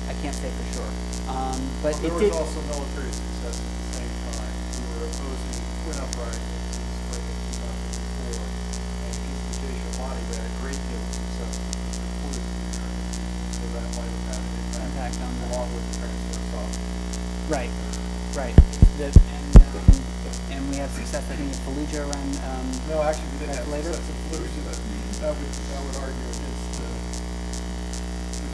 I 0.08 0.14
can't 0.20 0.36
say 0.36 0.50
for 0.52 0.66
sure, 0.76 0.90
um, 1.32 1.56
but 1.80 1.96
Well, 1.96 2.04
it 2.04 2.10
there 2.12 2.20
did. 2.20 2.32
was 2.36 2.44
also 2.44 2.60
military 2.68 3.08
success 3.12 3.56
at 3.56 3.68
the 3.72 3.88
same 3.96 4.12
time. 4.36 4.52
We 4.76 4.84
were 5.00 5.08
opposing 5.08 5.64
twin 5.84 5.96
uprisings 5.96 6.76
in 6.76 6.84
the 6.84 6.96
spring 7.08 7.24
of 7.24 7.36
two 7.40 7.56
thousand 7.64 7.88
and 7.88 8.08
four. 8.20 8.44
And 8.44 9.14
Keith 9.16 9.80
Shamani, 9.96 10.22
we 10.28 10.34
had 10.36 10.44
a 10.44 10.54
great 10.60 10.80
deal 10.84 11.00
of 11.00 11.12
success 11.16 11.54
with 11.56 12.36
the. 12.36 12.44
So 13.56 13.64
that 13.72 13.86
might 13.96 14.12
have 14.12 14.24
had 14.28 14.40
an 14.44 14.52
Impact 14.84 14.84
impact 14.84 15.16
on 15.24 15.32
the- 15.40 15.48
along 15.56 15.68
with 15.72 15.84
the 15.88 15.94
transfer 16.04 16.36
of 16.36 16.44
sovereignty. 16.52 16.84
Right, 17.48 17.72
right. 18.36 18.56
The, 19.00 19.08
and, 19.08 19.52
um, 19.56 19.96
and 20.52 20.60
we 20.68 20.76
had 20.76 20.88
success, 20.92 21.24
I 21.24 21.36
think, 21.36 21.48
in 21.48 21.58
Fallujah 21.64 22.04
around. 22.12 22.32
Um, 22.44 22.64
No, 22.92 23.00
actually, 23.00 23.28
we 23.40 23.48
didn't 23.48 23.56
have 23.56 23.68
later? 23.72 23.92
success 23.92 24.08
in 24.12 24.16
Fallujah. 24.28 24.64
That, 24.68 24.78
that 25.24 25.32
would, 25.32 25.52
that 25.72 25.80
would 25.88 25.96
argue 26.04 26.20
against 26.28 26.40
the, 26.43 26.43
the 26.43 26.43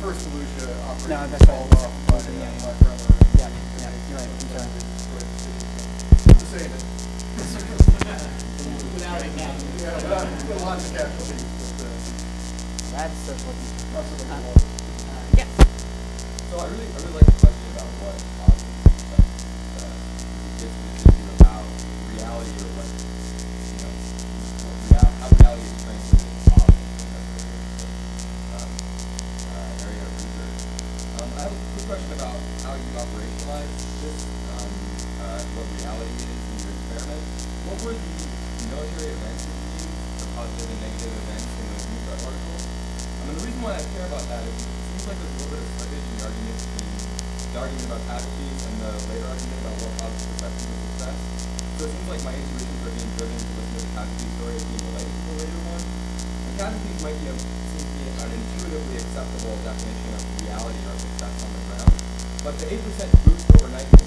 first 0.01 0.21
Fallujah 0.25 0.73
operation 0.89 1.11
No, 1.11 1.21
was 1.21 1.31
that's 1.31 1.47
right. 1.47 1.57
called 1.61 1.75
off 1.77 1.93
by, 2.09 2.17
Yeah, 2.21 2.41
yeah. 2.41 2.65
my 2.65 2.73
brother. 2.81 3.09
Yeah, 3.37 3.51
yeah, 3.81 3.93
you're 4.09 4.19
right. 4.19 4.31
I'm 4.31 4.49
sorry. 4.49 4.69
They 4.71 4.81
destroyed 4.81 5.29
the 5.29 5.39
city. 5.41 5.61
So, 6.21 6.31
Just 6.33 6.51
saying 6.51 6.73
that. 6.73 6.85
Without 8.95 9.21
a 9.21 9.29
cap. 9.37 9.55
Yeah, 9.81 9.95
without, 9.97 10.27
with 10.29 10.61
lots 10.63 10.85
of 10.89 10.97
casualties, 10.97 11.45
but, 11.79 11.85
uh, 11.85 11.93
that's 12.91 13.17
social. 13.29 13.55
not 13.93 14.05
so 14.05 14.15
Uh, 14.25 14.41
much. 14.41 14.61
uh, 14.61 15.37
yes. 15.37 15.49
So 16.51 16.55
I 16.59 16.67
really, 16.69 16.89
I 16.91 16.99
really 17.01 17.15
like 17.17 17.29
the 17.29 17.37
question 17.41 17.69
about 17.77 17.89
what 18.01 18.17
causes 18.41 18.60
argument 47.71 47.87
about 47.87 48.03
casualties 48.11 48.61
and 48.67 48.75
the 48.83 48.91
later 49.15 49.29
argument 49.31 49.59
about 49.63 49.77
what 49.79 49.93
causes 50.03 50.27
perception 50.27 50.69
of 50.75 50.79
success. 50.91 51.19
So 51.79 51.81
it 51.87 51.91
seems 51.95 52.09
like 52.11 52.23
my 52.27 52.35
intuitions 52.35 52.83
are 52.83 52.95
being 52.99 53.13
driven 53.15 53.39
to 53.39 53.47
listen 53.47 53.71
to 53.71 53.79
the 53.79 53.91
casualty 53.95 54.29
story 54.35 54.55
as 54.59 54.65
being 54.67 54.85
related 54.91 55.15
to 55.15 55.23
the 55.31 55.37
later 55.39 55.61
one. 55.71 55.85
And 55.87 56.53
casualties 56.59 56.99
might 57.07 57.19
be 57.23 57.27
a, 57.31 57.35
seem 57.39 57.87
to 57.87 57.95
be 57.95 58.05
an 58.11 58.31
intuitively 58.35 58.97
acceptable 58.99 59.55
definition 59.63 60.11
of 60.19 60.23
reality 60.43 60.83
or 60.83 60.97
success 60.99 61.35
on 61.47 61.51
the 61.55 61.63
ground. 61.71 61.95
But 62.43 62.55
the 62.59 62.67
8% 62.75 63.07
boost 63.23 63.47
overnight 63.55 64.00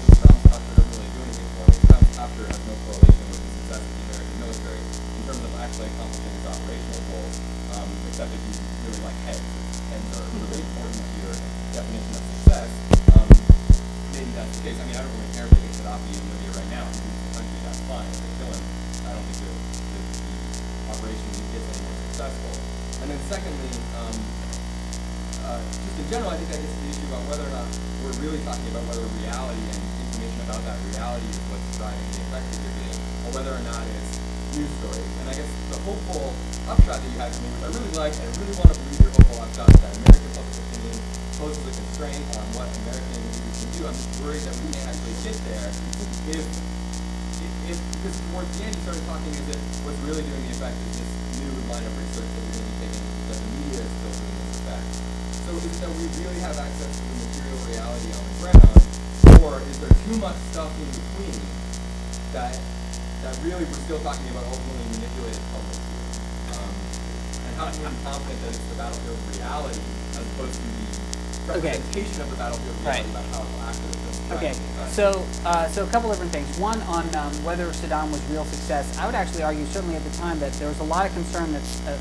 confident 68.04 68.38
that 68.42 68.48
it's 68.52 68.58
the 68.70 68.76
battlefield 68.76 69.18
reality 69.34 69.80
as 70.12 70.24
opposed 70.36 70.54
to 70.54 70.60
the 70.62 71.58
Okay. 71.58 71.76
representation 71.76 72.20
of 72.22 72.30
the 72.30 72.36
battlefield 72.36 72.70
of 72.76 72.86
Right. 72.86 73.04
reality 73.04 73.10
about 73.10 73.26
powerful 73.32 73.60
activism? 73.64 74.00
Okay, 74.32 74.52
driving 74.52 74.62
the 74.62 74.82
effect? 74.84 74.94
so 74.96 75.06
uh, 75.44 75.68
so 75.68 75.84
a 75.84 75.86
couple 75.88 76.08
different 76.10 76.32
things. 76.32 76.48
One 76.58 76.80
on 76.88 77.04
um, 77.16 77.32
whether 77.44 77.66
Saddam 77.72 78.10
was 78.10 78.20
real 78.30 78.44
success. 78.46 78.96
I 78.98 79.04
would 79.06 79.14
actually 79.14 79.42
argue, 79.42 79.64
certainly 79.66 79.96
at 79.96 80.04
the 80.04 80.16
time, 80.16 80.38
that 80.40 80.52
there 80.54 80.68
was 80.68 80.80
a 80.80 80.84
lot 80.88 81.04
of 81.06 81.12
concern 81.12 81.52
that 81.52 81.64
uh, 81.88 81.96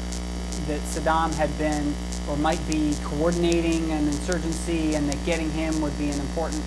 that 0.67 0.79
Saddam 0.87 1.33
had 1.35 1.51
been 1.57 1.93
or 2.29 2.37
might 2.37 2.63
be 2.71 2.95
coordinating 3.03 3.91
an 3.91 4.07
insurgency, 4.07 4.95
and 4.95 5.09
that 5.09 5.19
getting 5.25 5.51
him 5.51 5.81
would 5.81 5.97
be 5.99 6.07
an 6.09 6.19
important 6.21 6.63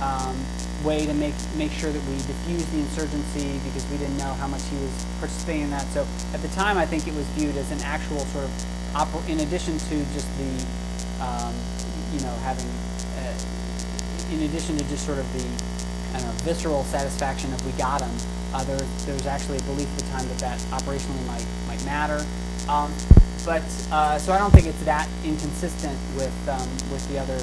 um, 0.00 0.36
way 0.84 1.04
to 1.04 1.12
make 1.14 1.34
make 1.56 1.72
sure 1.72 1.90
that 1.90 2.02
we 2.06 2.14
diffuse 2.30 2.64
the 2.70 2.78
insurgency 2.78 3.58
because 3.66 3.84
we 3.90 3.98
didn't 3.98 4.16
know 4.18 4.32
how 4.38 4.46
much 4.46 4.62
he 4.70 4.76
was 4.78 4.94
participating 5.18 5.62
in 5.62 5.70
that. 5.70 5.84
So 5.90 6.06
at 6.32 6.40
the 6.40 6.48
time, 6.54 6.78
I 6.78 6.86
think 6.86 7.08
it 7.08 7.14
was 7.14 7.26
viewed 7.34 7.56
as 7.56 7.70
an 7.72 7.80
actual 7.82 8.20
sort 8.30 8.44
of 8.44 8.52
in 9.28 9.40
addition 9.40 9.78
to 9.78 9.96
just 10.12 10.28
the 10.38 10.50
um, 11.22 11.54
you 12.12 12.20
know 12.20 12.34
having. 12.42 12.68
Uh, 13.18 13.34
in 14.30 14.42
addition 14.42 14.76
to 14.76 14.84
just 14.88 15.04
sort 15.04 15.18
of 15.18 15.26
the 15.32 15.42
know, 16.22 16.30
visceral 16.42 16.84
satisfaction 16.84 17.52
of 17.52 17.66
we 17.66 17.72
got 17.72 18.00
them, 18.00 18.10
uh, 18.54 18.64
there, 18.64 18.78
there's 18.78 19.26
actually 19.26 19.58
a 19.58 19.62
belief 19.62 19.88
at 19.92 19.98
the 19.98 20.10
time 20.10 20.28
that 20.28 20.38
that 20.38 20.58
operationally 20.70 21.24
might 21.26 21.46
might 21.66 21.84
matter. 21.84 22.24
Um, 22.68 22.92
but 23.44 23.62
uh, 23.90 24.18
so 24.18 24.32
I 24.32 24.38
don't 24.38 24.52
think 24.52 24.66
it's 24.66 24.82
that 24.84 25.08
inconsistent 25.24 25.98
with 26.16 26.34
um, 26.48 26.68
with 26.92 27.06
the 27.08 27.18
other 27.18 27.38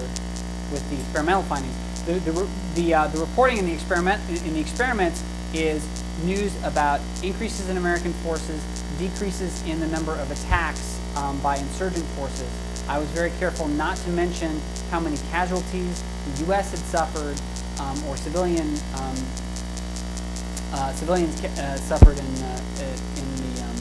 with 0.71 0.87
the 0.89 0.99
experimental 0.99 1.43
findings. 1.43 1.75
The 2.05 2.13
the 2.19 2.47
the, 2.75 2.93
uh, 2.93 3.07
the 3.07 3.19
reporting 3.19 3.57
in 3.57 3.65
the 3.65 3.73
experiment 3.73 4.21
in 4.45 4.53
the 4.53 4.59
experiments 4.59 5.23
is 5.53 5.85
news 6.23 6.55
about 6.63 6.99
increases 7.23 7.69
in 7.69 7.77
American 7.77 8.13
forces, 8.13 8.63
decreases 8.99 9.63
in 9.67 9.79
the 9.79 9.87
number 9.87 10.11
of 10.13 10.29
attacks 10.31 10.96
um, 11.17 11.39
by 11.41 11.57
insurgent 11.57 12.05
forces, 12.15 12.49
I 12.87 12.99
was 12.99 13.09
very 13.09 13.31
careful 13.39 13.67
not 13.67 13.97
to 13.97 14.09
mention 14.11 14.61
how 14.91 14.99
many 14.99 15.17
casualties 15.31 16.03
the 16.25 16.45
U.S. 16.45 16.71
had 16.71 16.79
suffered 16.79 17.35
um, 17.81 17.97
or 18.05 18.15
civilian 18.17 18.67
um, 18.95 19.17
uh, 20.73 20.93
civilians 20.93 21.33
uh, 21.43 21.75
suffered 21.77 22.17
in 22.17 22.31
uh, 22.43 22.61
in 23.17 23.27
the 23.41 23.63
um, 23.63 23.77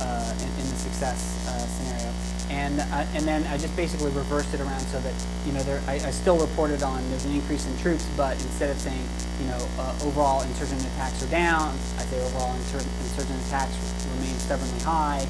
uh, 0.00 0.34
in, 0.40 0.48
in 0.60 0.66
the 0.70 0.78
success 0.80 1.46
uh, 1.46 1.58
scenario, 1.66 2.10
and 2.50 2.80
and 3.14 3.24
then 3.26 3.44
I 3.52 3.58
just 3.58 3.74
basically 3.76 4.10
reversed 4.12 4.54
it 4.54 4.60
around 4.60 4.80
so 4.88 4.98
that 5.00 5.14
you 5.46 5.52
know 5.52 5.62
there 5.62 5.82
I, 5.86 5.94
I 5.94 6.10
still 6.10 6.38
reported 6.38 6.82
on 6.82 6.98
there's 7.10 7.24
an 7.26 7.32
increase 7.34 7.66
in 7.66 7.76
troops, 7.78 8.06
but 8.16 8.34
instead 8.42 8.70
of 8.70 8.78
saying 8.78 9.02
you 9.40 9.46
know 9.46 9.58
overall 10.02 10.42
insurgent 10.42 10.80
attacks 10.94 11.22
are 11.22 11.30
down, 11.30 11.74
I 11.98 12.02
say 12.08 12.18
overall 12.24 12.54
insur- 12.56 12.86
insurgent 13.04 13.38
attacks 13.46 13.76
remain 14.16 14.34
stubbornly 14.38 14.80
high, 14.80 15.26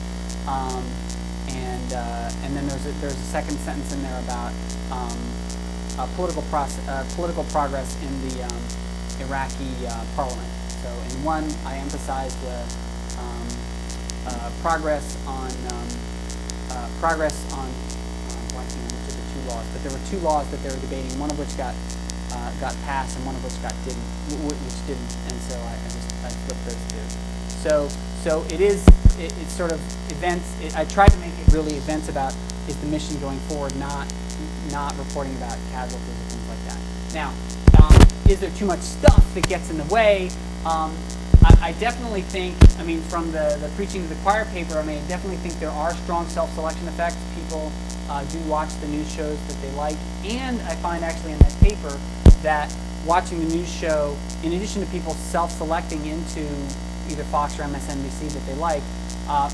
um, 0.51 0.83
and 1.49 1.93
uh, 1.95 2.43
and 2.43 2.57
then 2.57 2.67
there's 2.67 2.87
a, 2.87 2.93
there's 2.99 3.15
a 3.15 3.31
second 3.31 3.57
sentence 3.63 3.93
in 3.95 4.03
there 4.03 4.19
about 4.21 4.53
um, 4.91 5.19
uh, 5.99 6.07
political 6.17 6.43
process, 6.51 6.83
uh, 6.89 7.07
political 7.15 7.45
progress 7.55 7.95
in 8.03 8.13
the 8.29 8.43
um, 8.43 8.63
Iraqi 9.23 9.71
uh, 9.87 10.05
parliament. 10.17 10.51
So 10.83 10.89
in 10.89 11.25
one, 11.25 11.47
I 11.65 11.77
emphasized 11.77 12.41
the 12.43 12.59
um, 13.21 13.47
uh, 14.27 14.51
progress 14.63 15.17
on 15.27 15.51
um, 15.71 15.89
uh, 16.71 16.89
progress 16.99 17.37
on 17.55 17.69
uh, 17.69 18.55
blanking 18.55 18.83
on 18.83 18.91
which 18.91 19.15
of 19.15 19.17
the 19.23 19.27
two 19.31 19.43
laws, 19.47 19.67
but 19.71 19.81
there 19.87 19.93
were 19.93 20.07
two 20.11 20.19
laws 20.19 20.51
that 20.51 20.63
they 20.63 20.71
were 20.71 20.83
debating. 20.83 21.13
One 21.21 21.31
of 21.31 21.39
which 21.39 21.55
got 21.57 21.75
got 22.61 22.77
passed, 22.85 23.17
and 23.17 23.25
one 23.25 23.35
of 23.35 23.43
which 23.43 23.57
got 23.63 23.73
didn't, 23.85 24.05
which 24.45 24.81
didn't. 24.87 25.13
And 25.31 25.37
so 25.49 25.57
I, 25.57 25.73
I 25.73 25.89
just 25.89 26.09
I 26.25 26.31
flipped 26.45 26.65
those 26.67 26.85
two. 26.93 27.40
So 27.63 27.89
so 28.25 28.43
it 28.51 28.61
is 28.61 28.87
it, 29.19 29.33
it's 29.41 29.53
sort 29.53 29.73
of 29.73 29.81
events. 30.11 30.49
It, 30.63 30.77
I 30.77 30.85
tried 30.87 31.13
to 31.13 31.19
make 31.19 31.33
it 31.39 31.53
really 31.53 31.75
events 31.75 32.09
about 32.09 32.35
is 32.69 32.77
the 32.77 32.87
mission 32.87 33.21
going 33.21 33.39
forward, 33.41 33.77
not 33.77 34.11
not 34.73 34.97
reporting 34.97 35.37
about 35.37 35.59
casualties 35.71 36.09
or 36.09 36.27
things 36.31 36.49
like 36.49 36.65
that. 36.69 36.81
Now, 37.13 37.35
um, 37.83 37.93
is 38.29 38.41
there 38.41 38.51
too 38.57 38.67
much 38.67 38.81
stuff 38.81 39.23
that 39.35 39.47
gets 39.49 39.69
in 39.71 39.77
the 39.77 39.85
way? 39.93 40.31
Um, 40.65 40.97
I, 41.45 41.69
I 41.69 41.73
definitely 41.81 42.23
think, 42.23 42.55
I 42.79 42.85
mean, 42.85 43.01
from 43.03 43.33
the, 43.33 43.59
the 43.61 43.71
Preaching 43.77 44.03
to 44.03 44.09
the 44.09 44.21
Choir 44.23 44.45
paper, 44.47 44.75
I 44.79 44.85
mean, 44.85 44.99
I 44.99 45.09
definitely 45.09 45.39
think 45.39 45.59
there 45.59 45.71
are 45.71 45.93
strong 46.05 46.29
self-selection 46.29 46.87
effects. 46.87 47.17
People 47.35 47.73
uh, 48.09 48.25
do 48.25 48.39
watch 48.41 48.69
the 48.81 48.89
news 48.89 49.11
shows 49.13 49.39
that 49.49 49.61
they 49.63 49.71
like. 49.73 49.97
And 50.25 50.61
I 50.63 50.75
find 50.77 51.03
actually 51.03 51.33
in 51.33 51.39
that 51.39 51.57
paper 51.61 51.99
that 52.43 52.73
watching 53.07 53.41
the 53.41 53.55
news 53.55 53.73
show, 53.73 54.17
in 54.43 54.53
addition 54.53 54.85
to 54.85 54.91
people 54.91 55.15
self-selecting 55.15 56.07
into 56.07 56.47
either 57.11 57.25
Fox 57.25 57.59
or 57.59 57.63
MSNBC 57.63 58.31
that 58.33 58.45
they 58.47 58.55
like, 58.55 58.83
uh, 59.29 59.51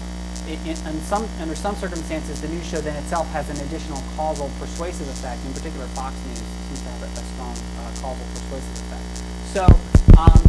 some, 1.02 1.26
under 1.40 1.56
some 1.56 1.74
circumstances, 1.76 2.40
the 2.40 2.48
news 2.48 2.66
show 2.66 2.80
then 2.80 2.94
itself 3.02 3.26
has 3.32 3.48
an 3.50 3.56
additional 3.66 4.02
causal 4.16 4.50
persuasive 4.60 5.08
effect. 5.08 5.44
In 5.44 5.52
particular, 5.52 5.86
Fox 5.98 6.14
News 6.26 6.38
seems 6.38 6.82
to 6.82 6.88
have 6.90 7.02
a, 7.02 7.08
strong 7.34 7.56
uh, 7.82 7.90
causal 8.00 8.26
persuasive 8.30 8.76
effect. 8.86 9.06
So 9.50 9.64
um, 10.18 10.40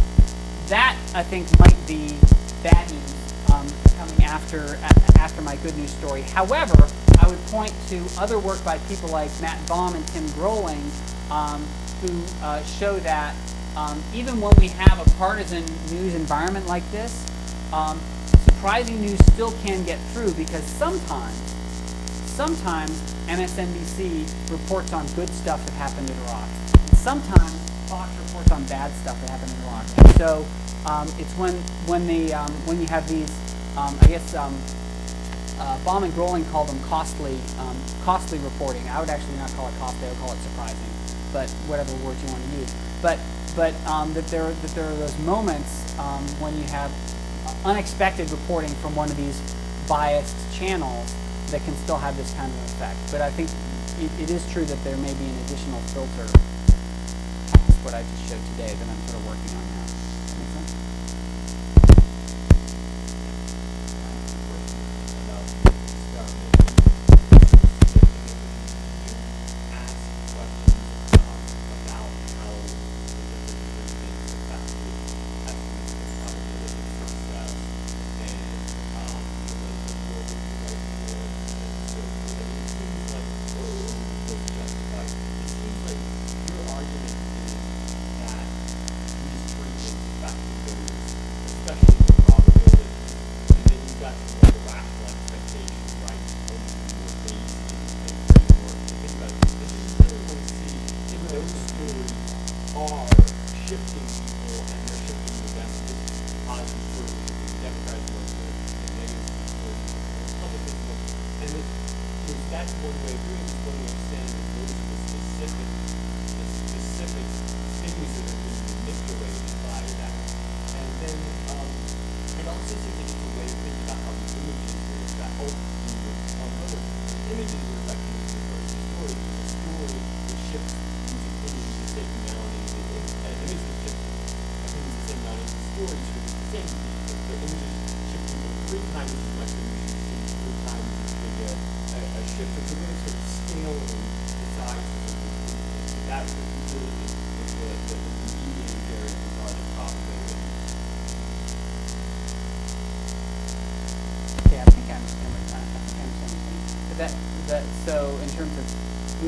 that 0.68 0.96
I 1.14 1.22
think 1.22 1.48
might 1.58 1.78
be 1.86 2.14
bad 2.62 2.90
news 2.90 3.50
um, 3.52 3.66
coming 3.98 4.24
after 4.24 4.78
after 5.18 5.42
my 5.42 5.56
good 5.56 5.76
news 5.76 5.90
story. 5.90 6.22
However, 6.22 6.76
I 7.20 7.28
would 7.28 7.44
point 7.46 7.72
to 7.88 8.04
other 8.18 8.38
work 8.38 8.64
by 8.64 8.78
people 8.88 9.08
like 9.08 9.30
Matt 9.40 9.58
Baum 9.66 9.94
and 9.94 10.06
Tim 10.08 10.26
Groeling, 10.32 10.82
um, 11.30 11.66
who 12.00 12.22
uh, 12.42 12.62
show 12.64 12.98
that 13.00 13.34
um, 13.76 14.02
even 14.14 14.40
when 14.40 14.52
we 14.60 14.68
have 14.68 14.98
a 15.04 15.10
partisan 15.16 15.64
news 15.90 16.14
environment 16.14 16.66
like 16.66 16.88
this, 16.90 17.26
um, 17.72 18.00
surprising 18.44 19.00
news 19.00 19.18
still 19.34 19.52
can 19.62 19.84
get 19.84 19.98
through 20.12 20.32
because 20.34 20.62
sometimes, 20.64 21.36
sometimes 22.26 22.90
MSNBC 23.26 24.26
reports 24.50 24.92
on 24.92 25.06
good 25.14 25.28
stuff 25.30 25.64
that 25.66 25.72
happened 25.74 26.08
in 26.10 26.16
Iraq. 26.24 26.48
Sometimes 26.94 27.52
Fox 27.88 28.10
reports 28.26 28.50
on 28.50 28.64
bad 28.64 28.90
stuff 28.92 29.20
that 29.20 29.30
happened 29.30 29.52
in 29.52 29.62
Iraq. 29.68 29.86
And 29.98 30.10
so 30.16 30.46
um, 30.86 31.08
it's 31.18 31.32
when 31.34 31.54
when 31.86 32.06
the 32.06 32.34
um, 32.34 32.50
when 32.66 32.80
you 32.80 32.86
have 32.88 33.08
these, 33.08 33.30
um, 33.76 33.96
I 34.02 34.06
guess. 34.08 34.34
Um, 34.34 34.56
uh, 35.58 35.76
Baum 35.84 36.04
and 36.04 36.14
Groeling 36.14 36.44
call 36.46 36.64
them 36.64 36.78
costly, 36.84 37.36
costly 38.04 38.38
reporting. 38.38 38.86
I 38.88 39.00
would 39.00 39.10
actually 39.10 39.36
not 39.36 39.50
call 39.52 39.68
it 39.68 39.74
costly. 39.78 40.06
I 40.06 40.10
would 40.10 40.20
call 40.20 40.32
it 40.32 40.38
surprising, 40.38 40.92
but 41.32 41.48
whatever 41.66 41.92
words 42.04 42.22
you 42.22 42.28
want 42.32 42.42
to 42.44 42.58
use. 42.58 42.72
But 43.02 43.18
but 43.56 43.74
um, 43.86 44.14
that 44.14 44.26
there 44.28 44.50
that 44.50 44.72
there 44.74 44.86
are 44.86 44.96
those 44.96 45.16
moments 45.20 45.96
um, 45.98 46.24
when 46.40 46.56
you 46.56 46.64
have 46.64 46.92
unexpected 47.64 48.30
reporting 48.30 48.70
from 48.78 48.94
one 48.94 49.10
of 49.10 49.16
these 49.16 49.40
biased 49.88 50.36
channels 50.54 51.14
that 51.50 51.64
can 51.64 51.74
still 51.76 51.98
have 51.98 52.16
this 52.16 52.32
kind 52.34 52.52
of 52.52 52.58
effect. 52.76 52.98
But 53.10 53.20
I 53.22 53.30
think 53.30 53.48
it, 53.98 54.10
it 54.22 54.30
is 54.30 54.44
true 54.52 54.64
that 54.64 54.84
there 54.84 54.96
may 54.96 55.12
be 55.14 55.24
an 55.24 55.38
additional 55.46 55.80
filter 55.96 56.28
past 57.50 57.84
what 57.84 57.94
I 57.94 58.02
just 58.02 58.28
showed 58.28 58.44
today 58.56 58.74
that 58.74 58.88
I'm 58.88 59.00
sort 59.08 59.20
of 59.20 59.26
working 59.26 59.52
on 59.56 59.64
now. 59.64 59.86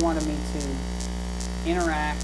Wanted 0.01 0.27
me 0.27 0.35
to 0.37 0.61
interact 1.69 2.23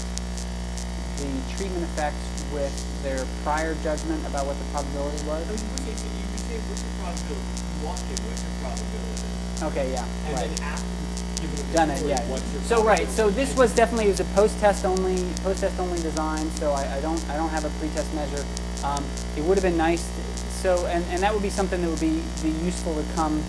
the 1.17 1.29
treatment 1.55 1.83
effects 1.83 2.17
with 2.53 2.73
their 3.03 3.25
prior 3.43 3.75
judgment 3.83 4.25
about 4.27 4.45
what 4.45 4.57
the 4.57 4.65
probability 4.73 5.17
was? 5.25 5.45
Mean, 5.47 5.87
you 5.87 5.95
say, 5.97 6.09
you 6.09 6.37
say, 6.45 6.57
what's 6.69 6.81
your 6.81 6.93
probability? 7.01 7.45
You 7.57 7.85
walk 7.85 7.99
in, 8.09 8.17
what's 8.25 8.41
your 8.41 8.55
probability? 8.61 9.69
Okay, 9.73 9.91
yeah, 9.93 10.05
And 10.25 10.33
right. 10.37 10.49
then 10.49 10.63
after 10.63 11.41
you've 11.41 11.53
the 11.57 11.73
Done 11.73 11.89
it, 11.91 12.05
yeah. 12.05 12.21
So, 12.65 12.83
right, 12.83 13.07
so 13.09 13.29
this 13.29 13.55
was 13.57 13.73
definitely, 13.75 14.05
it 14.05 14.17
was 14.17 14.19
a 14.21 14.29
post-test 14.37 14.85
only, 14.85 15.17
post-test 15.43 15.79
only 15.79 16.01
design, 16.01 16.49
so 16.51 16.71
I, 16.71 16.97
I 16.97 17.01
don't, 17.01 17.21
I 17.29 17.37
don't 17.37 17.49
have 17.49 17.65
a 17.65 17.69
pre-test 17.79 18.13
measure. 18.13 18.43
Um, 18.83 19.03
it 19.35 19.43
would 19.43 19.57
have 19.57 19.63
been 19.65 19.77
nice, 19.77 20.05
to- 20.05 20.37
so, 20.57 20.85
and, 20.87 21.03
and 21.13 21.21
that 21.21 21.33
would 21.33 21.43
be 21.43 21.49
something 21.51 21.81
that 21.81 21.89
would 21.89 21.99
be, 22.01 22.21
be 22.41 22.49
useful 22.65 22.93
to 22.95 23.03
come, 23.13 23.43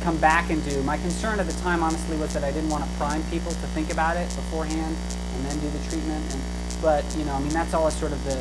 come 0.00 0.16
back 0.18 0.50
and 0.50 0.64
do. 0.64 0.82
My 0.82 0.96
concern 0.96 1.40
at 1.40 1.46
the 1.46 1.60
time 1.60 1.82
honestly 1.82 2.16
was 2.16 2.32
that 2.34 2.44
I 2.44 2.50
didn't 2.50 2.70
want 2.70 2.84
to 2.84 2.90
prime 2.96 3.22
people 3.30 3.50
to 3.50 3.66
think 3.76 3.92
about 3.92 4.16
it 4.16 4.28
beforehand 4.34 4.96
and 5.34 5.46
then 5.46 5.58
do 5.60 5.68
the 5.68 5.82
treatment 5.88 6.24
and, 6.32 6.40
but, 6.82 7.04
you 7.16 7.24
know, 7.24 7.34
I 7.34 7.40
mean, 7.40 7.52
that's 7.52 7.74
all 7.74 7.90
sort 7.90 8.12
of 8.12 8.24
the, 8.24 8.40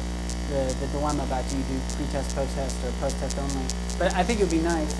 the, 0.50 0.74
the 0.80 0.88
dilemma 0.88 1.24
about 1.24 1.48
do 1.50 1.58
you 1.58 1.64
do 1.64 1.80
pre-test, 1.96 2.36
post-test, 2.36 2.76
or 2.86 2.92
post-test 3.00 3.38
only. 3.38 3.66
But 3.98 4.16
I 4.16 4.24
think 4.24 4.40
it 4.40 4.44
would 4.44 4.52
be 4.52 4.60
nice. 4.64 4.96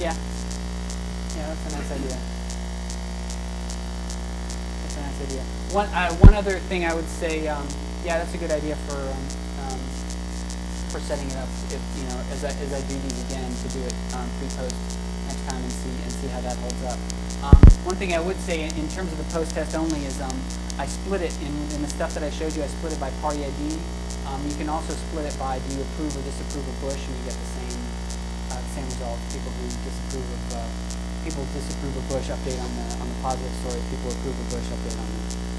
Yeah. 0.00 0.14
Yeah, 1.36 1.46
that's 1.48 1.74
a 1.74 1.76
nice 1.76 1.90
idea. 1.92 2.18
That's 4.80 4.96
a 4.96 5.00
nice 5.00 5.20
idea. 5.28 5.42
One, 5.72 5.88
uh, 5.88 6.12
one 6.16 6.34
other 6.34 6.58
thing 6.58 6.84
I 6.84 6.94
would 6.94 7.08
say, 7.08 7.48
um, 7.48 7.66
yeah, 8.04 8.16
that's 8.16 8.32
a 8.32 8.40
good 8.40 8.50
idea 8.50 8.76
for 8.88 8.96
um, 8.96 9.24
um, 9.68 9.80
for 10.88 11.00
setting 11.04 11.28
it 11.28 11.36
up. 11.36 11.48
If 11.68 11.82
you 12.00 12.04
know, 12.08 12.16
as 12.32 12.44
I, 12.44 12.52
as 12.64 12.72
I 12.72 12.80
do 12.88 12.96
these 12.96 13.20
again, 13.28 13.44
to 13.44 13.68
do 13.76 13.80
it 13.84 13.94
um, 14.16 14.24
pre-post 14.40 14.76
next 15.28 15.44
time 15.44 15.60
and 15.60 15.72
see 15.72 15.92
and 15.92 16.12
see 16.12 16.28
how 16.32 16.40
that 16.40 16.56
holds 16.64 16.82
up. 16.88 16.98
Um, 17.44 17.60
one 17.84 17.96
thing 17.96 18.12
I 18.12 18.20
would 18.20 18.36
say 18.44 18.64
in, 18.64 18.88
terms 18.92 19.12
of 19.12 19.16
the 19.16 19.28
post-test 19.32 19.72
only 19.72 20.04
is 20.04 20.20
um, 20.20 20.36
I 20.76 20.84
split 20.84 21.24
it 21.24 21.32
in, 21.40 21.52
in 21.72 21.80
the 21.80 21.88
stuff 21.88 22.12
that 22.12 22.22
I 22.22 22.28
showed 22.28 22.52
you. 22.52 22.60
I 22.60 22.68
split 22.68 22.92
it 22.92 23.00
by 23.00 23.08
party 23.24 23.44
ID. 23.44 23.60
Um, 24.28 24.40
you 24.44 24.56
can 24.56 24.68
also 24.68 24.92
split 25.08 25.24
it 25.24 25.36
by 25.40 25.56
do 25.60 25.68
you 25.76 25.80
approve 25.80 26.12
or 26.16 26.22
disapprove 26.24 26.64
of 26.64 26.76
Bush, 26.80 27.00
and 27.00 27.12
you 27.20 27.24
get 27.28 27.36
the 27.36 27.50
same 27.52 27.80
uh, 28.52 28.60
same 28.72 28.88
result. 28.88 29.20
People 29.28 29.52
who 29.60 29.64
disapprove 29.84 30.24
of 30.24 30.44
uh, 30.56 30.68
people 31.20 31.44
disapprove 31.52 31.96
of 32.00 32.04
Bush 32.08 32.32
update 32.32 32.60
on 32.64 32.70
the 32.80 32.86
on 32.96 33.06
the 33.12 33.18
positive 33.20 33.52
stories. 33.60 33.84
People 33.92 34.08
approve 34.08 34.36
of 34.40 34.46
Bush 34.48 34.68
update 34.72 34.96
on 34.96 35.08
the 35.08 35.49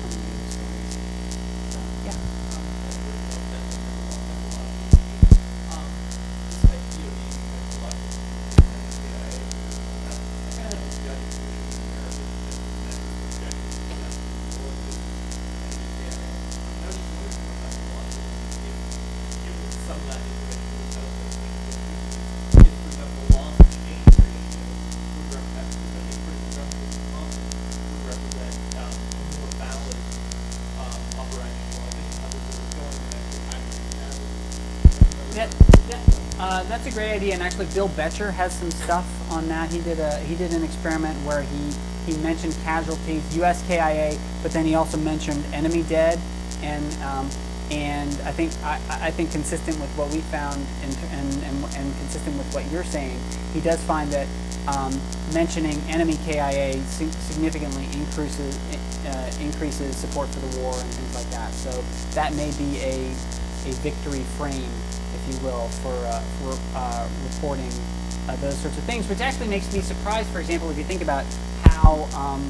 a 36.91 36.93
great 36.93 37.11
idea, 37.11 37.33
and 37.33 37.43
actually, 37.43 37.67
Bill 37.67 37.89
Boettcher 37.89 38.31
has 38.33 38.53
some 38.53 38.71
stuff 38.71 39.05
on 39.31 39.47
that. 39.47 39.71
He 39.71 39.79
did 39.81 39.99
a 39.99 40.17
he 40.19 40.35
did 40.35 40.53
an 40.53 40.63
experiment 40.63 41.15
where 41.25 41.41
he 41.41 41.71
he 42.05 42.17
mentioned 42.21 42.55
casualties, 42.63 43.21
USKIA, 43.33 44.17
but 44.41 44.51
then 44.51 44.65
he 44.65 44.75
also 44.75 44.97
mentioned 44.97 45.43
enemy 45.53 45.83
dead, 45.83 46.19
and 46.61 46.85
um, 47.03 47.29
and 47.71 48.09
I 48.23 48.31
think 48.31 48.51
I, 48.63 48.79
I 48.89 49.11
think 49.11 49.31
consistent 49.31 49.79
with 49.79 49.89
what 49.97 50.11
we 50.11 50.19
found 50.33 50.59
and, 50.83 50.97
and, 51.11 51.43
and, 51.43 51.63
and 51.75 51.97
consistent 51.97 52.37
with 52.37 52.53
what 52.53 52.69
you're 52.71 52.83
saying, 52.83 53.17
he 53.53 53.61
does 53.61 53.81
find 53.83 54.11
that 54.11 54.27
um, 54.67 54.99
mentioning 55.33 55.79
enemy 55.87 56.17
KIA 56.25 56.73
significantly 56.83 57.85
increases 57.93 58.57
uh, 59.07 59.31
increases 59.39 59.95
support 59.95 60.27
for 60.29 60.39
the 60.39 60.59
war 60.59 60.73
and 60.73 60.89
things 60.91 61.15
like 61.15 61.29
that. 61.31 61.53
So 61.53 61.71
that 62.15 62.33
may 62.35 62.51
be 62.57 62.79
a 62.81 63.13
a 63.65 63.71
victory 63.85 64.23
frame, 64.37 64.71
if 65.21 65.33
you 65.33 65.45
will, 65.45 65.67
for 65.85 65.93
uh, 66.09 66.19
for 66.41 66.57
uh, 66.75 67.07
reporting 67.33 67.69
uh, 68.27 68.35
those 68.37 68.57
sorts 68.57 68.77
of 68.77 68.83
things. 68.83 69.07
Which 69.07 69.21
actually 69.21 69.47
makes 69.47 69.71
me 69.73 69.81
surprised. 69.81 70.29
For 70.29 70.39
example, 70.39 70.69
if 70.69 70.77
you 70.77 70.83
think 70.83 71.01
about 71.01 71.25
how 71.65 72.09
um, 72.17 72.41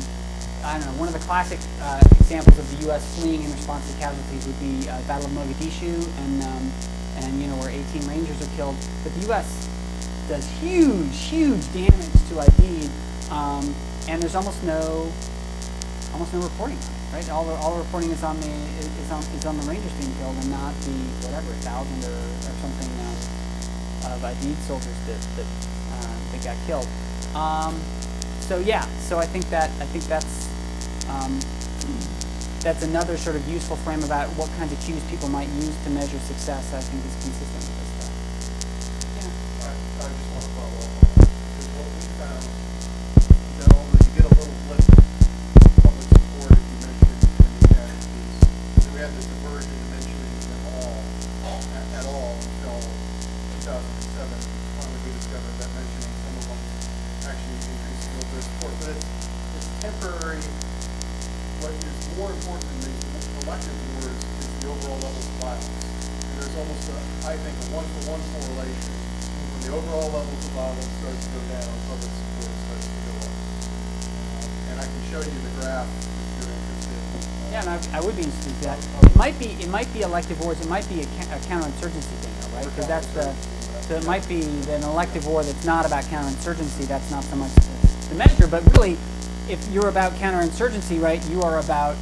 I 0.63 0.77
don't 0.77 0.85
know, 0.87 0.99
one 0.99 1.07
of 1.07 1.13
the 1.13 1.25
classic 1.25 1.59
uh, 1.81 1.99
examples 2.19 2.59
of 2.59 2.69
the 2.71 2.85
U.S. 2.87 3.01
fleeing 3.19 3.43
in 3.43 3.51
response 3.51 3.91
to 3.91 3.97
casualties 3.99 4.45
would 4.45 4.59
be 4.59 4.87
uh, 4.87 5.01
Battle 5.03 5.25
of 5.25 5.33
Mogadishu, 5.33 5.93
and 6.23 6.43
um, 6.43 6.71
and 7.17 7.41
you 7.41 7.47
know 7.47 7.55
where 7.57 7.69
18 7.69 8.07
Rangers 8.07 8.39
are 8.41 8.55
killed. 8.55 8.75
But 9.03 9.13
the 9.15 9.27
U.S. 9.27 9.67
does 10.29 10.47
huge, 10.61 11.17
huge 11.17 11.61
damage 11.73 12.13
to 12.29 12.33
Aidid, 12.39 12.89
um, 13.31 13.73
and 14.07 14.21
there's 14.21 14.35
almost 14.35 14.63
no 14.63 15.11
almost 16.13 16.33
no 16.33 16.41
reporting 16.41 16.77
on 16.77 16.83
it, 16.83 17.00
right? 17.13 17.27
All 17.29 17.45
the 17.45 17.53
all 17.59 17.75
the 17.77 17.83
reporting 17.83 18.11
is 18.11 18.23
on 18.23 18.39
the 18.39 18.51
is 18.51 19.11
on 19.11 19.23
is 19.35 19.45
on 19.45 19.57
the 19.59 19.65
Rangers 19.67 19.91
being 19.99 20.13
killed, 20.19 20.35
and 20.39 20.49
not 20.51 20.73
the 20.87 20.95
whatever 21.27 21.51
thousand 21.61 21.99
or, 22.05 22.15
or 22.15 22.53
something 22.63 22.91
um, 23.05 24.15
of 24.15 24.23
Aidid 24.23 24.57
soldiers 24.67 24.99
that 25.07 25.21
that 25.37 25.49
uh, 25.95 26.15
that 26.31 26.41
got 26.43 26.57
killed. 26.67 26.87
Um, 27.35 27.79
so 28.41 28.59
yeah, 28.59 28.85
so 28.99 29.19
I 29.19 29.25
think 29.25 29.49
that 29.49 29.69
I 29.79 29.85
think 29.91 30.05
that's 30.05 30.47
um, 31.09 31.39
that's 32.61 32.83
another 32.83 33.17
sort 33.17 33.35
of 33.35 33.47
useful 33.49 33.75
frame 33.77 34.03
about 34.03 34.29
what 34.37 34.49
kinds 34.57 34.71
of 34.71 34.79
cues 34.85 35.03
people 35.09 35.29
might 35.29 35.49
use 35.59 35.75
to 35.83 35.89
measure 35.89 36.19
success. 36.19 36.73
I 36.73 36.81
think 36.81 37.03
is 37.05 37.15
consistent 37.23 37.63
with 37.63 37.77
this 37.79 37.89
stuff. 37.97 38.13
Yeah. 39.17 39.65
I, 39.65 39.71
I 39.71 40.07
just 40.13 40.29
want 40.29 40.45
to 40.45 40.51
follow 40.53 40.77
up 40.77 40.93
on 40.93 41.09
that, 41.09 41.25
because 41.25 41.69
what 41.73 41.89
we 41.89 42.05
found, 42.21 42.43
that 43.57 43.69
although 43.73 43.97
you 43.97 44.11
get 44.13 44.25
a 44.29 44.33
little 44.37 44.57
blip 44.69 44.85
in 44.85 45.73
public 45.81 46.05
support 46.05 46.53
if 46.53 46.65
you 46.69 46.77
mention 46.85 47.09
enemy 47.41 47.65
casualties, 47.65 48.29
that 48.77 48.89
we 48.93 48.99
had 49.01 49.11
this 49.17 49.25
aversion 49.41 49.73
to 49.73 49.87
mentioning 49.89 50.37
them 50.45 50.61
all, 50.77 51.01
at, 51.49 51.85
at 51.97 52.05
all, 52.05 52.37
until 52.37 52.77
two 52.77 53.61
thousand 53.65 53.89
and 53.89 54.11
seven, 54.21 54.37
finally 54.77 55.01
we 55.01 55.11
discovered 55.17 55.55
that 55.65 55.71
mentioning 55.81 56.13
some 56.13 56.35
of 56.37 56.45
them 56.45 56.61
actually 57.25 57.57
increases 57.57 58.05
military 58.13 58.43
support, 58.45 58.73
but 58.85 58.93
it's, 58.93 59.09
it's 59.57 59.69
temporary. 59.81 60.45
What 61.61 61.77
is 61.77 62.17
more 62.17 62.33
important 62.33 62.65
than 62.81 62.89
these 62.89 63.29
elective 63.45 63.77
wars 64.01 64.17
is 64.17 64.49
the 64.49 64.65
overall 64.65 64.97
levels 64.97 65.29
of 65.29 65.37
violence. 65.45 65.69
And 65.69 66.33
there's 66.41 66.57
almost 66.57 66.89
a, 66.89 66.97
I 67.29 67.37
think, 67.37 67.53
a 67.53 67.67
one-to-one 67.77 68.17
correlation. 68.33 68.97
When 68.97 69.61
the 69.61 69.71
overall 69.77 70.09
levels 70.09 70.41
of 70.41 70.51
violence 70.57 70.89
starts 70.89 71.21
to 71.21 71.29
go 71.37 71.41
down, 71.53 71.69
public 71.85 72.09
support 72.17 72.49
starts 72.65 72.87
to 72.89 72.97
go 72.97 73.13
up. 73.13 73.29
Uh, 73.29 74.69
And 74.73 74.77
I 74.81 74.85
can 74.89 75.01
show 75.13 75.21
you 75.21 75.37
the 75.37 75.53
graph 75.61 75.85
if 75.85 76.33
you're 76.41 76.49
interested. 76.49 76.97
Uh, 76.97 77.53
Yeah, 77.53 77.61
and 77.61 77.69
I, 77.93 77.99
would 77.99 78.15
be 78.15 78.23
interested 78.23 78.53
in 78.53 78.61
that. 78.61 78.79
It 79.03 79.15
might 79.15 79.37
be 79.39 79.47
it 79.59 79.69
might 79.69 79.91
be 79.93 80.01
elective 80.01 80.39
wars. 80.43 80.59
It 80.61 80.69
might 80.69 80.87
be 80.87 81.01
a, 81.01 81.05
ca- 81.05 81.35
a 81.35 81.39
counterinsurgency 81.45 82.15
thing, 82.23 82.33
though, 82.41 82.57
right? 82.57 82.65
Because 82.65 82.87
that's 82.87 83.07
the 83.07 83.33
so 83.91 83.97
it 83.97 84.05
might 84.05 84.25
be 84.29 84.41
an 84.71 84.83
elective 84.83 85.27
war 85.27 85.43
that's 85.43 85.65
not 85.65 85.85
about 85.85 86.05
counterinsurgency. 86.05 86.87
That's 86.87 87.11
not 87.11 87.23
so 87.25 87.35
much 87.35 87.53
the, 87.55 88.07
the 88.09 88.15
measure, 88.15 88.47
but 88.47 88.63
really, 88.77 88.95
if 89.49 89.59
you're 89.71 89.89
about 89.89 90.13
counterinsurgency, 90.13 91.01
right, 91.01 91.19
you 91.29 91.41
are 91.41 91.59
about 91.59 91.97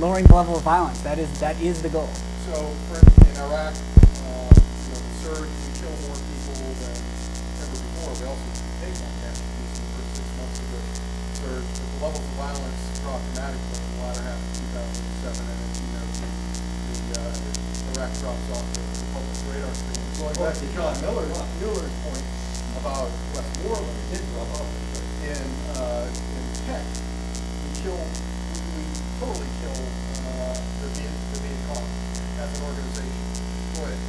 lowering 0.00 0.26
the 0.26 0.34
level 0.34 0.56
of 0.56 0.62
violence. 0.62 1.00
That 1.00 1.18
is 1.18 1.30
that 1.40 1.58
is 1.62 1.80
the 1.80 1.88
goal. 1.88 2.08
So, 2.44 2.52
for 2.92 3.00
instance, 3.00 3.24
in 3.24 3.40
Iraq, 3.40 3.72
uh, 3.72 3.80
you 3.80 4.90
know, 4.92 5.00
the 5.00 5.16
surge, 5.24 5.48
we 5.48 5.70
kill 5.80 5.94
more 6.04 6.18
people 6.20 6.68
than 6.84 6.92
ever 7.64 7.72
before. 7.72 8.12
We 8.20 8.24
also 8.28 8.44
take 8.84 8.92
more 9.00 9.14
casualties 9.24 9.72
in 9.72 9.80
the 9.80 9.92
first 9.96 10.10
six 10.12 10.28
months 10.36 10.58
of 10.60 10.66
the 10.68 10.80
surge, 11.40 11.68
but 11.72 11.88
the 11.88 12.04
levels 12.04 12.20
of 12.20 12.36
violence 12.36 12.80
dropped 13.00 13.24
dramatically 13.32 13.80
in 13.80 13.88
the 13.96 14.02
latter 14.04 14.22
half 14.28 14.43
2007, 14.84 15.48
and 15.48 15.58
as 15.64 15.76
you 15.80 15.88
know, 15.96 16.04
the, 16.04 16.28
the 16.92 17.20
uh, 17.20 17.92
Iraq 17.96 18.10
drops 18.20 18.46
off 18.52 18.66
the, 18.76 18.82
the 18.84 19.06
public 19.16 19.38
radar 19.48 19.72
screen. 19.72 20.04
Going 20.20 20.36
back 20.36 20.54
to 20.60 20.66
John 20.76 20.92
Mueller, 21.00 21.26
Mueller's 21.62 21.96
point 22.04 22.26
about 22.76 23.08
Westmoreland, 23.32 23.96
it 23.96 24.06
did 24.12 24.24
drop 24.34 24.50
off 24.60 24.68
in 25.24 25.44
uh, 25.80 26.04
in 26.08 26.44
Tet. 26.68 26.84
We 26.84 27.68
kill, 27.80 27.96
we 27.96 28.84
totally 29.20 29.50
kill 29.64 29.78
uh, 29.80 30.52
the 30.52 30.88
Viet, 31.00 31.16
the 31.32 31.38
Viet 31.40 31.60
Cong 31.72 31.86
as 32.44 32.48
an 32.52 32.60
organization. 32.68 33.24
Ahead. 33.74 34.00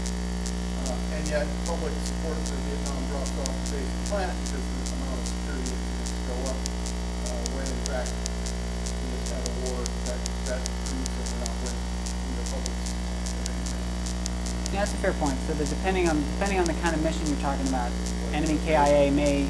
Uh, 0.85 1.15
and 1.15 1.23
yet, 1.27 1.45
public 1.65 1.95
support 2.05 2.37
for 2.45 2.57
Vietnam 2.69 3.01
drops 3.09 3.33
off 3.41 3.49
the 3.49 3.65
face 3.73 3.81
of 3.81 3.95
the 3.95 4.05
planet 4.13 4.35
because 4.45 4.61
the 4.61 4.93
amount 4.93 5.17
of 5.17 5.25
security 5.25 5.71
incidents 5.73 6.11
go 6.29 6.35
up. 6.51 6.59
Uh, 7.25 7.43
when 7.57 7.65
in 7.65 7.81
fact, 7.89 8.11
in 8.13 9.07
this 9.09 9.23
kind 9.33 9.41
of 9.41 9.55
war, 9.65 9.81
that 10.05 10.19
that 10.45 10.61
proves 10.85 11.09
that 11.09 11.25
we're 11.25 11.41
not 11.41 11.55
winning. 11.65 11.81
The 12.35 12.45
public 12.45 12.77
Yeah, 14.69 14.85
that's 14.85 14.91
a 14.91 14.93
fair 15.05 15.13
point. 15.21 15.37
So 15.45 15.53
the, 15.53 15.65
depending 15.65 16.09
on 16.09 16.17
depending 16.33 16.57
on 16.57 16.65
the 16.65 16.73
kind 16.81 16.95
of 16.95 17.03
mission 17.03 17.21
you're 17.27 17.37
talking 17.37 17.67
about, 17.67 17.91
enemy 18.33 18.57
KIA 18.65 19.11
may 19.11 19.45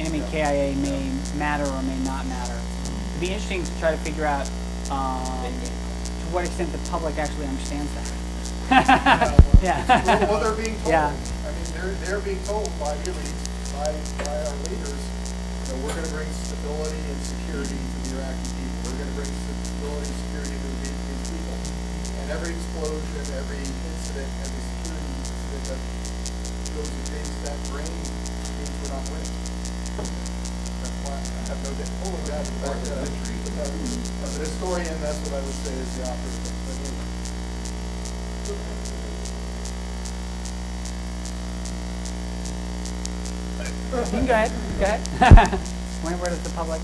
enemy 0.00 0.24
KIA 0.32 0.72
may 0.80 1.04
matter 1.36 1.68
or 1.68 1.82
may 1.82 1.98
not 2.04 2.24
matter. 2.26 2.56
It'd 3.12 3.20
be 3.20 3.28
interesting 3.28 3.62
to 3.64 3.72
try 3.78 3.90
to 3.90 4.00
figure 4.00 4.24
out 4.24 4.48
um, 4.88 5.52
to 5.52 6.24
what 6.32 6.44
extent 6.44 6.72
the 6.72 6.80
public 6.88 7.18
actually 7.18 7.46
understands 7.46 7.92
that. 7.92 8.08
yeah. 9.62 9.84
well, 9.84 10.32
well, 10.32 10.40
they're 10.40 10.64
being 10.64 10.76
told. 10.80 10.88
Yeah. 10.88 11.12
I 11.12 11.52
mean, 11.52 11.68
they're, 11.76 11.94
they're 12.00 12.24
being 12.24 12.40
told 12.48 12.64
by 12.80 12.96
the 13.04 13.12
by, 13.76 13.92
by 14.24 14.32
our 14.48 14.56
leaders, 14.64 15.04
know, 15.68 15.76
we're 15.84 15.92
gonna 15.92 16.14
bring 16.14 16.30
stability 16.32 16.96
and 16.96 17.20
security 17.20 17.76
to 17.76 17.98
the 18.00 18.16
Iraqi 18.16 18.48
people. 18.56 18.78
We're 18.86 18.98
gonna 19.02 19.16
bring 19.18 19.28
stability 19.28 20.08
and 20.08 20.18
security 20.24 20.56
to 20.56 20.68
the 20.72 20.78
Vietnamese 20.80 21.24
people. 21.28 21.56
And 22.22 22.26
every 22.30 22.52
explosion, 22.54 23.24
every 23.36 23.60
incident, 23.60 24.30
every 24.46 24.62
security 24.62 25.10
incident 25.10 25.64
that 25.66 25.80
goes 26.78 26.92
against 27.04 27.34
that 27.44 27.58
grain 27.72 27.90
means 27.90 28.74
we're 28.78 28.92
not 28.94 29.04
winning. 29.10 29.34
That's 30.78 30.98
why, 31.02 31.18
I 31.18 31.42
have 31.50 31.60
no 31.66 31.72
doubt, 31.74 32.46
God, 32.64 32.72
back 32.72 32.84
that. 32.84 33.08
As 34.24 34.36
an 34.36 34.40
historian, 34.40 35.00
that's 35.00 35.18
what 35.18 35.34
I 35.34 35.44
would 35.44 35.54
say 35.54 35.72
is 35.74 35.96
the 35.98 36.02
opposite. 36.08 36.54
But 36.64 36.76
anyway. 36.80 37.04
You 43.94 44.18
can 44.18 44.26
go 44.26 44.32
ahead. 44.32 44.52
Go 44.80 44.84
ahead. 44.84 45.58
when, 46.02 46.18
where 46.18 46.30
does 46.30 46.42
the 46.42 46.50
public? 46.50 46.80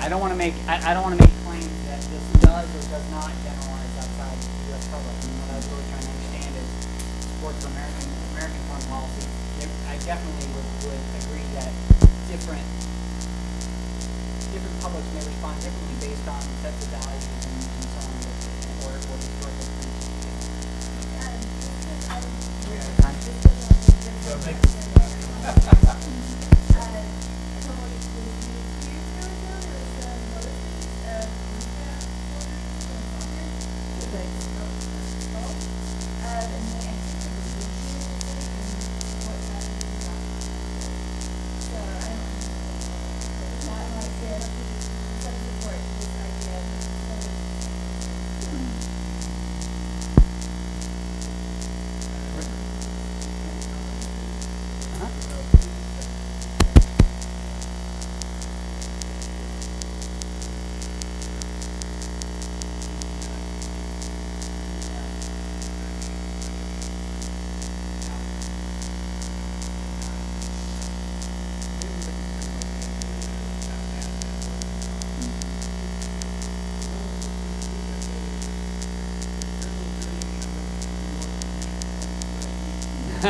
I 0.00 0.08
don't 0.08 0.20
want 0.20 0.32
to 0.32 0.36
make. 0.36 0.54
I, 0.66 0.90
I 0.90 0.94
don't 0.94 1.02
want 1.02 1.18
to 1.18 1.26
make 1.26 1.39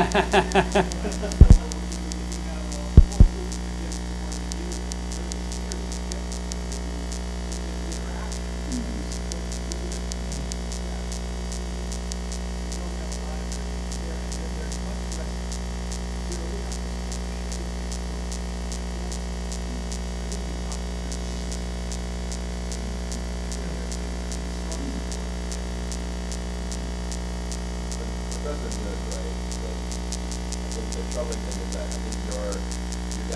Ha 0.00 0.06
ha 0.12 0.22
ha 0.32 0.62
ha 0.62 0.80
ha. 0.80 1.49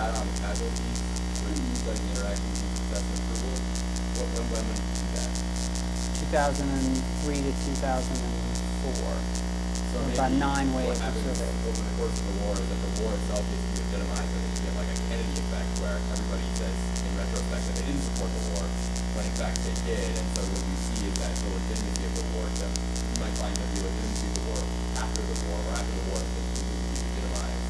Data 0.04 0.20
on 0.20 0.28
casualties, 0.36 0.98
when 1.48 1.56
you 1.56 1.74
study 1.80 2.00
interaction 2.12 2.44
between 2.52 2.72
success 2.76 3.04
and 3.08 3.16
approval, 3.24 3.56
what, 3.56 4.28
when, 4.36 4.44
when 4.52 4.64
would 4.68 4.80
you 4.84 4.92
do 5.00 5.08
that? 5.16 5.30
2003 6.28 7.40
to 7.40 7.52
2004. 7.72 8.84
So 8.84 9.96
About 10.12 10.34
nine 10.36 10.68
waves 10.76 11.00
of 11.00 11.14
survey. 11.24 11.48
Over 11.64 11.80
the 11.80 11.94
course 11.96 12.16
of 12.20 12.26
the 12.28 12.36
war 12.44 12.52
is 12.52 12.66
that 12.68 12.80
the 12.84 12.92
war 13.00 13.12
itself 13.16 13.44
gets 13.48 13.64
de-legitimized 13.80 14.28
and 14.28 14.44
you 14.44 14.60
get 14.60 14.74
like 14.76 14.90
a 14.92 14.98
Kennedy 15.08 15.34
effect 15.40 15.70
where 15.80 15.96
everybody 16.12 16.46
says 16.58 16.76
in 17.00 17.12
retrospect 17.16 17.62
that 17.64 17.74
they 17.80 17.86
didn't 17.88 18.04
support 18.04 18.28
the 18.28 18.42
war, 18.52 18.64
when 19.16 19.24
in 19.24 19.34
fact 19.40 19.56
they 19.64 19.76
did, 19.88 20.10
and 20.20 20.28
so 20.36 20.42
what 20.52 20.60
you 20.68 20.76
see 20.84 21.00
is 21.08 21.14
that 21.22 21.32
the 21.32 21.48
legitimacy 21.48 22.04
of 22.04 22.14
the 22.18 22.26
war, 22.36 22.44
so 22.60 22.66
you 22.68 23.16
might 23.24 23.36
find 23.40 23.54
that 23.56 23.68
the 23.72 23.80
legitimacy 23.88 24.26
of 24.28 24.34
the 24.36 24.44
war 24.52 24.60
after 25.00 25.22
the 25.24 25.36
war, 25.48 25.58
or 25.64 25.72
after 25.78 25.94
the 25.96 26.04
war, 26.12 26.20
is 26.20 26.28
completely 26.34 26.92
legitimized 26.92 27.64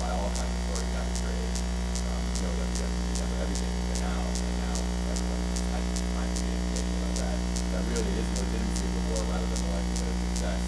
by 0.00 0.08
all 0.14 0.30
kinds 0.32 0.54
of 0.54 0.60
stories 0.64 0.90
that 0.94 1.04
we 1.10 1.14
create. 1.26 1.58
Um, 2.06 2.22
you 2.22 2.40
know, 2.46 2.54
that 2.54 2.68
we 2.70 2.78
have, 2.86 2.94
we 2.94 3.14
have 3.18 3.32
everything 3.42 3.72
and 3.74 4.00
now, 4.06 4.20
and 4.22 4.54
now 4.62 4.74
everyone 5.10 5.42
has 5.74 5.84
time 6.14 6.30
to 6.30 6.42
be 6.46 6.50
educated 6.54 6.94
about 7.02 7.14
that. 7.18 7.36
That 7.74 7.82
really 7.90 8.14
is 8.14 8.26
the 8.30 8.36
legitimacy 8.46 8.84
of 8.86 8.92
the 8.94 9.02
war 9.10 9.22
rather 9.34 9.48
than 9.50 9.58
the 9.58 9.70
likelihood 9.74 10.06
of 10.14 10.18
success 10.22 10.62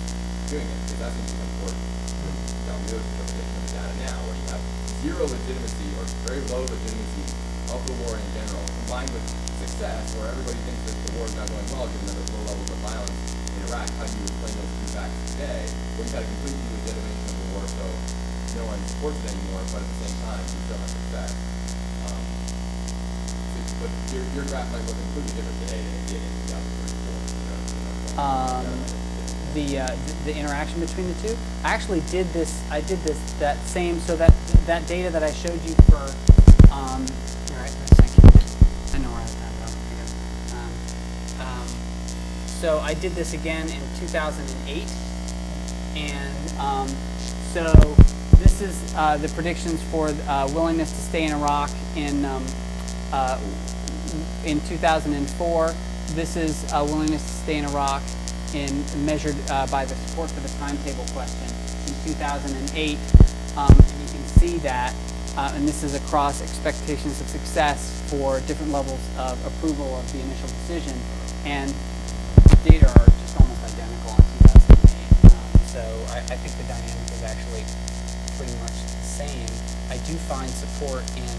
doing 0.57 0.73
it, 0.73 0.81
because 0.89 1.01
that 1.05 1.13
seems 1.13 1.33
comport 1.37 1.77
with 1.77 2.37
John 2.65 2.81
interpretation 2.81 3.53
of 3.61 3.61
the 3.61 3.73
data 3.77 3.93
now, 4.09 4.17
where 4.25 4.37
you 4.41 4.47
have 4.57 4.63
zero 5.05 5.23
legitimacy 5.29 5.89
or 6.01 6.05
very 6.25 6.41
low 6.49 6.65
legitimacy 6.65 7.25
of 7.77 7.81
the 7.85 7.95
war 8.01 8.17
in 8.17 8.25
general, 8.33 8.65
combined 8.81 9.13
with 9.13 9.21
success, 9.61 10.01
where 10.17 10.33
everybody 10.33 10.57
thinks 10.65 10.81
that 10.89 10.97
the 10.97 11.13
war 11.21 11.29
is 11.29 11.37
not 11.37 11.45
going 11.53 11.69
well, 11.77 11.85
given 11.93 12.09
that 12.09 12.17
there's 12.17 12.33
low 12.33 12.45
levels 12.49 12.71
of 12.73 12.81
violence 12.89 13.21
in 13.53 13.61
Iraq. 13.69 13.85
How 14.01 14.09
do 14.09 14.17
you 14.17 14.25
explain 14.25 14.55
those 14.57 14.73
two 14.81 14.89
facts 14.97 15.19
today? 15.37 15.61
Well, 15.93 16.09
you've 16.09 16.17
got 16.17 16.25
a 16.25 16.29
complete 16.33 16.57
delegitimation 16.57 17.29
of 17.29 17.37
the 17.37 17.49
war, 17.53 17.65
so 17.69 17.85
no 18.57 18.63
one 18.73 18.81
supports 18.89 19.21
it 19.21 19.29
anymore, 19.37 19.61
but 19.77 19.85
at 19.85 19.91
the 19.93 19.99
same 20.09 20.17
time, 20.25 20.41
you 20.41 20.57
still 20.65 20.81
have 20.81 20.89
success. 20.97 21.31
Um, 22.09 22.23
but 23.85 23.93
your, 24.09 24.25
your 24.33 24.45
graph 24.49 24.73
might 24.73 24.85
look 24.89 24.97
completely 25.05 25.37
different 25.37 25.59
today 25.69 25.81
than 25.85 25.93
it 26.01 26.07
did 26.17 26.23
in 26.25 26.33
2003 26.49 26.97
you 26.97 27.45
know, 27.45 28.25
Um, 28.25 28.65
so- 28.89 29.05
the, 29.55 29.81
uh, 29.81 29.97
the 30.25 30.37
interaction 30.37 30.81
between 30.81 31.07
the 31.09 31.29
two. 31.29 31.37
I 31.65 31.73
actually 31.75 32.01
did 32.11 32.27
this. 32.33 32.63
I 32.71 32.81
did 32.83 32.99
this 33.01 33.19
that 33.35 33.59
same. 33.67 33.99
So 34.01 34.17
that 34.17 34.33
that 34.67 34.87
data 34.87 35.11
that 35.11 35.23
I 35.23 35.33
showed 35.33 35.63
you 35.65 35.75
for. 35.89 36.03
Um, 36.73 37.07
all 37.51 37.61
right, 37.61 37.75
wait 37.99 38.11
a. 38.11 38.95
I 38.95 38.99
know 38.99 39.09
where 39.11 39.21
I 39.21 39.27
have 39.27 39.57
that. 39.61 39.73
Um, 40.55 41.61
um, 41.61 41.69
so 42.47 42.79
I 42.81 42.95
did 42.95 43.13
this 43.13 43.35
again 43.35 43.69
in 43.69 43.81
2008, 44.01 44.89
and 45.97 46.61
um, 46.61 46.89
so 47.53 47.73
this 48.39 48.61
is 48.61 48.95
uh, 48.97 49.17
the 49.17 49.29
predictions 49.29 49.83
for 49.85 50.09
uh, 50.09 50.49
willingness 50.53 50.91
to 50.91 50.99
stay 50.99 51.25
in 51.25 51.33
Iraq 51.33 51.71
in 51.97 52.25
um, 52.25 52.45
uh, 53.13 53.41
in 54.45 54.61
2004. 54.69 55.75
This 56.15 56.37
is 56.37 56.65
uh, 56.73 56.85
willingness 56.89 57.23
to 57.23 57.33
stay 57.33 57.57
in 57.57 57.65
Iraq 57.65 58.03
in 58.55 58.85
measured 59.05 59.37
uh, 59.51 59.67
by 59.69 59.85
the 59.85 59.95
support 60.07 60.31
for 60.31 60.41
the 60.41 60.53
timetable 60.59 61.05
question 61.13 61.49
in 61.87 61.95
2008, 62.13 62.99
um, 63.57 63.71
and 63.71 64.01
you 64.01 64.09
can 64.13 64.25
see 64.39 64.59
that 64.59 64.95
uh, 65.37 65.53
and 65.53 65.69
this 65.69 65.85
is 65.85 65.93
across 65.95 66.41
expectations 66.41 67.21
of 67.21 67.29
success 67.29 67.93
for 68.09 68.41
different 68.49 68.73
levels 68.73 69.01
of 69.21 69.37
approval 69.45 69.85
of 70.01 70.13
the 70.13 70.21
initial 70.21 70.49
decision. 70.65 70.97
And 71.45 71.69
the 72.49 72.57
data 72.65 72.89
are 72.89 73.05
just 73.21 73.37
almost 73.37 73.61
identical 73.69 74.17
in 74.17 74.25
2008. 74.49 75.37
Um, 75.37 75.53
so 75.69 75.85
I, 76.17 76.25
I 76.25 76.37
think 76.41 76.57
the 76.57 76.65
dynamic 76.73 77.09
is 77.13 77.21
actually 77.21 77.69
pretty 78.41 78.57
much 78.65 78.81
the 78.81 79.05
same. 79.05 79.45
I 79.93 80.01
do 80.09 80.17
find 80.25 80.49
support 80.49 81.05
in 81.21 81.37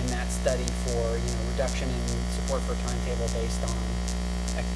in 0.00 0.04
that 0.12 0.28
study 0.32 0.68
for 0.88 1.16
you 1.20 1.30
know 1.36 1.42
reduction 1.52 1.88
in 1.88 2.04
support 2.40 2.64
for 2.64 2.72
timetable 2.88 3.28
based 3.36 3.60
on 3.68 3.76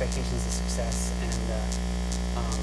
expectations 0.00 0.46
of 0.46 0.52
success 0.52 1.12
and 1.20 1.44
uh, 1.52 2.40
um, 2.40 2.60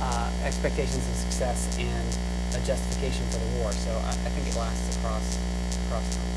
uh, 0.00 0.32
expectations 0.46 1.06
of 1.06 1.14
success 1.16 1.68
and 1.78 2.08
a 2.56 2.66
justification 2.66 3.26
for 3.28 3.36
the 3.36 3.60
war. 3.60 3.70
So 3.72 3.90
I, 3.92 4.08
I 4.08 4.30
think 4.32 4.48
it 4.48 4.56
lasts 4.56 4.96
across 4.96 5.36
across 5.84 6.16
time. 6.16 6.32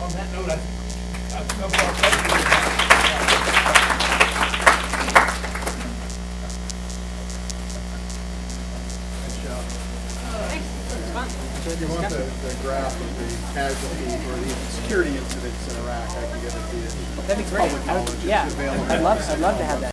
On 0.00 0.10
that 0.14 0.30
note, 0.32 0.48
I 0.48 0.56
think, 0.62 0.78
no 1.58 2.27
If 11.78 11.86
you 11.86 11.94
want 11.94 12.10
the, 12.10 12.18
the 12.18 12.58
graph 12.66 12.90
of 12.90 13.06
the 13.22 13.54
casualty 13.54 14.10
or 14.26 14.34
the 14.34 14.50
security 14.82 15.14
incidents 15.14 15.62
in 15.70 15.78
Iraq, 15.86 16.10
I 16.10 16.26
can 16.26 16.42
get 16.42 16.50
it 16.50 16.58
to 16.58 16.76
you. 16.76 16.90
That'd 17.22 17.38
be 17.38 17.46
great. 17.54 17.70
Public 17.70 17.86
I 17.86 17.94
would- 17.94 18.02
knowledge, 18.02 18.14
it's 18.18 18.24
yeah, 18.24 18.46
available. 18.48 18.82
I'd 18.90 19.02
love 19.06 19.22
I'd 19.30 19.38
love 19.38 19.58
to 19.58 19.64
have 19.64 19.78
that. 19.78 19.86